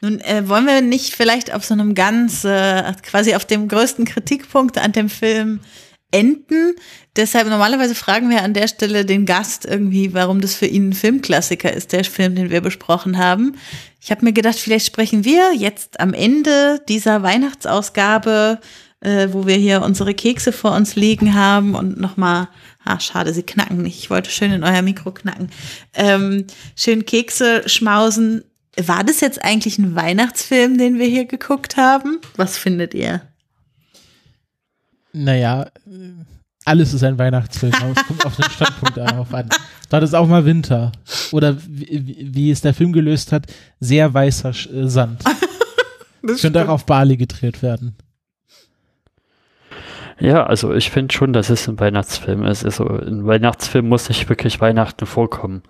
Nun 0.00 0.20
äh, 0.20 0.48
wollen 0.48 0.66
wir 0.66 0.80
nicht 0.80 1.14
vielleicht 1.14 1.52
auf 1.52 1.64
so 1.64 1.74
einem 1.74 1.94
ganz, 1.94 2.44
äh, 2.44 2.92
quasi 3.02 3.34
auf 3.34 3.44
dem 3.44 3.68
größten 3.68 4.04
Kritikpunkt 4.04 4.78
an 4.78 4.92
dem 4.92 5.08
Film 5.08 5.60
enden. 6.10 6.74
Deshalb 7.16 7.48
normalerweise 7.48 7.94
fragen 7.94 8.30
wir 8.30 8.42
an 8.42 8.54
der 8.54 8.68
Stelle 8.68 9.04
den 9.04 9.26
Gast 9.26 9.64
irgendwie, 9.64 10.14
warum 10.14 10.40
das 10.40 10.54
für 10.54 10.66
ihn 10.66 10.90
ein 10.90 10.92
Filmklassiker 10.92 11.72
ist, 11.72 11.92
der 11.92 12.04
Film, 12.04 12.34
den 12.34 12.50
wir 12.50 12.60
besprochen 12.60 13.18
haben. 13.18 13.56
Ich 14.00 14.10
habe 14.10 14.24
mir 14.24 14.32
gedacht, 14.32 14.56
vielleicht 14.56 14.86
sprechen 14.86 15.24
wir 15.24 15.54
jetzt 15.54 15.98
am 15.98 16.14
Ende 16.14 16.80
dieser 16.88 17.22
Weihnachtsausgabe, 17.22 18.60
äh, 19.00 19.28
wo 19.32 19.46
wir 19.46 19.56
hier 19.56 19.82
unsere 19.82 20.14
Kekse 20.14 20.52
vor 20.52 20.72
uns 20.72 20.94
liegen 20.94 21.34
haben 21.34 21.74
und 21.74 21.98
nochmal, 21.98 22.48
ah, 22.84 23.00
schade, 23.00 23.32
sie 23.32 23.42
knacken 23.42 23.82
nicht. 23.82 23.98
Ich 23.98 24.10
wollte 24.10 24.30
schön 24.30 24.52
in 24.52 24.62
euer 24.62 24.82
Mikro 24.82 25.10
knacken. 25.10 25.50
Ähm, 25.94 26.46
schön 26.76 27.04
Kekse 27.04 27.68
schmausen. 27.68 28.44
War 28.84 29.04
das 29.04 29.20
jetzt 29.20 29.42
eigentlich 29.42 29.78
ein 29.78 29.94
Weihnachtsfilm, 29.94 30.76
den 30.78 30.98
wir 30.98 31.06
hier 31.06 31.24
geguckt 31.24 31.76
haben? 31.76 32.18
Was 32.36 32.58
findet 32.58 32.92
ihr? 32.94 33.22
Naja, 35.12 35.70
alles 36.66 36.92
ist 36.92 37.02
ein 37.02 37.18
Weihnachtsfilm, 37.18 37.72
aber 37.74 37.92
es 37.96 38.06
kommt 38.06 38.26
auf 38.26 38.36
den 38.36 38.50
Standpunkt 38.50 38.96
darauf 38.98 39.32
an. 39.32 39.48
Dort 39.88 40.02
ist 40.02 40.14
auch 40.14 40.26
mal 40.26 40.44
Winter. 40.44 40.92
Oder 41.32 41.56
wie, 41.66 42.34
wie- 42.34 42.50
es 42.50 42.60
der 42.60 42.74
Film 42.74 42.92
gelöst 42.92 43.32
hat, 43.32 43.46
sehr 43.80 44.12
weißer 44.12 44.50
Sch- 44.50 44.72
äh, 44.72 44.88
Sand. 44.88 45.22
Das 46.22 46.40
Könnte 46.40 46.64
auch 46.64 46.68
auf 46.70 46.86
Bali 46.86 47.16
gedreht 47.16 47.62
werden. 47.62 47.94
Ja, 50.18 50.44
also 50.44 50.72
ich 50.74 50.90
finde 50.90 51.14
schon, 51.14 51.32
dass 51.32 51.50
es 51.50 51.68
ein 51.68 51.78
Weihnachtsfilm 51.78 52.42
ist. 52.44 52.64
Also 52.64 52.84
ein 52.88 53.26
Weihnachtsfilm 53.26 53.88
muss 53.88 54.08
nicht 54.08 54.28
wirklich 54.28 54.60
Weihnachten 54.60 55.06
vorkommen. 55.06 55.62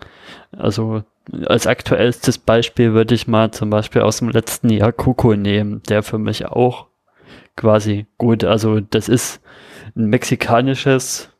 Also 0.53 1.03
als 1.47 1.67
aktuellstes 1.67 2.39
Beispiel 2.39 2.93
würde 2.93 3.15
ich 3.15 3.27
mal 3.27 3.51
zum 3.51 3.71
Beispiel 3.71 4.03
aus 4.03 4.19
dem 4.19 4.29
letzten 4.29 4.71
Jahr 4.71 4.93
Coco 4.93 5.35
nehmen, 5.35 5.83
der 5.89 6.03
für 6.03 6.19
mich 6.19 6.47
auch 6.47 6.87
quasi 7.57 8.07
gut, 8.19 8.45
also 8.45 8.81
das 8.81 9.09
ist 9.09 9.41
ein 9.97 10.07
mexikanisches 10.07 11.31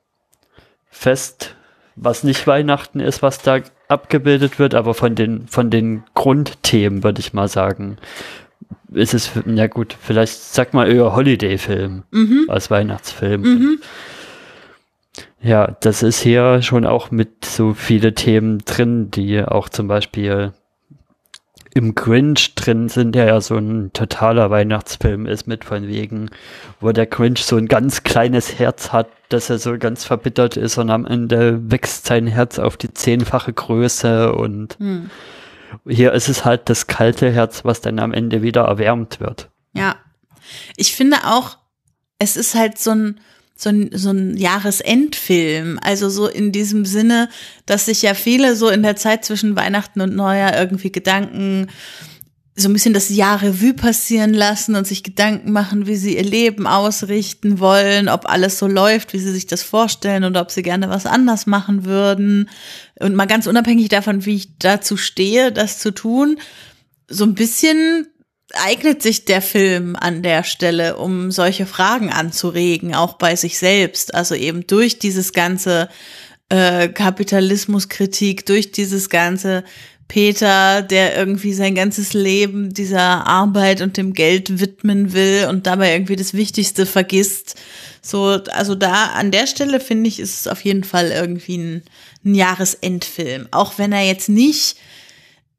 Fest, 0.89 1.55
was 1.95 2.25
nicht 2.25 2.47
Weihnachten 2.47 3.01
ist, 3.01 3.23
was 3.23 3.41
da 3.43 3.61
abgebildet 3.89 4.59
wird, 4.59 4.75
aber 4.75 4.95
von 4.95 5.15
den, 5.15 5.47
von 5.47 5.71
den 5.71 6.03
Grundthemen 6.15 7.05
würde 7.05 7.21
ich 7.21 7.33
mal 7.33 7.49
sagen, 7.49 7.99
ist 8.93 9.15
es, 9.15 9.31
ja 9.47 9.67
gut, 9.67 9.97
vielleicht 10.01 10.33
sag 10.41 10.75
mal 10.75 10.91
eher 10.91 11.15
Holiday-Film 11.15 12.03
Mhm. 12.11 12.45
als 12.49 12.71
Weihnachtsfilm. 12.71 13.43
Mhm. 13.43 13.79
Ja, 15.41 15.77
das 15.81 16.03
ist 16.03 16.21
hier 16.21 16.63
schon 16.63 16.87
auch 16.87 17.11
mit 17.11 17.45
so 17.45 17.75
viele 17.75 18.15
Themen 18.15 18.59
drin, 18.65 19.11
die 19.11 19.43
auch 19.43 19.69
zum 19.69 19.87
Beispiel 19.87 20.53
im 21.75 21.95
Grinch 21.95 22.55
drin 22.55 22.89
sind, 22.89 23.15
der 23.15 23.27
ja 23.27 23.41
so 23.43 23.59
ein 23.59 23.93
totaler 23.93 24.51
Weihnachtsfilm 24.51 25.27
ist, 25.27 25.47
mit 25.47 25.63
von 25.63 25.87
wegen, 25.87 26.31
wo 26.81 26.91
der 26.91 27.05
Grinch 27.05 27.45
so 27.45 27.57
ein 27.57 27.69
ganz 27.69 28.03
kleines 28.03 28.59
Herz 28.59 28.93
hat, 28.93 29.09
dass 29.29 29.51
er 29.51 29.59
so 29.59 29.77
ganz 29.77 30.05
verbittert 30.05 30.57
ist 30.57 30.79
und 30.79 30.89
am 30.89 31.05
Ende 31.05 31.71
wächst 31.71 32.07
sein 32.07 32.27
Herz 32.27 32.59
auf 32.59 32.79
die 32.79 32.95
zehnfache 32.95 33.53
Größe 33.53 34.33
und 34.33 34.79
Hm. 34.79 35.11
hier 35.87 36.13
ist 36.13 36.31
es 36.31 36.47
halt 36.47 36.71
das 36.71 36.87
kalte 36.87 37.31
Herz, 37.31 37.63
was 37.63 37.83
dann 37.83 37.99
am 37.99 38.15
Ende 38.15 38.41
wieder 38.41 38.63
erwärmt 38.63 39.21
wird. 39.21 39.51
Ja. 39.75 39.97
Ich 40.77 40.97
finde 40.97 41.19
auch, 41.27 41.59
es 42.19 42.39
ist 42.39 42.55
halt 42.55 42.79
so 42.79 42.93
ein, 42.93 43.21
so 43.57 43.71
ein, 43.71 43.91
so 43.93 44.11
ein 44.11 44.37
Jahresendfilm. 44.37 45.79
Also 45.83 46.09
so 46.11 46.29
in 46.29 46.53
diesem 46.53 46.85
Sinne, 46.85 47.29
dass 47.65 47.87
sich 47.87 48.03
ja 48.03 48.15
viele 48.15 48.55
so 48.55 48.69
in 48.69 48.83
der 48.83 48.97
Zeit 48.97 49.25
zwischen 49.25 49.57
Weihnachten 49.57 50.01
und 50.03 50.15
Neujahr 50.15 50.57
irgendwie 50.59 50.93
Gedanken, 50.93 51.69
so 52.59 52.71
ein 52.71 52.73
bisschen 52.73 52.95
das 52.95 53.11
Jahr 53.11 53.43
Revue 53.43 53.75
passieren 53.75 54.33
lassen 54.33 54.77
und 54.77 54.87
sich 54.87 55.03
Gedanken 55.03 55.53
machen, 55.53 55.87
wie 55.87 55.97
sie 55.97 56.17
ihr 56.17 56.25
Leben 56.25 56.67
ausrichten 56.67 57.59
wollen, 57.59 58.09
ob 58.09 58.31
alles 58.31 58.59
so 58.59 58.67
läuft, 58.67 59.13
wie 59.13 59.19
sie 59.19 59.33
sich 59.33 59.47
das 59.47 59.63
vorstellen 59.63 60.25
oder 60.25 60.41
ob 60.41 60.51
sie 60.51 60.63
gerne 60.63 60.89
was 60.89 61.05
anders 61.05 61.47
machen 61.47 61.85
würden. 61.85 62.49
Und 62.99 63.15
mal 63.15 63.27
ganz 63.27 63.47
unabhängig 63.47 63.91
davon, 63.91 64.25
wie 64.25 64.37
ich 64.37 64.59
dazu 64.59 64.97
stehe, 64.97 65.53
das 65.53 65.81
zu 65.81 65.91
tun, 65.91 66.39
so 67.09 67.25
ein 67.25 67.35
bisschen 67.35 68.07
eignet 68.65 69.03
sich 69.03 69.25
der 69.25 69.43
Film 69.43 69.97
an 69.97 70.23
der 70.23 70.45
Stelle, 70.45 70.97
um 70.97 71.31
solche 71.31 71.67
Fragen 71.67 72.11
anzuregen, 72.11 72.95
auch 72.95 73.15
bei 73.15 73.37
sich 73.37 73.59
selbst. 73.59 74.15
Also 74.15 74.35
eben 74.35 74.67
durch 74.67 74.99
dieses 74.99 75.33
ganze 75.33 75.89
äh, 76.49 76.89
Kapitalismuskritik, 76.89 78.47
durch 78.47 78.73
dieses 78.73 79.11
ganze 79.11 79.65
Peter, 80.09 80.83
der 80.83 81.17
irgendwie 81.17 81.53
sein 81.53 81.75
ganzes 81.75 82.13
Leben 82.13 82.73
dieser 82.73 83.27
Arbeit 83.27 83.81
und 83.81 83.97
dem 83.97 84.13
Geld 84.13 84.61
widmen 84.61 85.13
will 85.13 85.49
und 85.49 85.67
dabei 85.67 85.93
irgendwie 85.93 86.17
das 86.17 86.33
Wichtigste 86.33 86.87
vergisst. 86.87 87.57
So, 88.03 88.39
also 88.53 88.77
da 88.77 89.07
an 89.07 89.33
der 89.33 89.49
Stelle 89.49 89.81
finde 89.81 90.09
ich, 90.09 90.21
ist 90.21 90.41
es 90.41 90.47
auf 90.47 90.65
jeden 90.65 90.85
Fall 90.85 91.11
irgendwie 91.11 91.59
ein, 91.59 91.83
ein 92.25 92.35
Jahresendfilm. 92.37 93.49
Auch 93.51 93.79
wenn 93.79 93.91
er 93.93 94.03
jetzt 94.03 94.29
nicht 94.29 94.77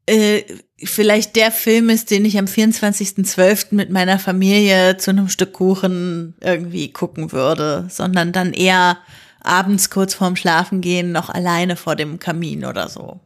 äh, 0.08 0.44
vielleicht 0.82 1.36
der 1.36 1.50
Film 1.50 1.88
ist, 1.88 2.10
den 2.10 2.24
ich 2.24 2.38
am 2.38 2.46
24.12. 2.46 3.74
mit 3.74 3.90
meiner 3.90 4.18
Familie 4.18 4.96
zu 4.96 5.10
einem 5.10 5.28
Stück 5.28 5.52
Kuchen 5.52 6.34
irgendwie 6.40 6.92
gucken 6.92 7.32
würde, 7.32 7.86
sondern 7.88 8.32
dann 8.32 8.52
eher 8.52 8.98
abends 9.42 9.90
kurz 9.90 10.14
vorm 10.14 10.36
Schlafengehen 10.36 11.12
noch 11.12 11.30
alleine 11.30 11.76
vor 11.76 11.96
dem 11.96 12.18
Kamin 12.18 12.64
oder 12.64 12.88
so. 12.88 13.20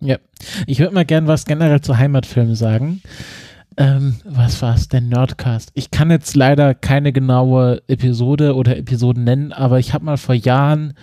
Ja. 0.00 0.18
Ich 0.66 0.80
würde 0.80 0.94
mal 0.94 1.04
gern 1.04 1.28
was 1.28 1.44
generell 1.44 1.80
zu 1.80 1.96
Heimatfilmen 1.96 2.56
sagen. 2.56 3.02
Ähm, 3.76 4.16
was 4.24 4.60
war 4.60 4.74
es 4.74 4.88
denn? 4.88 5.08
Nerdcast. 5.08 5.70
Ich 5.74 5.92
kann 5.92 6.10
jetzt 6.10 6.34
leider 6.34 6.74
keine 6.74 7.12
genaue 7.12 7.82
Episode 7.86 8.54
oder 8.54 8.76
Episoden 8.76 9.24
nennen, 9.24 9.52
aber 9.52 9.78
ich 9.78 9.94
habe 9.94 10.04
mal 10.04 10.18
vor 10.18 10.34
Jahren 10.34 10.94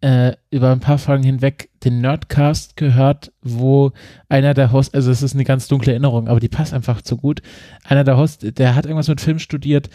äh, 0.00 0.32
über 0.50 0.70
ein 0.70 0.80
paar 0.80 0.98
Folgen 0.98 1.24
hinweg 1.24 1.70
den 1.84 2.00
Nerdcast 2.00 2.76
gehört, 2.76 3.32
wo 3.42 3.92
einer 4.28 4.54
der 4.54 4.72
Hosts, 4.72 4.94
also 4.94 5.10
es 5.10 5.22
ist 5.22 5.34
eine 5.34 5.44
ganz 5.44 5.68
dunkle 5.68 5.92
Erinnerung, 5.92 6.28
aber 6.28 6.40
die 6.40 6.48
passt 6.48 6.74
einfach 6.74 7.02
zu 7.02 7.16
gut. 7.16 7.42
Einer 7.84 8.04
der 8.04 8.16
Hosts, 8.16 8.54
der 8.54 8.74
hat 8.74 8.84
irgendwas 8.86 9.08
mit 9.08 9.20
Film 9.20 9.38
studiert. 9.38 9.90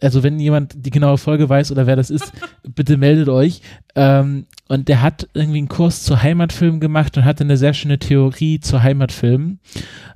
Also 0.00 0.22
wenn 0.22 0.40
jemand 0.40 0.74
die 0.84 0.90
genaue 0.90 1.18
Folge 1.18 1.48
weiß 1.48 1.70
oder 1.70 1.86
wer 1.86 1.96
das 1.96 2.10
ist, 2.10 2.32
bitte 2.74 2.96
meldet 2.96 3.28
euch. 3.28 3.62
Ähm, 3.94 4.46
und 4.68 4.88
der 4.88 5.02
hat 5.02 5.28
irgendwie 5.34 5.58
einen 5.58 5.68
Kurs 5.68 6.02
zu 6.02 6.22
Heimatfilmen 6.22 6.80
gemacht 6.80 7.16
und 7.16 7.24
hatte 7.24 7.44
eine 7.44 7.56
sehr 7.56 7.74
schöne 7.74 7.98
Theorie 7.98 8.60
zu 8.60 8.82
Heimatfilmen. 8.82 9.60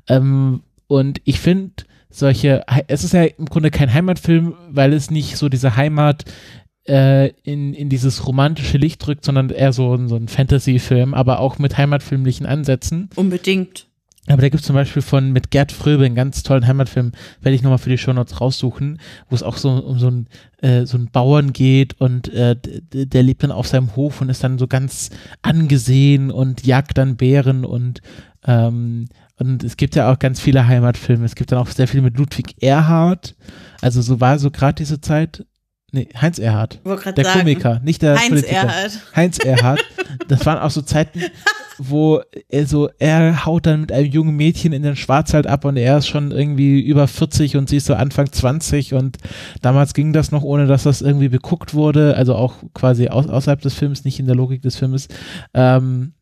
Ähm, 0.09 0.63
und 0.89 1.21
ich 1.25 1.41
finde 1.41 1.85
solche, 2.11 2.63
es 2.89 3.05
ist 3.05 3.15
ja 3.15 3.25
im 3.25 3.47
Grunde 3.47 3.71
kein 3.71 3.93
Heimatfilm, 3.93 4.55
weil 4.69 4.93
es 4.93 5.11
nicht 5.11 5.37
so 5.37 5.49
diese 5.49 5.77
Heimat 5.77 6.25
in, 6.85 7.75
in 7.75 7.89
dieses 7.89 8.27
romantische 8.27 8.77
Licht 8.77 9.07
drückt, 9.07 9.25
sondern 9.25 9.51
eher 9.51 9.73
so, 9.73 10.09
so 10.09 10.17
ein 10.17 10.29
Fantasy-Film, 10.29 11.15
aber 11.15 11.39
auch 11.39 11.59
mit 11.59 11.79
heimatfilmlichen 11.79 12.45
Ansätzen. 12.45 13.09
Unbedingt. 13.15 13.87
Aber 14.29 14.41
da 14.41 14.49
gibt 14.49 14.61
es 14.61 14.67
zum 14.67 14.75
Beispiel 14.75 15.03
von 15.03 15.33
mit 15.33 15.51
Gerd 15.51 15.73
Fröbe 15.73 16.05
einen 16.05 16.15
ganz 16.15 16.45
tollen 16.45 16.67
Heimatfilm, 16.67 17.11
werde 17.41 17.57
ich 17.57 17.63
nochmal 17.63 17.79
für 17.79 17.91
die 17.91 17.99
Shownotes 17.99 18.41
raussuchen, 18.41 19.01
wo 19.29 19.35
es 19.35 19.43
auch 19.43 19.57
so 19.57 19.71
um 19.71 19.99
so 19.99 20.07
einen 20.07 20.29
äh, 20.59 20.87
so 20.87 20.97
einen 20.97 21.11
Bauern 21.11 21.53
geht 21.53 22.01
und 22.01 22.29
äh, 22.29 22.55
der 22.63 23.23
lebt 23.25 23.43
dann 23.43 23.51
auf 23.51 23.67
seinem 23.67 23.97
Hof 23.97 24.21
und 24.21 24.29
ist 24.29 24.45
dann 24.45 24.59
so 24.59 24.69
ganz 24.69 25.11
angesehen 25.43 26.31
und 26.31 26.65
jagt 26.65 26.99
dann 26.99 27.17
Bären 27.17 27.65
und 27.65 28.01
ähm, 28.45 29.09
und 29.39 29.65
es 29.65 29.77
gibt 29.77 29.97
ja 29.97 30.13
auch 30.13 30.21
ganz 30.21 30.39
viele 30.39 30.69
Heimatfilme. 30.69 31.25
Es 31.25 31.35
gibt 31.35 31.51
dann 31.51 31.59
auch 31.59 31.67
sehr 31.67 31.89
viel 31.89 32.01
mit 32.01 32.17
Ludwig 32.17 32.63
Erhard. 32.63 33.35
Also 33.81 34.01
so 34.03 34.21
war 34.21 34.39
so 34.39 34.53
gerade 34.53 34.75
diese 34.77 35.01
Zeit 35.01 35.45
Nee, 35.95 36.09
Heinz 36.19 36.39
grad 36.39 36.81
Der 37.19 37.25
sagen. 37.25 37.41
Komiker, 37.41 37.81
nicht 37.85 38.01
der 38.01 38.19
Heinz 38.19 38.29
Politiker. 38.29 38.57
Erhardt. 38.57 39.01
Heinz 39.15 39.39
Erhardt. 39.39 39.85
Das 40.29 40.47
waren 40.47 40.59
auch 40.59 40.71
so 40.71 40.83
Zeiten, 40.83 41.21
wo 41.79 42.21
er 42.49 42.67
so, 42.67 42.89
er 42.99 43.45
haut 43.45 43.67
dann 43.67 43.81
mit 43.83 43.93
einem 43.93 44.11
jungen 44.11 44.37
Mädchen 44.37 44.73
in 44.73 44.83
den 44.83 44.95
Schwarzwald 44.95 45.47
ab 45.47 45.65
und 45.65 45.77
er 45.77 45.99
ist 45.99 46.07
schon 46.07 46.31
irgendwie 46.31 46.81
über 46.81 47.09
40 47.09 47.57
und 47.57 47.69
sie 47.69 47.79
ist 47.79 47.87
so 47.87 47.95
Anfang 47.95 48.31
20 48.31 48.95
und 48.95 49.19
damals 49.63 49.95
ging 49.95 50.13
das 50.13 50.31
noch, 50.31 50.43
ohne 50.43 50.67
dass 50.67 50.85
das 50.85 51.03
irgendwie 51.03 51.29
beguckt 51.29 51.75
wurde, 51.75 52.17
also 52.17 52.35
auch 52.35 52.57
quasi 52.75 53.09
aus, 53.09 53.27
außerhalb 53.27 53.61
des 53.61 53.75
Films, 53.75 54.05
nicht 54.05 54.21
in 54.21 54.27
der 54.27 54.37
Logik 54.37 54.63
des 54.63 54.77
Filmes. 54.77 55.09
Ähm, 55.55 56.13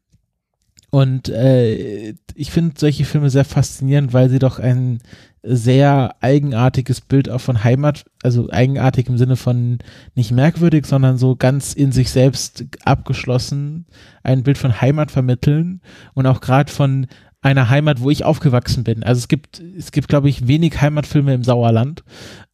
und 0.90 1.28
äh, 1.28 2.14
ich 2.34 2.50
finde 2.50 2.74
solche 2.78 3.04
Filme 3.04 3.30
sehr 3.30 3.44
faszinierend, 3.44 4.12
weil 4.12 4.28
sie 4.30 4.38
doch 4.38 4.58
ein 4.58 5.00
sehr 5.42 6.16
eigenartiges 6.20 7.00
Bild 7.00 7.30
auch 7.30 7.40
von 7.40 7.64
Heimat, 7.64 8.04
also 8.22 8.50
eigenartig 8.50 9.08
im 9.08 9.16
Sinne 9.16 9.36
von 9.36 9.78
nicht 10.14 10.32
merkwürdig, 10.32 10.86
sondern 10.86 11.16
so 11.16 11.36
ganz 11.36 11.72
in 11.72 11.92
sich 11.92 12.10
selbst 12.10 12.64
abgeschlossen 12.84 13.86
ein 14.22 14.42
Bild 14.42 14.58
von 14.58 14.80
Heimat 14.80 15.10
vermitteln 15.10 15.80
und 16.14 16.26
auch 16.26 16.40
gerade 16.40 16.70
von 16.70 17.06
einer 17.42 17.70
Heimat, 17.70 18.02
wo 18.02 18.10
ich 18.10 18.24
aufgewachsen 18.24 18.84
bin. 18.84 19.02
Also 19.02 19.20
es 19.20 19.28
gibt, 19.28 19.60
es 19.60 19.92
gibt, 19.92 20.08
glaube 20.08 20.28
ich, 20.28 20.46
wenig 20.46 20.80
Heimatfilme 20.80 21.32
im 21.32 21.42
Sauerland 21.42 22.04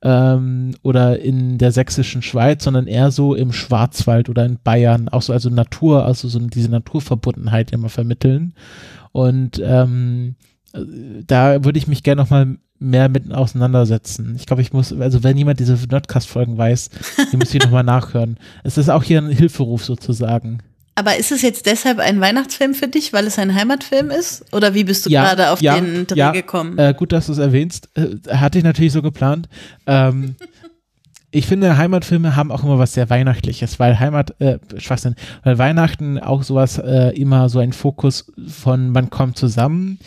ähm, 0.02 0.74
oder 0.82 1.18
in 1.18 1.58
der 1.58 1.72
sächsischen 1.72 2.22
Schweiz, 2.22 2.62
sondern 2.62 2.86
eher 2.86 3.10
so 3.10 3.34
im 3.34 3.52
Schwarzwald 3.52 4.28
oder 4.28 4.44
in 4.44 4.58
Bayern, 4.62 5.08
auch 5.08 5.22
so 5.22 5.32
also 5.32 5.50
Natur, 5.50 6.04
also 6.04 6.28
so 6.28 6.38
diese 6.38 6.70
Naturverbundenheit 6.70 7.72
immer 7.72 7.88
vermitteln. 7.88 8.54
Und 9.10 9.60
ähm, 9.64 10.36
äh, 10.72 10.78
da 11.26 11.64
würde 11.64 11.78
ich 11.78 11.88
mich 11.88 12.04
gerne 12.04 12.22
noch 12.22 12.30
mal 12.30 12.56
mehr 12.78 13.08
mit 13.08 13.32
auseinandersetzen. 13.32 14.34
Ich 14.36 14.46
glaube, 14.46 14.62
ich 14.62 14.72
muss, 14.72 14.92
also 14.92 15.22
wenn 15.22 15.36
jemand 15.36 15.60
diese 15.60 15.74
Nerdcast-Folgen 15.74 16.58
weiß, 16.58 16.90
die 17.32 17.36
muss 17.36 17.54
ich 17.54 17.62
nochmal 17.62 17.84
nachhören. 17.84 18.38
Es 18.64 18.78
ist 18.78 18.88
auch 18.88 19.02
hier 19.02 19.20
ein 19.20 19.30
Hilferuf 19.30 19.84
sozusagen. 19.84 20.60
Aber 20.98 21.16
ist 21.16 21.30
es 21.30 21.42
jetzt 21.42 21.66
deshalb 21.66 21.98
ein 21.98 22.20
Weihnachtsfilm 22.20 22.72
für 22.72 22.88
dich, 22.88 23.12
weil 23.12 23.26
es 23.26 23.38
ein 23.38 23.54
Heimatfilm 23.54 24.10
ist? 24.10 24.44
Oder 24.54 24.72
wie 24.72 24.84
bist 24.84 25.04
du 25.04 25.10
gerade 25.10 25.50
auf 25.50 25.60
den 25.60 26.06
Dreh 26.06 26.18
ja, 26.18 26.30
gekommen? 26.32 26.78
Äh, 26.78 26.94
gut, 26.96 27.12
dass 27.12 27.26
du 27.26 27.32
es 27.32 27.38
erwähnst. 27.38 27.90
Äh, 27.94 28.16
hatte 28.34 28.56
ich 28.56 28.64
natürlich 28.64 28.92
so 28.92 29.02
geplant. 29.02 29.46
Ähm, 29.86 30.36
ich 31.30 31.46
finde, 31.46 31.76
Heimatfilme 31.76 32.34
haben 32.34 32.50
auch 32.50 32.64
immer 32.64 32.78
was 32.78 32.94
sehr 32.94 33.10
Weihnachtliches, 33.10 33.78
weil 33.78 34.00
Heimat, 34.00 34.40
äh, 34.40 34.58
Schwachsinn, 34.78 35.16
weil 35.44 35.58
Weihnachten 35.58 36.18
auch 36.18 36.42
sowas 36.42 36.78
äh, 36.78 37.10
immer 37.10 37.50
so 37.50 37.58
ein 37.58 37.74
Fokus 37.74 38.32
von 38.48 38.88
man 38.88 39.10
kommt 39.10 39.36
zusammen 39.36 39.98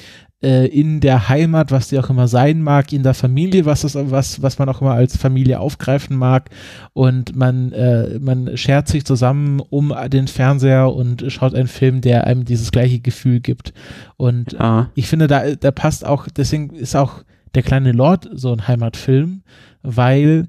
äh, 0.42 0.68
in 0.68 1.00
der 1.02 1.28
Heimat, 1.30 1.72
was 1.72 1.90
die 1.90 2.00
auch 2.00 2.10
immer 2.10 2.28
sein 2.28 2.62
mag, 2.62 2.94
in 2.94 3.04
der 3.04 3.14
Familie, 3.14 3.66
was 3.66 3.82
das, 3.82 3.96
was, 3.96 4.42
was 4.42 4.58
man 4.58 4.70
auch 4.70 4.82
immer 4.82 4.94
als 4.94 5.18
Familie 5.18 5.60
aufgreifen 5.60 6.16
mag 6.16 6.50
und 6.94 7.36
man, 7.36 7.72
äh, 7.74 8.20
man 8.20 8.56
schert 8.56 8.88
sich 8.88 9.06
zusammen 9.06 9.60
um 9.60 9.94
den 10.08 10.28
Fernseher 10.28 10.94
und 10.94 11.26
schaut 11.30 11.54
einen 11.56 11.68
Film, 11.68 12.02
der 12.02 12.26
einem 12.26 12.46
dieses 12.46 12.72
gleiche 12.72 13.00
Gefühl 13.00 13.40
gibt. 13.42 13.74
Und 14.18 14.54
Ja. 14.54 14.90
ich 14.96 15.08
finde, 15.08 15.28
da, 15.28 15.56
da 15.56 15.72
passt 15.72 16.06
auch, 16.06 16.28
deswegen 16.28 16.70
ist 16.72 16.96
auch 16.96 17.24
der 17.56 17.64
kleine 17.64 17.92
Lord 17.92 18.30
so 18.32 18.54
ein 18.54 18.68
Heimatfilm, 18.68 19.42
weil 19.82 20.48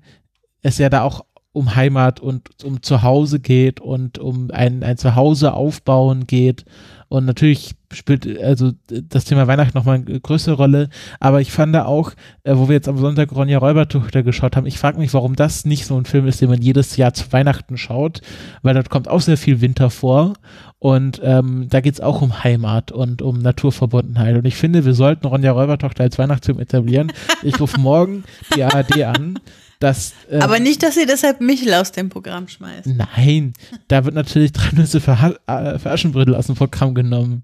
es 0.62 0.78
ja 0.78 0.88
da 0.88 1.02
auch 1.02 1.24
um 1.52 1.74
Heimat 1.74 2.20
und 2.20 2.48
um 2.64 2.82
Zuhause 2.82 3.40
geht 3.40 3.80
und 3.80 4.18
um 4.18 4.50
ein, 4.52 4.84
ein 4.84 4.96
Zuhause 4.96 5.52
aufbauen 5.52 6.26
geht. 6.26 6.64
Und 7.10 7.24
natürlich 7.24 7.74
spielt 7.92 8.40
also 8.40 8.70
das 8.86 9.24
Thema 9.24 9.48
Weihnachten 9.48 9.76
nochmal 9.76 9.96
eine 9.96 10.20
größere 10.20 10.54
Rolle. 10.54 10.90
Aber 11.18 11.40
ich 11.40 11.50
fand 11.50 11.74
da 11.74 11.84
auch, 11.84 12.12
äh, 12.44 12.54
wo 12.54 12.68
wir 12.68 12.76
jetzt 12.76 12.88
am 12.88 12.98
Sonntag 12.98 13.32
Ronja 13.32 13.58
Räubertochter 13.58 14.22
geschaut 14.22 14.54
haben, 14.54 14.64
ich 14.64 14.78
frage 14.78 14.96
mich, 14.96 15.12
warum 15.12 15.34
das 15.34 15.64
nicht 15.64 15.86
so 15.86 15.96
ein 15.98 16.04
Film 16.04 16.28
ist, 16.28 16.40
den 16.40 16.50
man 16.50 16.62
jedes 16.62 16.96
Jahr 16.96 17.12
zu 17.12 17.32
Weihnachten 17.32 17.76
schaut, 17.76 18.20
weil 18.62 18.74
dort 18.74 18.90
kommt 18.90 19.08
auch 19.08 19.20
sehr 19.20 19.36
viel 19.36 19.60
Winter 19.60 19.90
vor. 19.90 20.34
Und 20.78 21.20
ähm, 21.24 21.66
da 21.68 21.80
geht's 21.80 22.00
auch 22.00 22.22
um 22.22 22.44
Heimat 22.44 22.92
und 22.92 23.22
um 23.22 23.40
Naturverbundenheit. 23.40 24.36
Und 24.36 24.44
ich 24.44 24.54
finde, 24.54 24.84
wir 24.84 24.94
sollten 24.94 25.26
Ronja 25.26 25.50
Räubertochter 25.50 26.04
als 26.04 26.16
Weihnachtsfilm 26.16 26.60
etablieren. 26.60 27.12
Ich 27.42 27.58
rufe 27.58 27.80
morgen 27.80 28.22
die 28.54 28.62
ARD 28.62 29.02
an. 29.02 29.40
Dass, 29.80 30.12
ähm, 30.30 30.42
Aber 30.42 30.60
nicht, 30.60 30.82
dass 30.82 30.96
ihr 30.96 31.06
deshalb 31.06 31.40
Michel 31.40 31.74
aus 31.74 31.90
dem 31.90 32.08
Programm 32.10 32.46
schmeißt. 32.48 32.86
Nein, 32.86 33.54
da 33.88 34.04
wird 34.04 34.14
natürlich 34.14 34.52
drei 34.52 34.70
Nüsse 34.76 35.00
für, 35.00 35.20
Ha- 35.20 35.34
äh, 35.46 35.78
für 35.78 35.90
Aschenbrödel 35.90 36.34
aus 36.36 36.46
dem 36.46 36.54
Programm 36.54 36.94
genommen. 36.94 37.42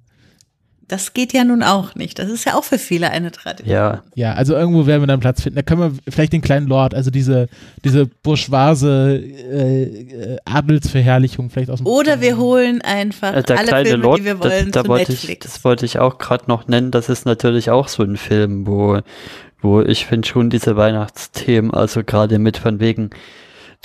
Das 0.89 1.15
geht 1.15 1.33
ja 1.33 1.43
nun 1.43 1.65
auch 1.65 1.97
nicht. 1.97 2.17
Das 2.21 2.31
ist 2.31 2.45
ja 2.45 2.55
auch 2.55 2.63
für 2.63 2.79
viele 2.79 3.11
eine 3.11 3.33
Tradition. 3.33 3.75
Ja, 3.75 4.03
Ja, 4.15 4.35
also 4.35 4.55
irgendwo 4.55 4.87
werden 4.87 5.03
wir 5.03 5.09
dann 5.09 5.19
Platz 5.19 5.43
finden. 5.43 5.57
Da 5.57 5.63
können 5.63 5.81
wir 5.81 6.13
vielleicht 6.13 6.33
den 6.33 6.43
kleinen 6.43 6.69
Lord, 6.69 6.95
also 6.95 7.11
diese, 7.11 7.49
diese 7.85 8.07
bourgeoise 8.07 9.17
äh, 9.17 9.83
äh, 9.83 10.37
Adelsverherrlichung 10.45 11.51
vielleicht 11.51 11.71
aus 11.71 11.79
dem 11.81 11.87
Oder 11.89 12.21
wir 12.21 12.37
holen 12.37 12.83
einfach 12.83 13.35
Äh, 13.35 13.43
der 13.43 13.59
alle 13.59 13.67
kleine 13.69 13.89
Filme, 13.89 14.03
Lord, 14.05 14.19
die 14.21 14.25
wir 14.27 14.35
das, 14.37 14.45
wollen, 14.53 14.71
da 14.71 14.83
zu 14.85 14.89
wollte 14.89 15.13
ich, 15.13 15.23
Netflix. 15.23 15.47
das 15.47 15.65
wollte 15.65 15.87
ich 15.87 15.99
auch 15.99 16.19
gerade 16.19 16.45
noch 16.47 16.69
nennen. 16.69 16.93
Das 16.93 17.09
ist 17.09 17.25
natürlich 17.27 17.71
auch 17.71 17.89
so 17.89 18.05
ein 18.05 18.17
Film, 18.17 18.69
wo, 18.69 19.01
wo 19.61 19.81
ich 19.81 20.07
finde 20.07 20.29
schon 20.29 20.51
diese 20.51 20.77
Weihnachtsthemen, 20.77 21.73
also 21.73 22.05
gerade 22.05 22.39
mit 22.39 22.57
von 22.57 22.81
wegen 22.81 23.11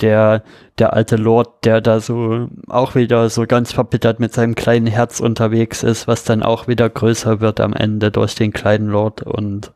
der, 0.00 0.42
der 0.78 0.92
alte 0.94 1.16
Lord, 1.16 1.64
der 1.64 1.80
da 1.80 2.00
so 2.00 2.48
auch 2.68 2.94
wieder 2.94 3.28
so 3.30 3.46
ganz 3.46 3.72
verbittert 3.72 4.20
mit 4.20 4.32
seinem 4.32 4.54
kleinen 4.54 4.86
Herz 4.86 5.20
unterwegs 5.20 5.82
ist, 5.82 6.08
was 6.08 6.24
dann 6.24 6.42
auch 6.42 6.66
wieder 6.66 6.88
größer 6.88 7.40
wird 7.40 7.60
am 7.60 7.72
Ende 7.72 8.10
durch 8.10 8.34
den 8.34 8.52
kleinen 8.52 8.88
Lord 8.88 9.22
und 9.22 9.72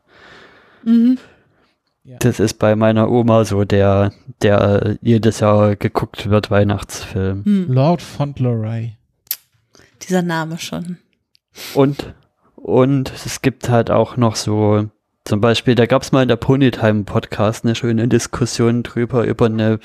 Mhm. 0.83 1.17
das 2.19 2.39
ist 2.39 2.59
bei 2.59 2.75
meiner 2.77 3.09
Oma 3.11 3.43
so 3.43 3.65
der, 3.65 4.13
der 4.41 4.97
jedes 5.01 5.41
Jahr 5.41 5.75
geguckt 5.75 6.29
wird 6.29 6.49
Weihnachtsfilm. 6.49 7.43
Hm. 7.43 7.65
Lord 7.73 8.01
Fauntleroy. 8.01 8.93
Dieser 10.03 10.21
Name 10.21 10.57
schon. 10.59 10.97
Und, 11.73 12.13
und 12.55 13.11
es 13.25 13.41
gibt 13.41 13.67
halt 13.69 13.91
auch 13.91 14.15
noch 14.15 14.37
so, 14.37 14.89
zum 15.27 15.41
Beispiel, 15.41 15.75
da 15.75 15.85
gab 15.85 16.03
es 16.03 16.11
mal 16.11 16.21
in 16.21 16.29
der 16.29 16.37
Ponytime 16.37 17.03
Podcast 17.03 17.65
eine 17.65 17.75
schöne 17.75 18.07
Diskussion 18.07 18.83
drüber, 18.83 19.25
über 19.25 19.47
eine, 19.47 19.79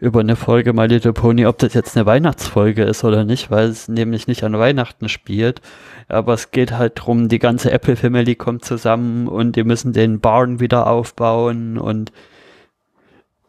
über 0.00 0.20
eine 0.20 0.34
Folge 0.34 0.72
My 0.72 0.86
Little 0.86 1.12
Pony, 1.12 1.44
ob 1.46 1.58
das 1.58 1.74
jetzt 1.74 1.96
eine 1.96 2.06
Weihnachtsfolge 2.06 2.84
ist 2.84 3.04
oder 3.04 3.24
nicht, 3.24 3.50
weil 3.50 3.68
es 3.68 3.88
nämlich 3.88 4.26
nicht 4.26 4.44
an 4.44 4.58
Weihnachten 4.58 5.08
spielt. 5.08 5.60
Aber 6.08 6.32
es 6.32 6.50
geht 6.50 6.72
halt 6.72 6.92
drum, 6.96 7.28
die 7.28 7.38
ganze 7.38 7.70
Apple 7.70 7.96
Family 7.96 8.34
kommt 8.34 8.64
zusammen 8.64 9.28
und 9.28 9.56
die 9.56 9.64
müssen 9.64 9.92
den 9.92 10.20
Barn 10.20 10.58
wieder 10.58 10.86
aufbauen 10.86 11.76
und 11.76 12.10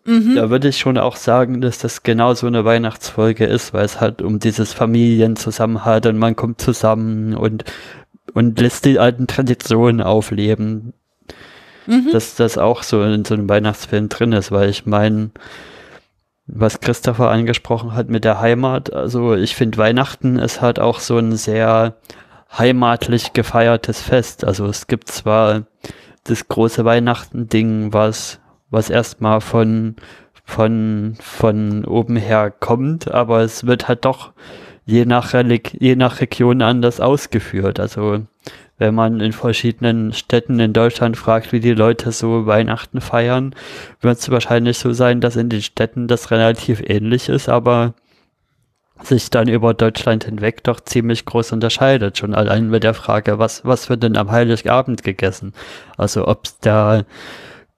Mhm. 0.06 0.36
da 0.36 0.50
würde 0.50 0.70
ich 0.70 0.80
schon 0.80 0.98
auch 0.98 1.16
sagen, 1.16 1.62
dass 1.62 1.78
das 1.78 2.04
genau 2.04 2.34
so 2.34 2.48
eine 2.48 2.66
Weihnachtsfolge 2.66 3.46
ist, 3.46 3.74
weil 3.74 3.86
es 3.86 4.02
halt 4.02 4.22
um 4.22 4.40
dieses 4.40 4.74
Familienzusammenhalt 4.74 6.06
und 6.08 6.18
man 6.18 6.36
kommt 6.36 6.62
zusammen 6.62 7.36
und, 7.36 7.64
und 8.34 8.60
lässt 8.60 8.86
die 8.86 8.98
alten 8.98 9.28
Traditionen 9.28 10.02
aufleben, 10.02 10.94
Mhm. 11.86 12.10
dass 12.12 12.36
das 12.36 12.58
auch 12.58 12.84
so 12.84 13.04
in 13.04 13.26
so 13.26 13.34
einem 13.34 13.50
Weihnachtsfilm 13.50 14.10
drin 14.10 14.32
ist, 14.32 14.52
weil 14.52 14.70
ich 14.70 14.86
meine, 14.86 15.32
was 16.48 16.80
Christopher 16.80 17.30
angesprochen 17.30 17.94
hat 17.94 18.10
mit 18.10 18.24
der 18.24 18.40
Heimat, 18.40 18.92
also 18.94 19.36
ich 19.36 19.56
finde 19.56 19.78
Weihnachten 19.78 20.40
ist 20.40 20.62
halt 20.62 20.80
auch 20.80 21.00
so 21.00 21.18
ein 21.18 21.36
sehr 21.36 21.96
heimatlich 22.58 23.34
gefeiertes 23.34 24.02
Fest. 24.02 24.44
Also 24.44 24.66
es 24.66 24.88
gibt 24.88 25.10
zwar 25.10 25.64
das 26.24 26.48
große 26.48 26.84
Weihnachten-Ding, 26.86 27.94
was, 27.94 28.40
was 28.70 28.90
erstmal 28.90 29.42
von, 29.42 29.96
von, 30.44 31.16
von 31.22 31.86
oben 31.86 32.16
her 32.16 32.52
kommt, 32.52 33.10
aber 33.12 33.42
es 33.42 33.66
wird 33.66 33.88
halt 33.88 34.06
doch 34.06 34.32
je 34.86 35.06
nach, 35.06 35.34
Relig 35.34 35.78
je 35.80 35.96
nach 35.96 36.20
Region 36.20 36.62
anders 36.62 37.00
ausgeführt. 37.00 37.80
Also 37.80 38.26
wenn 38.80 38.96
man 38.96 39.20
in 39.20 39.34
verschiedenen 39.34 40.14
Städten 40.14 40.60
in 40.60 40.74
Deutschland 40.74 41.18
fragt, 41.18 41.52
wie 41.52 41.60
die 41.60 41.74
Leute 41.74 42.12
so 42.12 42.46
Weihnachten 42.46 43.02
feiern, 43.02 43.54
wird 44.02 44.18
es 44.18 44.32
wahrscheinlich 44.32 44.78
so 44.80 44.94
sein, 44.94 45.22
dass 45.22 45.36
in 45.36 45.50
den 45.50 45.62
Städten 45.62 46.08
das 46.08 46.32
relativ 46.32 46.82
ähnlich 46.82 47.30
ist, 47.30 47.50
aber 47.50 47.94
sich 49.04 49.30
dann 49.30 49.48
über 49.48 49.74
Deutschland 49.74 50.26
hinweg 50.26 50.64
doch 50.64 50.80
ziemlich 50.80 51.26
groß 51.26 51.52
unterscheidet. 51.52 52.18
Schon 52.18 52.34
allein 52.34 52.70
mit 52.70 52.84
der 52.84 52.94
Frage, 52.94 53.40
was, 53.40 53.64
was 53.66 53.90
wird 53.90 54.04
denn 54.04 54.18
am 54.18 54.32
Heiligabend 54.32 55.04
gegessen? 55.04 55.54
Also 55.98 56.28
ob 56.28 56.46
es 56.46 56.60
da 56.60 57.04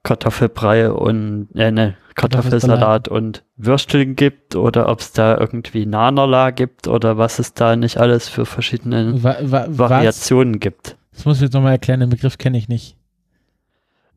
Kartoffelbrei 0.02 0.90
und 0.90 1.48
äh, 1.54 1.70
ne, 1.70 1.96
Kartoffelsalat 2.14 3.08
und 3.08 3.44
Würsteln 3.56 4.16
gibt 4.16 4.56
oder 4.56 4.88
ob 4.88 5.00
es 5.00 5.12
da 5.12 5.38
irgendwie 5.38 5.86
Nanerla 5.86 6.50
gibt 6.50 6.88
oder 6.88 7.18
was 7.18 7.38
es 7.38 7.54
da 7.54 7.76
nicht 7.76 7.98
alles 7.98 8.28
für 8.28 8.44
verschiedene 8.44 9.22
Wa 9.22 9.36
wa 9.42 9.66
was? 9.68 9.78
Variationen 9.78 10.60
gibt. 10.60 10.96
Das 11.12 11.24
muss 11.24 11.36
ich 11.36 11.42
jetzt 11.42 11.52
nochmal 11.52 11.72
erklären, 11.72 12.00
den 12.00 12.10
Begriff 12.10 12.38
kenne 12.38 12.58
ich 12.58 12.68
nicht. 12.68 12.96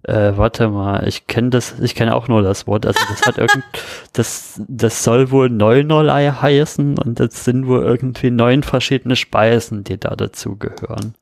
Äh, 0.04 0.38
warte 0.38 0.68
mal, 0.70 1.08
ich 1.08 1.26
kenne 1.26 1.50
das, 1.50 1.80
ich 1.80 1.96
kenne 1.96 2.16
auch 2.16 2.28
nur 2.28 2.44
das 2.44 2.68
Wort. 2.68 2.86
Also 2.86 3.00
das 3.10 3.26
hat 3.26 3.38
irgend, 3.38 3.64
das, 4.14 4.62
das 4.68 5.04
soll 5.04 5.32
wohl 5.32 5.50
Neunolei 5.50 6.30
heißen 6.30 7.00
und 7.00 7.20
das 7.20 7.44
sind 7.44 7.68
wohl 7.68 7.82
irgendwie 7.82 8.30
neun 8.30 8.62
verschiedene 8.62 9.16
Speisen, 9.16 9.84
die 9.84 10.00
da 10.00 10.16
dazugehören. 10.16 11.16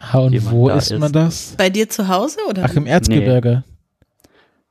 Ha, 0.00 0.18
und 0.18 0.50
wo 0.50 0.68
da 0.68 0.76
isst 0.76 0.98
man 0.98 1.12
das? 1.12 1.54
Bei 1.58 1.68
dir 1.70 1.88
zu 1.88 2.08
Hause 2.08 2.38
oder? 2.48 2.64
Ach, 2.64 2.74
im 2.74 2.86
Erzgebirge. 2.86 3.64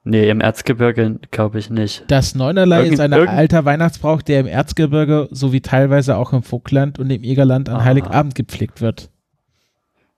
Nee, 0.04 0.30
im 0.30 0.42
Erzgebirge 0.42 1.20
glaube 1.30 1.60
ich 1.60 1.70
nicht. 1.70 2.06
Das 2.08 2.34
Neunerlei 2.34 2.80
Irgend- 2.80 2.94
ist 2.94 3.00
ein 3.00 3.12
irgend- 3.12 3.30
alter 3.30 3.66
Weihnachtsbrauch, 3.66 4.22
der 4.24 4.40
im 4.40 4.48
Erzgebirge 4.48 5.28
sowie 5.32 5.62
teilweise 5.62 6.18
auch 6.18 6.34
im 6.34 6.42
Vogtland 6.42 6.98
und 6.98 7.10
im 7.12 7.24
Egerland 7.24 7.70
an 7.70 7.78
Ah. 7.78 7.84
Heiligabend 7.84 8.34
gepflegt 8.34 8.82
wird. 8.82 9.10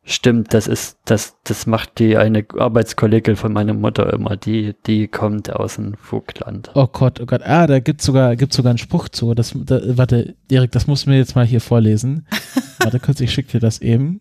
Stimmt, 0.06 0.54
das 0.54 0.68
ist, 0.68 0.98
das, 1.06 1.38
das 1.46 1.66
macht 1.66 1.98
die 2.00 2.18
eine 2.18 2.46
Arbeitskollegin 2.58 3.38
von 3.38 3.54
meiner 3.54 3.74
Mutter 3.74 4.12
immer, 4.12 4.36
die, 4.36 4.76
die 4.86 5.08
kommt 5.08 5.50
aus 5.54 5.76
dem 5.76 5.94
Vogtland. 5.96 6.72
Oh 6.76 6.88
Gott, 6.88 7.22
oh 7.22 7.26
Gott. 7.26 7.42
Ah, 7.46 7.68
da 7.68 7.80
gibt's 7.80 8.04
sogar, 8.06 8.36
gibt's 8.36 8.58
sogar 8.58 8.72
einen 8.72 8.80
Spruch 8.80 9.08
zu. 9.08 9.34
Das, 9.34 9.54
da, 9.56 9.80
warte, 9.98 10.36
Erik, 10.52 10.72
das 10.72 10.88
musst 10.88 11.06
du 11.06 11.10
mir 11.10 11.18
jetzt 11.18 11.38
mal 11.38 11.46
hier 11.46 11.62
vorlesen. 11.62 12.28
warte 12.80 13.00
kurz, 13.00 13.22
ich 13.22 13.32
schick 13.32 13.48
dir 13.48 13.62
das 13.62 13.80
eben. 13.80 14.20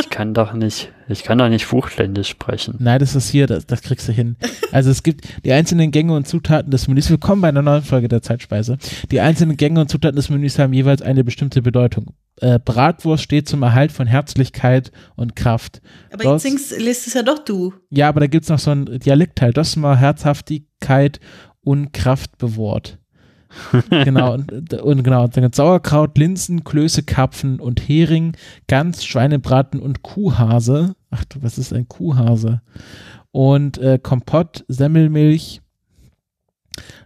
Ich 0.00 0.10
kann 0.10 0.32
doch 0.34 0.52
nicht, 0.54 0.92
ich 1.08 1.22
kann 1.22 1.38
doch 1.38 1.48
nicht 1.48 1.66
Vogtländisch 1.66 2.28
sprechen. 2.28 2.76
Nein, 2.78 2.98
das 2.98 3.14
ist 3.14 3.28
hier, 3.28 3.46
das, 3.46 3.66
das 3.66 3.82
kriegst 3.82 4.08
du 4.08 4.12
hin. 4.12 4.36
Also 4.72 4.90
es 4.90 5.02
gibt 5.02 5.26
die 5.44 5.52
einzelnen 5.52 5.90
Gänge 5.90 6.14
und 6.14 6.26
Zutaten 6.26 6.70
des 6.70 6.88
Menüs. 6.88 7.10
Willkommen 7.10 7.42
bei 7.42 7.48
einer 7.48 7.62
neuen 7.62 7.82
Folge 7.82 8.08
der 8.08 8.22
Zeitspeise. 8.22 8.78
Die 9.10 9.20
einzelnen 9.20 9.56
Gänge 9.56 9.80
und 9.80 9.90
Zutaten 9.90 10.16
des 10.16 10.30
Menüs 10.30 10.58
haben 10.58 10.72
jeweils 10.72 11.02
eine 11.02 11.24
bestimmte 11.24 11.60
Bedeutung. 11.62 12.14
Äh, 12.40 12.58
Bratwurst 12.58 13.22
steht 13.24 13.48
zum 13.48 13.62
Erhalt 13.62 13.92
von 13.92 14.06
Herzlichkeit 14.06 14.92
und 15.14 15.36
Kraft. 15.36 15.80
Aber 16.12 16.24
Das- 16.24 16.42
jetzt 16.44 16.68
singst, 16.68 16.80
liest 16.80 17.06
es 17.06 17.14
ja 17.14 17.22
doch 17.22 17.38
du. 17.40 17.74
Ja, 17.90 18.08
aber 18.08 18.20
da 18.20 18.26
gibt's 18.26 18.48
noch 18.48 18.58
so 18.58 18.70
einen 18.70 18.98
Dialektteil. 18.98 19.52
Das 19.52 19.68
ist 19.68 19.76
mal 19.76 19.96
Herzhaftigkeit 19.98 21.20
und 21.62 21.92
Kraft 21.92 22.38
bewahrt. 22.38 22.98
genau, 23.90 24.34
und, 24.34 24.72
und 24.74 25.02
genau, 25.02 25.24
und 25.24 25.36
dann 25.36 25.52
Sauerkraut, 25.52 26.16
Linsen, 26.18 26.64
Klöße, 26.64 27.02
Karpfen 27.02 27.60
und 27.60 27.80
Hering, 27.80 28.36
Gans, 28.68 29.04
Schweinebraten 29.04 29.80
und 29.80 30.02
Kuhhase. 30.02 30.94
Ach 31.10 31.24
du, 31.26 31.42
was 31.42 31.58
ist 31.58 31.72
ein 31.72 31.88
Kuhhase? 31.88 32.62
Und 33.32 33.78
äh, 33.78 33.98
Kompott, 34.02 34.64
Semmelmilch, 34.68 35.60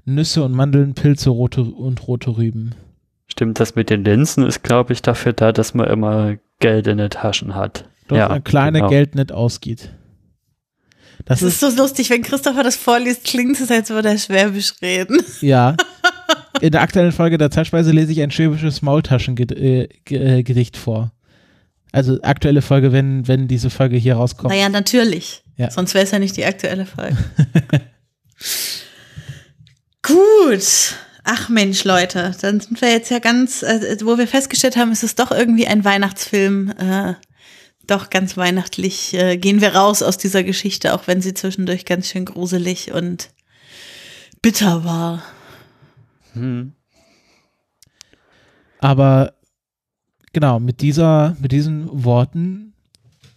Nüsse 0.04 0.44
und 0.44 0.52
Mandeln, 0.52 0.94
Pilze 0.94 1.30
rote, 1.30 1.62
und 1.62 2.06
rote 2.06 2.36
Rüben. 2.36 2.74
Stimmt, 3.26 3.60
das 3.60 3.74
mit 3.76 3.90
den 3.90 4.04
Linsen 4.04 4.44
ist, 4.44 4.62
glaube 4.62 4.92
ich, 4.92 5.02
dafür 5.02 5.32
da, 5.32 5.52
dass 5.52 5.74
man 5.74 5.88
immer 5.88 6.36
Geld 6.58 6.86
in 6.86 6.98
den 6.98 7.10
Taschen 7.10 7.54
hat. 7.54 7.88
Dass 8.08 8.18
Ja, 8.18 8.28
ein 8.28 8.44
kleine 8.44 8.78
genau. 8.78 8.90
Geld 8.90 9.14
nicht 9.14 9.32
ausgeht. 9.32 9.94
Das 11.24 11.42
Es 11.42 11.54
ist 11.54 11.62
ist, 11.62 11.76
so 11.76 11.82
lustig, 11.82 12.10
wenn 12.10 12.22
Christopher 12.22 12.62
das 12.62 12.76
vorliest, 12.76 13.24
klingt 13.24 13.60
es, 13.60 13.70
als 13.70 13.90
würde 13.90 14.08
er 14.08 14.18
Schwäbisch 14.18 14.74
reden. 14.82 15.22
ja. 15.40 15.76
In 16.60 16.72
der 16.72 16.82
aktuellen 16.82 17.12
Folge 17.12 17.38
der 17.38 17.50
Zeitspeise 17.50 17.92
lese 17.92 18.12
ich 18.12 18.20
ein 18.20 18.30
schwäbisches 18.30 18.82
Maultaschengedicht 18.82 20.76
vor. 20.76 21.12
Also 21.92 22.18
aktuelle 22.22 22.62
Folge, 22.62 22.92
wenn, 22.92 23.26
wenn 23.26 23.48
diese 23.48 23.70
Folge 23.70 23.96
hier 23.96 24.16
rauskommt. 24.16 24.52
Naja, 24.52 24.68
natürlich. 24.68 25.42
Ja. 25.56 25.70
Sonst 25.70 25.94
wäre 25.94 26.04
es 26.04 26.10
ja 26.10 26.18
nicht 26.18 26.36
die 26.36 26.44
aktuelle 26.44 26.86
Folge. 26.86 27.16
Gut. 30.02 30.94
Ach 31.24 31.48
Mensch, 31.48 31.84
Leute, 31.84 32.34
dann 32.40 32.60
sind 32.60 32.80
wir 32.80 32.90
jetzt 32.90 33.10
ja 33.10 33.18
ganz, 33.18 33.62
äh, 33.62 33.96
wo 34.02 34.18
wir 34.18 34.26
festgestellt 34.26 34.76
haben, 34.76 34.90
es 34.90 35.02
ist 35.02 35.18
doch 35.18 35.30
irgendwie 35.30 35.66
ein 35.66 35.84
Weihnachtsfilm. 35.84 36.72
Äh, 36.78 37.14
doch 37.86 38.08
ganz 38.08 38.36
weihnachtlich 38.36 39.14
äh, 39.14 39.36
gehen 39.36 39.60
wir 39.60 39.74
raus 39.74 40.02
aus 40.02 40.16
dieser 40.16 40.44
Geschichte, 40.44 40.94
auch 40.94 41.06
wenn 41.06 41.20
sie 41.20 41.34
zwischendurch 41.34 41.84
ganz 41.84 42.08
schön 42.08 42.24
gruselig 42.24 42.92
und 42.92 43.30
bitter 44.42 44.84
war. 44.84 45.22
Hm. 46.34 46.72
Aber 48.78 49.34
genau, 50.32 50.58
mit 50.60 50.80
dieser, 50.80 51.36
mit 51.40 51.52
diesen 51.52 52.04
Worten. 52.04 52.72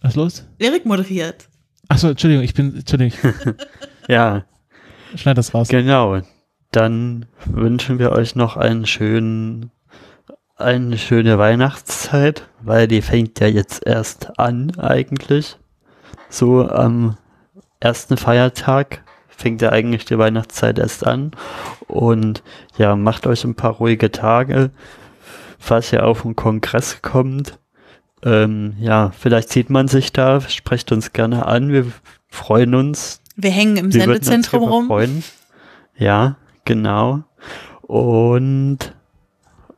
Was 0.00 0.12
ist 0.12 0.16
los? 0.16 0.46
Erik 0.58 0.86
moderiert. 0.86 1.48
Achso, 1.88 2.08
Entschuldigung, 2.08 2.44
ich 2.44 2.54
bin, 2.54 2.76
Entschuldigung, 2.76 3.34
Ja, 4.08 4.44
schneid 5.16 5.38
das 5.38 5.54
raus. 5.54 5.68
genau. 5.68 6.20
Dann 6.70 7.26
wünschen 7.44 7.98
wir 7.98 8.10
euch 8.12 8.34
noch 8.34 8.56
einen 8.56 8.84
schönen, 8.86 9.70
eine 10.56 10.98
schöne 10.98 11.38
Weihnachtszeit, 11.38 12.48
weil 12.62 12.88
die 12.88 13.00
fängt 13.02 13.38
ja 13.40 13.46
jetzt 13.46 13.86
erst 13.86 14.38
an 14.38 14.76
eigentlich. 14.78 15.56
So 16.28 16.68
am 16.68 17.16
ersten 17.80 18.16
Feiertag 18.16 19.04
fängt 19.36 19.62
ja 19.62 19.70
eigentlich 19.70 20.04
die 20.04 20.18
Weihnachtszeit 20.18 20.78
erst 20.78 21.06
an. 21.06 21.32
Und 21.86 22.42
ja, 22.78 22.96
macht 22.96 23.26
euch 23.26 23.44
ein 23.44 23.54
paar 23.54 23.72
ruhige 23.72 24.10
Tage, 24.10 24.70
falls 25.58 25.92
ihr 25.92 26.06
auf 26.06 26.24
einen 26.24 26.36
Kongress 26.36 27.02
kommt. 27.02 27.58
Ähm, 28.22 28.74
ja, 28.78 29.10
vielleicht 29.18 29.50
sieht 29.50 29.70
man 29.70 29.88
sich 29.88 30.12
da, 30.12 30.40
sprecht 30.40 30.92
uns 30.92 31.12
gerne 31.12 31.46
an, 31.46 31.72
wir 31.72 31.86
freuen 32.28 32.74
uns, 32.74 33.20
Wir 33.36 33.50
hängen 33.50 33.76
im 33.76 33.92
wir 33.92 34.00
Sendezentrum 34.00 34.62
rum. 34.62 34.86
Freuen. 34.86 35.24
Ja, 35.96 36.36
genau. 36.64 37.24
Und 37.82 38.94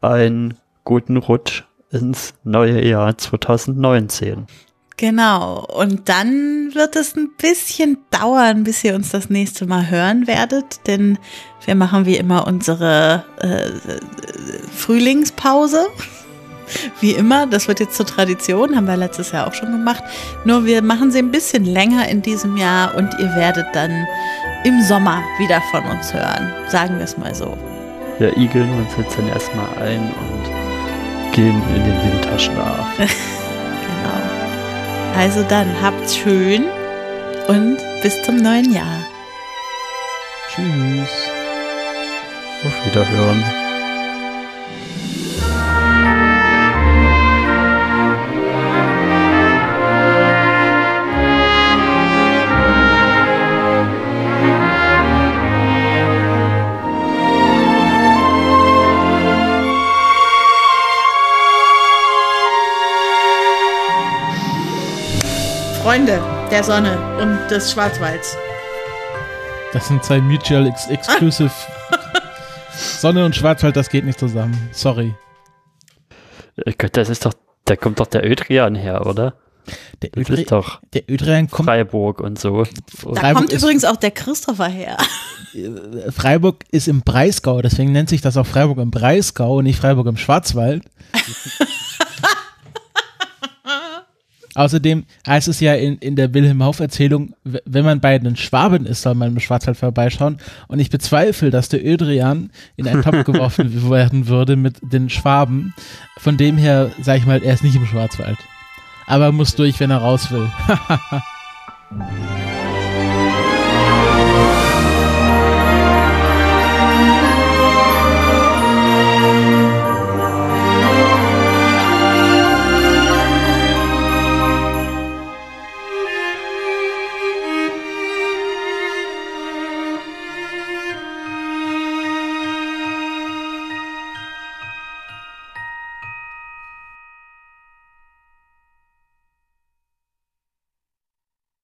einen 0.00 0.54
guten 0.84 1.16
Rutsch 1.16 1.64
ins 1.90 2.34
neue 2.44 2.86
Jahr 2.86 3.16
2019. 3.16 4.46
Genau. 4.96 5.66
Und 5.66 6.08
dann 6.08 6.70
wird 6.74 6.96
es 6.96 7.16
ein 7.16 7.30
bisschen 7.36 7.98
dauern, 8.10 8.64
bis 8.64 8.82
ihr 8.82 8.94
uns 8.94 9.10
das 9.10 9.28
nächste 9.28 9.66
Mal 9.66 9.90
hören 9.90 10.26
werdet, 10.26 10.86
denn 10.86 11.18
wir 11.66 11.74
machen 11.74 12.06
wie 12.06 12.16
immer 12.16 12.46
unsere 12.46 13.24
äh, 13.40 13.70
Frühlingspause. 14.74 15.86
Wie 17.00 17.12
immer, 17.12 17.46
das 17.46 17.68
wird 17.68 17.78
jetzt 17.78 17.96
zur 17.96 18.06
Tradition, 18.06 18.74
haben 18.74 18.88
wir 18.88 18.96
letztes 18.96 19.30
Jahr 19.30 19.46
auch 19.46 19.54
schon 19.54 19.70
gemacht. 19.70 20.02
Nur 20.44 20.64
wir 20.64 20.82
machen 20.82 21.12
sie 21.12 21.20
ein 21.20 21.30
bisschen 21.30 21.64
länger 21.64 22.08
in 22.08 22.22
diesem 22.22 22.56
Jahr 22.56 22.96
und 22.96 23.14
ihr 23.20 23.36
werdet 23.36 23.66
dann 23.72 24.04
im 24.64 24.82
Sommer 24.82 25.22
wieder 25.38 25.62
von 25.70 25.84
uns 25.84 26.12
hören. 26.12 26.52
Sagen 26.68 26.96
wir 26.98 27.04
es 27.04 27.16
mal 27.16 27.32
so. 27.36 27.56
Wir 28.18 28.36
igeln 28.36 28.68
uns 28.78 28.88
jetzt 28.98 29.16
dann 29.16 29.28
erstmal 29.28 29.68
ein 29.78 30.12
und 30.12 31.32
gehen 31.32 31.62
in 31.76 31.84
den 31.84 32.12
Winterschlaf. 32.12 32.88
Also 35.16 35.42
dann 35.48 35.80
habt's 35.80 36.14
schön 36.14 36.66
und 37.48 37.78
bis 38.02 38.22
zum 38.24 38.36
neuen 38.36 38.70
Jahr. 38.70 39.02
Tschüss. 40.50 41.10
Auf 42.64 42.86
Wiederhören. 42.86 43.65
Freunde 65.86 66.20
der 66.50 66.64
Sonne 66.64 66.98
und 67.22 67.48
des 67.48 67.70
Schwarzwalds. 67.70 68.36
Das 69.72 69.86
sind 69.86 70.02
zwei 70.02 70.20
Mutual 70.20 70.66
ex 70.66 70.88
Exclusive. 70.88 71.52
Sonne 72.74 73.24
und 73.24 73.36
Schwarzwald, 73.36 73.76
das 73.76 73.88
geht 73.88 74.04
nicht 74.04 74.18
zusammen. 74.18 74.68
Sorry. 74.72 75.14
Äh 76.56 76.72
Gott, 76.76 76.96
Das 76.96 77.08
ist 77.08 77.24
doch, 77.24 77.34
da 77.66 77.76
kommt 77.76 78.00
doch 78.00 78.08
der 78.08 78.28
Ödrian 78.28 78.74
her, 78.74 79.06
oder? 79.06 79.34
Der, 80.02 80.10
Das 80.10 80.22
Ödri 80.22 80.42
ist 80.42 80.50
doch 80.50 80.80
der 80.92 81.08
Ödrian 81.08 81.48
kommt. 81.48 81.68
Freiburg 81.68 82.20
und 82.20 82.36
so. 82.36 82.64
Da 82.64 82.70
Freiburg 83.14 83.34
kommt 83.34 83.52
übrigens 83.52 83.84
auch 83.84 83.96
der 83.96 84.10
Christopher 84.10 84.66
her. 84.66 84.96
Freiburg 86.10 86.64
ist 86.72 86.88
im 86.88 87.02
Breisgau, 87.02 87.62
deswegen 87.62 87.92
nennt 87.92 88.08
sich 88.08 88.22
das 88.22 88.36
auch 88.36 88.46
Freiburg 88.46 88.78
im 88.78 88.90
Breisgau 88.90 89.58
und 89.58 89.64
nicht 89.64 89.78
Freiburg 89.78 90.08
im 90.08 90.16
Schwarzwald. 90.16 90.82
Außerdem 94.56 95.04
heißt 95.26 95.48
es 95.48 95.60
ja 95.60 95.74
in, 95.74 95.98
in 95.98 96.16
der 96.16 96.32
Wilhelm 96.32 96.62
Hauff-Erzählung, 96.62 97.34
wenn 97.44 97.84
man 97.84 98.00
bei 98.00 98.18
den 98.18 98.36
Schwaben 98.36 98.86
ist, 98.86 99.02
soll 99.02 99.14
man 99.14 99.28
im 99.28 99.38
Schwarzwald 99.38 99.76
vorbeischauen. 99.76 100.38
Und 100.66 100.78
ich 100.78 100.88
bezweifle, 100.88 101.50
dass 101.50 101.68
der 101.68 101.84
Ödrian 101.84 102.50
in 102.74 102.88
einen 102.88 103.02
Topf 103.02 103.24
geworfen 103.30 103.90
werden 103.90 104.28
würde 104.28 104.56
mit 104.56 104.78
den 104.80 105.10
Schwaben. 105.10 105.74
Von 106.16 106.38
dem 106.38 106.56
her, 106.56 106.90
sag 107.02 107.18
ich 107.18 107.26
mal, 107.26 107.42
er 107.42 107.52
ist 107.52 107.64
nicht 107.64 107.76
im 107.76 107.84
Schwarzwald. 107.84 108.38
Aber 109.06 109.26
er 109.26 109.32
muss 109.32 109.54
durch, 109.54 109.78
wenn 109.78 109.90
er 109.90 109.98
raus 109.98 110.30
will. 110.32 110.48